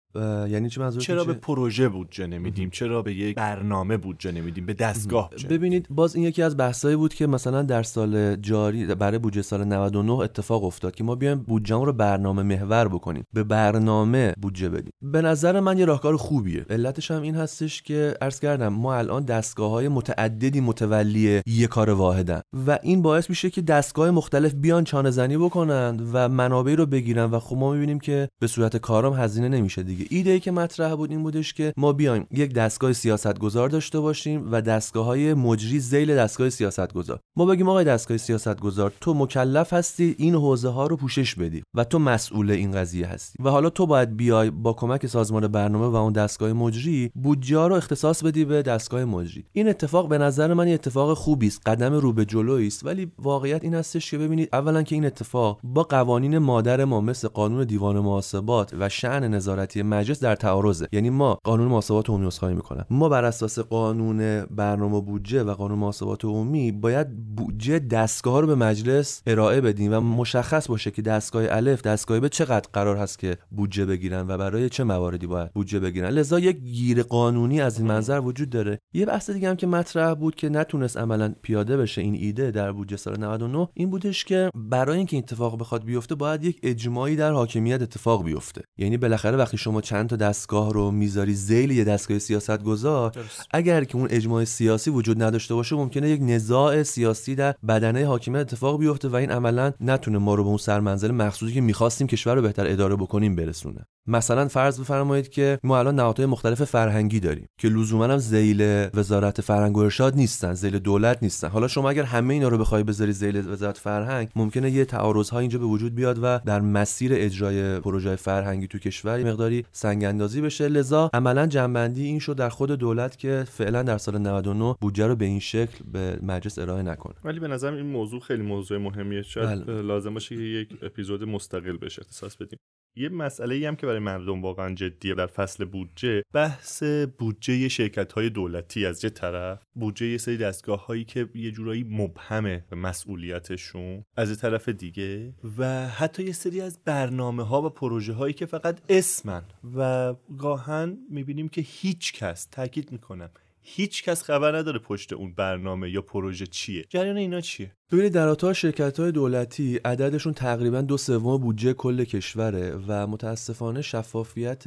یعنی 0.50 0.68
چی 0.68 0.80
منظور 0.80 1.02
چرا 1.02 1.24
به 1.24 1.32
پروژه 1.32 1.88
بودجه 1.88 2.26
نمیدیم؟ 2.26 2.70
چرا 2.70 3.02
به 3.02 3.14
یک 3.14 3.36
برنامه 3.36 3.96
بودجه 3.96 4.32
نمیدیم؟ 4.32 4.66
به 4.66 4.74
دستگاه 4.74 5.30
بودجه 5.30 5.48
ببینید 5.48 5.86
باز 5.90 6.16
این 6.16 6.24
یکی 6.24 6.42
از 6.42 6.56
بحثایی 6.56 6.96
بود 6.96 7.14
که 7.14 7.26
مثلا 7.26 7.62
در 7.62 7.82
سال 7.82 8.36
جاری 8.36 8.86
برای 8.86 9.18
بودجه 9.18 9.42
سال 9.42 9.64
99 9.64 10.12
اتفاق 10.12 10.64
افتاد 10.64 10.94
که 10.94 11.04
ما 11.04 11.14
بیایم 11.14 11.38
بودجه 11.38 11.84
رو 11.84 11.92
برنامه 11.92 12.42
محور 12.42 12.88
بکنیم. 12.88 13.24
به 13.32 13.44
برنامه 13.44 14.34
بودجه 14.42 14.68
بدیم. 14.68 14.92
به 15.02 15.22
نظر 15.22 15.60
من 15.60 15.78
یه 15.78 15.84
راهکار 15.84 16.16
خوبیه. 16.16 16.66
علتش 16.70 17.10
هم 17.10 17.22
این 17.22 17.34
هستش 17.34 17.82
که 17.82 18.14
عرض 18.20 18.40
کردم 18.40 18.68
ما 18.68 18.94
الان 18.94 19.24
دستگاه 19.24 19.70
های 19.70 19.88
متعددی 19.88 20.60
متولی 20.60 21.42
یه 21.46 21.66
کار 21.66 21.90
واحدن 21.90 22.40
و 22.66 22.78
این 22.82 23.02
باعث 23.02 23.30
میشه 23.30 23.50
که 23.50 23.62
دستگاه 23.62 24.10
مختلف 24.10 24.54
بیان 24.54 24.84
چانه 24.84 25.10
زنی 25.10 25.36
بکنند 25.36 26.10
و 26.12 26.28
منابع 26.28 26.74
رو 26.74 26.86
بگیرن 26.86 27.24
و 27.24 27.38
خب 27.38 27.56
ما 27.56 27.72
می‌بینیم 27.72 28.00
که 28.00 28.28
به 28.40 28.46
صورت 28.46 28.76
کارام 28.76 29.14
هزینه 29.14 29.48
نمیشه 29.48 29.82
دیگه. 29.82 30.03
ایده 30.10 30.30
ای 30.30 30.40
که 30.40 30.50
مطرح 30.50 30.94
بود 30.94 31.10
این 31.10 31.22
بودش 31.22 31.54
که 31.54 31.72
ما 31.76 31.92
بیایم 31.92 32.26
یک 32.30 32.54
دستگاه 32.54 32.92
سیاستگزار 32.92 33.68
داشته 33.68 34.00
باشیم 34.00 34.52
و 34.52 34.62
دستگاه 34.62 35.04
های 35.04 35.34
مجری 35.34 35.80
ذیل 35.80 36.16
دستگاه 36.16 36.50
سیاستگزار. 36.50 37.20
ما 37.36 37.46
بگیم 37.46 37.68
آقای 37.68 37.84
دستگاه 37.84 38.16
سیاستگزار 38.16 38.92
تو 39.00 39.14
مکلف 39.14 39.72
هستی 39.72 40.14
این 40.18 40.34
حوزه 40.34 40.68
ها 40.68 40.86
رو 40.86 40.96
پوشش 40.96 41.34
بدی 41.34 41.62
و 41.74 41.84
تو 41.84 41.98
مسئول 41.98 42.50
این 42.50 42.72
قضیه 42.72 43.06
هستی 43.06 43.42
و 43.42 43.50
حالا 43.50 43.70
تو 43.70 43.86
باید 43.86 44.16
بیای 44.16 44.50
با 44.50 44.72
کمک 44.72 45.06
سازمان 45.06 45.48
برنامه 45.48 45.86
و 45.86 45.96
اون 45.96 46.12
دستگاه 46.12 46.52
مجری 46.52 47.10
بودجه 47.14 47.68
رو 47.68 47.74
اختصاص 47.74 48.24
بدی 48.24 48.44
به 48.44 48.62
دستگاه 48.62 49.04
مجری. 49.04 49.44
این 49.52 49.68
اتفاق 49.68 50.08
به 50.08 50.18
نظر 50.18 50.54
من 50.54 50.68
اتفاق 50.68 51.14
خوبی 51.14 51.46
است 51.46 51.60
قدم 51.66 51.92
رو 51.92 52.12
به 52.12 52.24
جلویی 52.24 52.66
است 52.66 52.86
ولی 52.86 53.12
واقعیت 53.18 53.64
این 53.64 53.74
هستش 53.74 54.10
که 54.10 54.18
ببینید 54.18 54.48
اولا 54.52 54.82
که 54.82 54.94
این 54.94 55.04
اتفاق 55.04 55.60
با 55.64 55.82
قوانین 55.82 56.38
مادر 56.38 56.84
ما 56.84 57.00
مثل 57.00 57.28
قانون 57.28 57.64
دیوان 57.64 58.00
محاسبات 58.00 58.74
و 58.78 58.88
شأن 58.88 59.34
نظارتی 59.34 59.82
مجلس 59.94 60.20
در 60.20 60.36
تعارضه. 60.36 60.88
یعنی 60.92 61.10
ما 61.10 61.38
قانون 61.44 61.68
محاسبات 61.68 62.10
عمومی 62.10 62.26
عذرخواهی 62.26 62.54
می‌کنم. 62.54 62.86
ما 62.90 63.08
بر 63.08 63.24
اساس 63.24 63.58
قانون 63.58 64.44
برنامه 64.44 65.00
بودجه 65.00 65.42
و 65.42 65.54
قانون 65.54 65.78
محاسبات 65.78 66.24
عمومی 66.24 66.72
باید 66.72 67.34
بودجه 67.36 67.78
دستگاه 67.78 68.40
رو 68.40 68.46
به 68.46 68.54
مجلس 68.54 69.22
ارائه 69.26 69.60
بدیم 69.60 69.92
و 69.92 70.00
مشخص 70.00 70.68
باشه 70.68 70.90
که 70.90 71.02
دستگاه 71.02 71.44
الف 71.48 71.82
دستگاه 71.82 72.20
به 72.20 72.28
چقدر 72.28 72.68
قرار 72.72 72.96
هست 72.96 73.18
که 73.18 73.36
بودجه 73.50 73.86
بگیرن 73.86 74.26
و 74.28 74.38
برای 74.38 74.68
چه 74.68 74.84
مواردی 74.84 75.26
باید 75.26 75.52
بودجه 75.52 75.80
بگیرن. 75.80 76.08
لذا 76.08 76.38
یک 76.38 76.56
گیر 76.56 77.02
قانونی 77.02 77.60
از 77.60 77.78
این 77.78 77.88
منظر 77.88 78.20
وجود 78.20 78.50
داره. 78.50 78.78
یه 78.94 79.06
بحث 79.06 79.30
دیگه 79.30 79.48
هم 79.48 79.56
که 79.56 79.66
مطرح 79.66 80.14
بود 80.14 80.34
که 80.34 80.48
نتونست 80.48 80.96
عملا 80.96 81.34
پیاده 81.42 81.76
بشه 81.76 82.00
این 82.00 82.14
ایده 82.14 82.50
در 82.50 82.72
بودجه 82.72 82.96
سال 82.96 83.20
99 83.20 83.68
این 83.74 83.90
بودش 83.90 84.24
که 84.24 84.50
برای 84.54 84.96
اینکه 84.96 85.16
این 85.16 85.24
اتفاق 85.24 85.60
بخواد 85.60 85.84
بیفته 85.84 86.14
باید 86.14 86.44
یک 86.44 86.60
اجماعی 86.62 87.16
در 87.16 87.32
حاکمیت 87.32 87.82
اتفاق 87.82 88.24
بیفته. 88.24 88.62
یعنی 88.78 88.96
بالاخره 88.96 89.36
وقتی 89.36 89.56
شما 89.56 89.80
چند 89.84 90.08
تا 90.08 90.16
دستگاه 90.16 90.72
رو 90.72 90.90
می‌ذاری 90.90 91.34
ذیل 91.34 91.70
یه 91.70 91.84
دستگاه 91.84 92.18
سیاستگزار 92.18 93.12
اگر 93.50 93.84
که 93.84 93.96
اون 93.96 94.08
اجماع 94.10 94.44
سیاسی 94.44 94.90
وجود 94.90 95.22
نداشته 95.22 95.54
باشه 95.54 95.76
ممکنه 95.76 96.10
یک 96.10 96.20
نزاع 96.22 96.82
سیاسی 96.82 97.34
در 97.34 97.54
بدنه 97.68 98.06
حاکمیت 98.06 98.40
اتفاق 98.40 98.78
بیفته 98.78 99.08
و 99.08 99.16
این 99.16 99.30
عملا 99.30 99.72
نتونه 99.80 100.18
ما 100.18 100.34
رو 100.34 100.42
به 100.42 100.48
اون 100.48 100.58
سرمنزل 100.58 101.10
مخصوصی 101.10 101.54
که 101.54 101.60
می‌خواستیم 101.60 102.06
کشور 102.06 102.34
رو 102.34 102.42
بهتر 102.42 102.66
اداره 102.66 102.96
بکنیم 102.96 103.36
برسونه. 103.36 103.86
مثلا 104.06 104.48
فرض 104.48 104.80
بفرمایید 104.80 105.28
که 105.28 105.58
ما 105.62 105.78
الان 105.78 105.94
نهادهای 105.94 106.26
مختلف 106.26 106.64
فرهنگی 106.64 107.20
داریم 107.20 107.46
که 107.58 107.68
لزوما 107.68 108.04
هم 108.04 108.18
ذیل 108.18 108.88
وزارت 108.94 109.40
فرهنگ 109.40 109.76
و 109.76 109.80
ارشاد 109.80 110.16
نیستن 110.16 110.54
ذیل 110.54 110.78
دولت 110.78 111.18
نیستن. 111.22 111.48
حالا 111.48 111.68
شما 111.68 111.90
اگر 111.90 112.02
همه 112.02 112.34
اینا 112.34 112.48
رو 112.48 112.58
بخوای 112.58 112.82
بذاری 112.82 113.12
ذیل 113.12 113.48
وزارت 113.48 113.78
فرهنگ 113.78 114.28
ممکنه 114.36 114.70
یه 114.70 114.84
تعارض 114.84 115.32
اینجا 115.32 115.58
به 115.58 115.64
وجود 115.64 115.94
بیاد 115.94 116.18
و 116.22 116.38
در 116.38 116.60
مسیر 116.60 117.12
اجرای 117.14 117.80
پروژه 117.80 118.16
فرهنگی 118.16 118.66
تو 118.66 118.78
کشور 118.78 119.24
مقداری 119.24 119.64
سنگ 119.76 120.04
اندازی 120.04 120.40
بشه. 120.40 120.68
لذا 120.68 121.10
عملا 121.14 121.46
جنبندی 121.46 122.04
این 122.04 122.18
شد 122.18 122.36
در 122.36 122.48
خود 122.48 122.70
دولت 122.70 123.18
که 123.18 123.44
فعلا 123.48 123.82
در 123.82 123.98
سال 123.98 124.18
99 124.18 124.74
بودجه 124.80 125.06
رو 125.06 125.16
به 125.16 125.24
این 125.24 125.40
شکل 125.40 125.84
به 125.92 126.18
مجلس 126.22 126.58
ارائه 126.58 126.82
نکنه. 126.82 127.14
ولی 127.24 127.40
به 127.40 127.48
نظرم 127.48 127.74
این 127.74 127.86
موضوع 127.86 128.20
خیلی 128.20 128.42
موضوع 128.42 128.78
مهمیه. 128.78 129.22
شاید 129.22 129.64
بله. 129.64 129.82
لازم 129.82 130.14
باشه 130.14 130.34
یک 130.34 130.78
اپیزود 130.82 131.24
مستقل 131.24 131.76
بشه. 131.76 132.02
اختصاص 132.02 132.36
بدیم. 132.36 132.58
یه 132.96 133.08
مسئله 133.08 133.54
ای 133.54 133.66
هم 133.66 133.76
که 133.76 133.86
برای 133.86 133.98
مردم 133.98 134.42
واقعا 134.42 134.74
جدیه 134.74 135.14
در 135.14 135.26
فصل 135.26 135.64
بودجه 135.64 136.22
بحث 136.32 136.82
بودجه 137.18 137.68
شرکت 137.68 138.12
های 138.12 138.30
دولتی 138.30 138.86
از 138.86 139.04
یه 139.04 139.10
طرف 139.10 139.62
بودجه 139.74 140.06
یه 140.06 140.18
سری 140.18 140.36
دستگاه 140.36 140.86
هایی 140.86 141.04
که 141.04 141.28
یه 141.34 141.50
جورایی 141.50 141.84
مبهمه 141.90 142.64
مسئولیتشون 142.72 144.04
از 144.16 144.30
یه 144.30 144.36
طرف 144.36 144.68
دیگه 144.68 145.34
و 145.58 145.88
حتی 145.88 146.22
یه 146.22 146.32
سری 146.32 146.60
از 146.60 146.78
برنامه 146.84 147.42
ها 147.42 147.62
و 147.62 147.68
پروژه 147.68 148.12
هایی 148.12 148.34
که 148.34 148.46
فقط 148.46 148.80
اسمن 148.88 149.42
و 149.76 150.14
گاهن 150.38 150.98
می‌بینیم 151.10 151.48
که 151.48 151.60
هیچ 151.60 152.12
کس 152.12 152.46
تاکید 152.46 152.92
می‌کنم 152.92 153.30
هیچ 153.66 154.04
کس 154.04 154.22
خبر 154.22 154.56
نداره 154.56 154.78
پشت 154.78 155.12
اون 155.12 155.34
برنامه 155.34 155.90
یا 155.90 156.02
پروژه 156.02 156.46
چیه. 156.46 156.84
جریان 156.88 157.16
اینا 157.16 157.40
چیه؟ 157.40 157.76
ببینید 157.94 158.12
در 158.12 158.28
آتا 158.28 158.52
شرکت 158.52 159.00
های 159.00 159.12
دولتی 159.12 159.80
عددشون 159.84 160.32
تقریبا 160.32 160.80
دو 160.80 160.96
سوم 160.96 161.36
بودجه 161.36 161.72
کل 161.72 162.04
کشوره 162.04 162.74
و 162.88 163.06
متاسفانه 163.06 163.82
شفافیت 163.82 164.62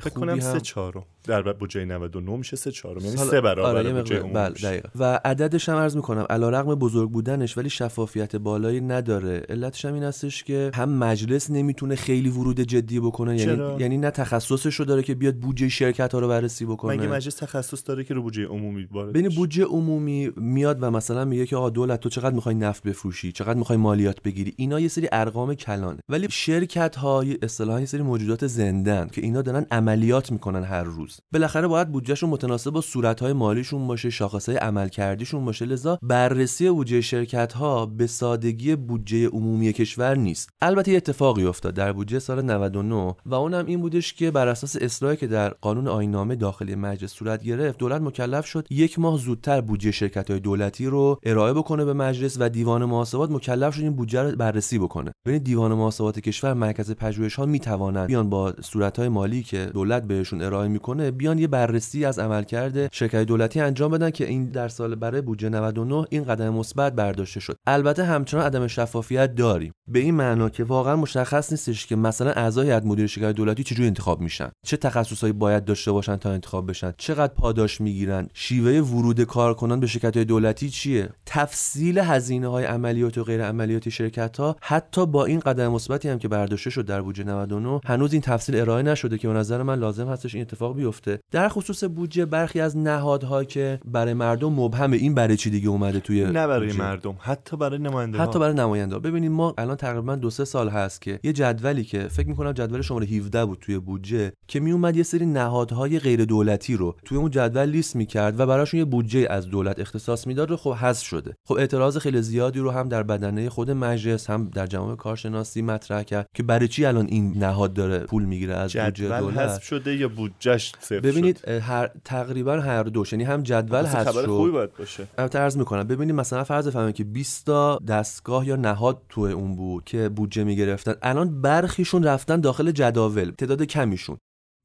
فکر 0.00 0.10
کنم 0.10 0.40
سه 0.40 0.60
چهارم. 0.60 1.04
در 1.24 1.52
بودجه 1.52 1.84
99 1.84 2.36
میشه 2.36 2.56
سه 2.56 2.70
چهارم. 2.70 3.04
یعنی 3.04 3.16
سه 3.16 3.40
برابر 3.40 3.76
آره 3.76 3.92
بودجه 3.92 4.20
بله 4.20 4.82
و 4.98 5.20
عددش 5.24 5.68
هم 5.68 5.76
عرض 5.76 5.96
می‌کنم 5.96 6.26
علیرغم 6.30 6.74
بزرگ 6.74 7.10
بودنش 7.10 7.58
ولی 7.58 7.70
شفافیت 7.70 8.36
بالایی 8.36 8.80
نداره. 8.80 9.42
علتش 9.48 9.84
هم 9.84 9.94
این 9.94 10.02
هستش 10.02 10.44
که 10.44 10.70
هم 10.74 10.88
مجلس 10.88 11.50
نمی‌تونه 11.50 11.96
خیلی 11.96 12.28
ورود 12.28 12.60
جدی 12.60 13.00
بکنه 13.00 13.40
یعنی 13.40 13.80
یعنی 13.80 13.98
نه 13.98 14.10
تخصصش 14.10 14.74
رو 14.74 14.84
داره 14.84 15.02
که 15.02 15.14
بیاد 15.14 15.34
بودجه 15.34 15.68
شرکت 15.68 16.12
ها 16.12 16.18
رو 16.18 16.28
بررسی 16.28 16.64
بکنه. 16.64 16.96
مگه 16.96 17.08
مجلس 17.08 17.34
تخصص 17.34 17.82
داره 17.86 18.04
که 18.04 18.14
رو 18.14 18.22
بودجه 18.22 18.46
عمومی 18.46 18.88
وارد 18.92 19.12
ببین 19.12 19.28
بودجه 19.28 19.64
عمومی 19.64 20.32
میاد 20.36 20.78
و 20.80 20.90
مثلا 20.90 21.24
میگه 21.24 21.46
که 21.46 21.56
آقا 21.56 21.70
دولت 21.70 22.00
تو 22.00 22.08
چقدر 22.08 22.34
می‌خوای 22.34 22.54
نفت 22.72 22.82
بفروشی 22.82 23.32
چقدر 23.32 23.58
می‌خوای 23.58 23.78
مالیات 23.78 24.22
بگیری؟ 24.22 24.54
اینا 24.56 24.80
یه 24.80 24.88
سری 24.88 25.08
ارقام 25.12 25.54
کلانه. 25.54 25.98
ولی 26.08 26.26
شرکت 26.30 26.96
ها 26.96 27.24
اصطلاحا 27.42 27.80
یه 27.80 27.86
سری 27.86 28.02
موجودات 28.02 28.46
زندن 28.46 29.08
که 29.12 29.20
اینا 29.20 29.42
دارن 29.42 29.66
عملیات 29.70 30.32
می‌کنن 30.32 30.64
هر 30.64 30.82
روز. 30.82 31.20
بالاخره 31.32 31.66
باید 31.66 31.92
بودجهشون 31.92 32.30
متناسب 32.30 32.70
با 32.70 32.80
صورتهای 32.80 33.32
مالیشون 33.32 33.86
باشه 33.86 34.10
شاخصهای 34.10 34.56
عملکردیشون 34.56 35.44
باشه. 35.44 35.64
لذا 35.64 35.98
بررسی 36.02 36.70
بودجه 36.70 37.00
شرکت 37.00 37.52
ها 37.52 37.86
به 37.86 38.06
سادگی 38.06 38.76
بودجه 38.76 39.28
عمومی 39.28 39.72
کشور 39.72 40.16
نیست. 40.16 40.50
البته 40.62 40.90
یه 40.90 40.96
اتفاقی 40.96 41.44
افتاد 41.44 41.74
در 41.74 41.92
بودجه 41.92 42.18
سال 42.18 42.42
99 42.42 43.14
و 43.26 43.34
اونم 43.34 43.66
این 43.66 43.80
بودش 43.80 44.14
که 44.14 44.30
بر 44.30 44.48
اساس 44.48 44.76
اصلاحی 44.80 45.16
که 45.16 45.26
در 45.26 45.48
قانون 45.48 45.88
آیین‌نامه 45.88 46.36
داخلی 46.36 46.74
مجلس 46.74 47.12
صورت 47.12 47.42
گرفت 47.42 47.78
دولت 47.78 48.02
مکلف 48.02 48.46
شد 48.46 48.66
یک 48.70 48.98
ماه 48.98 49.18
زودتر 49.18 49.60
بودجه 49.60 49.90
شرکت 49.90 50.30
های 50.30 50.40
دولتی 50.40 50.86
رو 50.86 51.18
ارائه 51.22 51.52
بکنه 51.52 51.84
به 51.84 51.92
مجلس 51.92 52.36
و 52.40 52.48
دیوان 52.52 52.84
محاسبات 52.84 53.30
مکلف 53.30 53.74
شد 53.74 53.90
بودجه 53.90 54.22
رو 54.22 54.36
بررسی 54.36 54.78
بکنه. 54.78 55.12
ببینید 55.26 55.44
دیوان 55.44 55.74
محاسبات 55.74 56.20
کشور 56.20 56.54
مرکز 56.54 56.90
پژوهش 56.92 57.34
ها 57.34 57.46
می‌توانند 57.46 58.06
بیان 58.06 58.30
با 58.30 58.52
صورت 58.60 58.98
های 58.98 59.08
مالی 59.08 59.42
که 59.42 59.66
دولت 59.74 60.02
بهشون 60.02 60.42
ارائه 60.42 60.68
می‌کنه 60.68 61.10
بیان 61.10 61.38
یه 61.38 61.46
بررسی 61.46 62.04
از 62.04 62.18
عملکرد 62.18 62.94
شرکت 62.94 63.22
دولتی 63.22 63.60
انجام 63.60 63.90
بدن 63.90 64.10
که 64.10 64.26
این 64.28 64.44
در 64.44 64.68
سال 64.68 64.94
برای 64.94 65.20
بودجه 65.20 65.48
99 65.48 66.06
این 66.10 66.24
قدم 66.24 66.48
مثبت 66.48 66.92
برداشته 66.92 67.40
شد. 67.40 67.56
البته 67.66 68.04
همچنان 68.04 68.46
عدم 68.46 68.66
شفافیت 68.66 69.34
داریم. 69.34 69.72
به 69.88 69.98
این 69.98 70.14
معنا 70.14 70.48
که 70.48 70.64
واقعا 70.64 70.96
مشخص 70.96 71.50
نیستش 71.50 71.86
که 71.86 71.96
مثلا 71.96 72.30
اعضای 72.30 72.66
هیئت 72.66 72.84
مدیره 72.84 73.06
شرکت 73.06 73.32
دولتی 73.32 73.64
چجوری 73.64 73.86
انتخاب 73.86 74.20
میشن. 74.20 74.50
چه 74.66 74.76
تخصصایی 74.76 75.32
باید 75.32 75.64
داشته 75.64 75.92
باشن 75.92 76.16
تا 76.16 76.30
انتخاب 76.30 76.70
بشن. 76.70 76.92
چقدر 76.98 77.32
پاداش 77.34 77.80
می‌گیرن. 77.80 78.28
شیوه 78.34 78.80
ورود 78.80 79.20
کارکنان 79.20 79.80
به 79.80 79.86
شرکت 79.86 80.18
دولتی 80.18 80.70
چیه؟ 80.70 81.08
تفصیل 81.26 81.98
هزینه 81.98 82.41
های 82.48 82.64
عملیات 82.64 83.18
و 83.18 83.24
غیر 83.24 83.44
عملیاتی 83.44 83.90
شرکت 83.90 84.36
ها 84.36 84.56
حتی 84.60 85.06
با 85.06 85.24
این 85.24 85.40
قدم 85.40 85.72
مثبتی 85.72 86.08
هم 86.08 86.18
که 86.18 86.28
برداشته 86.28 86.70
شد 86.70 86.86
در 86.86 87.02
بودجه 87.02 87.24
99 87.24 87.80
هنوز 87.84 88.12
این 88.12 88.22
تفصیل 88.22 88.60
ارائه 88.60 88.82
نشده 88.82 89.18
که 89.18 89.28
به 89.28 89.34
نظر 89.34 89.62
من 89.62 89.78
لازم 89.78 90.08
هستش 90.08 90.34
این 90.34 90.42
اتفاق 90.42 90.76
بیفته. 90.76 91.18
در 91.30 91.48
خصوص 91.48 91.84
بودجه 91.84 92.24
برخی 92.24 92.60
از 92.60 92.76
نهادها 92.76 93.44
که 93.44 93.80
برای 93.84 94.14
مردم 94.14 94.52
مبهمه 94.52 94.96
این 94.96 95.14
برای 95.14 95.36
چی 95.36 95.50
دیگه 95.50 95.68
اومده 95.68 96.00
توی 96.00 96.24
نه 96.24 96.46
برای 96.46 96.72
مردم 96.72 97.16
حتی 97.18 97.56
برای 97.56 97.78
نماینده 97.78 98.18
حتی 98.18 98.38
برای 98.38 98.54
نماینده 98.54 98.98
ببینید 98.98 99.30
ما 99.30 99.54
الان 99.58 99.76
تقریبا 99.76 100.16
دو 100.16 100.30
سه 100.30 100.44
سال 100.44 100.68
هست 100.68 101.02
که 101.02 101.20
یه 101.24 101.32
جدولی 101.32 101.84
که 101.84 101.98
فکر 101.98 102.28
می‌کنم 102.28 102.52
جدول 102.52 102.80
شماره 102.80 103.06
17 103.06 103.44
بود 103.44 103.58
توی 103.60 103.78
بودجه 103.78 104.32
که 104.48 104.60
می 104.60 104.72
اومد 104.72 104.96
یه 104.96 105.02
سری 105.02 105.26
نهادهای 105.26 105.98
غیر 105.98 106.24
دولتی 106.24 106.76
رو 106.76 106.96
توی 107.04 107.18
اون 107.18 107.30
جدول 107.30 107.64
لیست 107.64 107.96
می‌کرد 107.96 108.40
و 108.40 108.46
براشون 108.46 108.78
یه 108.78 108.84
بودجه 108.84 109.26
از 109.30 109.48
دولت 109.48 109.80
اختصاص 109.80 110.26
می‌داد 110.26 110.50
رو 110.50 110.56
خب 110.56 110.72
حذف 110.72 111.06
شده. 111.06 111.34
خب 111.44 111.54
اعتراض 111.54 111.96
خیلی 111.96 112.18
زیادی 112.32 112.60
رو 112.60 112.70
هم 112.70 112.88
در 112.88 113.02
بدنه 113.02 113.48
خود 113.48 113.70
مجلس 113.70 114.30
هم 114.30 114.50
در 114.54 114.66
جامعه 114.66 114.96
کارشناسی 114.96 115.62
مطرح 115.62 116.02
کرد 116.02 116.26
که 116.34 116.42
برای 116.42 116.68
چی 116.68 116.84
الان 116.84 117.06
این 117.06 117.32
نهاد 117.38 117.74
داره 117.74 117.98
پول 117.98 118.24
می‌گیره 118.24 118.54
از 118.54 118.72
بودجه 118.72 119.18
دولت؟ 119.20 119.38
حذف 119.38 119.62
شده 119.62 119.96
یا 119.96 120.08
بودجهش 120.08 120.72
صفر 120.80 121.00
ببینید 121.00 121.48
هر 121.48 121.90
تقریبا 122.04 122.60
هر 122.60 122.82
دوش 122.82 123.12
یعنی 123.12 123.24
هم 123.24 123.42
جدول 123.42 123.86
حذف 123.86 124.12
شد. 124.12 124.26
خوبی 124.26 124.50
باید 124.50 124.70
باشه. 124.78 125.06
عرض 125.18 125.56
می‌کنم 125.56 125.82
ببینید 125.82 126.14
مثلا 126.14 126.44
فرض 126.44 126.68
بفرمایید 126.68 126.94
که 126.94 127.04
20 127.04 127.46
تا 127.46 127.78
دستگاه 127.88 128.48
یا 128.48 128.56
نهاد 128.56 129.02
تو 129.08 129.20
اون 129.20 129.56
بود 129.56 129.84
که 129.84 130.08
بودجه 130.08 130.44
می‌گرفتن. 130.44 130.94
الان 131.02 131.40
برخیشون 131.40 132.02
رفتن 132.02 132.40
داخل 132.40 132.70
جداول 132.70 133.30
تعداد 133.30 133.62
کمیشون. 133.62 134.16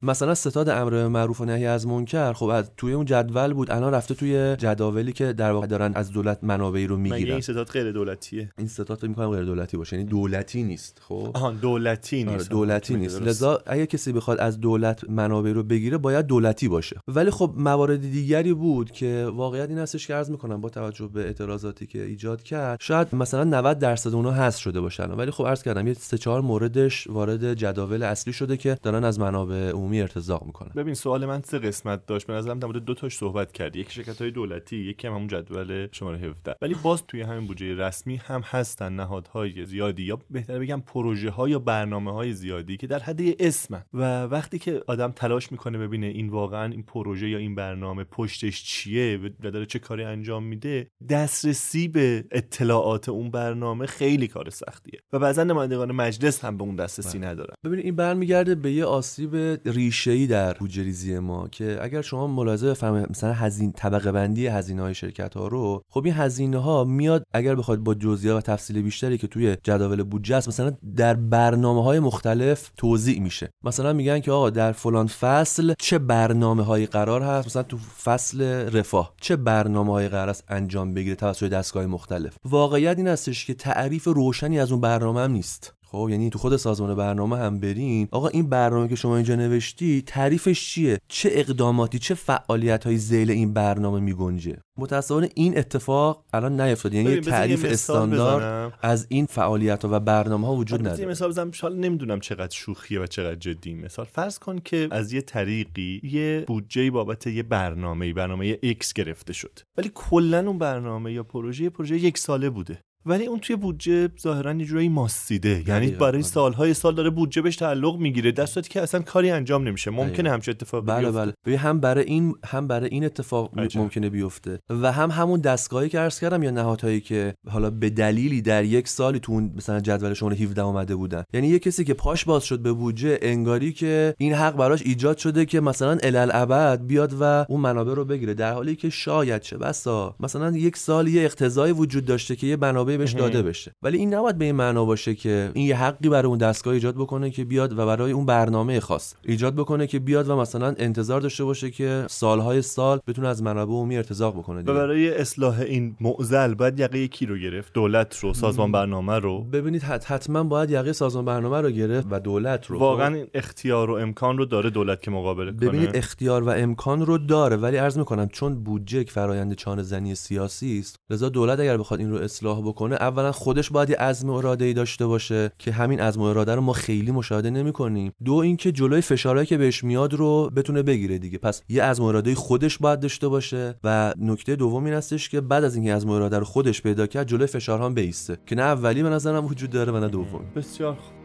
مثلا 0.02 0.34
ستاد 0.34 0.68
امر 0.68 1.08
معروف 1.08 1.40
و 1.40 1.44
نهی 1.44 1.66
از 1.66 1.86
منکر 1.86 2.32
خب 2.32 2.46
از 2.46 2.70
توی 2.76 2.92
اون 2.92 3.04
جدول 3.04 3.52
بود 3.52 3.70
الان 3.70 3.94
رفته 3.94 4.14
توی 4.14 4.56
جداولی 4.56 5.12
که 5.12 5.32
در 5.32 5.52
واقع 5.52 5.66
دارن 5.66 5.92
از 5.94 6.10
دولت 6.10 6.38
منابعی 6.42 6.86
رو 6.86 6.96
می‌گیرن. 6.96 7.32
این 7.32 7.40
ستاد 7.40 7.66
غیر 7.66 7.92
دولتیه؟ 7.92 8.50
این 8.58 8.68
ستاد 8.68 8.98
فکر 8.98 9.08
می‌کنم 9.08 9.30
غیر 9.30 9.44
دولتی 9.44 9.76
باشه 9.76 9.96
یعنی 9.96 10.08
دولتی 10.08 10.62
نیست 10.62 11.00
خب؟ 11.08 11.30
آها 11.34 11.50
دولتی 11.50 12.22
آره 12.24 12.32
نیست. 12.32 12.50
دولتی 12.50 12.96
نیست. 12.96 13.22
لذا 13.22 13.62
اگه 13.66 13.86
کسی 13.86 14.12
بخواد 14.12 14.38
از 14.38 14.60
دولت 14.60 15.10
منابع 15.10 15.52
رو 15.52 15.62
بگیره 15.62 15.98
باید 15.98 16.26
دولتی 16.26 16.68
باشه. 16.68 17.00
ولی 17.08 17.30
خب 17.30 17.54
موارد 17.56 18.00
دیگری 18.00 18.54
بود 18.54 18.90
که 18.90 19.30
واقعیت 19.34 19.68
این 19.68 19.78
هستش 19.78 20.06
که 20.06 20.14
عرض 20.14 20.30
می‌کنم 20.30 20.60
با 20.60 20.68
توجه 20.68 21.08
به 21.08 21.20
اعتراضاتی 21.20 21.86
که 21.86 22.02
ایجاد 22.04 22.42
کرد 22.42 22.78
شاید 22.80 23.14
مثلا 23.14 23.44
90 23.44 23.78
درصد 23.78 24.14
اونها 24.14 24.32
حذف 24.32 24.58
شده 24.60 24.80
باشن. 24.80 25.10
ولی 25.10 25.30
خب 25.30 25.46
عرض 25.46 25.62
کردم 25.62 25.86
یه 25.86 25.94
سه 25.94 26.18
چهار 26.18 26.40
موردش 26.40 27.06
وارد 27.06 27.54
جداول 27.54 28.02
اصلی 28.02 28.32
شده 28.32 28.56
که 28.56 28.78
دارن 28.82 29.04
از 29.04 29.20
منابع 29.20 29.70
عمومی 29.88 30.00
ارتزاق 30.00 30.46
می‌کنن 30.46 30.72
ببین 30.76 30.94
سوال 30.94 31.26
من 31.26 31.42
سه 31.42 31.58
قسمت 31.58 32.06
داشت. 32.06 32.26
به 32.26 32.32
نظرم 32.32 32.58
در 32.58 32.66
مورد 32.66 32.84
دو 32.84 32.94
تاش 32.94 33.16
صحبت 33.16 33.52
کردی 33.52 33.80
یک 33.80 33.92
شرکت 33.92 34.22
های 34.22 34.30
دولتی 34.30 34.76
یکی 34.76 35.06
هم 35.06 35.14
همون 35.14 35.28
جدول 35.28 35.88
شماره 35.92 36.18
17 36.18 36.54
ولی 36.62 36.74
باز 36.82 37.06
توی 37.06 37.22
همین 37.22 37.46
بودجه 37.46 37.74
رسمی 37.74 38.16
هم 38.16 38.40
هستن 38.44 38.92
نهادهای 38.92 39.64
زیادی 39.64 40.02
یا 40.02 40.18
بهتر 40.30 40.58
بگم 40.58 40.80
پروژه 40.80 41.30
ها 41.30 41.48
یا 41.48 41.58
برنامه 41.58 42.12
های 42.12 42.32
زیادی 42.32 42.76
که 42.76 42.86
در 42.86 42.98
حد 42.98 43.20
اسمن 43.38 43.84
و 43.94 44.24
وقتی 44.24 44.58
که 44.58 44.82
آدم 44.86 45.12
تلاش 45.12 45.52
می‌کنه 45.52 45.78
ببینه 45.78 46.06
این 46.06 46.28
واقعا 46.28 46.72
این 46.72 46.82
پروژه 46.82 47.28
یا 47.28 47.38
این 47.38 47.54
برنامه 47.54 48.04
پشتش 48.04 48.64
چیه 48.64 49.18
و 49.18 49.28
داره 49.42 49.66
چه 49.66 49.78
کاری 49.78 50.04
انجام 50.04 50.44
میده 50.44 50.90
دسترسی 51.08 51.88
به 51.88 52.24
اطلاعات 52.30 53.08
اون 53.08 53.30
برنامه 53.30 53.86
خیلی 53.86 54.28
کار 54.28 54.50
سختیه. 54.50 55.00
و 55.12 55.18
بعضا 55.18 55.44
نمایندگان 55.44 55.92
مجلس 55.92 56.44
هم 56.44 56.56
به 56.56 56.64
اون 56.64 56.76
دسترسی 56.76 57.18
ندارن. 57.18 57.54
ببینید 57.64 57.84
این 57.84 57.96
برمیگرده 57.96 58.54
به 58.54 58.72
یه 58.72 58.84
آسیب 58.84 59.54
ریشه‌ای 59.78 60.26
در 60.26 60.52
بودجه 60.52 61.18
ما 61.20 61.48
که 61.48 61.78
اگر 61.80 62.02
شما 62.02 62.26
ملاحظه 62.26 62.70
بفرمایید 62.70 63.10
مثلا 63.10 63.32
هزینه 63.32 63.72
طبقه 63.72 64.12
بندی 64.12 64.46
هزینه 64.46 64.82
های 64.82 64.94
شرکت 64.94 65.34
ها 65.34 65.48
رو 65.48 65.82
خب 65.88 66.04
این 66.04 66.14
هزینه 66.14 66.58
ها 66.58 66.84
میاد 66.84 67.24
اگر 67.32 67.54
بخواد 67.54 67.78
با 67.78 67.94
جزئیات 67.94 68.36
و 68.36 68.40
تفصیل 68.40 68.82
بیشتری 68.82 69.18
که 69.18 69.26
توی 69.26 69.56
جداول 69.62 70.02
بودجه 70.02 70.36
است 70.36 70.48
مثلا 70.48 70.72
در 70.96 71.14
برنامه 71.14 71.82
های 71.82 71.98
مختلف 71.98 72.70
توضیح 72.76 73.20
میشه. 73.20 73.50
مثلا 73.64 73.92
میگن 73.92 74.20
که 74.20 74.32
آقا 74.32 74.50
در 74.50 74.72
فلان 74.72 75.06
فصل 75.06 75.74
چه 75.78 75.98
برنامه 75.98 76.62
هایی 76.62 76.86
قرار 76.86 77.22
هست؟ 77.22 77.46
مثلا 77.46 77.62
تو 77.62 77.78
فصل 78.02 78.42
رفاه 78.72 79.14
چه 79.20 79.36
برنامه 79.36 79.92
هایی 79.92 80.08
قرار 80.08 80.28
است 80.28 80.44
انجام 80.48 80.94
بگیره 80.94 81.16
توسط 81.16 81.48
دستگاه 81.48 81.86
مختلف؟ 81.86 82.36
واقعیت 82.44 82.96
این 82.96 83.08
هستش 83.08 83.46
که 83.46 83.54
تعریف 83.54 84.04
روشنی 84.04 84.60
از 84.60 84.72
اون 84.72 84.80
برنامه 84.80 85.20
هم 85.20 85.30
نیست. 85.30 85.77
خب 85.90 86.08
یعنی 86.10 86.30
تو 86.30 86.38
خود 86.38 86.56
سازمان 86.56 86.94
برنامه 86.94 87.36
هم 87.38 87.60
برین 87.60 88.08
آقا 88.10 88.28
این 88.28 88.48
برنامه 88.48 88.88
که 88.88 88.96
شما 88.96 89.16
اینجا 89.16 89.34
نوشتی 89.34 90.02
تعریفش 90.02 90.68
چیه؟ 90.68 90.98
چه 91.08 91.28
اقداماتی 91.32 91.98
چه 91.98 92.14
فعالیت 92.14 92.84
های 92.84 92.96
زیل 92.96 93.30
این 93.30 93.52
برنامه 93.52 94.00
میگنجه؟ 94.00 94.58
متاسفانه 94.78 95.28
این 95.34 95.58
اتفاق 95.58 96.24
الان 96.32 96.60
نیفتاد 96.60 96.94
یعنی 96.94 97.10
یه 97.10 97.20
تعریف 97.20 97.64
استاندارد 97.64 98.72
از 98.82 99.06
این 99.08 99.26
فعالیت 99.26 99.84
ها 99.84 99.90
و 99.92 100.00
برنامه 100.00 100.46
ها 100.46 100.54
وجود 100.54 100.88
نداره. 100.88 101.06
مثال 101.06 101.28
بزنم. 101.28 101.50
نمی‌دونم 101.64 102.20
چقدر 102.20 102.56
شوخیه 102.56 103.00
و 103.00 103.06
چقدر 103.06 103.34
جدی 103.34 103.74
مثال. 103.74 104.04
فرض 104.04 104.38
کن 104.38 104.58
که 104.58 104.88
از 104.90 105.12
یه 105.12 105.20
طریقی 105.20 106.00
یه 106.04 106.44
بودجه 106.46 106.90
بابت 106.90 107.26
یه 107.26 107.42
برنامه 107.42 108.12
برنامه 108.12 108.54
X 108.54 108.92
گرفته 108.94 109.32
شد. 109.32 109.60
ولی 109.78 109.90
کلا 109.94 110.46
اون 110.46 110.58
برنامه 110.58 111.12
یا 111.12 111.22
پروژه 111.22 111.70
پروژه 111.70 111.96
یک 111.96 112.18
ساله 112.18 112.50
بوده. 112.50 112.80
ولی 113.06 113.26
اون 113.26 113.40
توی 113.40 113.56
بودجه 113.56 114.08
ظاهرا 114.20 114.52
یه 114.52 114.64
جورایی 114.64 114.88
ماسیده. 114.88 115.64
یعنی 115.68 115.90
برای 115.90 116.12
آره. 116.12 116.22
سالهای 116.22 116.74
سال 116.74 116.94
داره 116.94 117.10
بودجه 117.10 117.42
بهش 117.42 117.56
تعلق 117.56 117.96
می‌گیره 117.96 118.32
در 118.32 118.46
صورتی 118.46 118.68
که 118.68 118.82
اصلا 118.82 119.02
کاری 119.02 119.30
انجام 119.30 119.68
نمیشه. 119.68 119.90
ممکنه 119.90 120.30
همچین 120.30 120.54
اتفاق 120.54 120.86
بله 120.86 121.10
بیفته. 121.10 121.34
بله. 121.44 121.56
هم 121.56 121.80
برای 121.80 122.04
این 122.04 122.34
هم 122.46 122.66
برای 122.66 122.88
این 122.90 123.04
اتفاق 123.04 123.58
عجب. 123.58 123.80
ممکنه 123.80 124.10
بیفته 124.10 124.58
و 124.70 124.92
هم 124.92 125.10
همون 125.10 125.40
دستگاهی 125.40 125.88
که 125.88 125.98
عرض 125.98 126.20
کردم 126.20 126.42
یا 126.42 126.50
نهادهایی 126.50 127.00
که 127.00 127.34
حالا 127.50 127.70
به 127.70 127.90
دلیلی 127.90 128.42
در 128.42 128.64
یک 128.64 128.88
سالی 128.88 129.20
تو 129.20 129.32
مثلا 129.32 129.80
جدول 129.80 130.14
شما 130.14 130.30
17 130.30 130.62
اومده 130.62 130.96
بودن. 130.96 131.24
یعنی 131.32 131.48
یه 131.48 131.58
کسی 131.58 131.84
که 131.84 131.94
پاش 131.94 132.24
باز 132.24 132.44
شد 132.44 132.60
به 132.60 132.72
بودجه 132.72 133.18
انگاری 133.22 133.72
که 133.72 134.14
این 134.18 134.32
حق 134.32 134.56
براش 134.56 134.82
ایجاد 134.82 135.16
شده 135.18 135.44
که 135.44 135.60
مثلا 135.60 135.98
الالعبد 136.02 136.86
بیاد 136.86 137.14
و 137.20 137.46
اون 137.48 137.60
منابع 137.60 137.94
رو 137.94 138.04
بگیره. 138.04 138.34
در 138.34 138.52
حالی 138.52 138.76
که 138.76 138.90
شاید 138.90 139.42
چه 139.42 139.58
بسا 139.58 140.16
مثلا 140.20 140.56
یک 140.56 140.76
سال 140.76 141.08
یه 141.08 141.22
اقتضایی 141.22 141.72
وجود 141.72 142.04
داشته 142.04 142.36
که 142.36 142.46
یه 142.46 142.56
منابع 142.56 142.87
بهش 142.96 143.12
داده 143.12 143.42
بشه. 143.42 143.72
ولی 143.82 143.98
این 143.98 144.14
نباید 144.14 144.38
به 144.38 144.44
این 144.44 144.54
معنا 144.54 144.84
باشه 144.84 145.14
که 145.14 145.50
این 145.54 145.66
یه 145.66 145.76
حقی 145.76 146.08
برای 146.08 146.28
اون 146.28 146.38
دستگاه 146.38 146.74
ایجاد 146.74 146.94
بکنه 146.94 147.30
که 147.30 147.44
بیاد 147.44 147.78
و 147.78 147.86
برای 147.86 148.12
اون 148.12 148.26
برنامه 148.26 148.80
خاص 148.80 149.14
ایجاد 149.22 149.54
بکنه 149.54 149.86
که 149.86 149.98
بیاد 149.98 150.28
و 150.28 150.36
مثلا 150.36 150.74
انتظار 150.78 151.20
داشته 151.20 151.44
باشه 151.44 151.70
که 151.70 152.04
سالهای 152.08 152.62
سال 152.62 153.00
بتونه 153.06 153.28
از 153.28 153.42
منابع 153.42 153.72
عمومی 153.72 153.96
ارتزاق 153.96 154.38
بکنه 154.38 154.60
دیگه. 154.60 154.72
و 154.72 154.74
برای 154.74 155.14
اصلاح 155.14 155.60
این 155.60 155.96
معضل 156.00 156.54
باید 156.54 156.80
یقه 156.80 157.08
کی 157.08 157.26
رو 157.26 157.38
گرفت؟ 157.38 157.72
دولت 157.72 158.18
رو 158.18 158.34
سازمان 158.34 158.72
برنامه 158.72 159.18
رو؟ 159.18 159.42
ببینید 159.42 159.82
حتما 159.82 160.44
باید 160.44 160.70
یقه 160.70 160.92
سازمان 160.92 161.24
برنامه 161.24 161.60
رو 161.60 161.70
گرفت 161.70 162.06
و 162.10 162.20
دولت 162.20 162.66
رو. 162.66 162.78
واقعا 162.78 163.14
این 163.14 163.26
اختیار 163.34 163.90
و 163.90 163.94
امکان 163.94 164.38
رو 164.38 164.44
داره 164.44 164.70
دولت 164.70 165.02
که 165.02 165.10
مقابله 165.10 165.52
کنه. 165.52 165.68
ببینید 165.68 165.96
اختیار 165.96 166.42
و 166.42 166.48
امکان 166.48 167.06
رو 167.06 167.18
داره. 167.18 167.56
ولی 167.56 167.76
عرض 167.76 167.98
می‌کنم 167.98 168.28
چون 168.28 168.54
بودجه 168.54 169.04
فرایند 169.04 169.54
چانه 169.54 169.82
زنی 169.82 170.14
سیاسی 170.14 170.78
است 170.78 170.96
لذا 171.10 171.28
دولت 171.28 171.60
اگر 171.60 171.76
بخواد 171.76 172.00
این 172.00 172.10
رو 172.10 172.16
اصلاح 172.16 172.60
بکنه 172.60 172.77
اولا 172.86 173.32
خودش 173.32 173.70
باید 173.70 173.90
یه 173.90 173.96
عزم 173.96 174.30
اراده 174.30 174.64
ای 174.64 174.72
داشته 174.72 175.06
باشه 175.06 175.52
که 175.58 175.72
همین 175.72 176.00
عزم 176.00 176.20
اراده 176.20 176.54
رو 176.54 176.60
ما 176.60 176.72
خیلی 176.72 177.10
مشاهده 177.10 177.50
نمی 177.50 177.72
کنیم 177.72 178.12
دو 178.24 178.34
اینکه 178.34 178.72
جلوی 178.72 179.00
فشارهایی 179.00 179.46
که 179.46 179.58
بهش 179.58 179.84
میاد 179.84 180.14
رو 180.14 180.50
بتونه 180.56 180.82
بگیره 180.82 181.18
دیگه. 181.18 181.38
پس 181.38 181.62
یه 181.68 181.82
عزم 181.82 182.04
اراده 182.04 182.34
خودش 182.34 182.78
باید 182.78 183.00
داشته 183.00 183.28
باشه 183.28 183.74
و 183.84 184.14
نکته 184.18 184.56
دوم 184.56 184.84
این 184.84 184.94
هستش 184.94 185.28
که 185.28 185.40
بعد 185.40 185.64
از 185.64 185.74
اینکه 185.74 185.94
عزم 185.94 186.10
اراده 186.10 186.38
رو 186.38 186.44
خودش 186.44 186.82
پیدا 186.82 187.06
کرد 187.06 187.26
جلوی 187.26 187.46
فشارها 187.46 187.88
بیسته. 187.88 188.38
که 188.46 188.56
نه 188.56 188.62
اولی 188.62 189.02
به 189.02 189.08
نظرم 189.08 189.46
وجود 189.46 189.70
داره 189.70 189.92
و 189.92 190.00
نه 190.00 190.08
دوم. 190.08 190.44
بسیار 190.56 190.94
خوب. 190.94 191.17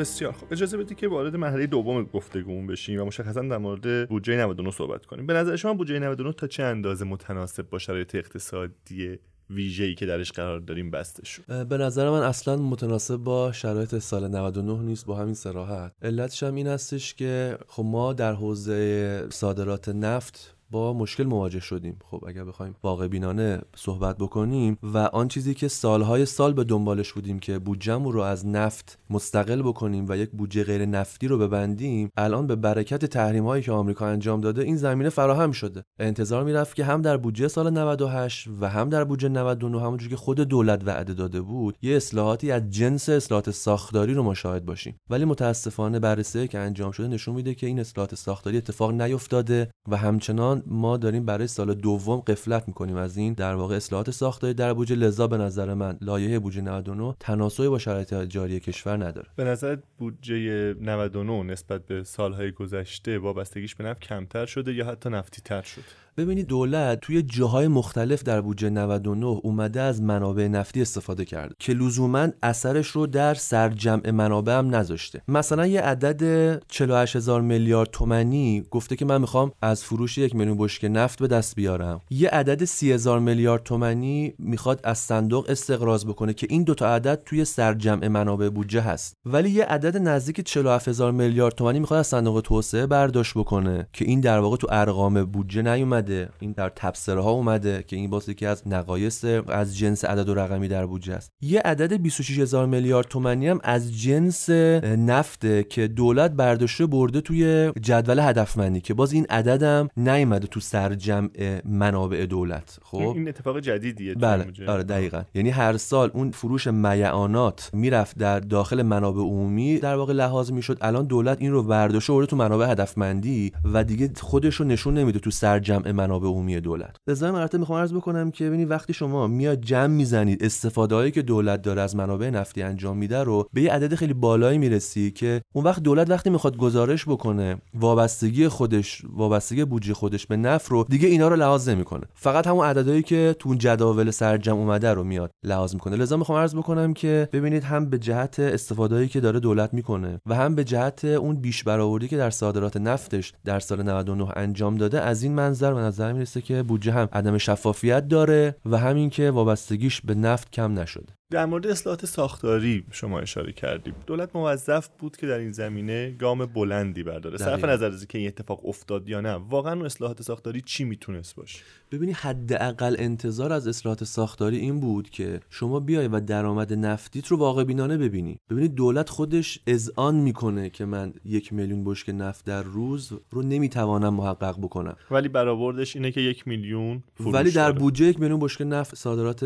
بسیار 0.00 0.32
خوب. 0.32 0.52
اجازه 0.52 0.76
بدید 0.76 0.98
که 0.98 1.08
وارد 1.08 1.36
مرحله 1.36 1.66
دوم 1.66 2.04
گفتگومون 2.04 2.66
بشیم 2.66 3.00
و 3.00 3.04
مشخصا 3.04 3.42
در 3.42 3.58
مورد 3.58 4.08
بودجه 4.08 4.36
99 4.36 4.70
صحبت 4.70 5.06
کنیم. 5.06 5.26
به 5.26 5.32
نظر 5.34 5.56
شما 5.56 5.74
بودجه 5.74 5.98
99 5.98 6.32
تا 6.32 6.46
چه 6.46 6.62
اندازه 6.62 7.04
متناسب 7.04 7.70
با 7.70 7.78
شرایط 7.78 8.14
اقتصادی 8.14 9.18
ویژه‌ای 9.50 9.94
که 9.94 10.06
درش 10.06 10.32
قرار 10.32 10.60
داریم 10.60 10.90
بسته 10.90 11.24
شد؟ 11.24 11.66
به 11.66 11.78
نظر 11.78 12.10
من 12.10 12.22
اصلا 12.22 12.56
متناسب 12.56 13.16
با 13.16 13.52
شرایط 13.52 13.98
سال 13.98 14.28
99 14.28 14.82
نیست 14.82 15.06
با 15.06 15.16
همین 15.16 15.34
سراحت 15.34 15.92
علتش 16.02 16.42
هم 16.42 16.54
این 16.54 16.66
هستش 16.66 17.14
که 17.14 17.58
خب 17.68 17.84
ما 17.84 18.12
در 18.12 18.32
حوزه 18.32 19.26
صادرات 19.30 19.88
نفت 19.88 20.56
با 20.70 20.92
مشکل 20.92 21.24
مواجه 21.24 21.60
شدیم. 21.60 21.98
خب 22.04 22.24
اگر 22.26 22.44
بخوایم 22.44 22.74
واقع 22.82 23.08
بینانه 23.08 23.60
صحبت 23.76 24.18
بکنیم 24.18 24.78
و 24.82 24.98
آن 24.98 25.28
چیزی 25.28 25.54
که 25.54 25.68
سالهای 25.68 26.26
سال 26.26 26.52
به 26.52 26.64
دنبالش 26.64 27.12
بودیم 27.12 27.38
که 27.38 27.58
بودجهمون 27.58 28.12
رو 28.12 28.20
از 28.20 28.46
نفت 28.46 28.98
مستقل 29.10 29.62
بکنیم 29.62 30.06
و 30.08 30.16
یک 30.16 30.30
بودجه 30.30 30.64
غیر 30.64 30.86
نفتی 30.86 31.28
رو 31.28 31.38
ببندیم 31.38 32.10
الان 32.16 32.46
به 32.46 32.56
برکت 32.56 33.04
تحریم 33.04 33.46
هایی 33.46 33.62
که 33.62 33.72
آمریکا 33.72 34.06
انجام 34.06 34.40
داده 34.40 34.62
این 34.62 34.76
زمینه 34.76 35.08
فراهم 35.08 35.52
شده. 35.52 35.82
انتظار 35.98 36.44
می‌رفت 36.44 36.76
که 36.76 36.84
هم 36.84 37.02
در 37.02 37.16
بودجه 37.16 37.48
سال 37.48 37.70
98 37.70 38.48
و 38.60 38.68
هم 38.68 38.88
در 38.88 39.04
بودجه 39.04 39.28
99 39.28 39.80
همونجوری 39.80 40.10
که 40.10 40.16
خود 40.16 40.40
دولت 40.40 40.82
وعده 40.86 41.14
داده 41.14 41.40
بود 41.40 41.76
یه 41.82 41.96
اصلاحاتی 41.96 42.50
از 42.50 42.70
جنس 42.70 43.08
اصلاحات 43.08 43.50
ساختاری 43.50 44.14
رو 44.14 44.22
مشاهد 44.22 44.64
باشیم. 44.64 44.96
ولی 45.10 45.24
متاسفانه 45.24 45.98
بررسی 45.98 46.48
که 46.48 46.58
انجام 46.58 46.90
شده 46.90 47.08
نشون 47.08 47.34
میده 47.34 47.54
که 47.54 47.66
این 47.66 47.80
اصلاحات 47.80 48.14
ساختاری 48.14 48.56
اتفاق 48.56 48.90
نیفتاده 48.92 49.70
و 49.88 49.96
همچنان 49.96 50.59
ما 50.66 50.96
داریم 50.96 51.24
برای 51.24 51.46
سال 51.46 51.74
دوم 51.74 52.20
قفلت 52.20 52.68
می‌کنیم. 52.68 52.96
از 52.96 53.16
این 53.16 53.32
در 53.32 53.54
واقع 53.54 53.76
اصلاحات 53.76 54.10
ساختاری 54.10 54.54
در 54.54 54.74
بودجه. 54.74 54.94
لذا 54.94 55.26
به 55.26 55.38
نظر 55.38 55.74
من 55.74 55.98
لایحه 56.00 56.38
بودجه 56.38 56.60
99 56.60 57.14
تناسبی 57.20 57.68
با 57.68 57.78
شرایط 57.78 58.14
جاری 58.14 58.60
کشور 58.60 59.04
نداره. 59.04 59.28
به 59.36 59.44
نظر 59.44 59.76
بودجه 59.98 60.74
99 60.80 61.42
نسبت 61.42 61.86
به 61.86 62.04
سالهای 62.04 62.52
گذشته 62.52 63.18
وابستگیش 63.18 63.74
به 63.74 63.84
نفت 63.84 64.00
کمتر 64.00 64.46
شده 64.46 64.72
یا 64.72 64.86
حتی 64.86 65.10
نفتی 65.10 65.42
تر 65.44 65.62
شد 65.62 65.82
ببینید 66.16 66.46
دولت 66.46 67.00
توی 67.00 67.22
جاهای 67.22 67.68
مختلف 67.68 68.22
در 68.22 68.40
بودجه 68.40 68.70
99 68.70 69.26
اومده 69.26 69.80
از 69.80 70.02
منابع 70.02 70.48
نفتی 70.48 70.82
استفاده 70.82 71.24
کرده 71.24 71.54
که 71.58 71.72
لزوما 71.72 72.28
اثرش 72.42 72.86
رو 72.86 73.06
در 73.06 73.34
سرجمع 73.34 74.10
منابع 74.10 74.52
هم 74.52 74.74
نذاشته. 74.74 75.22
مثلا 75.28 75.66
یه 75.66 75.80
عدد 75.80 76.62
48 76.68 77.16
هزار 77.16 77.40
میلیارد 77.40 77.88
تومانی 77.90 78.64
گفته 78.70 78.96
که 78.96 79.04
من 79.04 79.20
می‌خوام 79.20 79.52
از 79.62 79.84
فروش 79.84 80.18
یک 80.18 80.34
میلیون 80.34 80.56
بشکه 80.58 80.88
نفت 80.88 81.18
به 81.18 81.28
دست 81.28 81.56
بیارم. 81.56 82.00
یه 82.10 82.28
عدد 82.28 82.64
30 82.64 82.92
هزار 82.92 83.20
میلیارد 83.20 83.62
تومانی 83.62 84.34
می‌خواد 84.38 84.80
از 84.84 84.98
صندوق 84.98 85.46
استقراض 85.48 86.04
بکنه 86.04 86.34
که 86.34 86.46
این 86.50 86.62
دوتا 86.62 86.94
عدد 86.94 87.22
توی 87.26 87.44
سرجمع 87.44 88.08
منابع 88.08 88.48
بودجه 88.48 88.80
هست. 88.80 89.14
ولی 89.24 89.50
یه 89.50 89.64
عدد 89.64 89.96
نزدیک 89.96 90.40
47 90.40 90.88
هزار 90.88 91.12
میلیارد 91.12 91.54
تومانی 91.54 91.80
می‌خواد 91.80 92.00
از 92.00 92.06
صندوق 92.06 92.40
توسعه 92.40 92.86
برداشت 92.86 93.34
بکنه 93.38 93.88
که 93.92 94.04
این 94.04 94.20
در 94.20 94.38
واقع 94.38 94.56
تو 94.56 94.66
ارقام 94.70 95.24
بودجه 95.24 95.62
نیومده 96.00 96.28
این 96.40 96.52
در 96.52 96.68
تبصره 96.68 97.20
ها 97.20 97.30
اومده 97.30 97.84
که 97.86 97.96
این 97.96 98.10
واسه 98.10 98.34
که 98.34 98.48
از 98.48 98.68
نقایص 98.68 99.24
از 99.48 99.78
جنس 99.78 100.04
عدد 100.04 100.28
و 100.28 100.34
رقمی 100.34 100.68
در 100.68 100.86
بودجه 100.86 101.14
است. 101.14 101.32
یه 101.40 101.60
عدد 101.60 101.92
26 101.92 102.38
هزار 102.38 102.66
میلیارد 102.66 103.08
تومانی 103.08 103.48
هم 103.48 103.60
از 103.64 104.00
جنس 104.00 104.50
نفته 104.50 105.62
که 105.62 105.88
دولت 105.88 106.30
برداشته 106.30 106.86
برده 106.86 107.20
توی 107.20 107.72
جدول 107.80 108.18
هدفمندی 108.18 108.80
که 108.80 108.94
باز 108.94 109.12
این 109.12 109.26
عددم 109.30 109.88
نیومده 109.96 110.46
تو 110.46 110.60
سرجمع 110.60 111.28
منابع 111.64 112.26
دولت. 112.26 112.78
خب؟ 112.82 112.96
این 112.96 113.28
اتفاق 113.28 113.60
جدیدیه 113.60 114.14
بله 114.14 114.46
آره 114.68 114.82
دقیقا. 114.82 115.22
یعنی 115.34 115.50
هر 115.50 115.76
سال 115.76 116.10
اون 116.14 116.30
فروش 116.30 116.66
میعانات 116.66 117.70
می‌رفت 117.72 118.18
در 118.18 118.40
داخل 118.40 118.82
منابع 118.82 119.20
عمومی 119.20 119.78
در 119.78 119.96
واقع 119.96 120.12
لحاظ 120.12 120.52
می‌شد. 120.52 120.78
الان 120.80 121.06
دولت 121.06 121.40
این 121.40 121.52
رو 121.52 121.62
برداشته 121.62 122.12
برده 122.12 122.26
تو 122.26 122.36
منابع 122.36 122.70
هدفمندی 122.70 123.52
و 123.64 123.84
دیگه 123.84 124.10
خودش 124.20 124.54
رو 124.54 124.66
نشون 124.66 124.94
نمیده 124.94 125.18
تو 125.18 125.30
سرجمع 125.30 125.89
منابع 125.92 126.28
عمومی 126.28 126.60
دولت. 126.60 126.96
لذا 127.08 127.32
مرتب 127.32 127.58
می‌خوام 127.58 127.78
عرض 127.78 127.94
بکنم 127.94 128.30
که 128.30 128.46
ببینید 128.46 128.70
وقتی 128.70 128.92
شما 128.92 129.26
میاد 129.26 129.60
جمع 129.60 129.86
می‌زنید 129.86 130.44
استفاده 130.44 130.94
هایی 130.94 131.10
که 131.10 131.22
دولت 131.22 131.62
داره 131.62 131.82
از 131.82 131.96
منابع 131.96 132.30
نفتی 132.30 132.62
انجام 132.62 132.96
میده 132.96 133.22
رو 133.22 133.48
به 133.52 133.62
یه 133.62 133.72
عدد 133.72 133.94
خیلی 133.94 134.14
بالایی 134.14 134.58
می‌رسی 134.58 135.10
که 135.10 135.42
اون 135.54 135.64
وقت 135.64 135.82
دولت 135.82 136.10
وقتی 136.10 136.30
می‌خواد 136.30 136.56
گزارش 136.56 137.04
بکنه 137.08 137.56
وابستگی 137.74 138.48
خودش 138.48 139.02
وابستگی 139.12 139.64
بودجه 139.64 139.94
خودش 139.94 140.26
به 140.26 140.36
نفت 140.36 140.70
رو 140.70 140.86
دیگه 140.88 141.08
اینا 141.08 141.28
رو 141.28 141.36
لحاظ 141.36 141.68
نمی‌کنه. 141.68 142.02
فقط 142.14 142.46
همون 142.46 142.66
عددهایی 142.66 143.02
که 143.02 143.36
تو 143.38 143.48
اون 143.48 143.58
جداول 143.58 144.10
سرجم 144.10 144.56
اومده 144.56 144.92
رو 144.92 145.04
میاد 145.04 145.30
لحاظ 145.44 145.74
می‌کنه. 145.74 145.96
لذا 145.96 146.16
می‌خوام 146.16 146.38
عرض 146.38 146.54
بکنم 146.54 146.94
که 146.94 147.28
ببینید 147.32 147.64
هم 147.64 147.90
به 147.90 147.98
جهت 147.98 148.40
استفادهایی 148.40 149.08
که 149.08 149.20
داره 149.20 149.40
دولت 149.40 149.74
می‌کنه 149.74 150.20
و 150.26 150.34
هم 150.34 150.54
به 150.54 150.64
جهت 150.64 151.04
اون 151.04 151.36
بیش 151.36 151.64
برآوردی 151.64 152.08
که 152.08 152.16
در 152.16 152.30
صادرات 152.30 152.76
نفتش 152.76 153.32
در 153.44 153.60
سال 153.60 153.82
99 153.82 154.28
انجام 154.36 154.76
داده 154.76 155.00
از 155.00 155.22
این 155.22 155.32
منظر 155.32 155.72
به 155.80 155.86
نظر 155.86 156.12
می‌رسه 156.12 156.40
که 156.40 156.62
بودجه 156.62 156.92
هم 156.92 157.08
عدم 157.12 157.38
شفافیت 157.38 158.08
داره 158.08 158.56
و 158.66 158.78
همین 158.78 159.10
که 159.10 159.30
وابستگیش 159.30 160.00
به 160.00 160.14
نفت 160.14 160.50
کم 160.50 160.78
نشده. 160.78 161.19
در 161.30 161.46
مورد 161.46 161.66
اصلاحات 161.66 162.06
ساختاری 162.06 162.84
شما 162.90 163.20
اشاره 163.20 163.52
کردیم. 163.52 163.94
دولت 164.06 164.36
موظف 164.36 164.88
بود 164.98 165.16
که 165.16 165.26
در 165.26 165.38
این 165.38 165.52
زمینه 165.52 166.10
گام 166.10 166.46
بلندی 166.46 167.02
برداره. 167.02 167.36
صرف 167.36 167.64
نظر 167.64 167.86
از 167.86 168.06
که 168.06 168.18
این 168.18 168.28
اتفاق 168.28 168.68
افتاد 168.68 169.08
یا 169.08 169.20
نه 169.20 169.32
واقعا 169.32 169.84
اصلاحات 169.84 170.22
ساختاری 170.22 170.60
چی 170.60 170.84
می‌تونست 170.84 171.36
باشه؟ 171.36 171.58
ببینی 171.92 172.12
حداقل 172.12 172.96
انتظار 172.98 173.52
از 173.52 173.68
اصلاحات 173.68 174.04
ساختاری 174.04 174.56
این 174.56 174.80
بود 174.80 175.10
که 175.10 175.40
شما 175.50 175.80
بیای 175.80 176.08
و 176.08 176.20
درآمد 176.20 176.72
نفتیت 176.72 177.26
رو 177.26 177.36
واقع 177.36 177.64
بینانه 177.64 177.98
ببینی. 177.98 178.38
ببینید 178.50 178.74
دولت 178.74 179.08
خودش 179.08 179.60
اذعان 179.66 180.14
می‌کنه 180.14 180.70
که 180.70 180.84
من 180.84 181.12
یک 181.24 181.52
میلیون 181.52 181.84
بشک 181.84 182.10
نفت 182.14 182.44
در 182.44 182.62
روز 182.62 183.12
رو 183.30 183.42
نمی‌توانم 183.42 184.14
محقق 184.14 184.58
بکنم. 184.58 184.96
ولی 185.10 185.28
برآوردش 185.28 185.96
اینه 185.96 186.12
که 186.12 186.20
یک 186.20 186.48
میلیون 186.48 187.02
ولی 187.20 187.50
در 187.50 187.72
بودجه 187.72 188.04
یک 188.04 188.20
میلیون 188.20 188.40
بشک 188.40 188.62
نفت 188.62 188.94
صادرات 188.94 189.42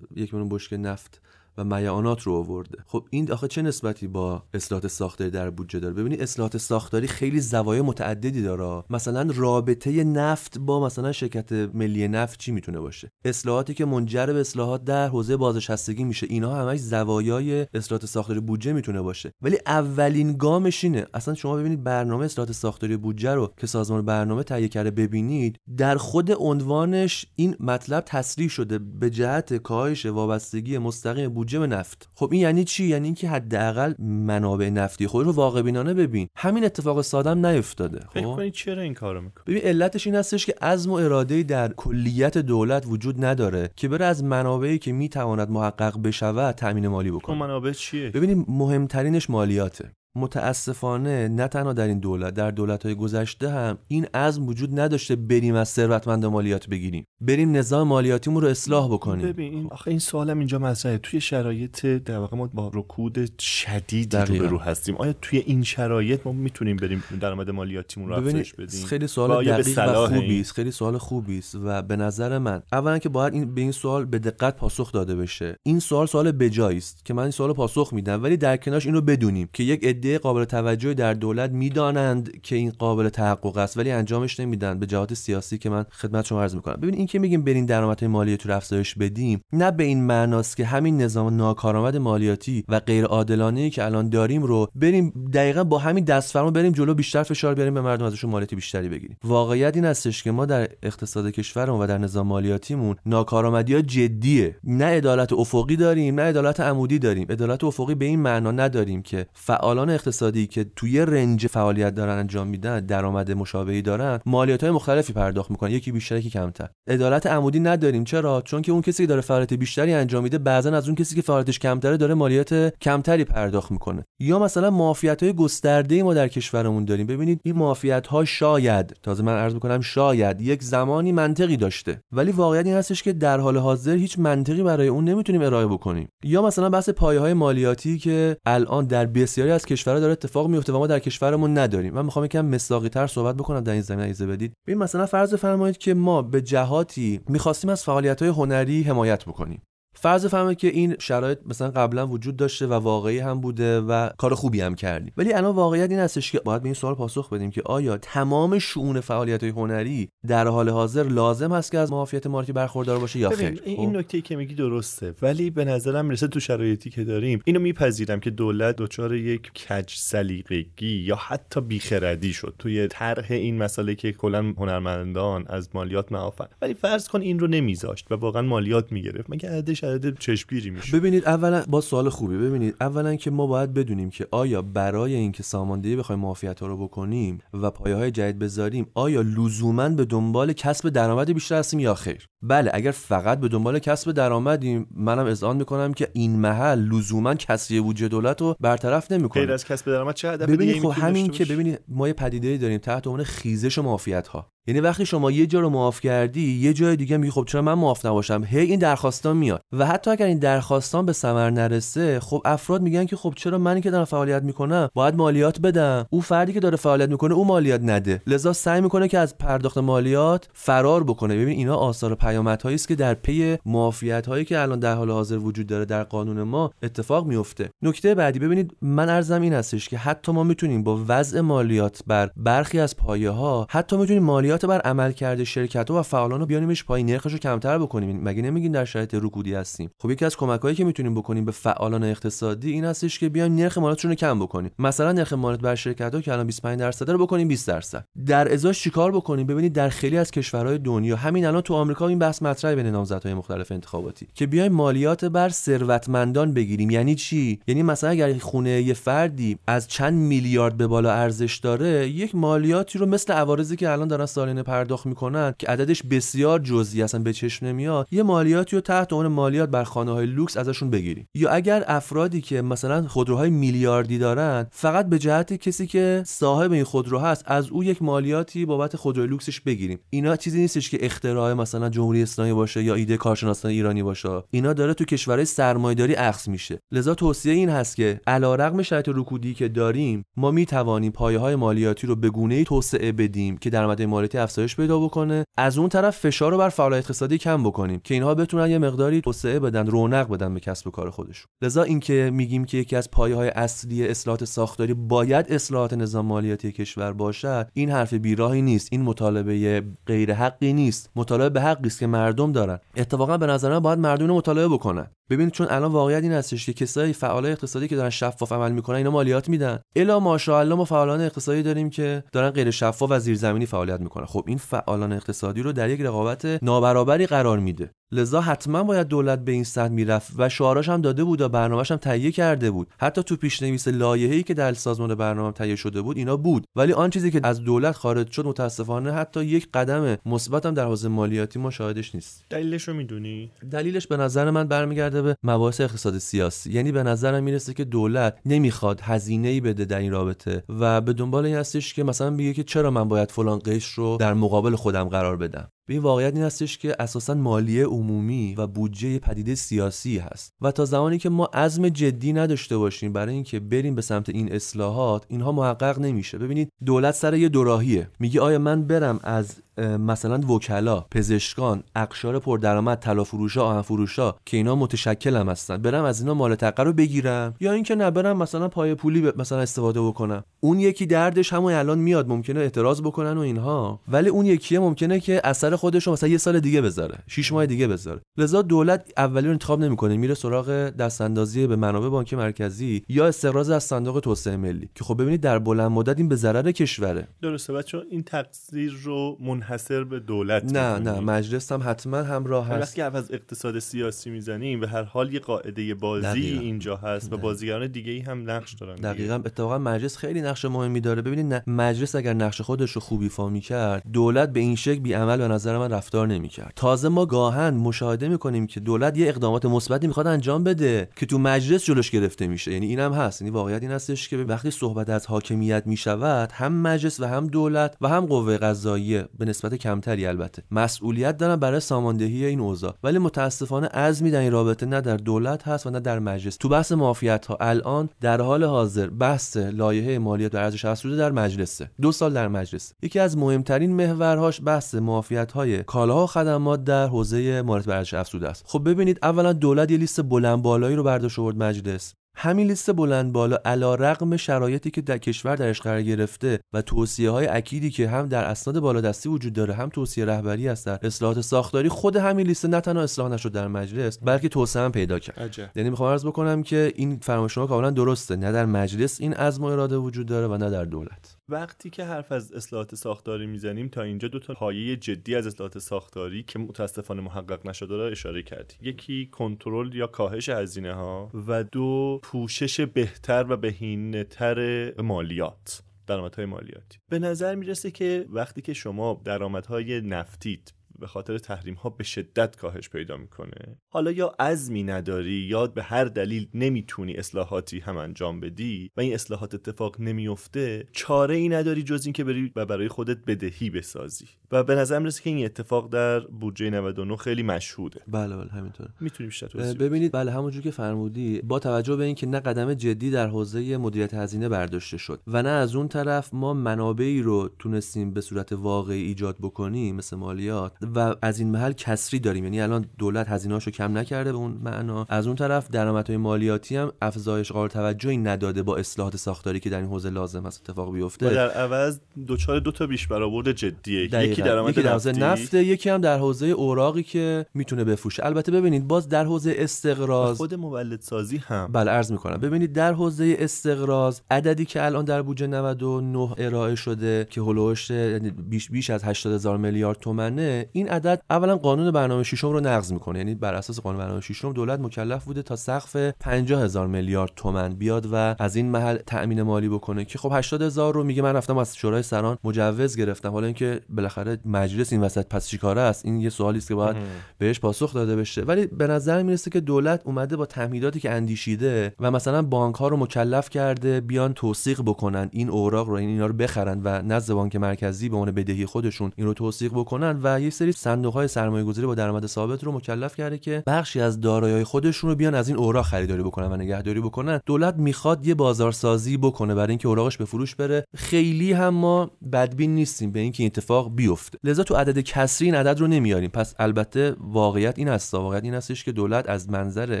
یک 0.16 0.34
میلیون 0.34 0.48
بشک 0.48 0.72
نفت 0.72 1.20
و 1.58 1.64
میعانات 1.64 2.22
رو 2.22 2.34
آورده. 2.34 2.78
خب 2.86 3.04
این 3.10 3.32
آخه 3.32 3.48
چه 3.48 3.62
نسبتی 3.62 4.06
با 4.06 4.42
اصلاحات 4.54 4.86
ساختاری 4.86 5.30
در 5.30 5.50
بودجه 5.50 5.80
داره؟ 5.80 5.94
ببینید 5.94 6.22
اصلاحات 6.22 6.56
ساختاری 6.56 7.06
خیلی 7.06 7.40
زوایای 7.40 7.82
متعددی 7.82 8.42
داره. 8.42 8.84
مثلا 8.90 9.28
رابطه 9.34 10.04
نفت 10.04 10.58
با 10.58 10.86
مثلا 10.86 11.12
شرکت 11.12 11.52
ملی 11.52 12.08
نفت 12.08 12.40
چی 12.40 12.52
می‌تونه 12.52 12.80
باشه؟ 12.80 13.10
اصلاحاتی 13.24 13.74
که 13.74 13.84
منجر 13.84 14.26
به 14.26 14.40
اصلاحات 14.40 14.84
در 14.84 15.08
حوزه 15.08 15.36
بازنشستگی 15.36 16.04
میشه. 16.04 16.26
اینا 16.30 16.54
همش 16.54 16.78
زوایای 16.78 17.66
اصلاحات 17.74 18.06
ساختاری 18.06 18.40
بودجه 18.40 18.72
می‌تونه 18.72 19.02
باشه. 19.02 19.32
ولی 19.42 19.58
اولین 19.66 20.36
گامش 20.36 20.84
اینه. 20.84 21.06
اصلا 21.14 21.34
شما 21.34 21.56
ببینید 21.56 21.84
برنامه 21.84 22.24
اصلاحات 22.24 22.52
ساختاری 22.52 22.96
بودجه 22.96 23.34
رو 23.34 23.52
که 23.56 23.66
سازمان 23.66 24.04
برنامه 24.04 24.42
تهیه 24.42 24.68
کرده 24.68 24.90
ببینید 24.90 25.56
در 25.76 25.96
خود 25.96 26.32
عنوانش 26.38 27.26
این 27.36 27.56
مطلب 27.60 28.04
تصریح 28.06 28.48
شده. 28.48 28.78
به 28.78 29.10
جهت 29.10 29.54
کاهش 29.54 30.06
وابستگی 30.06 30.78
مستقیم 30.78 31.41
بودجه 31.42 31.58
به 31.58 31.66
نفت. 31.66 32.08
خب 32.14 32.28
این 32.32 32.40
یعنی 32.40 32.64
چی؟ 32.64 32.84
یعنی 32.84 33.04
اینکه 33.04 33.28
حداقل 33.28 33.94
منابع 33.98 34.68
نفتی 34.68 35.06
خود 35.06 35.26
رو 35.26 35.32
واقع 35.32 35.62
بینانه 35.62 35.94
ببین. 35.94 36.28
همین 36.36 36.64
اتفاق 36.64 37.00
سادم 37.00 37.46
نیفتاده 37.46 38.00
خب؟ 38.00 38.08
فکر 38.14 38.36
کنید 38.36 38.52
چرا 38.52 38.82
این 38.82 38.94
کارو 38.94 39.20
می‌کنه 39.20 39.44
ببین 39.46 39.62
علتش 39.62 40.06
این 40.06 40.16
هستش 40.16 40.46
که 40.46 40.54
عزم 40.62 40.90
و 40.90 40.94
اراده 40.94 41.42
در 41.42 41.72
کلیت 41.72 42.38
دولت 42.38 42.84
وجود 42.86 43.24
نداره 43.24 43.70
که 43.76 43.88
بره 43.88 44.04
از 44.04 44.24
منابعی 44.24 44.78
که 44.78 44.92
می‌تواند 44.92 45.50
محقق 45.50 46.02
بشود 46.02 46.54
تامین 46.54 46.88
مالی 46.88 47.10
بکنه. 47.10 47.38
منابع 47.38 47.72
چیه؟ 47.72 48.10
ببینیم 48.10 48.44
مهمترینش 48.48 49.30
مالیاته. 49.30 49.92
متاسفانه 50.16 51.28
نه 51.28 51.48
تنها 51.48 51.72
در 51.72 51.86
این 51.86 51.98
دولت 51.98 52.34
در 52.34 52.50
دولت 52.50 52.86
های 52.86 52.94
گذشته 52.94 53.50
هم 53.50 53.78
این 53.88 54.06
عزم 54.14 54.46
وجود 54.46 54.80
نداشته 54.80 55.16
بریم 55.16 55.54
از 55.54 55.68
ثروتمند 55.68 56.24
مالیات 56.24 56.68
بگیریم. 56.68 57.04
بریم 57.20 57.56
نظام 57.56 57.88
مالیاتیمون 57.88 58.42
رو 58.42 58.48
اصلاح 58.48 58.88
بکنیم. 58.92 59.26
ببین 59.26 59.68
آخه 59.70 59.88
این 59.88 59.98
سوالم 59.98 60.38
اینجا 60.38 60.58
مطرحه. 60.58 60.98
توی 60.98 61.20
شرایط 61.20 61.86
در 61.86 62.18
واقع 62.18 62.36
ما 62.36 62.46
با 62.46 62.70
رکود 62.74 63.40
شدیدی 63.40 64.38
رو 64.38 64.48
رو 64.48 64.58
هستیم. 64.58 64.96
آیا 64.96 65.12
توی 65.12 65.38
این 65.38 65.62
شرایط 65.62 66.26
ما 66.26 66.32
می‌تونیم 66.32 66.76
بریم 66.76 67.02
درآمد 67.20 67.50
مالیاتیمون 67.50 68.08
رو 68.08 68.14
افزایش 68.14 68.54
بدیم؟ 68.54 68.84
خیلی 68.86 69.06
سوال 69.06 69.44
دقیق 69.44 69.78
و 69.78 70.06
خوبی 70.06 70.40
است 70.40 70.52
خیلی 70.52 70.70
سوال 70.70 70.98
خوبی 70.98 71.38
است 71.38 71.54
و 71.54 71.82
به 71.82 71.96
نظر 71.96 72.38
من 72.38 72.62
اولا 72.72 72.98
که 72.98 73.08
باید 73.08 73.34
این 73.34 73.54
به 73.54 73.60
این 73.60 73.72
سوال 73.72 74.04
به 74.04 74.18
دقت 74.18 74.56
پاسخ 74.56 74.92
داده 74.92 75.16
بشه. 75.16 75.56
این 75.62 75.80
سوال 75.80 76.06
سوال 76.06 76.32
بجایی 76.32 76.78
است 76.78 77.04
که 77.04 77.14
من 77.14 77.22
این 77.22 77.30
سوال 77.30 77.52
پاسخ 77.52 77.92
میدم 77.92 78.22
ولی 78.22 78.36
در 78.36 78.56
کنارش 78.56 78.86
اینو 78.86 79.00
بدونیم 79.00 79.48
که 79.52 79.62
یک 79.62 79.80
عده 80.02 80.18
قابل 80.18 80.44
توجهی 80.44 80.94
در 80.94 81.14
دولت 81.14 81.50
می‌دانند 81.50 82.40
که 82.42 82.56
این 82.56 82.72
قابل 82.78 83.08
تحقق 83.08 83.56
است 83.56 83.76
ولی 83.76 83.90
انجامش 83.90 84.40
نمیدن. 84.40 84.78
به 84.78 84.86
جهات 84.86 85.14
سیاسی 85.14 85.58
که 85.58 85.70
من 85.70 85.84
خدمت 85.90 86.26
شما 86.26 86.42
عرض 86.42 86.54
می‌کنم. 86.54 86.76
ببین 86.82 86.94
این 86.94 87.06
که 87.06 87.18
میگیم 87.18 87.44
برین 87.44 87.66
درآمد 87.66 88.04
مالیاتی 88.04 88.48
رو 88.48 88.56
افزایش 88.56 88.94
بدیم 88.94 89.40
نه 89.52 89.70
به 89.70 89.84
این 89.84 90.04
معناست 90.04 90.56
که 90.56 90.64
همین 90.64 91.02
نظام 91.02 91.36
ناکارآمد 91.36 91.96
مالیاتی 91.96 92.64
و 92.68 92.80
غیر 92.80 93.04
عادلانه 93.04 93.70
که 93.70 93.84
الان 93.84 94.08
داریم 94.08 94.42
رو 94.42 94.68
بریم 94.74 95.30
دقیقا 95.32 95.64
با 95.64 95.78
همین 95.78 96.04
دستفرما 96.04 96.50
بریم 96.50 96.72
جلو 96.72 96.94
بیشتر 96.94 97.22
فشار 97.22 97.54
بیاریم 97.54 97.74
به 97.74 97.80
مردم 97.80 98.04
ازشون 98.04 98.30
مالیاتی 98.30 98.56
بیشتری 98.56 98.88
بگیریم. 98.88 99.16
واقعیت 99.24 99.76
این 99.76 99.84
هستش 99.84 100.22
که 100.22 100.30
ما 100.30 100.46
در 100.46 100.68
اقتصاد 100.82 101.30
کشورمون 101.30 101.80
و 101.80 101.86
در 101.86 101.98
نظام 101.98 102.26
مالیاتیمون 102.26 102.96
ناکارآمدی 103.06 103.74
ها 103.74 103.80
جدیه. 103.80 104.56
نه 104.64 104.84
عدالت 104.84 105.32
افقی 105.32 105.76
داریم 105.76 106.14
نه 106.14 106.22
عدالت 106.22 106.60
عمودی 106.60 106.98
داریم. 106.98 107.26
عدالت 107.30 107.64
افقی 107.64 107.94
به 107.94 108.04
این 108.04 108.20
معنا 108.20 108.50
نداریم 108.50 109.02
که 109.02 109.26
فعالان 109.32 109.91
اقتصادی 109.92 110.46
که 110.46 110.66
توی 110.76 111.00
رنج 111.00 111.46
فعالیت 111.46 111.94
دارن 111.94 112.18
انجام 112.18 112.46
میدن 112.46 112.80
درآمد 112.86 113.32
مشابهی 113.32 113.82
دارن 113.82 114.20
مالیات 114.26 114.62
های 114.62 114.72
مختلفی 114.72 115.12
پرداخت 115.12 115.50
می‌کنن 115.50 115.70
یکی 115.70 115.92
بیشتر 115.92 116.16
یکی 116.16 116.30
کمتر. 116.30 116.68
عدالت 116.88 117.26
عمودی 117.26 117.60
نداریم. 117.60 118.04
چرا؟ 118.04 118.42
چون 118.42 118.62
که 118.62 118.72
اون 118.72 118.82
کسی 118.82 119.02
که 119.02 119.06
داره 119.06 119.20
فعالیت 119.20 119.54
بیشتری 119.54 119.94
انجام 119.94 120.22
میده 120.22 120.38
بعضا 120.38 120.72
از 120.72 120.86
اون 120.86 120.94
کسی 120.94 121.14
که 121.14 121.22
فعالیتش 121.22 121.58
کمتره 121.58 121.96
داره 121.96 122.14
مالیات 122.14 122.72
کمتری 122.80 123.24
پرداخت 123.24 123.70
می‌کنه. 123.72 124.04
یا 124.20 124.38
مثلا 124.38 124.70
معافیت 124.70 125.22
های 125.22 125.32
گسترده 125.32 126.02
ما 126.02 126.14
در 126.14 126.28
کشورمون 126.28 126.84
داریم. 126.84 127.06
ببینید 127.06 127.40
این 127.44 127.56
معافیت 127.56 128.06
ها 128.06 128.24
شاید 128.24 128.96
تازه 129.02 129.22
من 129.22 129.36
عرض 129.36 129.54
می‌کنم 129.54 129.80
شاید 129.80 130.40
یک 130.40 130.62
زمانی 130.62 131.12
منطقی 131.12 131.56
داشته. 131.56 132.00
ولی 132.12 132.32
واقعیت 132.32 132.66
این 132.66 132.74
هستش 132.74 133.02
که 133.02 133.12
در 133.12 133.40
حال 133.40 133.56
حاضر 133.56 133.94
هیچ 133.94 134.18
منطقی 134.18 134.62
برای 134.62 134.88
اون 134.88 135.04
نمی‌تونیم 135.04 135.42
ارائه 135.42 135.66
بکنیم. 135.66 136.08
یا 136.24 136.42
مثلا 136.42 136.70
بحث 136.70 136.88
پایه 136.88 137.20
های 137.20 137.34
مالیاتی 137.34 137.98
که 137.98 138.36
الان 138.46 138.86
در 138.86 139.06
بسیاری 139.06 139.50
از 139.50 139.66
کشورها 139.82 140.00
داره 140.00 140.12
اتفاق 140.12 140.48
میفته 140.48 140.72
و 140.72 140.78
ما 140.78 140.86
در 140.86 140.98
کشورمون 140.98 141.58
نداریم. 141.58 141.94
من 141.94 142.04
می‌خوام 142.04 142.24
یکم 142.24 142.44
مصداقی 142.46 142.88
تر 142.88 143.06
صحبت 143.06 143.36
بکنم 143.36 143.60
در 143.60 143.72
این 143.72 143.82
زمینه 143.82 144.04
اجازه 144.04 144.26
بدید. 144.26 144.52
ببین 144.66 144.78
مثلا 144.78 145.06
فرض 145.06 145.34
فرمایید 145.34 145.78
که 145.78 145.94
ما 145.94 146.22
به 146.22 146.42
جهاتی 146.42 147.20
می‌خواستیم 147.28 147.70
از 147.70 147.84
فعالیت 147.84 148.22
های 148.22 148.30
هنری 148.30 148.82
حمایت 148.82 149.24
بکنیم. 149.24 149.62
فرض 149.94 150.26
فهمه 150.26 150.54
که 150.54 150.68
این 150.68 150.96
شرایط 150.98 151.38
مثلا 151.46 151.70
قبلا 151.70 152.06
وجود 152.06 152.36
داشته 152.36 152.66
و 152.66 152.72
واقعی 152.72 153.18
هم 153.18 153.40
بوده 153.40 153.80
و 153.80 154.08
کار 154.18 154.34
خوبی 154.34 154.60
هم 154.60 154.74
کردی 154.74 155.12
ولی 155.16 155.32
الان 155.32 155.54
واقعیت 155.54 155.90
این 155.90 155.98
هستش 156.00 156.32
که 156.32 156.40
باید 156.40 156.62
به 156.62 156.66
این 156.66 156.74
سوال 156.74 156.94
پاسخ 156.94 157.32
بدیم 157.32 157.50
که 157.50 157.62
آیا 157.64 157.96
تمام 157.96 158.58
شؤون 158.58 159.00
فعالیت 159.00 159.44
هنری 159.44 160.08
در 160.26 160.48
حال 160.48 160.68
حاضر 160.68 161.02
لازم 161.02 161.52
هست 161.52 161.72
که 161.72 161.78
از 161.78 161.92
معافیت 161.92 162.26
مارکی 162.26 162.52
برخوردار 162.52 162.98
باشه 162.98 163.18
یا 163.18 163.30
خیر؟ 163.30 163.62
این 163.64 163.90
خب؟ 163.90 163.96
نکته 163.96 164.20
که 164.20 164.36
میگی 164.36 164.54
درسته 164.54 165.14
ولی 165.22 165.50
به 165.50 165.64
نظرم 165.64 166.04
می‌رسه 166.04 166.28
تو 166.28 166.40
شرایطی 166.40 166.90
که 166.90 167.04
داریم. 167.04 167.42
اینو 167.44 167.60
میپذیرم 167.60 168.20
که 168.20 168.30
دولت 168.30 168.76
دچار 168.76 169.14
یک 169.14 169.52
کج 169.52 169.90
سلیقگی 169.94 170.96
یا 170.96 171.16
حتی 171.16 171.60
بیخردی 171.60 172.32
شد 172.32 172.54
توی 172.58 172.86
طرح 172.86 173.26
این 173.30 173.58
مسئله 173.58 173.94
که 173.94 174.12
کلا 174.12 174.54
هنرمندان 174.58 175.44
از 175.48 175.68
مالیات 175.74 176.12
معافن. 176.12 176.46
ولی 176.62 176.74
فرض 176.74 177.08
کن 177.08 177.20
این 177.20 177.38
رو 177.38 177.46
نمیذاشت 177.46 178.12
و 178.12 178.14
واقعا 178.14 178.42
مالیات 178.42 178.92
می‌گرفت. 178.92 179.30
مگه 179.30 179.48
شرایط 179.82 180.18
چشمگیری 180.18 180.70
میشه. 180.70 180.96
ببینید 180.96 181.24
اولا 181.24 181.64
با 181.68 181.80
سوال 181.80 182.08
خوبی. 182.08 182.36
ببینید 182.36 182.76
اولا 182.80 183.16
که 183.16 183.30
ما 183.30 183.46
باید 183.46 183.74
بدونیم 183.74 184.10
که 184.10 184.26
آیا 184.30 184.62
برای 184.62 185.14
اینکه 185.14 185.42
ساماندهی 185.42 185.96
بخوایم 185.96 186.20
معافیت 186.20 186.60
ها 186.60 186.66
رو 186.66 186.76
بکنیم 186.76 187.38
و 187.54 187.70
پایه 187.70 187.96
های 187.96 188.10
جدید 188.10 188.38
بذاریم 188.38 188.86
آیا 188.94 189.20
لزوما 189.20 189.88
به 189.88 190.04
دنبال 190.04 190.52
کسب 190.52 190.88
درآمد 190.88 191.32
بیشتر 191.32 191.58
هستیم 191.58 191.80
یا 191.80 191.94
خیر؟ 191.94 192.26
بله 192.42 192.70
اگر 192.74 192.90
فقط 192.90 193.40
به 193.40 193.48
دنبال 193.48 193.78
کسب 193.78 194.12
درآمدیم 194.12 194.86
منم 194.94 195.26
اذعان 195.26 195.56
می‌کنم 195.56 195.94
که 195.94 196.08
این 196.12 196.38
محل 196.38 196.78
لزوما 196.78 197.34
کسری 197.34 197.80
بودجه 197.80 198.08
دولت 198.08 198.40
رو 198.40 198.56
برطرف 198.60 199.12
نمی‌کنه. 199.12 199.42
غیر 199.42 199.52
از 199.52 199.64
کسب 199.64 199.86
درآمد 199.86 200.14
چه 200.14 200.30
هدف 200.30 200.48
ببینید 200.48 200.82
خب 200.82 200.90
همین 200.90 201.28
که 201.28 201.44
ببینید 201.44 201.80
ما 201.88 202.08
یه 202.08 202.14
پدیده 202.14 202.56
داریم 202.56 202.78
تحت 202.78 203.06
عنوان 203.06 203.24
خیزش 203.24 203.78
معافیت 203.78 204.28
ها 204.28 204.52
یعنی 204.66 204.80
وقتی 204.80 205.06
شما 205.06 205.30
یه 205.30 205.46
جا 205.46 205.60
رو 205.60 205.70
معاف 205.70 206.00
کردی 206.00 206.58
یه 206.60 206.72
جای 206.72 206.96
دیگه 206.96 207.16
میگی 207.16 207.30
خب 207.30 207.44
چرا 207.48 207.62
من 207.62 207.74
معاف 207.74 208.06
نباشم؟ 208.06 208.44
هی 208.46 208.60
این 208.60 208.78
درخواستان 208.78 209.36
میاد. 209.36 209.62
و 209.72 209.86
حتی 209.86 210.10
اگر 210.10 210.26
این 210.26 210.38
درخواستان 210.38 211.06
به 211.06 211.12
ثمر 211.12 211.50
نرسه 211.50 212.20
خب 212.20 212.42
افراد 212.44 212.82
میگن 212.82 213.04
که 213.04 213.16
خب 213.16 213.32
چرا 213.36 213.58
منی 213.58 213.80
که 213.80 213.90
دارم 213.90 214.04
فعالیت 214.04 214.42
می‌کنم 214.42 214.88
باید 214.94 215.14
مالیات 215.14 215.60
بدم. 215.60 216.06
او 216.10 216.20
فردی 216.20 216.52
که 216.52 216.60
داره 216.60 216.76
فعالیت 216.76 217.08
می‌کنه 217.08 217.34
او 217.34 217.44
مالیات 217.44 217.80
نده. 217.84 218.22
لذا 218.26 218.52
سعی 218.52 218.80
می‌کنه 218.80 219.08
که 219.08 219.18
از 219.18 219.38
پرداخت 219.38 219.78
مالیات 219.78 220.48
فرار 220.52 221.04
بکنه. 221.04 221.36
ببین 221.36 221.56
اینا 221.56 221.76
آثار 221.76 222.14
پیامدهایی 222.14 222.74
است 222.74 222.88
که 222.88 222.94
در 222.94 223.14
پی 223.14 223.58
معافیت 223.66 224.26
هایی 224.26 224.44
که 224.44 224.60
الان 224.60 224.78
در 224.78 224.94
حال 224.94 225.10
حاضر 225.10 225.38
وجود 225.38 225.66
داره 225.66 225.84
در 225.84 226.04
قانون 226.04 226.42
ما 226.42 226.70
اتفاق 226.82 227.26
میفته. 227.26 227.70
نکته 227.82 228.14
بعدی 228.14 228.38
ببینید 228.38 228.76
من 228.82 229.08
ارزم 229.08 229.42
این 229.42 229.52
هستش 229.52 229.88
که 229.88 229.98
حتی 229.98 230.32
ما 230.32 230.42
می‌تونیم 230.42 230.82
با 230.82 231.04
وضع 231.08 231.40
مالیات 231.40 232.02
بر 232.06 232.30
برخی 232.36 232.78
از 232.80 232.96
پایه 232.96 233.30
ها 233.30 233.66
حتی 233.70 233.96
می‌تونیم 233.96 234.22
مالیات 234.22 234.51
مالیات 234.52 234.66
بر 234.66 234.80
عملکرد 234.90 235.44
شرکت 235.44 235.90
و 235.90 236.02
فعالان 236.02 236.40
رو 236.40 236.46
بیانیمش 236.46 236.84
پایین 236.84 237.06
نرخش 237.06 237.32
رو 237.32 237.38
کمتر 237.38 237.78
بکنیم. 237.78 238.20
مگه 238.22 238.42
نمیگین 238.42 238.72
در 238.72 238.84
شرایط 238.84 239.14
رکودی 239.14 239.54
هستیم؟ 239.54 239.90
خب 239.98 240.10
یکی 240.10 240.24
از 240.24 240.36
کمکهایی 240.36 240.76
که 240.76 240.84
می‌تونیم 240.84 241.14
بکنیم 241.14 241.44
به 241.44 241.52
فعالان 241.52 242.04
اقتصادی 242.04 242.72
این 242.72 242.84
هستش 242.84 243.18
که 243.18 243.28
بیایم 243.28 243.54
نرخ 243.54 243.78
مالیاتشون 243.78 244.10
رو 244.10 244.14
کم 244.14 244.38
بکنیم. 244.38 244.70
مثلا 244.78 245.12
نرخ 245.12 245.32
مالیات 245.32 245.60
بر 245.60 245.74
شرکت 245.74 246.14
ها 246.14 246.20
که 246.20 246.32
الان 246.32 246.46
25 246.46 246.78
درصد 246.78 247.10
رو 247.10 247.18
بکنیم 247.18 247.48
20 247.48 247.68
درصد. 247.68 248.04
در 248.26 248.52
ازاش 248.52 248.82
چیکار 248.82 249.12
بکنیم؟ 249.12 249.46
ببینید 249.46 249.72
در 249.72 249.88
خیلی 249.88 250.18
از 250.18 250.30
کشورهای 250.30 250.78
دنیا 250.78 251.16
همین 251.16 251.46
الان 251.46 251.62
تو 251.62 251.74
آمریکا 251.74 252.08
این 252.08 252.18
بحث 252.18 252.42
مطرحه 252.42 252.74
بین 252.74 252.86
نامزدهای 252.86 253.34
مختلف 253.34 253.72
انتخاباتی 253.72 254.26
که 254.34 254.46
بیایم 254.46 254.72
مالیات 254.72 255.24
بر 255.24 255.48
ثروتمندان 255.48 256.54
بگیریم. 256.54 256.90
یعنی 256.90 257.14
چی؟ 257.14 257.60
یعنی 257.66 257.82
مثلا 257.82 258.10
اگر 258.10 258.38
خونه 258.38 258.82
یه 258.82 258.94
فردی 258.94 259.58
از 259.66 259.88
چند 259.88 260.14
میلیارد 260.14 260.76
به 260.76 260.86
بالا 260.86 261.12
ارزش 261.12 261.56
داره 261.56 262.08
یک 262.08 262.34
مالیاتی 262.34 262.98
رو 262.98 263.06
مثل 263.06 263.32
عوارضی 263.32 263.76
که 263.76 263.90
الان 263.90 264.08
دارن 264.08 264.26
سالانه 264.42 264.62
پرداخت 264.62 265.06
می‌کنن 265.06 265.54
که 265.58 265.66
عددش 265.66 266.02
بسیار 266.02 266.58
جزئی 266.58 267.02
اصلا 267.02 267.22
به 267.22 267.32
چشم 267.32 267.66
نمیاد 267.66 268.08
یه 268.10 268.22
مالیاتی 268.22 268.76
رو 268.76 268.82
تحت 268.82 269.12
عنوان 269.12 269.28
مالیات 269.32 269.68
بر 269.68 269.84
خانه 269.84 270.12
های 270.12 270.26
لوکس 270.26 270.56
ازشون 270.56 270.90
بگیریم. 270.90 271.28
یا 271.34 271.50
اگر 271.50 271.84
افرادی 271.86 272.40
که 272.40 272.62
مثلا 272.62 273.08
خودروهای 273.08 273.50
میلیاردی 273.50 274.18
دارن 274.18 274.66
فقط 274.70 275.06
به 275.06 275.18
جهت 275.18 275.52
کسی 275.52 275.86
که 275.86 276.22
صاحب 276.26 276.72
این 276.72 276.84
خودرو 276.84 277.18
هست 277.18 277.44
از 277.46 277.68
او 277.68 277.84
یک 277.84 278.02
مالیاتی 278.02 278.66
بابت 278.66 278.96
خودروی 278.96 279.26
لوکسش 279.26 279.60
بگیریم. 279.60 279.98
اینا 280.10 280.36
چیزی 280.36 280.60
نیستش 280.60 280.90
که 280.90 280.98
اختراع 281.00 281.52
مثلا 281.52 281.88
جمهوری 281.88 282.22
اسلامی 282.22 282.52
باشه 282.52 282.82
یا 282.82 282.94
ایده 282.94 283.16
کارشناسان 283.16 283.70
ایرانی 283.70 284.02
باشه. 284.02 284.42
اینا 284.50 284.72
داره 284.72 284.94
تو 284.94 285.04
کشورهای 285.04 285.44
سرمایه‌داری 285.44 286.14
اخذ 286.14 286.48
میشه. 286.48 286.78
لذا 286.92 287.14
توصیه 287.14 287.52
این 287.52 287.68
هست 287.68 287.96
که 287.96 288.20
علیرغم 288.26 288.82
شرایط 288.82 289.08
رکودی 289.08 289.54
که 289.54 289.68
داریم 289.68 290.24
ما 290.36 290.50
می 290.50 290.66
توانیم 290.66 291.12
پایه 291.12 291.38
های 291.38 291.56
مالیاتی 291.56 292.06
رو 292.06 292.16
به 292.16 292.30
گونه‌ای 292.30 292.64
توسعه 292.64 293.12
بدیم 293.12 293.56
که 293.56 293.70
درآمد 293.70 294.02
مالیاتی 294.34 294.38
افزایش 294.38 294.76
پیدا 294.76 295.00
بکنه 295.00 295.44
از 295.56 295.78
اون 295.78 295.88
طرف 295.88 296.18
فشار 296.18 296.52
رو 296.52 296.58
بر 296.58 296.68
فعالیت 296.68 296.98
اقتصادی 296.98 297.38
کم 297.38 297.62
بکنیم 297.62 298.00
که 298.04 298.14
اینها 298.14 298.34
بتونن 298.34 298.70
یه 298.70 298.78
مقداری 298.78 299.20
توسعه 299.20 299.58
بدن 299.58 299.86
رونق 299.86 300.28
بدن 300.28 300.54
به 300.54 300.60
کسب 300.60 300.86
و 300.86 300.90
کار 300.90 301.10
خودشون. 301.10 301.46
لذا 301.62 301.82
اینکه 301.82 302.30
میگیم 302.32 302.64
که 302.64 302.78
یکی 302.78 302.96
از 302.96 303.10
پایه 303.10 303.36
های 303.36 303.48
اصلی 303.48 304.08
اصلاحات 304.08 304.44
ساختاری 304.44 304.94
باید 304.94 305.52
اصلاحات 305.52 305.92
نظام 305.92 306.26
مالیاتی 306.26 306.72
کشور 306.72 307.12
باشد 307.12 307.68
این 307.74 307.90
حرف 307.90 308.14
بیراهی 308.14 308.62
نیست. 308.62 308.88
این 308.92 309.02
مطالبه 309.02 309.84
غیر 310.06 310.34
حقی 310.34 310.72
نیست. 310.72 311.10
مطالبه 311.16 311.50
به 311.50 311.60
حقی 311.60 311.86
است 311.86 311.98
که 311.98 312.06
مردم 312.06 312.52
دارن. 312.52 312.78
اتفاقا 312.96 313.38
به 313.38 313.46
نظر 313.46 313.72
من 313.72 313.80
باید 313.80 313.98
مردم 313.98 314.26
مطالبه 314.26 314.74
بکنن. 314.74 315.06
ببینید 315.32 315.52
چون 315.52 315.66
الان 315.70 315.92
واقعیت 315.92 316.22
این 316.22 316.32
هستش 316.32 316.66
که 316.66 316.72
کسایی 316.72 317.12
فعال 317.12 317.46
اقتصادی 317.46 317.88
که 317.88 317.96
دارن 317.96 318.10
شفاف 318.10 318.52
عمل 318.52 318.72
می‌کنن 318.72 318.96
اینا 318.96 319.10
مالیات 319.10 319.48
میدن. 319.48 319.78
الا 319.96 320.20
ماشاءالله 320.20 320.74
ما 320.74 320.84
فعالان 320.84 321.20
اقتصادی 321.20 321.62
داریم 321.62 321.90
که 321.90 322.24
دارن 322.32 322.50
غیر 322.50 322.70
شفاف 322.70 323.10
و 323.10 323.18
زیرزمینی 323.18 323.66
فعالیت 323.66 324.00
می‌کنن. 324.00 324.26
خب 324.26 324.44
این 324.46 324.58
فعالان 324.58 325.12
اقتصادی 325.12 325.62
رو 325.62 325.72
در 325.72 325.90
یک 325.90 326.00
رقابت 326.00 326.58
نابرابری 326.62 327.26
قرار 327.26 327.58
میده. 327.58 327.90
لذا 328.12 328.40
حتما 328.40 328.82
باید 328.82 329.08
دولت 329.08 329.44
به 329.44 329.52
این 329.52 329.64
سطح 329.64 329.88
می‌رفت 329.92 330.32
و 330.38 330.48
شعاراش 330.48 330.88
هم 330.88 331.00
داده 331.00 331.24
بود 331.24 331.40
و 331.40 331.48
برنامهش 331.48 331.90
هم 331.90 331.96
تهیه 331.96 332.32
کرده 332.32 332.70
بود. 332.70 332.88
حتی 332.98 333.22
تو 333.22 333.36
پیشنویس 333.36 333.88
لایحه‌ای 333.88 334.42
که 334.42 334.54
در 334.54 334.72
سازمان 334.72 335.14
برنامه 335.14 335.52
تهیه 335.52 335.76
شده 335.76 336.02
بود 336.02 336.16
اینا 336.16 336.36
بود. 336.36 336.64
ولی 336.76 336.92
آن 336.92 337.10
چیزی 337.10 337.30
که 337.30 337.40
از 337.44 337.60
دولت 337.60 337.96
خارج 337.96 338.30
شد 338.30 338.46
متاسفانه 338.46 339.12
حتی 339.12 339.44
یک 339.44 339.68
قدم 339.74 340.16
مثبت 340.26 340.66
هم 340.66 340.74
در 340.74 340.84
حوزه 340.84 341.08
مالیاتی 341.08 341.58
ما 341.58 341.70
شاهدش 341.70 342.14
نیست. 342.14 342.44
دلیلش 342.50 342.88
رو 342.88 342.94
می‌دونی؟ 342.94 343.50
دلیلش 343.70 344.06
به 344.06 344.16
نظر 344.16 344.50
من 344.50 344.68
برمیگرده 344.68 345.22
به 345.22 345.36
مباحث 345.42 345.80
اقتصاد 345.80 346.18
سیاسی. 346.18 346.72
یعنی 346.72 346.92
به 346.92 347.02
نظرم 347.02 347.42
می‌رسه 347.42 347.74
که 347.74 347.84
دولت 347.84 348.38
نمی‌خواد 348.46 349.00
هزینه 349.00 349.48
ای 349.48 349.60
بده 349.60 349.84
در 349.84 349.98
این 349.98 350.12
رابطه 350.12 350.64
و 350.68 351.00
به 351.00 351.12
دنبال 351.12 351.46
این 351.46 351.56
هستش 351.56 351.94
که 351.94 352.04
مثلا 352.04 352.30
بگه 352.30 352.52
که 352.52 352.64
چرا 352.64 352.90
من 352.90 353.08
باید 353.08 353.30
فلان 353.30 353.58
قش 353.58 353.86
رو 353.86 354.16
در 354.20 354.34
مقابل 354.34 354.76
خودم 354.76 355.04
قرار 355.04 355.36
بدم. 355.36 355.68
به 355.86 355.94
این 355.94 356.02
واقعیت 356.02 356.34
این 356.34 356.44
هستش 356.44 356.78
که 356.78 356.96
اساسا 356.98 357.34
مالیه 357.34 357.86
عمومی 357.86 358.54
و 358.54 358.66
بودجه 358.66 359.18
پدیده 359.18 359.54
سیاسی 359.54 360.18
هست. 360.18 360.52
و 360.60 360.70
تا 360.70 360.84
زمانی 360.84 361.18
که 361.18 361.28
ما 361.28 361.44
عزم 361.44 361.88
جدی 361.88 362.32
نداشته 362.32 362.76
باشیم 362.76 363.12
برای 363.12 363.34
اینکه 363.34 363.60
بریم 363.60 363.94
به 363.94 364.02
سمت 364.02 364.28
این 364.28 364.52
اصلاحات 364.52 365.24
اینها 365.28 365.52
محقق 365.52 365.98
نمیشه. 365.98 366.38
ببینید 366.38 366.68
دولت 366.84 367.14
سر 367.14 367.34
یه 367.34 367.48
دوراهیه. 367.48 368.08
میگه 368.20 368.40
آیا 368.40 368.58
من 368.58 368.82
برم 368.82 369.20
از 369.22 369.56
مثلا 369.78 370.38
وکلا 370.38 371.00
پزشکان 371.00 371.82
اقشار 371.96 372.38
پردرآمد 372.38 372.98
طلا 372.98 373.24
فروشا 373.24 373.64
آهن 373.64 373.82
فروشا 373.82 374.34
که 374.46 374.56
اینا 374.56 374.76
متشکل 374.76 375.36
هم 375.36 375.48
هستن 375.48 375.76
برم 375.76 376.04
از 376.04 376.20
اینا 376.20 376.34
مال 376.34 376.54
تقه 376.54 376.82
رو 376.82 376.92
بگیرم؟ 376.92 377.54
یا 377.60 377.72
اینکه 377.72 377.94
نه 377.94 378.10
برم 378.10 378.36
مثلا 378.36 378.68
پای 378.68 378.94
پولی 378.94 379.32
مثلا 379.36 379.60
استفاده 379.60 380.00
بکنم. 380.00 380.44
اون 380.60 380.80
یکی 380.80 381.06
دردش 381.06 381.52
همون 381.52 381.72
الان 381.72 381.98
میاد 381.98 382.28
ممکنه 382.28 382.60
اعتراض 382.60 383.02
بکنن 383.02 383.38
و 383.38 383.40
اینها. 383.40 384.00
ولی 384.08 384.28
اون 384.28 384.46
یکیه 384.46 384.78
ممکنه 384.78 385.20
که 385.20 385.40
اثر 385.44 385.71
خودش 385.76 386.06
رو 386.06 386.12
مثلا 386.12 386.28
یه 386.28 386.38
سال 386.38 386.60
دیگه 386.60 386.80
بذاره. 386.80 387.18
6 387.26 387.52
ماه 387.52 387.66
دیگه 387.66 387.86
بذاره. 387.86 388.20
لذا 388.38 388.62
دولت 388.62 389.12
اولی 389.16 389.46
رو 389.46 389.52
انتخاب 389.52 389.80
نمی‌کنه. 389.80 390.16
میره 390.16 390.34
سراغ 390.34 390.70
دستاندازی 390.88 391.66
به 391.66 391.76
منابع 391.76 392.08
بانک 392.08 392.34
مرکزی 392.34 393.02
یا 393.08 393.26
استقراض 393.26 393.70
از 393.70 393.84
صندوق 393.84 394.20
توسعه 394.20 394.56
ملی. 394.56 394.88
که 394.94 395.04
خب 395.04 395.20
ببینید 395.20 395.40
در 395.40 395.58
بلند 395.58 395.90
مدت 395.90 396.18
این 396.18 396.28
به 396.28 396.36
ضرر 396.36 396.72
کشوره. 396.72 397.28
درسته. 397.42 397.72
بچه 397.72 397.98
این 398.10 398.22
تقصیر 398.22 398.92
رو 399.02 399.36
منحصر 399.40 400.04
به 400.04 400.20
دولت 400.20 400.72
نه 400.72 400.98
نه. 400.98 401.20
مجلس 401.20 401.72
هم 401.72 401.82
حتما 401.84 402.16
همراه 402.16 402.66
هست. 402.66 402.82
وقتی 402.82 403.02
از 403.02 403.32
اقتصاد 403.32 403.78
سیاسی 403.78 404.30
می‌زنیم 404.30 404.80
به 404.80 404.88
هر 404.88 405.02
حال 405.02 405.34
یه 405.34 405.40
قاعده 405.40 405.94
بازی 405.94 406.26
دقیقا. 406.26 406.60
اینجا 406.60 406.96
هست 406.96 407.32
و 407.32 407.36
بازیگران 407.36 407.86
دیگه 407.86 408.12
ای 408.12 408.20
هم 408.20 408.50
نقش 408.50 408.72
دارن 408.72 408.94
دقیقا. 408.94 409.34
اتفاقا 409.34 409.78
مجلس 409.78 410.16
خیلی 410.16 410.40
نقش 410.40 410.64
مهمی 410.64 411.00
داره. 411.00 411.22
ببینید 411.22 411.62
مجلس 411.66 412.14
اگر 412.14 412.34
نقش 412.34 412.60
خودش 412.60 412.90
رو 412.92 413.00
خوبی 413.00 413.28
فا 413.28 413.52
کرد 413.52 414.02
دولت 414.12 414.52
به 414.52 414.60
این 414.60 414.76
شکل 414.76 415.00
بی 415.00 415.12
عمل 415.12 415.36
به 415.36 415.48
نظر 415.62 415.78
من 415.78 415.90
رفتار 415.92 416.26
نمی‌کرد. 416.26 416.72
تازه 416.76 417.08
ما 417.08 417.26
گاهن 417.26 417.74
مشاهده 417.74 418.28
می‌کنیم 418.28 418.66
که 418.66 418.80
دولت 418.80 419.18
یه 419.18 419.28
اقدامات 419.28 419.66
مثبتی 419.66 420.06
می‌خواد 420.06 420.26
انجام 420.26 420.64
بده 420.64 421.08
که 421.16 421.26
تو 421.26 421.38
مجلس 421.38 421.84
جلوش 421.84 422.10
گرفته 422.10 422.46
میشه. 422.46 422.72
یعنی 422.72 422.86
اینم 422.86 423.12
هست. 423.12 423.42
یعنی 423.42 423.50
واقعیت 423.50 423.82
این 423.82 423.90
هستش 423.90 424.28
که 424.28 424.36
وقتی 424.36 424.70
صحبت 424.70 425.10
از 425.10 425.26
حاکمیت 425.26 425.82
می‌شود 425.86 426.52
هم 426.52 426.72
مجلس 426.72 427.20
و 427.20 427.24
هم 427.24 427.46
دولت 427.46 427.96
و 428.00 428.08
هم 428.08 428.26
قوه 428.26 428.56
قضاییه 428.56 429.28
به 429.38 429.44
نسبت 429.44 429.74
کمتری 429.74 430.26
البته 430.26 430.62
مسئولیت 430.70 431.36
دارن 431.36 431.56
برای 431.56 431.80
ساماندهی 431.80 432.44
این 432.44 432.60
اوضاع. 432.60 432.94
ولی 433.02 433.18
متاسفانه 433.18 433.86
عزمی 433.86 434.30
در 434.30 434.40
این 434.40 434.52
رابطه 434.52 434.86
نه 434.86 435.00
در 435.00 435.16
دولت 435.16 435.68
هست 435.68 435.86
و 435.86 435.90
نه 435.90 436.00
در 436.00 436.18
مجلس. 436.18 436.56
تو 436.56 436.68
بحث 436.68 436.92
معافیت 436.92 437.46
الان 437.60 438.08
در 438.20 438.40
حال 438.40 438.64
حاضر 438.64 439.06
بحث 439.06 439.56
لایحه 439.56 440.18
مالیات 440.18 440.52
بر 440.52 440.62
ارزش 440.62 440.84
افزوده 440.84 441.16
در 441.16 441.32
مجلسه. 441.32 441.90
دو 442.00 442.12
سال 442.12 442.32
در 442.32 442.48
مجلس. 442.48 442.92
یکی 443.02 443.18
از 443.18 443.36
مهمترین 443.36 443.96
محورهاش 443.96 444.60
بحث 444.64 444.94
معافیت 444.94 445.51
های 445.52 445.82
کالاها 445.82 446.24
و 446.24 446.26
خدمات 446.26 446.84
در 446.84 447.06
حوزه 447.06 447.62
مورد 447.62 447.90
ارزش 447.90 448.14
افزوده 448.14 448.48
است. 448.48 448.64
خب 448.66 448.88
ببینید 448.90 449.18
اولا 449.22 449.52
دولت 449.52 449.90
یه 449.90 449.96
لیست 449.96 450.22
بلند 450.22 450.62
بالایی 450.62 450.96
رو 450.96 451.02
برداشت 451.02 451.38
آورد 451.38 451.56
مجلس. 451.56 452.14
همین 452.36 452.66
لیست 452.66 452.92
بلند 452.92 453.32
بالا 453.32 453.58
علا 453.64 453.94
رقم 453.94 454.36
شرایطی 454.36 454.90
که 454.90 455.00
در 455.00 455.18
کشور 455.18 455.56
درش 455.56 455.80
قرار 455.80 456.02
گرفته 456.02 456.60
و 456.72 456.82
توصیه 456.82 457.30
های 457.30 457.46
اکیدی 457.46 457.90
که 457.90 458.08
هم 458.08 458.28
در 458.28 458.44
اسناد 458.44 458.80
بالادستی 458.80 459.28
وجود 459.28 459.52
داره 459.52 459.74
هم 459.74 459.88
توصیه 459.88 460.24
رهبری 460.24 460.68
است 460.68 460.86
در 460.86 460.98
اصلاحات 461.02 461.40
ساختاری 461.40 461.88
خود 461.88 462.16
همین 462.16 462.46
لیست 462.46 462.66
نه 462.66 462.80
تنها 462.80 463.02
اصلاح 463.02 463.32
نشد 463.32 463.52
در 463.52 463.68
مجلس 463.68 464.18
بلکه 464.22 464.48
توسعه 464.48 464.82
هم 464.82 464.92
پیدا 464.92 465.18
کرد. 465.18 465.36
یعنی 465.76 465.90
می‌خوام 465.90 466.10
عرض 466.10 466.26
بکنم 466.26 466.62
که 466.62 466.92
این 466.96 467.18
فرمایش 467.22 467.52
شما 467.52 467.66
کاملا 467.66 467.90
درسته. 467.90 468.36
نه 468.36 468.52
در 468.52 468.66
مجلس 468.66 469.20
این 469.20 469.34
عزم 469.34 469.62
و 469.62 469.66
اراده 469.66 469.96
وجود 469.96 470.26
داره 470.26 470.46
و 470.46 470.56
نه 470.56 470.70
در 470.70 470.84
دولت. 470.84 471.36
وقتی 471.48 471.90
که 471.90 472.04
حرف 472.04 472.32
از 472.32 472.52
اصلاحات 472.52 472.94
ساختاری 472.94 473.46
می‌زنیم 473.46 473.88
تا 473.88 474.02
اینجا 474.02 474.28
دو 474.28 474.38
تا 474.38 474.54
پایه 474.54 474.96
جدی 474.96 475.34
از 475.34 475.46
اصلاحات 475.46 475.78
ساختاری 475.78 476.42
که 476.42 476.58
متاسفانه 476.58 477.22
محقق 477.22 477.66
نشده 477.66 477.96
را 477.96 478.08
اشاره 478.08 478.42
کردیم. 478.42 478.78
یکی 478.82 479.26
کنترل 479.26 479.94
یا 479.94 480.06
کاهش 480.06 480.48
هزینه 480.48 480.94
ها 480.94 481.30
و 481.46 481.64
دو 481.64 482.20
پوشش 482.22 482.80
بهتر 482.80 483.46
و 483.48 483.56
بهینه 483.56 484.24
تر 484.24 484.92
مالیات 485.02 485.82
درآمدهای 486.06 486.46
مالیاتی. 486.46 486.98
به 487.10 487.18
نظر 487.18 487.54
می‌رسه 487.54 487.90
که 487.90 488.26
وقتی 488.28 488.62
که 488.62 488.72
شما 488.74 489.22
درآمدهای 489.24 490.00
نفتیت 490.00 490.72
به 490.98 491.06
خاطر 491.06 491.38
تحریم 491.38 491.74
ها 491.74 491.90
به 491.90 492.04
شدت 492.04 492.56
کاهش 492.56 492.88
پیدا 492.88 493.16
می‌کنه. 493.16 493.76
حالا 493.88 494.10
یا 494.10 494.34
عزمی 494.38 494.82
نداری 494.82 495.32
یا 495.32 495.66
به 495.66 495.82
هر 495.82 496.04
دلیل 496.04 496.48
نمی‌تونی 496.54 497.14
اصلاحاتی 497.14 497.80
هم 497.80 497.96
انجام 497.96 498.40
بدی 498.40 498.90
و 498.96 499.00
این 499.00 499.14
اصلاحات 499.14 499.54
اتفاق 499.54 500.00
نمیفته 500.00 500.86
چاره 500.92 501.34
ای 501.34 501.48
نداری 501.48 501.82
جز 501.82 502.06
اینکه 502.06 502.24
بری 502.24 502.52
و 502.56 502.66
برای 502.66 502.88
خودت 502.88 503.18
بدهی 503.26 503.70
بسازی. 503.70 504.26
و 504.52 504.64
به 504.64 504.74
نظر 504.74 504.98
می‌رسه 504.98 505.22
که 505.22 505.30
این 505.30 505.44
اتفاق 505.44 505.92
در 505.92 506.20
بودجه 506.20 506.70
99 506.70 507.16
خیلی 507.16 507.42
مشهوده. 507.42 508.00
بله 508.08 508.36
بله 508.36 508.50
همینطوره 508.50 508.90
می‌تونی 509.00 509.26
بیشتر 509.26 509.48
ببینید 509.74 510.12
بله 510.12 510.32
همونجور 510.32 510.62
که 510.62 510.70
فرمودی 510.70 511.40
با 511.42 511.58
توجه 511.58 511.96
به 511.96 512.04
اینکه 512.04 512.26
نه 512.26 512.40
قدم 512.40 512.74
جدی 512.74 513.10
در 513.10 513.26
حوزه 513.26 513.76
مدیریت 513.76 514.14
هزینه 514.14 514.48
برداشته 514.48 514.96
شد 514.96 515.20
و 515.26 515.42
نه 515.42 515.48
از 515.48 515.76
اون 515.76 515.88
طرف 515.88 516.34
ما 516.34 516.54
منابعی 516.54 517.22
رو 517.22 517.50
تونستیم 517.58 518.10
به 518.10 518.20
صورت 518.20 518.52
واقعی 518.52 519.02
ایجاد 519.02 519.36
بکنیم 519.38 519.96
مثل 519.96 520.16
مالیات 520.16 520.72
و 520.94 521.14
از 521.22 521.38
این 521.38 521.50
محل 521.50 521.72
کسری 521.72 522.20
داریم. 522.20 522.44
یعنی 522.44 522.60
الان 522.60 522.86
دولت 522.98 523.28
هزینه‌هاشو 523.28 523.70
کم 523.70 523.98
نکرده 523.98 524.32
به 524.32 524.38
اون 524.38 524.58
معنا. 524.64 525.06
از 525.08 525.26
اون 525.26 525.36
طرف 525.36 525.70
درآمدهای 525.70 526.16
مالیاتی 526.16 526.76
هم 526.76 526.92
افزایش 527.02 527.52
قابل 527.52 527.68
توجهی 527.68 528.16
نداده 528.16 528.62
با 528.62 528.76
اصلاحات 528.76 529.16
ساختاری 529.16 529.60
که 529.60 529.70
در 529.70 529.78
این 529.78 529.86
حوزه 529.86 530.10
لازم 530.10 530.46
است 530.46 530.60
اتفاق 530.68 530.92
بیفته. 530.92 531.26
و 531.26 531.30
در 531.30 531.50
عوض 531.50 531.98
دوچار 532.26 532.60
دو 532.60 532.72
تا 532.72 532.86
بیش 532.86 533.06
برآورد 533.06 533.52
جدیه. 533.52 534.02
یکی 534.02 534.42
درآمد 534.42 534.74
در 534.74 534.92
حوزه 534.92 535.12
نفت 535.12 535.54
یکی 535.54 535.90
هم 535.90 536.00
در 536.00 536.18
حوزه 536.18 536.46
اوراقی 536.46 537.02
که 537.02 537.46
می‌تونه 537.54 537.84
بفروشه. 537.84 538.26
البته 538.26 538.52
ببینید 538.52 538.88
باز 538.88 539.08
در 539.08 539.24
حوزه 539.24 539.54
استقراض 539.58 540.36
خود 540.36 540.54
مولد 540.54 541.00
سازی 541.00 541.36
هم. 541.36 541.72
بله 541.72 541.90
عرض 541.90 542.12
می‌کنم. 542.12 542.36
ببینید 542.36 542.72
در 542.72 542.92
حوزه 542.92 543.36
استقراض 543.38 544.20
عددی 544.30 544.64
که 544.64 544.84
الان 544.84 545.04
در 545.04 545.22
بودجه 545.22 545.46
99 545.46 546.34
ارائه 546.38 546.74
شده 546.74 547.26
که 547.30 547.40
هولوش 547.40 547.90
یعنی 547.90 548.30
بیش 548.30 548.70
بیش 548.70 548.90
از 548.90 549.04
80 549.04 549.32
هزار 549.32 549.56
میلیارد 549.56 549.98
تومنه 549.98 550.66
این 550.72 550.88
عدد 550.88 551.22
اولا 551.30 551.56
قانون 551.56 551.90
برنامه 551.90 552.22
ششم 552.22 552.48
رو 552.52 552.60
نقض 552.60 552.92
می‌کنه. 552.92 553.18
یعنی 553.18 553.34
بر 553.34 553.54
اساس 553.54 553.80
قانون 553.80 554.00
برنامه 554.00 554.20
ششم 554.20 554.52
دولت 554.52 554.80
مکلف 554.80 555.24
بوده 555.24 555.42
تا 555.42 555.56
سقف 555.56 555.96
50 555.96 556.62
هزار 556.62 556.86
میلیارد 556.86 557.30
تومن 557.36 557.74
بیاد 557.74 558.08
و 558.12 558.36
از 558.38 558.56
این 558.56 558.70
محل 558.70 558.96
تأمین 558.96 559.42
مالی 559.42 559.68
بکنه 559.68 560.04
که 560.04 560.18
خب 560.18 560.30
80 560.34 560.62
هزار 560.62 560.94
رو 560.94 561.04
میگه 561.04 561.22
من 561.22 561.36
رفتم 561.36 561.58
از 561.58 561.76
شورای 561.76 562.02
سران 562.02 562.38
مجوز 562.44 562.96
گرفتم. 562.96 563.30
حالا 563.30 563.46
اینکه 563.46 563.80
بالاخره 563.88 564.38
مجلس 564.44 564.92
این 564.92 565.02
وسط 565.02 565.26
پس 565.26 565.48
چیکاره 565.48 565.80
است؟ 565.80 566.06
این 566.06 566.20
یه 566.20 566.30
سوالی 566.30 566.58
است 566.58 566.68
که 566.68 566.74
باید 566.74 566.96
بهش 567.38 567.60
پاسخ 567.60 567.94
داده 567.94 568.16
بشه. 568.16 568.42
ولی 568.42 568.66
به 568.66 568.86
نظر 568.86 569.22
می‌رسه 569.22 569.50
که 569.50 569.60
دولت 569.60 570.02
اومده 570.04 570.36
با 570.36 570.46
تمهیداتی 570.46 571.00
که 571.00 571.10
اندیشیده 571.10 571.94
و 572.00 572.10
مثلا 572.10 572.42
بانک 572.42 572.74
ها 572.74 572.88
رو 572.88 572.96
مکلف 572.96 573.50
کرده 573.50 574.00
بیان 574.00 574.34
توثیق 574.34 574.80
بکنن. 574.82 575.28
این 575.32 575.50
اوراق 575.50 575.88
رو 575.88 575.94
این 575.94 576.08
اینا 576.08 576.26
رو 576.26 576.32
بخرن 576.32 576.80
و 576.84 577.02
نزد 577.02 577.34
بانک 577.34 577.56
مرکزی 577.56 578.08
به 578.08 578.16
عنوان 578.16 578.34
بدهی 578.34 578.66
خودشون 578.66 579.12
این 579.16 579.26
رو 579.26 579.34
توثیق 579.34 579.72
بکنن 579.72 580.20
و 580.22 580.40
یه 580.40 580.50
سری 580.62 580.72
صندوق 580.72 581.14
های 581.14 581.28
سرمایه 581.28 581.64
گذاری 581.64 581.86
با 581.86 581.94
درآمد 581.94 582.26
ثابت 582.26 582.64
رو 582.64 582.72
مکلف 582.72 583.16
کرده 583.16 583.38
که 583.38 583.62
بخشی 583.66 584.00
از 584.00 584.20
دارایی 584.20 584.64
خودشون 584.64 585.10
رو 585.10 585.16
بیان 585.16 585.34
از 585.34 585.48
این 585.48 585.58
اوراق 585.58 585.84
خریداری 585.84 586.22
بکنن 586.22 586.52
و 586.52 586.56
نگهداری 586.56 587.00
بکنن. 587.00 587.40
دولت 587.46 587.74
می‌خواد 587.76 588.26
یه 588.26 588.34
بازارسازی 588.34 589.16
بکنه 589.16 589.54
برای 589.54 589.70
اینکه 589.70 589.88
اوراقش 589.88 590.16
به 590.16 590.24
فروش 590.24 590.54
بره. 590.54 590.84
خیلی 590.96 591.52
هم 591.52 591.68
ما 591.68 592.10
بدبین 592.32 592.74
نیستیم 592.74 593.12
به 593.12 593.20
اینکه 593.20 593.42
این 593.42 593.46
اتفاق 593.46 593.94
بیفته. 593.94 594.38
لذا 594.44 594.62
تو 594.62 594.74
عدد 594.74 594.98
کسری 594.98 595.46
این 595.46 595.54
عدد 595.54 595.80
رو 595.80 595.86
نمیاریم. 595.86 596.30
پس 596.30 596.54
البته 596.58 597.16
واقعیت 597.20 597.78
این 597.78 597.88
است 597.88 598.14
واقعیت 598.14 598.44
این 598.44 598.54
هستش 598.54 598.84
که 598.84 598.92
دولت 598.92 599.28
از 599.28 599.50
منظر 599.50 600.00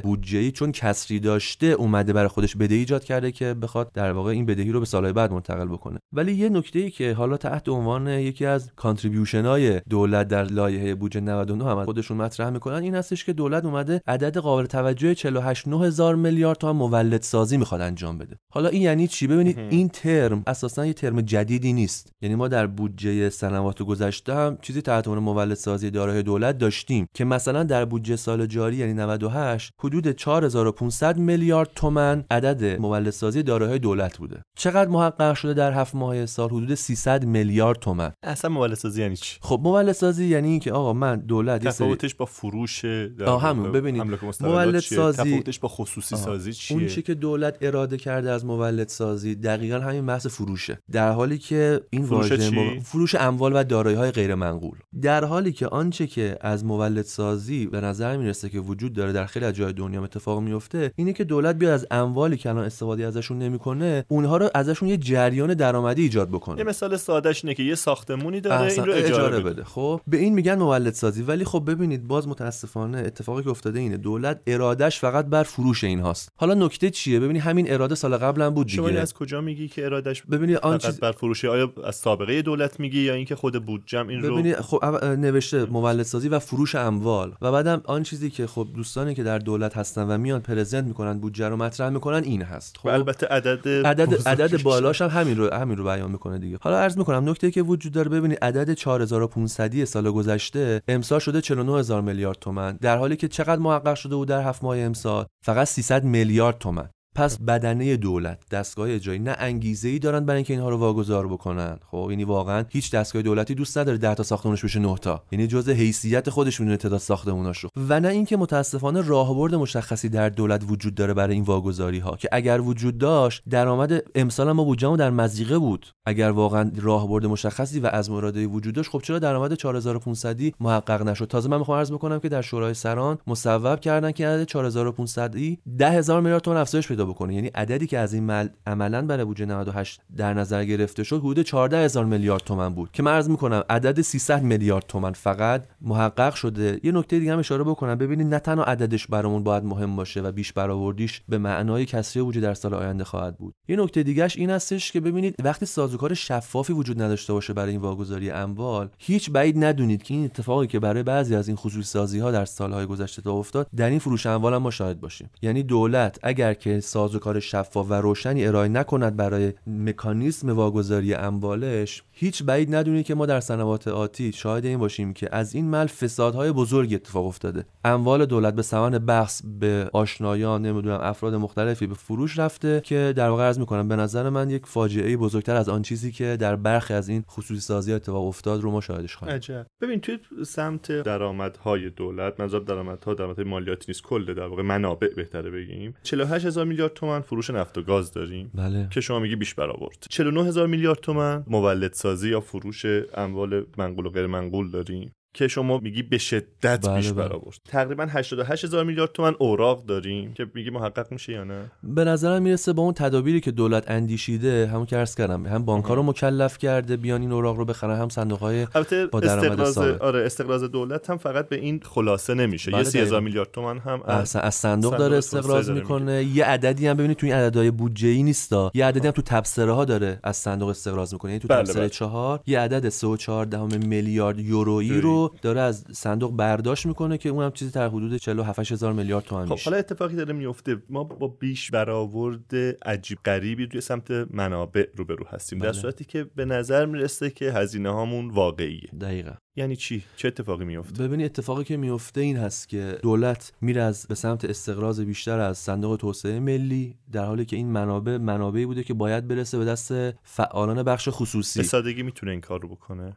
بودجه 0.00 0.50
چون 0.50 0.72
کسری 0.72 1.20
داشته 1.20 1.66
اومده 1.66 2.12
برای 2.12 2.28
خودش 2.28 2.56
بدهی 2.56 2.78
ایجاد 2.78 3.04
کرده 3.04 3.32
که 3.32 3.54
بخواد 3.54 3.92
در 3.92 4.12
واقع 4.12 4.30
این 4.30 4.46
بدهی 4.46 4.72
رو 4.72 4.80
به 4.80 4.86
سالهای 4.86 5.12
بعد 5.12 5.32
منتقل 5.32 5.68
بکنه. 5.68 5.98
ولی 6.12 6.34
یه 6.34 6.48
نکته 6.48 6.78
ای 6.78 6.90
که 6.90 7.12
حالا 7.12 7.36
تحت 7.36 7.68
عنوان 7.68 8.08
یکی 8.08 8.46
از 8.46 8.70
contribution 8.76 9.44
های 9.44 9.80
دولت 9.80 10.28
در 10.28 10.44
لایحه 10.52 10.94
بودجه 10.94 11.20
99 11.20 11.64
هم 11.64 11.84
خودشون 11.84 12.16
مطرح 12.16 12.50
می‌کنن. 12.50 12.82
این 12.82 12.94
هستش 12.94 13.24
که 13.24 13.32
دولت 13.32 13.64
اومده 13.64 14.02
عدد 14.06 14.38
قابل 14.38 14.66
توجه 14.66 15.14
48 15.14 15.68
هزار 15.68 16.14
میلیارد 16.14 16.58
تومان 16.58 16.90
مولد 16.90 17.22
سازی 17.22 17.56
می‌خواد 17.56 17.80
انجام 17.80 18.18
بده. 18.18 18.36
حالا 18.52 18.68
این 18.68 18.82
یعنی 18.82 19.08
چی؟ 19.08 19.26
ببینید 19.26 19.58
این 19.58 19.88
ترم 19.88 20.42
اساسا 20.46 20.86
یه 20.86 20.92
ترم 20.92 21.20
جدیدی 21.20 21.72
نیست. 21.72 22.12
یعنی 22.22 22.34
ما 22.34 22.48
در 22.48 22.66
بودجه 22.66 23.30
سنوات 23.30 23.82
گذشته 23.82 24.34
هم 24.34 24.58
چیزی 24.62 24.82
تحت 24.82 25.08
عنوان 25.08 25.24
مولد 25.24 25.54
سازی 25.54 25.90
دارایی 25.90 26.22
دولت 26.22 26.58
داشتیم 26.58 27.06
که 27.14 27.24
مثلا 27.24 27.62
در 27.62 27.84
بودجه 27.84 28.16
سال 28.16 28.46
جاری 28.46 28.76
یعنی 28.76 28.94
98 28.94 29.72
حدود 29.80 30.08
4500 30.08 31.18
میلیارد 31.18 31.70
تومن 31.74 32.24
عدد 32.30 32.80
مولد 32.80 33.10
سازی 33.10 33.42
دارایی 33.42 33.78
دولت 33.78 34.18
بوده. 34.18 34.42
چقدر 34.56 34.90
محقق 34.90 35.34
شده 35.34 35.54
در 35.54 35.72
هفت 35.72 35.94
ماه 35.94 36.26
سال؟ 36.26 36.48
حدود 36.48 36.74
300 36.74 37.24
میلیارد 37.24 37.78
تومن 37.78 38.12
اصلا 38.22 38.50
مولد 38.50 38.74
سازی 38.74 39.02
یعنی 39.02 39.16
چی؟ 39.16 39.38
خب 39.42 39.60
مولد 39.62 39.92
سازی 39.92 40.26
یعنی 40.26 40.41
اینکه 40.48 40.72
آقا 40.72 40.92
من 40.92 41.16
دولت 41.16 41.68
تفاوتش 41.68 42.14
با 42.14 42.24
فروش 42.24 42.84
همون 42.84 43.72
ببینید 43.72 44.02
مولد 44.40 44.78
سازی 44.78 45.22
تفاوتش 45.22 45.58
با 45.58 45.68
خصوصی 45.68 46.16
سازی 46.16 46.52
چیه؟ 46.52 46.76
اون 46.76 46.86
چی 46.86 47.02
که 47.02 47.14
دولت 47.14 47.56
اراده 47.60 47.96
کرده 47.96 48.30
از 48.30 48.44
مولد 48.44 48.88
سازی 48.88 49.34
دقیقا 49.34 49.78
همین 49.78 50.06
بحث 50.06 50.26
فروشه. 50.26 50.78
در 50.92 51.12
حالی 51.12 51.38
که 51.38 51.80
این 51.90 52.06
فروش, 52.06 52.32
واژه 52.32 52.80
فروش 52.80 53.14
اموال 53.14 53.52
و 53.54 53.64
دارایی 53.64 53.96
های 53.96 54.10
غیر 54.10 54.34
منقول 54.34 54.78
در 55.02 55.24
حالی 55.24 55.52
که 55.52 55.66
آنچه 55.66 56.06
که 56.06 56.38
از 56.40 56.64
مولد 56.64 57.04
سازی 57.04 57.66
به 57.66 57.80
نظر 57.80 58.16
می‌رسه 58.16 58.48
که 58.48 58.60
وجود 58.60 58.92
داره 58.92 59.12
در 59.12 59.26
خیلی 59.26 59.44
از 59.44 59.54
جای 59.54 59.72
دنیا 59.72 60.04
اتفاق 60.04 60.40
میفته 60.40 60.92
اینه 60.96 61.12
که 61.12 61.24
دولت 61.24 61.56
بیاد 61.56 61.72
از 61.72 61.86
اموالی 61.90 62.36
که 62.36 62.48
الان 62.48 62.64
استفاده 62.64 63.06
ازشون 63.06 63.38
نمی‌کنه 63.38 64.04
اونها 64.08 64.36
رو 64.36 64.50
ازشون 64.54 64.88
یه 64.88 64.96
جریان 64.96 65.54
درآمدی 65.54 66.02
ایجاد 66.02 66.28
بکنه. 66.28 66.58
یه 66.58 66.64
مثال 66.64 66.96
سادهش 66.96 67.44
اینه 67.44 67.54
که 67.54 67.62
یه 67.62 67.74
ساختمونی 67.74 68.40
داره 68.40 68.72
این 68.72 68.84
رو 68.84 68.92
اجاره, 68.92 69.04
اجاره 69.04 69.40
بده. 69.40 69.50
بده. 69.50 69.64
خب 69.64 70.00
به 70.06 70.16
این 70.16 70.31
میگن 70.32 70.58
مولد 70.58 70.92
سازی 70.92 71.22
ولی 71.22 71.44
خب 71.44 71.62
ببینید 71.66 72.08
باز 72.08 72.28
متاسفانه 72.28 72.98
اتفاقی 72.98 73.42
که 73.42 73.50
افتاده 73.50 73.78
اینه. 73.78 73.96
دولت 73.96 74.40
ارادش 74.46 75.00
فقط 75.00 75.26
بر 75.26 75.42
فروش 75.42 75.84
این 75.84 76.00
هاست. 76.00 76.28
حالا 76.36 76.54
نکته 76.54 76.90
چیه؟ 76.90 77.20
ببینید 77.20 77.42
همین 77.42 77.72
اراده 77.72 77.94
سال 77.94 78.16
قبل 78.16 78.42
هم 78.42 78.50
بود 78.50 78.66
دیگه. 78.66 78.76
شما 78.76 79.00
از 79.00 79.14
کجا 79.14 79.40
میگی 79.40 79.68
که 79.68 79.84
ارادش 79.84 80.22
ببینید 80.22 80.56
آن 80.56 80.78
چیز 80.78 81.00
بر 81.00 81.12
فروش 81.12 81.44
آیا 81.44 81.72
از 81.84 81.96
سابقه 81.96 82.42
دولت 82.42 82.80
میگی 82.80 83.00
یا 83.00 83.14
اینکه 83.14 83.36
خود 83.36 83.66
بودجه 83.66 84.08
این 84.08 84.22
رو 84.22 84.32
ببینید 84.32 84.56
خب 84.56 84.84
نوشته 85.04 85.64
مولد 85.64 86.02
سازی 86.02 86.28
و 86.28 86.38
فروش 86.38 86.74
اموال. 86.74 87.34
و 87.42 87.52
بعدم 87.52 87.80
آن 87.84 88.02
چیزی 88.02 88.30
که 88.30 88.46
خب 88.46 88.68
دوستانی 88.74 89.14
که 89.14 89.22
در 89.22 89.38
دولت 89.38 89.76
هستن 89.76 90.02
و 90.02 90.18
میان 90.18 90.40
پرزنت 90.40 90.84
می‌کنن 90.84 91.18
بودجه 91.18 91.48
رو 91.48 91.56
مطرح 91.56 91.88
می‌کنن 91.88 92.24
این 92.24 92.42
هست. 92.42 92.76
خب؟ 92.78 92.88
البته 92.88 93.26
عدد 93.26 93.68
عدد 93.68 94.28
عدد 94.28 94.62
بالاش 94.62 95.02
هم 95.02 95.08
همین 95.08 95.36
رو 95.36 95.54
همین 95.54 95.78
رو 95.78 95.84
بیان 95.84 96.10
می‌کنه 96.10 96.38
دیگه. 96.38 96.58
حالا 96.60 96.78
عرض 96.78 96.98
می‌کنم 96.98 97.28
نکته 97.28 97.50
که 97.50 97.62
وجود 97.62 97.92
داره 97.92 98.08
ببینید 98.08 98.38
عدد 98.42 98.72
4500 98.72 99.84
سال 99.84 100.10
گذشته 100.22 100.82
امسال 100.88 101.18
شده 101.18 101.40
49000 101.40 102.02
میلیارد 102.02 102.38
تومن. 102.38 102.78
در 102.80 102.96
حالی 102.96 103.16
که 103.16 103.28
چقدر 103.28 103.60
محقق 103.60 103.94
شده 103.94 104.16
بود 104.16 104.28
در 104.28 104.42
هفت 104.42 104.64
ماه 104.64 104.78
امسال؟ 104.78 105.26
فقط 105.44 105.66
300 105.66 106.04
میلیارد 106.04 106.58
تومن. 106.58 106.88
پس 107.14 107.38
بدنه 107.38 107.96
دولت 107.96 108.38
دستگاه 108.50 108.90
اجرایی 108.90 109.18
نه 109.18 109.36
انگیزه 109.38 109.88
ای 109.88 109.98
دارن 109.98 110.26
برای 110.26 110.36
اینکه 110.36 110.52
اینها 110.52 110.68
رو 110.68 110.76
واگذار 110.76 111.28
بکنن. 111.28 111.78
خب 111.90 112.06
یعنی 112.10 112.24
واقعا 112.24 112.64
هیچ 112.68 112.90
دستگاه 112.90 113.22
دولتی 113.22 113.54
دوست 113.54 113.78
نداره 113.78 113.98
10 113.98 114.14
تا 114.14 114.22
ساختمونش 114.22 114.64
بشه 114.64 114.78
9 114.78 114.96
تا. 114.96 115.22
یعنی 115.32 115.46
جزء 115.46 115.72
حیثیت 115.72 116.30
خودش 116.30 116.60
می‌دونه 116.60 116.76
تعداد 116.76 117.00
ساختموناش 117.00 117.58
رو. 117.58 117.70
و 117.88 118.00
نه 118.00 118.08
اینکه 118.08 118.36
متاسفانه 118.36 119.00
راهبرد 119.00 119.54
مشخصی 119.54 120.08
در 120.08 120.28
دولت 120.28 120.64
وجود 120.68 120.94
داره 120.94 121.14
برای 121.14 121.34
این 121.34 121.44
واگذاری 121.44 121.98
ها 121.98 122.16
که 122.16 122.28
اگر 122.32 122.60
وجود 122.60 122.98
داشت 122.98 123.42
درآمد 123.50 124.02
امسال 124.14 124.52
ما 124.52 124.64
بودجهمون 124.64 124.98
در 124.98 125.10
مزیقه 125.10 125.58
بود. 125.58 125.86
اگر 126.06 126.30
واقعا 126.30 126.72
راهبرد 126.76 127.26
مشخصی 127.26 127.80
و 127.80 127.86
از 127.86 128.10
مراده 128.10 128.46
وجود 128.46 128.74
داشت 128.74 128.90
خب 128.90 129.00
چرا 129.04 129.18
درآمد 129.18 129.54
4500 129.54 130.40
محقق 130.60 131.02
نشد؟ 131.02 131.24
تازه 131.24 131.48
من 131.48 131.58
می‌خوام 131.58 131.78
عرض 131.78 131.92
بکنم 131.92 132.18
که 132.18 132.28
در 132.28 132.42
شورای 132.42 132.74
سران 132.74 133.18
مصوب 133.26 133.80
کردن 133.80 134.12
که 134.12 134.28
عدد 134.28 134.44
4500 134.44 135.34
10000 135.78 136.20
میلیارد 136.20 136.42
تومان 136.42 136.60
افزایش 136.60 136.88
پیدا 136.88 137.01
بکنه. 137.04 137.34
یعنی 137.34 137.48
عددی 137.48 137.86
که 137.86 137.98
از 137.98 138.14
این 138.14 138.24
مل 138.24 138.48
عملا 138.66 139.06
برای 139.06 139.24
بودجه 139.24 139.44
98 139.44 140.00
در 140.16 140.34
نظر 140.34 140.64
گرفته 140.64 141.04
شد 141.04 141.18
حدود 141.18 141.42
14 141.42 141.78
هزار 141.78 142.04
میلیارد 142.04 142.42
تومن 142.42 142.74
بود. 142.74 142.90
که 142.92 143.02
عرض 143.02 143.28
می‌کنم 143.28 143.62
عدد 143.70 144.00
300 144.00 144.42
میلیارد 144.42 144.84
تومن 144.88 145.12
فقط 145.12 145.64
محقق 145.80 146.34
شده. 146.34 146.80
یه 146.82 146.92
نکته 146.92 147.18
دیگه 147.18 147.32
هم 147.32 147.38
اشاره 147.38 147.64
بکنم. 147.64 147.94
ببینید 147.94 148.26
نه 148.26 148.38
تنها 148.38 148.64
عددش 148.64 149.06
برامون 149.06 149.42
باید 149.42 149.64
مهم 149.64 149.96
باشه 149.96 150.20
و 150.20 150.32
بیش 150.32 150.52
برآوردیش 150.52 151.22
به 151.28 151.38
معنای 151.38 151.86
کسری 151.86 152.22
بودجه 152.22 152.40
در 152.40 152.54
سال 152.54 152.74
آینده 152.74 153.04
خواهد 153.04 153.36
بود. 153.36 153.54
یه 153.68 153.76
نکته 153.76 154.02
دیگهش 154.02 154.36
این 154.36 154.50
هستش 154.50 154.92
که 154.92 155.00
ببینید 155.00 155.34
وقتی 155.44 155.66
سازوکار 155.66 156.14
شفافی 156.14 156.72
وجود 156.72 157.02
نداشته 157.02 157.32
باشه 157.32 157.52
برای 157.52 157.70
این 157.70 157.80
واگذاری 157.80 158.30
اموال 158.30 158.88
هیچ 158.98 159.30
بعید 159.30 159.64
ندونید 159.64 160.02
که 160.02 160.14
این 160.14 160.24
اتفاقی 160.24 160.66
که 160.66 160.78
برای 160.78 161.02
بعضی 161.02 161.34
از 161.34 161.48
این 161.48 161.56
خصوصی 161.56 161.82
سازی 161.82 162.18
ها 162.18 162.30
در 162.30 162.44
سالهای 162.44 162.86
گذشته 162.86 163.20
اتفاق 163.20 163.38
افتاد 163.38 163.66
در 163.76 163.90
این 163.90 163.98
فروش 163.98 164.26
اموال 164.26 164.54
هم 164.54 164.62
ما 164.62 164.70
شاهد 164.70 165.00
باشیم. 165.00 165.30
یعنی 165.42 165.62
دولت 165.62 166.18
اگر 166.22 166.54
که 166.54 166.80
سازوکار 166.92 167.40
شفاف 167.40 167.90
و 167.90 167.94
روشنی 167.94 168.46
ارائه 168.46 168.68
نکند 168.68 169.16
برای 169.16 169.52
مکانیزم 169.66 170.50
واگذاری 170.50 171.14
اموالش 171.14 172.02
هیچ 172.10 172.42
بعید 172.42 172.74
ندونید 172.74 173.06
که 173.06 173.14
ما 173.14 173.26
در 173.26 173.40
سنوات 173.40 173.88
آتی 173.88 174.32
شاهد 174.32 174.64
این 174.64 174.78
باشیم 174.78 175.12
که 175.12 175.28
از 175.32 175.54
این 175.54 175.64
مل 175.64 175.86
فسادهای 175.86 176.52
بزرگی 176.52 176.94
اتفاق 176.94 177.26
افتاده. 177.26 177.64
اموال 177.84 178.26
دولت 178.26 178.54
به 178.54 178.62
ثمن 178.62 178.90
بخص 178.90 179.42
به 179.60 179.90
آشنایان 179.92 180.66
نمی‌دونم 180.66 180.98
افراد 181.02 181.34
مختلفی 181.34 181.86
به 181.86 181.94
فروش 181.94 182.38
رفته 182.38 182.80
که 182.84 183.12
در 183.16 183.28
واقع 183.28 183.44
عرض 183.44 183.58
می‌کنم 183.58 183.88
به 183.88 183.96
نظر 183.96 184.28
من 184.30 184.50
یک 184.50 184.66
فاجعه 184.66 185.16
بزرگتر 185.16 185.56
از 185.56 185.68
آن 185.68 185.82
چیزی 185.82 186.12
که 186.12 186.36
در 186.40 186.56
برخی 186.56 186.94
از 186.94 187.08
این 187.08 187.24
خصوصی 187.30 187.60
سازی 187.60 187.92
اتفاق 187.92 188.26
افتاد 188.26 188.60
رو 188.60 188.70
ما 188.70 188.80
شاهدش 188.80 189.16
خواهیم. 189.16 189.40
ببین 189.80 190.00
توی 190.00 190.18
سمت 190.46 191.02
درآمدهای 191.02 191.90
دولت 191.90 192.40
منظور 192.40 192.60
درآمدها 192.60 193.14
درآمدهای 193.14 193.44
مالیاتی 193.44 193.84
نیست 193.88 194.02
کل 194.02 194.34
در 194.34 194.46
واقع 194.46 194.62
منابع 194.62 195.08
بهتره 195.16 195.50
بگیم. 195.50 195.94
48 196.02 196.46
هزار 196.46 196.66
تومان 196.88 197.20
فروش 197.20 197.50
نفت 197.50 197.78
و 197.78 197.82
گاز 197.82 198.12
داریم؟ 198.12 198.50
بله. 198.54 198.88
که 198.90 199.00
شما 199.00 199.18
میگی 199.18 199.36
بیش 199.36 199.54
برآورد. 199.54 200.06
49 200.10 200.44
هزار 200.44 200.66
میلیارد 200.66 200.98
تومان 200.98 201.44
مولد 201.46 201.92
سازی 201.92 202.30
یا 202.30 202.40
فروش 202.40 202.86
اموال 203.14 203.64
منقول 203.78 204.06
و 204.06 204.10
غیر 204.10 204.26
منقول 204.26 204.70
داریم؟ 204.70 205.12
که 205.34 205.48
شما 205.48 205.78
میگی 205.78 206.02
به 206.02 206.18
شدت 206.18 206.88
بله، 206.88 206.96
بیش 206.96 207.12
بله. 207.12 207.28
برآورد. 207.28 207.56
تقریبا 207.68 208.06
88 208.10 208.64
هزار 208.64 208.84
میلیارد 208.84 209.12
تومن 209.12 209.34
اوراق 209.38 209.86
داریم 209.86 210.32
که 210.32 210.46
میگی 210.54 210.70
محقق 210.70 211.12
میشه 211.12 211.32
یا 211.32 211.44
نه؟ 211.44 211.70
به 211.82 212.04
نظرم 212.04 212.42
می‌رسه 212.42 212.72
با 212.72 212.82
اون 212.82 212.94
تدابیری 212.94 213.40
که 213.40 213.50
دولت 213.50 213.90
اندیشیده 213.90 214.70
همون 214.72 214.86
که 214.86 214.96
عرض 214.96 215.14
کردم 215.14 215.46
هم 215.46 215.64
بانک‌ها 215.64 215.94
رو 215.94 216.02
مکلف 216.02 216.58
کرده 216.58 216.96
بیان 216.96 217.20
این 217.20 217.32
اوراق 217.32 217.56
رو 217.56 217.64
بخرن 217.64 217.96
هم 217.96 218.08
صندوق‌های 218.08 218.66
با 219.12 219.20
درآمد 219.20 219.64
ثابت. 219.64 220.02
آره 220.02 220.26
استقراض 220.26 220.64
دولت 220.64 221.10
هم 221.10 221.16
فقط 221.16 221.48
به 221.48 221.56
این 221.56 221.80
خلاصه 221.84 222.34
نمیشه. 222.34 222.70
بله، 222.70 222.80
یه 222.80 222.84
30 222.84 222.98
هزار 222.98 223.08
دقیقاً. 223.08 223.20
میلیارد 223.24 223.50
تومن 223.50 223.78
هم 223.78 224.02
از 224.04 224.36
از, 224.36 224.42
از 224.44 224.54
صندوق 224.54 224.82
صندوق 224.82 224.96
داره 224.96 225.16
استقراض 225.16 225.70
می‌کنه. 225.70 226.24
یه 226.24 226.44
عددی 226.44 226.86
هم 226.86 226.96
ببینید 226.96 227.16
تو 227.16 227.26
این 227.26 227.34
عددهای 227.34 227.70
بودجه‌ای 227.70 228.22
نیستا. 228.22 228.70
یه 228.74 228.86
عددی 228.86 229.06
هم 229.06 229.12
تو 229.12 229.22
تبصره 229.22 229.72
ها 229.72 229.84
داره 229.84 230.20
از 230.22 230.36
صندوق 230.36 230.68
استقراض 230.68 231.12
می‌کنه. 231.12 231.30
یعنی 231.30 231.40
تو 231.40 231.48
بله، 231.48 231.58
تبصره 231.58 231.80
بله. 231.80 231.88
چهار 231.88 232.40
یه 232.46 232.58
عدد 232.60 232.88
3.4 232.88 233.86
میلیارد 233.86 234.38
یورویی. 234.38 235.00
رو 235.00 235.21
داره 235.42 235.60
از 235.60 235.84
صندوق 235.92 236.36
برداشت 236.36 236.86
می‌کنه 236.86 237.18
که 237.18 237.28
اون 237.28 237.44
هم 237.44 237.50
چیزی 237.50 237.70
در 237.70 237.88
حدود 237.88 238.16
47 238.16 238.72
هزار 238.72 238.92
میلیارد 238.92 239.24
تومان 239.24 239.46
خب 239.46 239.52
میشه. 239.52 239.70
حالا 239.70 239.78
اتفاقی 239.78 240.16
داره 240.16 240.32
میفته 240.32 240.82
ما 240.88 241.04
با 241.04 241.28
بیش 241.28 241.70
برآورد 241.70 242.54
عجیب 242.86 243.18
غریبی 243.24 243.66
توی 243.66 243.80
سمت 243.80 244.10
منابع 244.10 244.86
روبرو 244.96 245.26
هستیم. 245.28 245.58
در 245.58 245.70
بله. 245.70 245.80
صورتی 245.80 246.04
که 246.04 246.24
به 246.24 246.44
نظر 246.44 246.86
می‌رسه 246.86 247.30
که 247.30 247.52
هزینه 247.52 247.90
هامون 247.90 248.30
واقعیه. 248.30 248.88
دقیقا. 249.00 249.32
یعنی 249.56 249.76
چی؟ 249.76 250.04
چه 250.16 250.28
اتفاقی 250.28 250.64
میفته 250.64 251.04
ببینید 251.04 251.26
اتفاقی 251.26 251.64
که 251.64 251.76
میفته 251.76 252.20
این 252.20 252.36
هست 252.36 252.68
که 252.68 252.98
دولت 253.02 253.52
میره 253.60 253.82
از 253.82 254.06
به 254.08 254.14
سمت 254.14 254.44
استقراض 254.44 255.00
بیشتر 255.00 255.38
از 255.38 255.58
صندوق 255.58 255.96
توسعه 255.96 256.40
ملی 256.40 256.96
در 257.12 257.24
حالی 257.24 257.44
که 257.44 257.56
این 257.56 257.66
منابع 257.66 258.16
منابعی 258.16 258.66
بوده 258.66 258.82
که 258.82 258.94
باید 258.94 259.28
برسه 259.28 259.58
به 259.58 259.64
دست 259.64 259.92
فعالان 260.22 260.82
بخش 260.82 261.04
به 261.04 261.10
خصوصی 261.10 261.62
سادگی 261.62 262.02
می‌تونه 262.02 262.32
این 262.32 262.40
کار 262.40 262.60
رو 262.60 262.68
بکنه؟ 262.68 263.16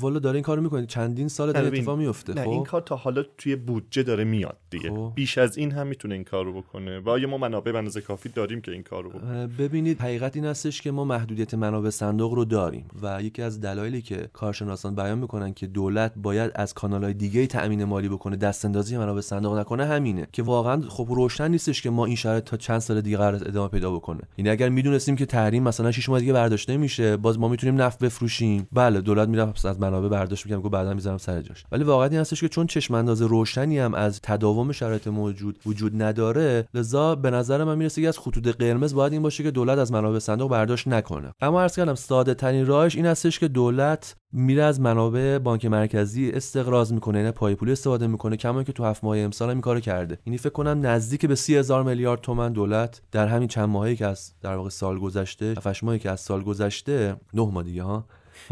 والا 0.00 0.18
داره 0.18 0.34
این 0.34 0.42
کارو 0.42 0.62
می‌کنه. 0.62 0.86
چندین 0.86 1.28
سال 1.28 1.52
داره 1.52 1.66
اتفاق 1.66 1.98
میفته 1.98 2.34
نه 2.34 2.44
خب؟ 2.44 2.50
این 2.50 2.64
کار 2.64 2.80
تا 2.80 2.96
حالا 2.96 3.22
توی 3.38 3.56
بودجه 3.56 4.02
داره 4.02 4.24
میاد 4.24 4.56
دیگه. 4.70 4.90
خب. 4.90 5.12
بیش 5.14 5.38
از 5.38 5.58
این 5.58 5.72
هم 5.72 5.86
می‌تونه 5.86 6.14
این 6.14 6.24
کار 6.24 6.44
رو 6.44 6.52
بکنه. 6.52 6.98
و 6.98 7.08
آیا 7.08 7.28
ما 7.28 7.38
منابع 7.38 7.72
به 7.72 7.78
اندازه 7.78 8.00
کافی 8.00 8.28
داریم 8.28 8.60
که 8.60 8.72
این 8.72 8.82
کار 8.82 9.04
رو 9.04 9.10
بکنه 9.10 9.46
ببینید 9.46 10.00
حقیقت 10.00 10.36
این 10.36 10.44
هستش 10.44 10.82
که 10.82 10.90
ما 10.90 11.04
محدودیت 11.04 11.54
منابع 11.54 11.90
صندوق 11.90 12.32
رو 12.32 12.44
داریم 12.44 12.84
و 13.02 13.22
یکی 13.22 13.42
از 13.42 13.60
دلایلی 13.60 14.02
که 14.02 14.28
کارشناسان 14.32 14.94
بیان 14.94 15.18
می‌کنن 15.18 15.52
که 15.52 15.66
دولت 15.66 16.12
باید 16.16 16.50
از 16.54 16.74
کانالهای 16.74 17.14
دیگه 17.14 17.46
تأمین 17.46 17.84
مالی 17.84 18.08
بکنه 18.08 18.36
دست 18.36 18.64
اندازی 18.64 18.96
منابع 18.96 19.20
صندوق 19.20 19.58
نکنه 19.58 19.84
همینه 19.84 20.28
که 20.32 20.42
واقعا 20.42 20.82
خب 20.88 21.06
روشن 21.10 21.50
نیستش 21.50 21.82
که 21.82 21.90
ما 21.90 22.06
این 22.06 22.16
شرایط 22.16 22.44
تا 22.44 22.56
چند 22.56 22.78
سال 22.78 23.00
دیگه 23.00 23.16
قرار 23.16 23.34
ادامه 23.34 23.68
پیدا 23.68 23.90
بکنه. 23.90 24.20
یعنی 24.38 24.50
اگر 24.50 24.68
می‌دونستیم 24.68 25.16
که 25.16 25.26
تحریم 25.26 25.62
مثلا 25.62 25.90
6 25.90 26.08
ماه 26.08 26.20
دیگه 26.20 26.32
برداشته 26.32 26.76
میشه 26.76 27.16
باز 27.16 27.38
ما 27.38 27.48
می‌تونیم 27.48 27.82
نفت 27.82 27.98
بفروشیم. 27.98 28.68
بله 28.72 29.00
دولت 29.00 29.28
میره 29.28 29.44
از 29.76 29.82
منابع 29.82 30.08
برداشت 30.08 30.46
می‌کنه 30.46 30.60
گفت 30.60 30.72
بعدا 30.72 30.94
می‌ذارم 30.94 31.18
سر 31.18 31.42
جاش. 31.42 31.64
ولی 31.72 31.84
واقعیت 31.84 32.12
این 32.12 32.20
هستش 32.20 32.40
که 32.40 32.48
چون 32.48 32.66
چشم 32.66 32.94
انداز 32.94 33.22
روشنی 33.22 33.78
هم 33.78 33.94
از 33.94 34.20
تداوم 34.22 34.72
شرایط 34.72 35.08
موجود 35.08 35.58
وجود 35.66 36.02
نداره 36.02 36.68
لذا 36.74 37.14
به 37.14 37.30
نظر 37.30 37.64
من 37.64 37.78
می‌رسه 37.78 38.02
که 38.02 38.08
از 38.08 38.18
خطوط 38.18 38.48
قرمز 38.48 38.94
باید 38.94 39.12
این 39.12 39.22
باشه 39.22 39.42
که 39.42 39.50
دولت 39.50 39.78
از 39.78 39.92
منابع 39.92 40.18
صندوق 40.18 40.50
برداشت 40.50 40.88
نکنه. 40.88 41.32
اما 41.40 41.62
عرض 41.62 41.76
کردم 41.76 41.94
ساده 41.94 42.34
ترین 42.34 42.66
راهش 42.66 42.96
این 42.96 43.06
هستش 43.06 43.38
که 43.38 43.48
دولت 43.48 44.16
میره 44.32 44.62
از 44.62 44.80
منابع 44.80 45.38
بانک 45.38 45.64
مرکزی 45.64 46.30
استقراض 46.30 46.92
می‌کنه 46.92 47.18
یعنی 47.18 47.30
پای 47.30 47.54
پولی 47.54 47.72
استفاده 47.72 48.06
می‌کنه 48.06 48.36
کما 48.36 48.62
که 48.62 48.72
تو 48.72 48.84
هفت 48.84 49.04
ماه 49.04 49.18
امسال 49.18 49.48
هم 49.48 49.54
این 49.54 49.60
کارو 49.60 49.80
کرده. 49.80 50.18
یعنی 50.26 50.38
فکر 50.38 50.50
کنم 50.50 50.86
نزدیک 50.86 51.26
به 51.26 51.34
سی 51.34 51.56
هزار 51.56 51.82
میلیارد 51.82 52.20
تومن 52.20 52.52
دولت 52.52 53.02
در 53.12 53.26
همین 53.26 53.48
چند 53.48 53.68
ماهی 53.68 53.96
که 53.96 54.06
از 54.06 54.32
در 54.42 54.56
واقع 54.56 54.68
سال 54.68 54.98
گذشته 54.98 55.54
7 55.56 55.84
ماهی 55.84 55.98
که 55.98 56.10
از 56.10 56.20
سال 56.20 56.42
گذشته 56.42 57.16
نه 57.34 57.50
ماه 57.52 57.62
دیگه 57.62 57.82
ها 57.82 58.06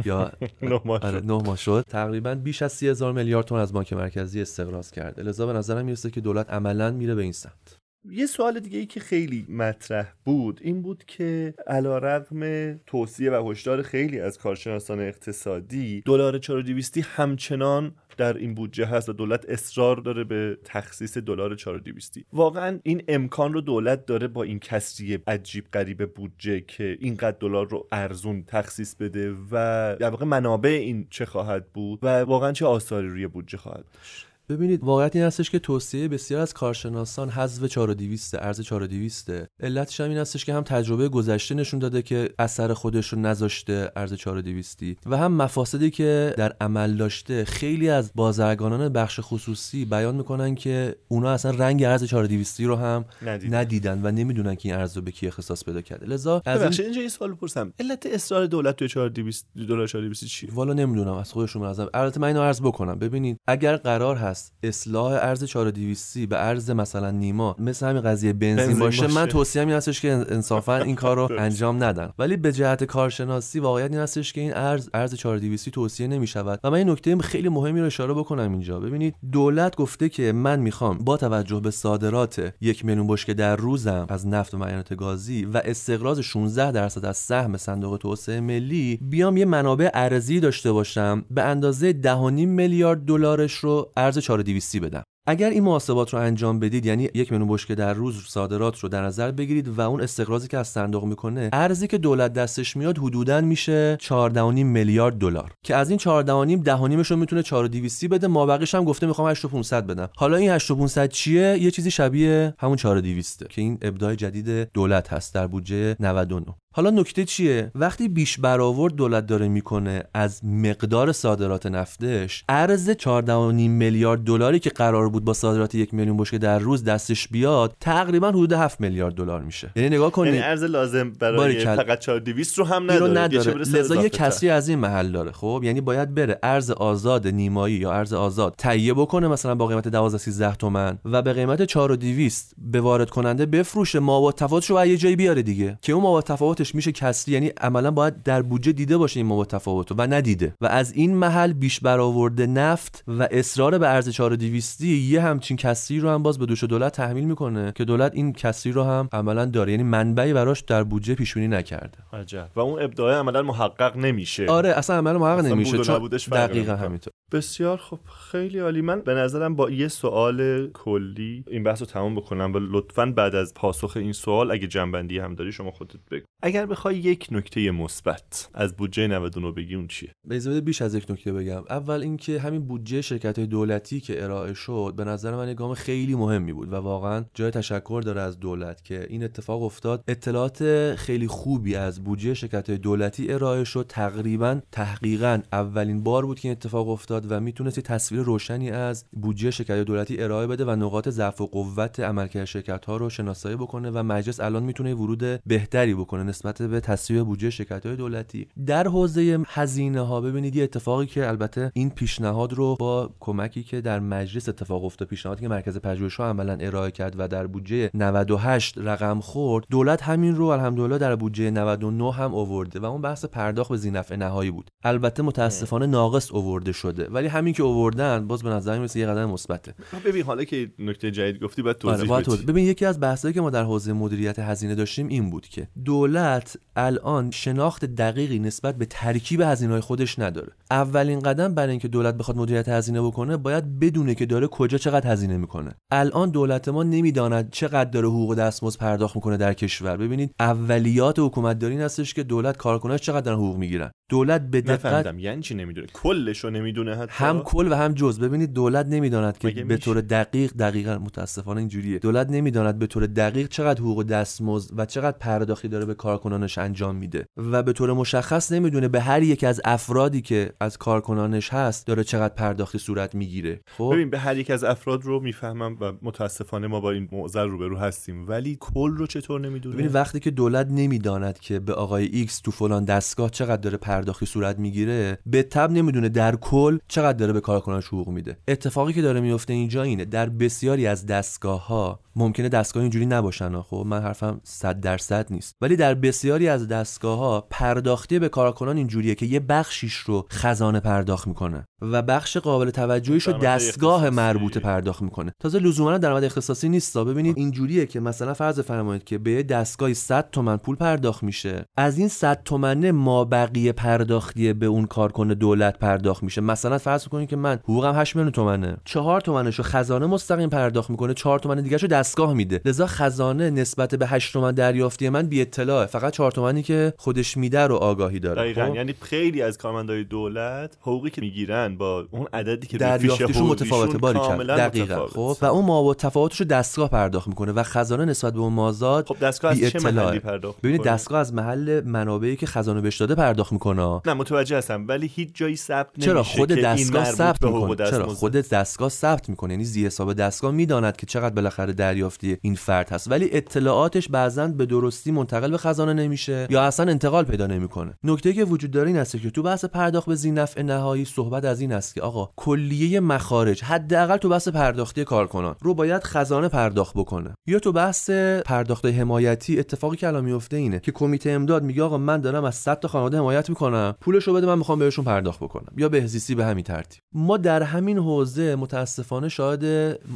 یا 0.04 0.32
نه 0.62 0.80
ماه 0.84 1.00
آره 1.02 1.20
شد. 1.20 1.56
شد. 1.56 1.84
تقریبا 1.88 2.34
بیش 2.34 2.62
از 2.62 2.72
سی 2.72 2.88
هزار 2.88 3.12
میلیارد 3.12 3.46
تومان 3.46 3.62
از 3.62 3.72
بانک 3.72 3.92
مرکزی 3.92 4.42
استقراض 4.42 4.90
کرده 4.90 5.22
لذا 5.22 5.46
به 5.46 5.52
نظرم 5.52 5.84
می‌رسه 5.84 6.10
که 6.10 6.20
دولت 6.20 6.50
عملا 6.50 6.90
میره 6.90 7.14
به 7.14 7.22
این 7.22 7.32
سمت. 7.32 7.83
یه 8.10 8.26
سوال 8.26 8.60
دیگه 8.60 8.78
ای 8.78 8.86
که 8.86 9.00
خیلی 9.00 9.46
مطرح 9.48 10.12
بود 10.24 10.60
این 10.62 10.82
بود 10.82 11.04
که 11.06 11.54
علا 11.66 11.98
رقم 11.98 12.74
توصیه 12.86 13.30
و 13.30 13.50
هشدار 13.50 13.82
خیلی 13.82 14.20
از 14.20 14.38
کارشناسان 14.38 15.00
اقتصادی 15.00 16.02
دلار 16.06 16.38
4200 16.38 16.98
همچنان 16.98 17.94
در 18.16 18.36
این 18.36 18.54
بودجه 18.54 18.86
هست 18.86 19.08
و 19.08 19.12
دولت 19.12 19.44
اصرار 19.48 19.96
داره 19.96 20.24
به 20.24 20.58
تخصیص 20.64 21.18
دلار 21.18 21.54
4200 21.54 22.16
واقعا 22.32 22.78
این 22.82 23.02
امکان 23.08 23.52
رو 23.52 23.60
دولت 23.60 24.06
داره 24.06 24.28
با 24.28 24.42
این 24.42 24.58
کسری 24.58 25.18
عجیب 25.26 25.64
غریب 25.72 26.14
بودجه 26.14 26.60
که 26.60 26.96
اینقدر 27.00 27.36
دلار 27.40 27.68
رو 27.68 27.88
ارزون 27.92 28.44
تخصیص 28.46 28.94
بده 28.94 29.34
و 29.50 29.96
در 30.00 30.10
واقع 30.10 30.24
منابع 30.24 30.70
این 30.70 31.06
چه 31.10 31.26
خواهد 31.26 31.72
بود 31.72 31.98
و 32.02 32.20
واقعا 32.20 32.52
چه 32.52 32.66
آثاری 32.66 33.08
روی 33.08 33.26
بودجه 33.26 33.58
خواهد 33.58 33.84
داشت. 33.94 34.26
ببینید 34.48 34.84
واقعیت 34.84 35.16
این 35.16 35.24
هستش 35.24 35.50
که 35.50 35.58
توصیه 35.58 36.08
بسیار 36.08 36.40
از 36.40 36.54
کارشناسان 36.54 37.30
حذف 37.30 37.64
4200 37.66 38.34
ارز 38.34 38.60
4200 38.60 39.30
علتش 39.60 40.00
هم 40.00 40.08
این 40.08 40.18
هستش 40.18 40.44
که 40.44 40.54
هم 40.54 40.62
تجربه 40.62 41.08
گذشته 41.08 41.54
نشون 41.54 41.80
داده 41.80 42.02
که 42.02 42.28
اثر 42.38 42.72
خودش 42.72 43.08
رو 43.08 43.18
نذاشته 43.18 43.92
ارز 43.96 44.14
4200 44.14 44.82
و 45.06 45.16
هم 45.16 45.32
مفاسدی 45.32 45.90
که 45.90 46.34
در 46.36 46.56
عمل 46.60 46.96
داشته. 46.96 47.44
خیلی 47.44 47.88
از 47.88 48.10
بازرگانان 48.14 48.88
بخش 48.88 49.20
خصوصی 49.22 49.84
بیان 49.84 50.14
می‌کنن 50.14 50.54
که 50.54 50.96
اونا 51.08 51.30
اصلا 51.30 51.50
رنگ 51.50 51.82
ارز 51.82 52.04
4200 52.04 52.60
رو 52.60 52.76
هم 52.76 53.04
ندیدن. 53.22 53.56
ندیدن 53.56 54.00
و 54.02 54.10
نمی‌دونن 54.10 54.54
که 54.54 54.68
این 54.68 54.78
ارز 54.78 54.96
رو 54.96 55.02
به 55.02 55.10
کی 55.10 55.26
اختصاص 55.26 55.64
پیدا 55.64 55.80
کرده. 55.80 56.06
لذا 56.06 56.42
از 56.46 56.62
این 56.62 56.86
اینجا 56.86 57.02
یه 57.02 57.08
سوال 57.08 57.32
بپرسم. 57.32 57.72
علت 57.80 58.06
اصرار 58.06 58.46
دولت 58.46 58.76
توی 58.76 58.88
4200 58.88 59.46
دلار 59.68 59.86
4200 59.86 60.24
چیه؟ 60.24 60.50
والا 60.52 60.72
نمی‌دونم 60.72 61.14
از 61.14 61.32
خودشون 61.32 61.62
ازم 61.62 61.88
البته 61.94 62.20
من 62.20 62.28
اینو 62.28 62.42
عرض 62.42 62.60
بکنم. 62.60 62.98
ببینید 62.98 63.38
اگر 63.46 63.76
قرار 63.76 64.16
هست 64.16 64.33
اصلاح 64.62 65.12
ارز 65.12 65.44
4200 65.44 66.18
به 66.18 66.46
ارز 66.46 66.70
مثلا 66.70 67.10
نیما 67.10 67.56
مثل 67.58 67.86
همین 67.86 68.02
قضیه 68.02 68.32
بنزین, 68.32 68.56
بنزین 68.56 68.78
باشه, 68.78 69.02
باشه. 69.02 69.14
من 69.14 69.26
توصیه 69.26 69.62
این 69.62 69.70
هستش 69.70 70.00
که 70.00 70.12
انصافا 70.12 70.76
این 70.76 70.96
کار 70.96 71.16
رو 71.16 71.28
انجام 71.38 71.84
ندن 71.84 72.10
ولی 72.18 72.36
به 72.36 72.52
جهت 72.52 72.84
کارشناسی 72.84 73.60
واقعیت 73.60 73.90
این 73.90 74.00
هستش 74.00 74.32
که 74.32 74.40
این 74.40 74.54
ارز 74.54 74.88
ارز 74.94 75.14
4200 75.14 75.68
توصیه 75.68 76.06
نمی 76.06 76.26
شود 76.26 76.60
و 76.64 76.70
من 76.70 76.78
این 76.78 76.90
نکته 76.90 77.16
خیلی 77.16 77.48
مهمی 77.48 77.80
رو 77.80 77.86
اشاره 77.86 78.14
بکنم 78.14 78.52
اینجا. 78.52 78.80
ببینید 78.80 79.14
دولت 79.32 79.76
گفته 79.76 80.08
که 80.08 80.32
من 80.32 80.60
می‌خوام 80.60 80.98
با 80.98 81.16
توجه 81.16 81.60
به 81.60 81.70
صادرات 81.70 82.52
یک 82.60 82.84
میلیون 82.84 83.06
بشکه 83.06 83.34
در 83.34 83.56
روزم 83.56 84.06
از 84.08 84.26
نفت 84.26 84.54
و 84.54 84.58
معدنیات 84.58 84.94
گازی 84.94 85.44
و 85.44 85.60
استقراض 85.64 86.20
16 86.20 86.72
درصد 86.72 87.04
از 87.04 87.16
سهم 87.16 87.56
صندوق 87.56 87.96
توسعه 87.96 88.40
ملی 88.40 88.98
بیام 89.02 89.36
یه 89.36 89.44
منابع 89.44 89.90
ارزی 89.94 90.40
داشته 90.40 90.72
باشم. 90.72 91.24
به 91.30 91.42
اندازه 91.42 91.92
10.5 91.92 92.06
میلیارد 92.32 93.04
دلارش 93.04 93.54
رو 93.54 93.92
ارز 93.96 94.18
4200 94.24 94.76
بدم. 94.76 95.02
اگر 95.26 95.50
این 95.50 95.62
محاسبات 95.62 96.14
رو 96.14 96.18
انجام 96.18 96.58
بدید 96.58 96.86
یعنی 96.86 97.08
یک 97.14 97.32
میلیون 97.32 97.48
بشکه 97.48 97.74
در 97.74 97.94
روز 97.94 98.24
صادرات 98.26 98.78
رو 98.78 98.88
در 98.88 99.02
نظر 99.02 99.30
بگیرید 99.30 99.68
و 99.68 99.80
اون 99.80 100.00
استقراضی 100.00 100.48
که 100.48 100.58
از 100.58 100.68
صندوق 100.68 101.04
می‌کنه 101.04 101.50
ارزی 101.52 101.86
که 101.86 101.98
دولت 101.98 102.32
دستش 102.32 102.76
میاد 102.76 102.98
حدودا 102.98 103.40
میشه 103.40 103.98
14.5 104.00 104.38
میلیارد 104.64 105.18
دلار. 105.18 105.52
که 105.62 105.76
از 105.76 105.90
این 105.90 105.98
14.5 105.98 106.64
دهانیمش 106.64 107.10
رو 107.10 107.16
می‌تونه 107.16 107.42
4200 107.42 108.04
بده. 108.04 108.26
ما 108.26 108.46
بقیش 108.46 108.74
هم 108.74 108.84
گفته 108.84 109.06
می‌خوام 109.06 109.30
8500 109.30 109.86
بدم. 109.86 110.08
حالا 110.16 110.36
این 110.36 110.50
8500 110.50 111.08
چیه؟ 111.08 111.58
یه 111.60 111.70
چیزی 111.70 111.90
شبیه 111.90 112.54
همون 112.58 112.76
4200 112.76 113.48
که 113.48 113.60
این 113.60 113.78
ابداع 113.82 114.14
جدید 114.14 114.72
دولت 114.72 115.12
هست 115.12 115.34
در 115.34 115.46
بودجه 115.46 115.96
99 116.00 116.44
حالا 116.76 116.90
نکته 116.90 117.24
چیه؟ 117.24 117.70
وقتی 117.74 118.08
بیش 118.08 118.38
برآورد 118.38 118.94
دولت 118.94 119.26
داره 119.26 119.48
می‌کنه 119.48 120.04
از 120.14 120.44
مقدار 120.44 121.12
صادرات 121.12 121.66
نفتش 121.66 122.44
ارز 122.48 122.90
14.5 122.90 123.30
میلیارد 123.68 124.24
دلاری 124.24 124.58
که 124.58 124.70
قرار 124.70 125.08
بود 125.08 125.24
با 125.24 125.32
صادرات 125.32 125.74
یک 125.74 125.94
میلیون 125.94 126.16
بشکه 126.16 126.38
در 126.38 126.58
روز 126.58 126.84
دستش 126.84 127.28
بیاد 127.28 127.76
تقریبا 127.80 128.28
حدود 128.28 128.52
7 128.52 128.80
میلیارد 128.80 129.14
دلار 129.14 129.42
میشه. 129.42 129.70
یعنی 129.76 129.88
نگاه 129.88 130.10
کنید. 130.10 130.34
یعنی 130.34 130.46
ارز 130.46 130.64
لازم 130.64 131.10
برای 131.10 131.64
فقط 131.64 131.98
4200 131.98 132.58
رو 132.58 132.64
هم 132.64 132.90
نداره, 132.90 133.20
نداره. 133.20 133.54
لذا 133.54 134.02
یه 134.02 134.08
کسی 134.08 134.48
از 134.48 134.68
این 134.68 134.78
محل 134.78 135.12
داره. 135.12 135.32
خب؟ 135.32 135.60
یعنی 135.64 135.80
باید 135.80 136.14
بره 136.14 136.38
ارز 136.42 136.70
آزاد 136.70 137.28
نیمایی 137.28 137.74
یا 137.76 137.92
ارز 137.92 138.12
آزاد 138.12 138.54
تهیه 138.58 138.94
بکنه 138.94 139.28
مثلا 139.28 139.54
با 139.54 139.66
قیمت 139.66 139.88
12 139.88 140.18
13 140.18 140.54
تومن 140.54 140.98
و 141.04 141.22
به 141.22 141.32
قیمت 141.32 141.62
4200 141.62 142.54
به 142.58 142.80
وارد 142.80 143.10
کننده 143.10 143.46
بفروشه 143.46 143.98
مواد 143.98 144.34
تفاوتش 144.34 144.70
رو 144.70 144.86
یه 144.86 144.96
جایی 144.96 145.16
بیاره 145.16 145.42
دیگه. 145.42 145.78
که 145.82 145.92
اون 145.92 146.02
مواد 146.02 146.24
تفاوت 146.24 146.63
میشه 146.72 146.92
کسری 146.92 147.34
یعنی 147.34 147.48
عملا 147.60 147.90
باید 147.90 148.22
در 148.22 148.42
بودجه 148.42 148.72
دیده 148.72 148.96
باشه 148.96 149.20
این 149.20 149.26
مواد 149.26 149.46
تفاوت 149.46 149.92
و 149.92 150.06
ندیده. 150.06 150.54
و 150.60 150.66
از 150.66 150.92
این 150.92 151.14
محل 151.16 151.52
بیش 151.52 151.80
برآورده 151.80 152.46
نفت 152.46 153.04
و 153.08 153.28
اصرار 153.30 153.78
به 153.78 153.88
ارز 153.88 154.08
4200 154.08 154.80
یه 154.80 155.20
همچین 155.20 155.56
کسری 155.56 156.00
رو 156.00 156.10
هم 156.10 156.22
باز 156.22 156.38
به 156.38 156.46
دوش 156.46 156.64
دولت 156.64 156.92
تحمیل 156.92 157.24
می‌کنه 157.24 157.72
که 157.74 157.84
دولت 157.84 158.14
این 158.14 158.32
کسری 158.32 158.72
رو 158.72 158.84
هم 158.84 159.08
عملا 159.12 159.44
داره. 159.44 159.72
یعنی 159.72 159.82
منبعی 159.82 160.32
براش 160.32 160.60
در 160.60 160.84
بودجه 160.84 161.14
پیش 161.14 161.34
بینی 161.34 161.48
نکرده. 161.48 161.98
عجب. 162.12 162.48
و 162.56 162.60
اون 162.60 162.82
ابداع 162.82 163.18
عملا 163.18 163.42
محقق 163.42 163.96
نمیشه. 163.96 164.46
آره 164.46 164.68
اصلا 164.68 164.96
عملا 164.96 165.18
محقق 165.18 165.44
نمیشه. 165.44 165.78
چون 165.78 166.08
دقیقا 166.32 166.76
همینطور. 166.76 167.12
بسیار 167.34 167.76
خب 167.76 167.98
خیلی 168.30 168.58
عالی. 168.58 168.80
من 168.80 169.00
به 169.00 169.14
نظرم 169.14 169.56
با 169.56 169.70
یه 169.70 169.88
سوال 169.88 170.68
کلی 170.68 171.44
این 171.50 171.62
بحث 171.62 171.80
رو 171.80 171.86
تمام 171.86 172.14
بکنم 172.14 172.52
و 172.52 172.58
لطفا 172.58 173.06
بعد 173.06 173.34
از 173.34 173.54
پاسخ 173.54 173.96
این 173.96 174.12
سوال 174.12 174.50
اگه 174.50 174.66
جنبندی 174.66 175.18
هم 175.18 175.34
داری 175.34 175.52
شما 175.52 175.70
خودت 175.70 175.96
بگو. 176.10 176.24
اگر 176.42 176.66
بخوای 176.66 176.96
یک 176.96 177.28
نکته 177.30 177.70
مثبت 177.70 178.50
از 178.54 178.76
بودجه 178.76 179.06
99 179.06 179.52
بگی 179.52 179.74
اون 179.74 179.86
چیه؟ 179.86 180.12
به 180.28 180.60
بیش 180.60 180.82
از 180.82 180.94
یک 180.94 181.10
نکته 181.10 181.32
بگم. 181.32 181.62
اول 181.70 182.00
اینکه 182.00 182.40
همین 182.40 182.66
بودجه 182.66 183.00
شرکت 183.00 183.38
های 183.38 183.46
دولتی 183.46 184.00
که 184.00 184.24
ارائه 184.24 184.54
شد 184.54 184.94
به 184.96 185.04
نظر 185.04 185.36
من 185.36 185.54
گام 185.54 185.74
خیلی 185.74 186.14
مهمی 186.14 186.52
بود 186.52 186.72
و 186.72 186.76
واقعا 186.76 187.24
جای 187.34 187.50
تشکر 187.50 188.02
داره 188.04 188.20
از 188.20 188.40
دولت 188.40 188.84
که 188.84 189.06
این 189.08 189.24
اتفاق 189.24 189.62
افتاد. 189.62 190.04
اطلاعات 190.08 190.94
خیلی 190.94 191.26
خوبی 191.26 191.74
از 191.74 192.04
بودجه 192.04 192.34
شرکت 192.34 192.68
های 192.68 192.78
دولتی 192.78 193.32
ارائه 193.32 193.64
شد. 193.64 193.86
تقریبا 193.88 194.60
تحقیقا 194.72 195.40
اولین 195.52 196.02
بار 196.02 196.26
بود 196.26 196.40
که 196.40 196.48
این 196.48 196.56
اتفاق 196.56 196.88
افتاد. 196.88 197.23
و 197.28 197.40
می‌تونست 197.40 197.80
تصویر 197.80 198.22
روشنی 198.22 198.70
از 198.70 199.04
بودجه 199.12 199.50
شرکت 199.50 199.78
دولتی 199.78 200.22
ارائه 200.22 200.46
بده 200.46 200.64
و 200.64 200.70
نقاط 200.70 201.08
ضعف 201.08 201.40
و 201.40 201.46
قوت 201.46 202.00
عملکرد 202.00 202.44
شرکت 202.44 202.84
ها 202.84 202.96
رو 202.96 203.10
شناسایی 203.10 203.56
بکنه 203.56 203.90
و 203.90 204.02
مجلس 204.02 204.40
الان 204.40 204.62
می‌تونه 204.62 204.94
ورود 204.94 205.40
بهتری 205.46 205.94
بکنه 205.94 206.22
نسبت 206.22 206.62
به 206.62 206.80
تصویب 206.80 207.24
بودجه 207.24 207.50
شرکت 207.50 207.86
های 207.86 207.96
دولتی. 207.96 208.48
در 208.66 208.88
حوزه 208.88 209.44
هزینه 209.46 210.00
ها 210.00 210.20
ببینید 210.20 210.56
یه 210.56 210.64
اتفاقی 210.64 211.06
که 211.06 211.28
البته 211.28 211.70
این 211.74 211.90
پیشنهاد 211.90 212.52
رو 212.52 212.76
با 212.80 213.10
کمکی 213.20 213.62
که 213.62 213.80
در 213.80 214.00
مجلس 214.00 214.48
اتفاق 214.48 214.84
افتاد 214.84 215.08
پیشنهادی 215.08 215.40
که 215.40 215.48
مرکز 215.48 215.78
پژوهش 215.78 216.16
ها 216.16 216.28
عملا 216.28 216.56
ارائه 216.60 216.90
کرد 216.90 217.14
و 217.18 217.28
در 217.28 217.46
بودجه 217.46 217.90
98 217.94 218.78
رقم 218.78 219.20
خورد 219.20 219.64
دولت 219.70 220.02
همین 220.02 220.36
رو 220.36 220.46
الحمدلله 220.46 220.98
در 220.98 221.16
بودجه 221.16 221.50
99 221.50 222.12
هم 222.12 222.34
آورده 222.34 222.80
و 222.80 222.84
اون 222.84 223.00
بحث 223.00 223.24
پرداخت 223.24 223.70
به 223.70 223.76
زینفع 223.76 224.16
نهایی 224.16 224.50
بود. 224.50 224.70
البته 224.84 225.22
متاسفانه 225.22 225.86
ناقص 225.86 226.32
آورده 226.32 226.72
شده 226.72 227.08
ولی 227.14 227.26
همین 227.26 227.54
که 227.54 227.62
آوردن 227.62 228.26
باز 228.26 228.42
به 228.42 228.50
نظر 228.50 228.78
میاد 228.78 228.96
یه 228.96 229.06
قدم 229.06 229.30
مثبته. 229.30 229.74
ببین 230.04 230.22
حالا 230.22 230.44
که 230.44 230.70
نکته 230.78 231.10
جدید 231.10 231.42
گفتی 231.42 231.62
بعد 231.62 231.78
توضیح 231.78 232.12
آره 232.12 232.24
بدی. 232.24 232.44
ببین 232.44 232.66
یکی 232.66 232.84
از 232.84 233.00
بحثایی 233.00 233.34
که 233.34 233.40
ما 233.40 233.50
در 233.50 233.62
حوزه 233.62 233.92
مدیریت 233.92 234.38
هزینه 234.38 234.74
داشتیم 234.74 235.08
این 235.08 235.30
بود 235.30 235.46
که 235.46 235.68
دولت 235.84 236.56
الان 236.76 237.30
شناخت 237.30 237.84
دقیقی 237.84 238.38
نسبت 238.38 238.76
به 238.76 238.86
ترکیب 238.86 239.40
هزینه‌های 239.40 239.80
خودش 239.80 240.18
نداره. 240.18 240.52
اولین 240.70 241.20
قدم 241.20 241.54
برای 241.54 241.70
اینکه 241.70 241.88
دولت 241.88 242.14
بخواد 242.14 242.36
مدیریت 242.36 242.68
هزینه 242.68 243.02
بکنه 243.02 243.36
باید 243.36 243.78
بدونه 243.78 244.14
که 244.14 244.26
داره 244.26 244.46
کجا 244.46 244.78
چقدر 244.78 245.12
هزینه 245.12 245.36
می‌کنه. 245.36 245.74
الان 245.90 246.30
دولت 246.30 246.68
ما 246.68 246.82
نمی‌داند 246.82 247.50
چقدر 247.50 247.90
داره 247.90 248.08
حقوق 248.08 248.34
دستمزد 248.34 248.78
پرداخت 248.78 249.16
می‌کنه 249.16 249.36
در 249.36 249.54
کشور. 249.54 249.96
ببینید 249.96 250.34
اولیات 250.40 251.18
حکومت 251.18 251.58
داری 251.58 251.76
هستش 251.76 252.14
که 252.14 252.22
دولت 252.22 252.56
کارکناش 252.56 253.00
چقدر 253.00 253.32
حقوق 253.32 253.56
می‌گیرن. 253.56 253.90
دولت 254.14 254.40
به 254.50 254.60
دقت 254.60 255.14
یعنی 255.18 255.42
چی 255.42 255.54
نمی‌دونه؟ 255.54 255.86
کلش 255.92 256.44
رو 256.44 256.50
نمی‌دونه 256.50 256.96
حتی؟ 256.96 257.12
هم 257.12 257.40
کل 257.40 257.72
و 257.72 257.74
هم 257.74 257.92
جز. 257.92 258.20
ببینید 258.20 258.52
دولت 258.52 258.86
نمی‌داند 258.86 259.38
که 259.38 259.50
به 259.50 259.76
طور 259.76 260.00
دقیق 260.00 260.52
دقیقا 260.52 260.98
متاسفانه 260.98 261.60
اینجوریه. 261.60 261.98
دولت 261.98 262.30
نمی‌داند 262.30 262.78
به 262.78 262.86
طور 262.86 263.06
دقیق 263.06 263.48
چقدر 263.48 263.80
حقوق 263.80 264.02
دستمزد 264.02 264.70
و 264.76 264.86
چقدر 264.86 265.16
پرداختی 265.18 265.68
داره 265.68 265.84
به 265.84 265.94
کارکنانش 265.94 266.58
انجام 266.58 266.96
میده. 266.96 267.26
و 267.36 267.62
به 267.62 267.72
طور 267.72 267.92
مشخص 267.92 268.52
نمی‌دونه 268.52 268.88
به 268.88 269.00
هر 269.00 269.22
یک 269.22 269.44
از 269.44 269.60
افرادی 269.64 270.20
که 270.20 270.52
از 270.60 270.78
کارکنانش 270.78 271.52
هست 271.52 271.86
داره 271.86 272.04
چقدر 272.04 272.34
پرداختی 272.34 272.78
صورت 272.78 273.14
می‌گیره. 273.14 273.60
خب؟ 273.66 273.90
ببین 273.94 274.10
به 274.10 274.18
هر 274.18 274.36
یک 274.38 274.50
از 274.50 274.64
افراد 274.64 275.04
رو 275.04 275.20
می‌فهمم 275.20 275.76
و 275.80 275.92
متاسفانه 276.02 276.66
ما 276.66 276.80
با 276.80 276.90
این 276.90 277.08
معضل 277.12 277.48
روبرو 277.48 277.78
هستیم. 277.78 278.28
ولی 278.28 278.56
کل 278.60 278.90
رو 278.90 279.06
چطور 279.06 279.40
نمی‌دونه؟ 279.40 279.76
ببین 279.76 279.92
وقتی 279.92 280.20
که 280.20 280.30
دولت 280.30 280.66
نمی‌داند 280.70 281.38
که 281.38 281.58
به 281.58 281.72
آقای 281.72 282.06
ایکس 282.06 282.40
تو 282.40 282.50
فلان 282.50 282.84
دستگاه 282.84 283.30
چقدر 283.30 283.56
داره 283.56 283.76
پرداختی 284.04 284.26
صورت 284.26 284.58
می‌گیره 284.58 285.18
به 285.26 285.42
تب 285.42 285.70
نمی‌دونه 285.70 286.08
در 286.08 286.36
کل 286.36 286.78
چقدر 286.88 287.18
داره 287.18 287.32
به 287.32 287.40
کارکنانش 287.40 287.86
حقوق 287.86 288.08
میده. 288.08 288.36
اتفاقی 288.48 288.92
که 288.92 289.02
داره 289.02 289.20
میفته 289.20 289.52
اینجا 289.52 289.82
اینه 289.82 290.04
در 290.04 290.28
بسیاری 290.28 290.86
از 290.86 291.06
دستگاه 291.06 291.66
ها 291.66 292.00
ممکنه 292.16 292.48
دستگاه 292.48 292.80
اینجوری 292.82 293.06
نباشن 293.06 293.60
خب؟ 293.60 293.84
من 293.86 294.02
حرفم 294.02 294.40
100 294.44 294.80
درصد 294.80 295.26
نیست. 295.30 295.54
ولی 295.60 295.76
در 295.76 295.94
بسیاری 295.94 296.48
از 296.48 296.68
دستگاه 296.68 297.18
ها 297.18 297.46
پرداختی 297.50 298.18
به 298.18 298.28
کارکنان 298.28 298.76
اینجوریه 298.76 299.14
که 299.14 299.26
یه 299.26 299.40
بخشیش 299.40 299.94
رو 299.94 300.26
خزانه 300.30 300.80
پرداخت 300.80 301.28
می‌کنه 301.28 301.64
و 301.82 302.02
بخش 302.02 302.36
قابل 302.36 302.70
توجهیش 302.70 303.26
رو 303.26 303.32
دستگاه 303.32 304.10
مربوطه 304.10 304.60
پرداخت 304.60 305.02
می‌کنه. 305.02 305.32
تازه 305.40 305.58
لزوما 305.58 305.98
درآمد 305.98 306.24
اختصاصی 306.24 306.68
نیست 306.68 306.98
ببینید 306.98 307.38
اینجوریه 307.38 307.86
که 307.86 308.00
مثلا 308.00 308.34
فرض 308.34 308.60
فرمایید 308.60 309.04
که 309.04 309.18
به 309.18 309.42
دستگاهی 309.42 309.94
100 309.94 310.30
تومن 310.30 310.56
پول 310.56 310.76
پرداخت 310.76 311.22
میشه. 311.22 311.64
از 311.76 311.98
این 311.98 312.08
100 312.08 312.42
تومنه 312.44 312.92
ما 312.92 313.24
بقیه 313.24 313.72
پرداختی 313.72 314.52
به 314.52 314.66
اون 314.66 314.86
کارکن 314.86 315.28
دولت 315.28 315.78
پرداخت 315.78 316.22
میشه. 316.22 316.40
مثلا 316.40 316.78
فرض 316.78 317.08
کنید 317.08 317.28
که 317.28 317.36
من 317.36 317.60
حقوقم 317.64 318.00
8 318.00 318.16
میلیون 318.16 318.32
تومنه. 318.32 318.76
4 318.84 319.20
تومنشو 319.20 319.62
خزانه 319.62 320.06
مستقیم 320.06 320.48
پرداخت 320.48 320.90
می‌کنه 320.90 321.14
4 321.14 321.38
تومن 321.38 321.60
دیگه 321.60 321.78
دستگاه 322.04 322.34
میده. 322.34 322.60
لذا 322.64 322.86
خزانه 322.86 323.50
نسبت 323.50 323.94
به 323.94 324.06
8 324.06 324.32
تومن 324.32 324.52
دریافتی 324.52 325.08
من 325.08 325.26
بی 325.26 325.40
اطلاعه. 325.40 325.86
فقط 325.86 326.12
4 326.12 326.30
تومنی 326.30 326.62
که 326.62 326.92
خودش 326.96 327.36
میده 327.36 327.60
رو 327.60 327.76
آگاهی 327.76 328.20
داره. 328.20 328.42
دقیقاً. 328.42 328.68
خب؟ 328.68 328.74
یعنی 328.74 328.94
خیلی 329.00 329.42
از 329.42 329.58
کارمندای 329.58 330.04
دولت 330.04 330.76
حقوقی 330.80 331.10
که 331.10 331.20
می‌گیرن 331.20 331.76
با 331.76 332.06
اون 332.10 332.26
عددی 332.32 332.66
که 332.66 332.78
دریافتیشون 332.78 333.46
متفاوته 333.46 333.98
باری 333.98 334.18
کرد. 334.18 334.46
دقیقاً. 334.46 335.06
خب؟ 335.06 335.36
و 335.42 335.44
اون 335.44 335.64
ما 335.64 335.94
تفاوتش 335.94 336.40
رو 336.40 336.46
دستگاه 336.46 336.90
پرداخت 336.90 337.28
می‌کنه 337.28 337.52
و 337.52 337.62
خزانه 337.62 338.04
نسبت 338.04 338.32
به 338.32 338.38
اون 338.38 338.52
مازاد 338.52 339.06
خب 339.06 339.18
دستگاه 339.18 339.50
از 339.50 339.60
چه 339.60 339.78
محلی 339.78 340.18
پرداخت 340.18 340.58
ببینید 340.58 340.82
دستگاه 340.82 341.20
از 341.20 341.34
محل 341.34 341.80
منابعی 341.84 342.36
که 342.36 342.46
خزانه 342.46 342.80
بهش 342.80 342.96
داده 342.96 343.14
پرداخت 343.14 343.52
می‌کنه. 343.52 344.00
نه 344.06 344.14
متوجه 344.14 344.56
هستم. 344.56 344.84
ولی 344.88 345.10
هیچ 345.14 345.28
جایی 345.34 345.56
ثبت 345.56 345.88
نمیشه 345.96 346.10
چرا؟ 346.10 346.22
خود 346.22 346.48
دستگاه 346.52 347.04
ثبت 347.04 347.42
می‌کنه. 347.42 347.90
چرا؟ 347.90 348.06
خود 348.06 348.32
دستگاه 348.32 348.88
ثبت 348.88 349.28
می‌کنه. 349.28 349.52
یعنی 349.52 349.64
زی 349.64 349.86
حساب 349.86 350.12
دستگاه 350.12 350.50
می‌داند 350.50 350.96
که 350.96 351.06
چقدر 351.06 351.34
بالاخره 351.34 351.72
دریافتی 351.94 352.36
این 352.42 352.54
فرد 352.54 352.90
هست. 352.90 353.10
ولی 353.10 353.28
اطلاعاتش 353.32 354.08
بعضا 354.08 354.46
به 354.46 354.66
درستی 354.66 355.10
منتقل 355.10 355.50
به 355.50 355.58
خزانه 355.58 355.92
نمیشه 355.92 356.46
یا 356.50 356.62
اصلا 356.62 356.90
انتقال 356.90 357.24
پیدا 357.24 357.46
نمی‌کنه. 357.46 357.94
نکته 358.04 358.32
که 358.32 358.44
وجود 358.44 358.70
داره 358.70 358.88
این 358.88 358.96
است 358.96 359.16
که 359.16 359.30
تو 359.30 359.42
بحث 359.42 359.64
پرداخت 359.64 360.06
به 360.06 360.14
زینف 360.14 360.58
نهایی 360.58 361.04
صحبت 361.04 361.44
از 361.44 361.60
این 361.60 361.72
است 361.72 361.94
که 361.94 362.00
آقا 362.02 362.30
کلیه 362.36 363.00
مخارج 363.00 363.62
حداقل 363.62 364.16
تو 364.16 364.28
بحث 364.28 364.48
پرداختی 364.48 365.04
کارکنان 365.04 365.54
رو 365.60 365.74
باید 365.74 366.04
خزانه 366.04 366.48
پرداخت 366.48 366.94
بکنه. 366.96 367.34
یا 367.46 367.58
تو 367.58 367.72
بحث 367.72 368.10
پرداخت 368.44 368.86
حمایتی 368.86 369.58
اتفاقی 369.58 369.96
که 369.96 370.08
الان 370.08 370.24
میفته 370.24 370.56
اینه 370.56 370.80
که 370.80 370.92
کمیته 370.92 371.30
امداد 371.30 371.62
میگه 371.62 371.82
آقا 371.82 371.98
من 371.98 372.20
دارم 372.20 372.44
از 372.44 372.54
100 372.54 372.80
تا 372.80 372.88
خانواده 372.88 373.18
حمایت 373.18 373.48
می‌کنم 373.48 373.94
پولشو 374.00 374.32
بده 374.32 374.46
من 374.46 374.58
می‌خوام 374.58 374.78
بهشون 374.78 375.04
پرداخت 375.04 375.40
بکنم. 375.40 375.72
یا 375.76 375.88
بهزیستی 375.88 376.34
به 376.34 376.44
همین 376.44 376.64
ترتیب. 376.64 377.00
ما 377.12 377.36
در 377.36 377.62
همین 377.62 377.98
حوزه 377.98 378.56
متاسفانه 378.56 379.28
شاهد 379.28 379.64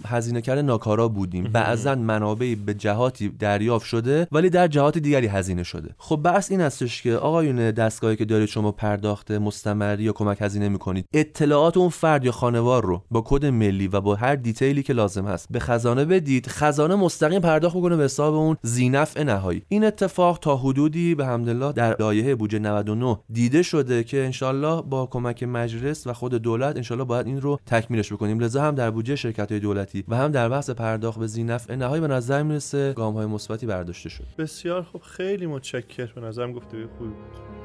هزینه 0.07 0.41
کردن 0.41 0.63
ناکارا 0.63 1.09
بودیم 1.09 1.51
بعضا 1.69 1.95
منابعی 1.95 2.55
به 2.55 2.75
جهاتی 2.75 3.29
دریافت 3.29 3.87
شده 3.87 4.29
ولی 4.33 4.51
در 4.51 4.69
جهات 4.69 4.99
دیگری 4.99 5.27
هزینه 5.27 5.63
شده. 5.63 5.95
خب 5.99 6.17
بحث 6.17 6.51
این 6.51 6.61
هستش 6.61 7.03
که 7.03 7.15
آقایون 7.15 7.71
دستگاهی 7.71 8.17
که 8.17 8.25
دارید 8.25 8.49
شما 8.49 8.73
پرداخت 8.73 9.31
مستمری 9.31 10.03
یا 10.03 10.13
کمک 10.13 10.37
هزینه 10.41 10.69
می‌کنید 10.69 11.05
اطلاعات 11.13 11.77
اون 11.77 11.89
فرد 11.89 12.25
یا 12.25 12.33
خانوار 12.33 12.85
رو 12.85 13.03
با 13.11 13.23
کد 13.27 13.47
ملی 13.47 13.89
و 13.89 14.01
با 14.01 14.15
هر 14.15 14.37
دیتیلی 14.37 14.83
که 14.83 14.93
لازم 14.93 15.27
هست 15.27 15.49
به 15.51 15.59
خزانه 15.59 16.05
بدید. 16.05 16.47
خزانه 16.47 16.95
مستقیم 16.95 17.41
پرداخت 17.41 17.77
بکنه 17.77 17.97
به 17.97 18.05
حساب 18.05 18.35
اون 18.35 18.57
زینفع 18.63 19.23
نهایی. 19.23 19.63
این 19.69 19.85
اتفاق 19.85 20.39
تا 20.39 20.57
حدودی 20.57 21.15
به 21.15 21.27
حمدالله 21.27 21.73
در 21.73 21.97
لایحه 22.01 22.35
بودجه 22.35 22.59
99 22.59 23.19
دیده 23.33 23.63
شده 23.63 24.05
که 24.05 24.25
انشالله 24.25 24.83
با 24.83 25.07
کمک 25.07 25.43
مجلس 25.43 26.07
و 26.07 26.13
خود 26.13 26.35
دولت 26.35 26.77
انشالله 26.77 27.05
باید 27.05 27.27
این 27.27 27.41
رو 27.41 27.59
تکمیلش 27.67 28.13
بکنیم. 28.13 28.39
لذا 28.39 28.63
هم 28.63 28.75
در 28.75 28.91
بودجه 28.91 29.17
شرکت 29.17 29.51
های 29.53 29.61
دولتی 29.61 30.05
و 30.09 30.17
هم 30.17 30.31
در 30.31 30.49
بحث 30.49 30.71
پرداخت 30.71 31.19
به 31.19 31.27
زینفع 31.59 31.75
نهایی 31.75 32.01
به 32.01 32.09
نظر 32.09 32.43
می‌رسه 32.43 32.93
گام 32.93 33.15
های 33.15 33.27
مثبتی 33.27 33.67
برداشته 33.67 34.09
شد. 34.09 34.25
بسیار 34.39 34.83
خب 34.83 35.03
خیلی 35.03 35.47
متشکر 35.47 36.07
به 36.07 36.21
نظرم 36.21 36.53
گفته 36.53 36.87
خوبی 36.99 37.11
بود. 37.11 37.58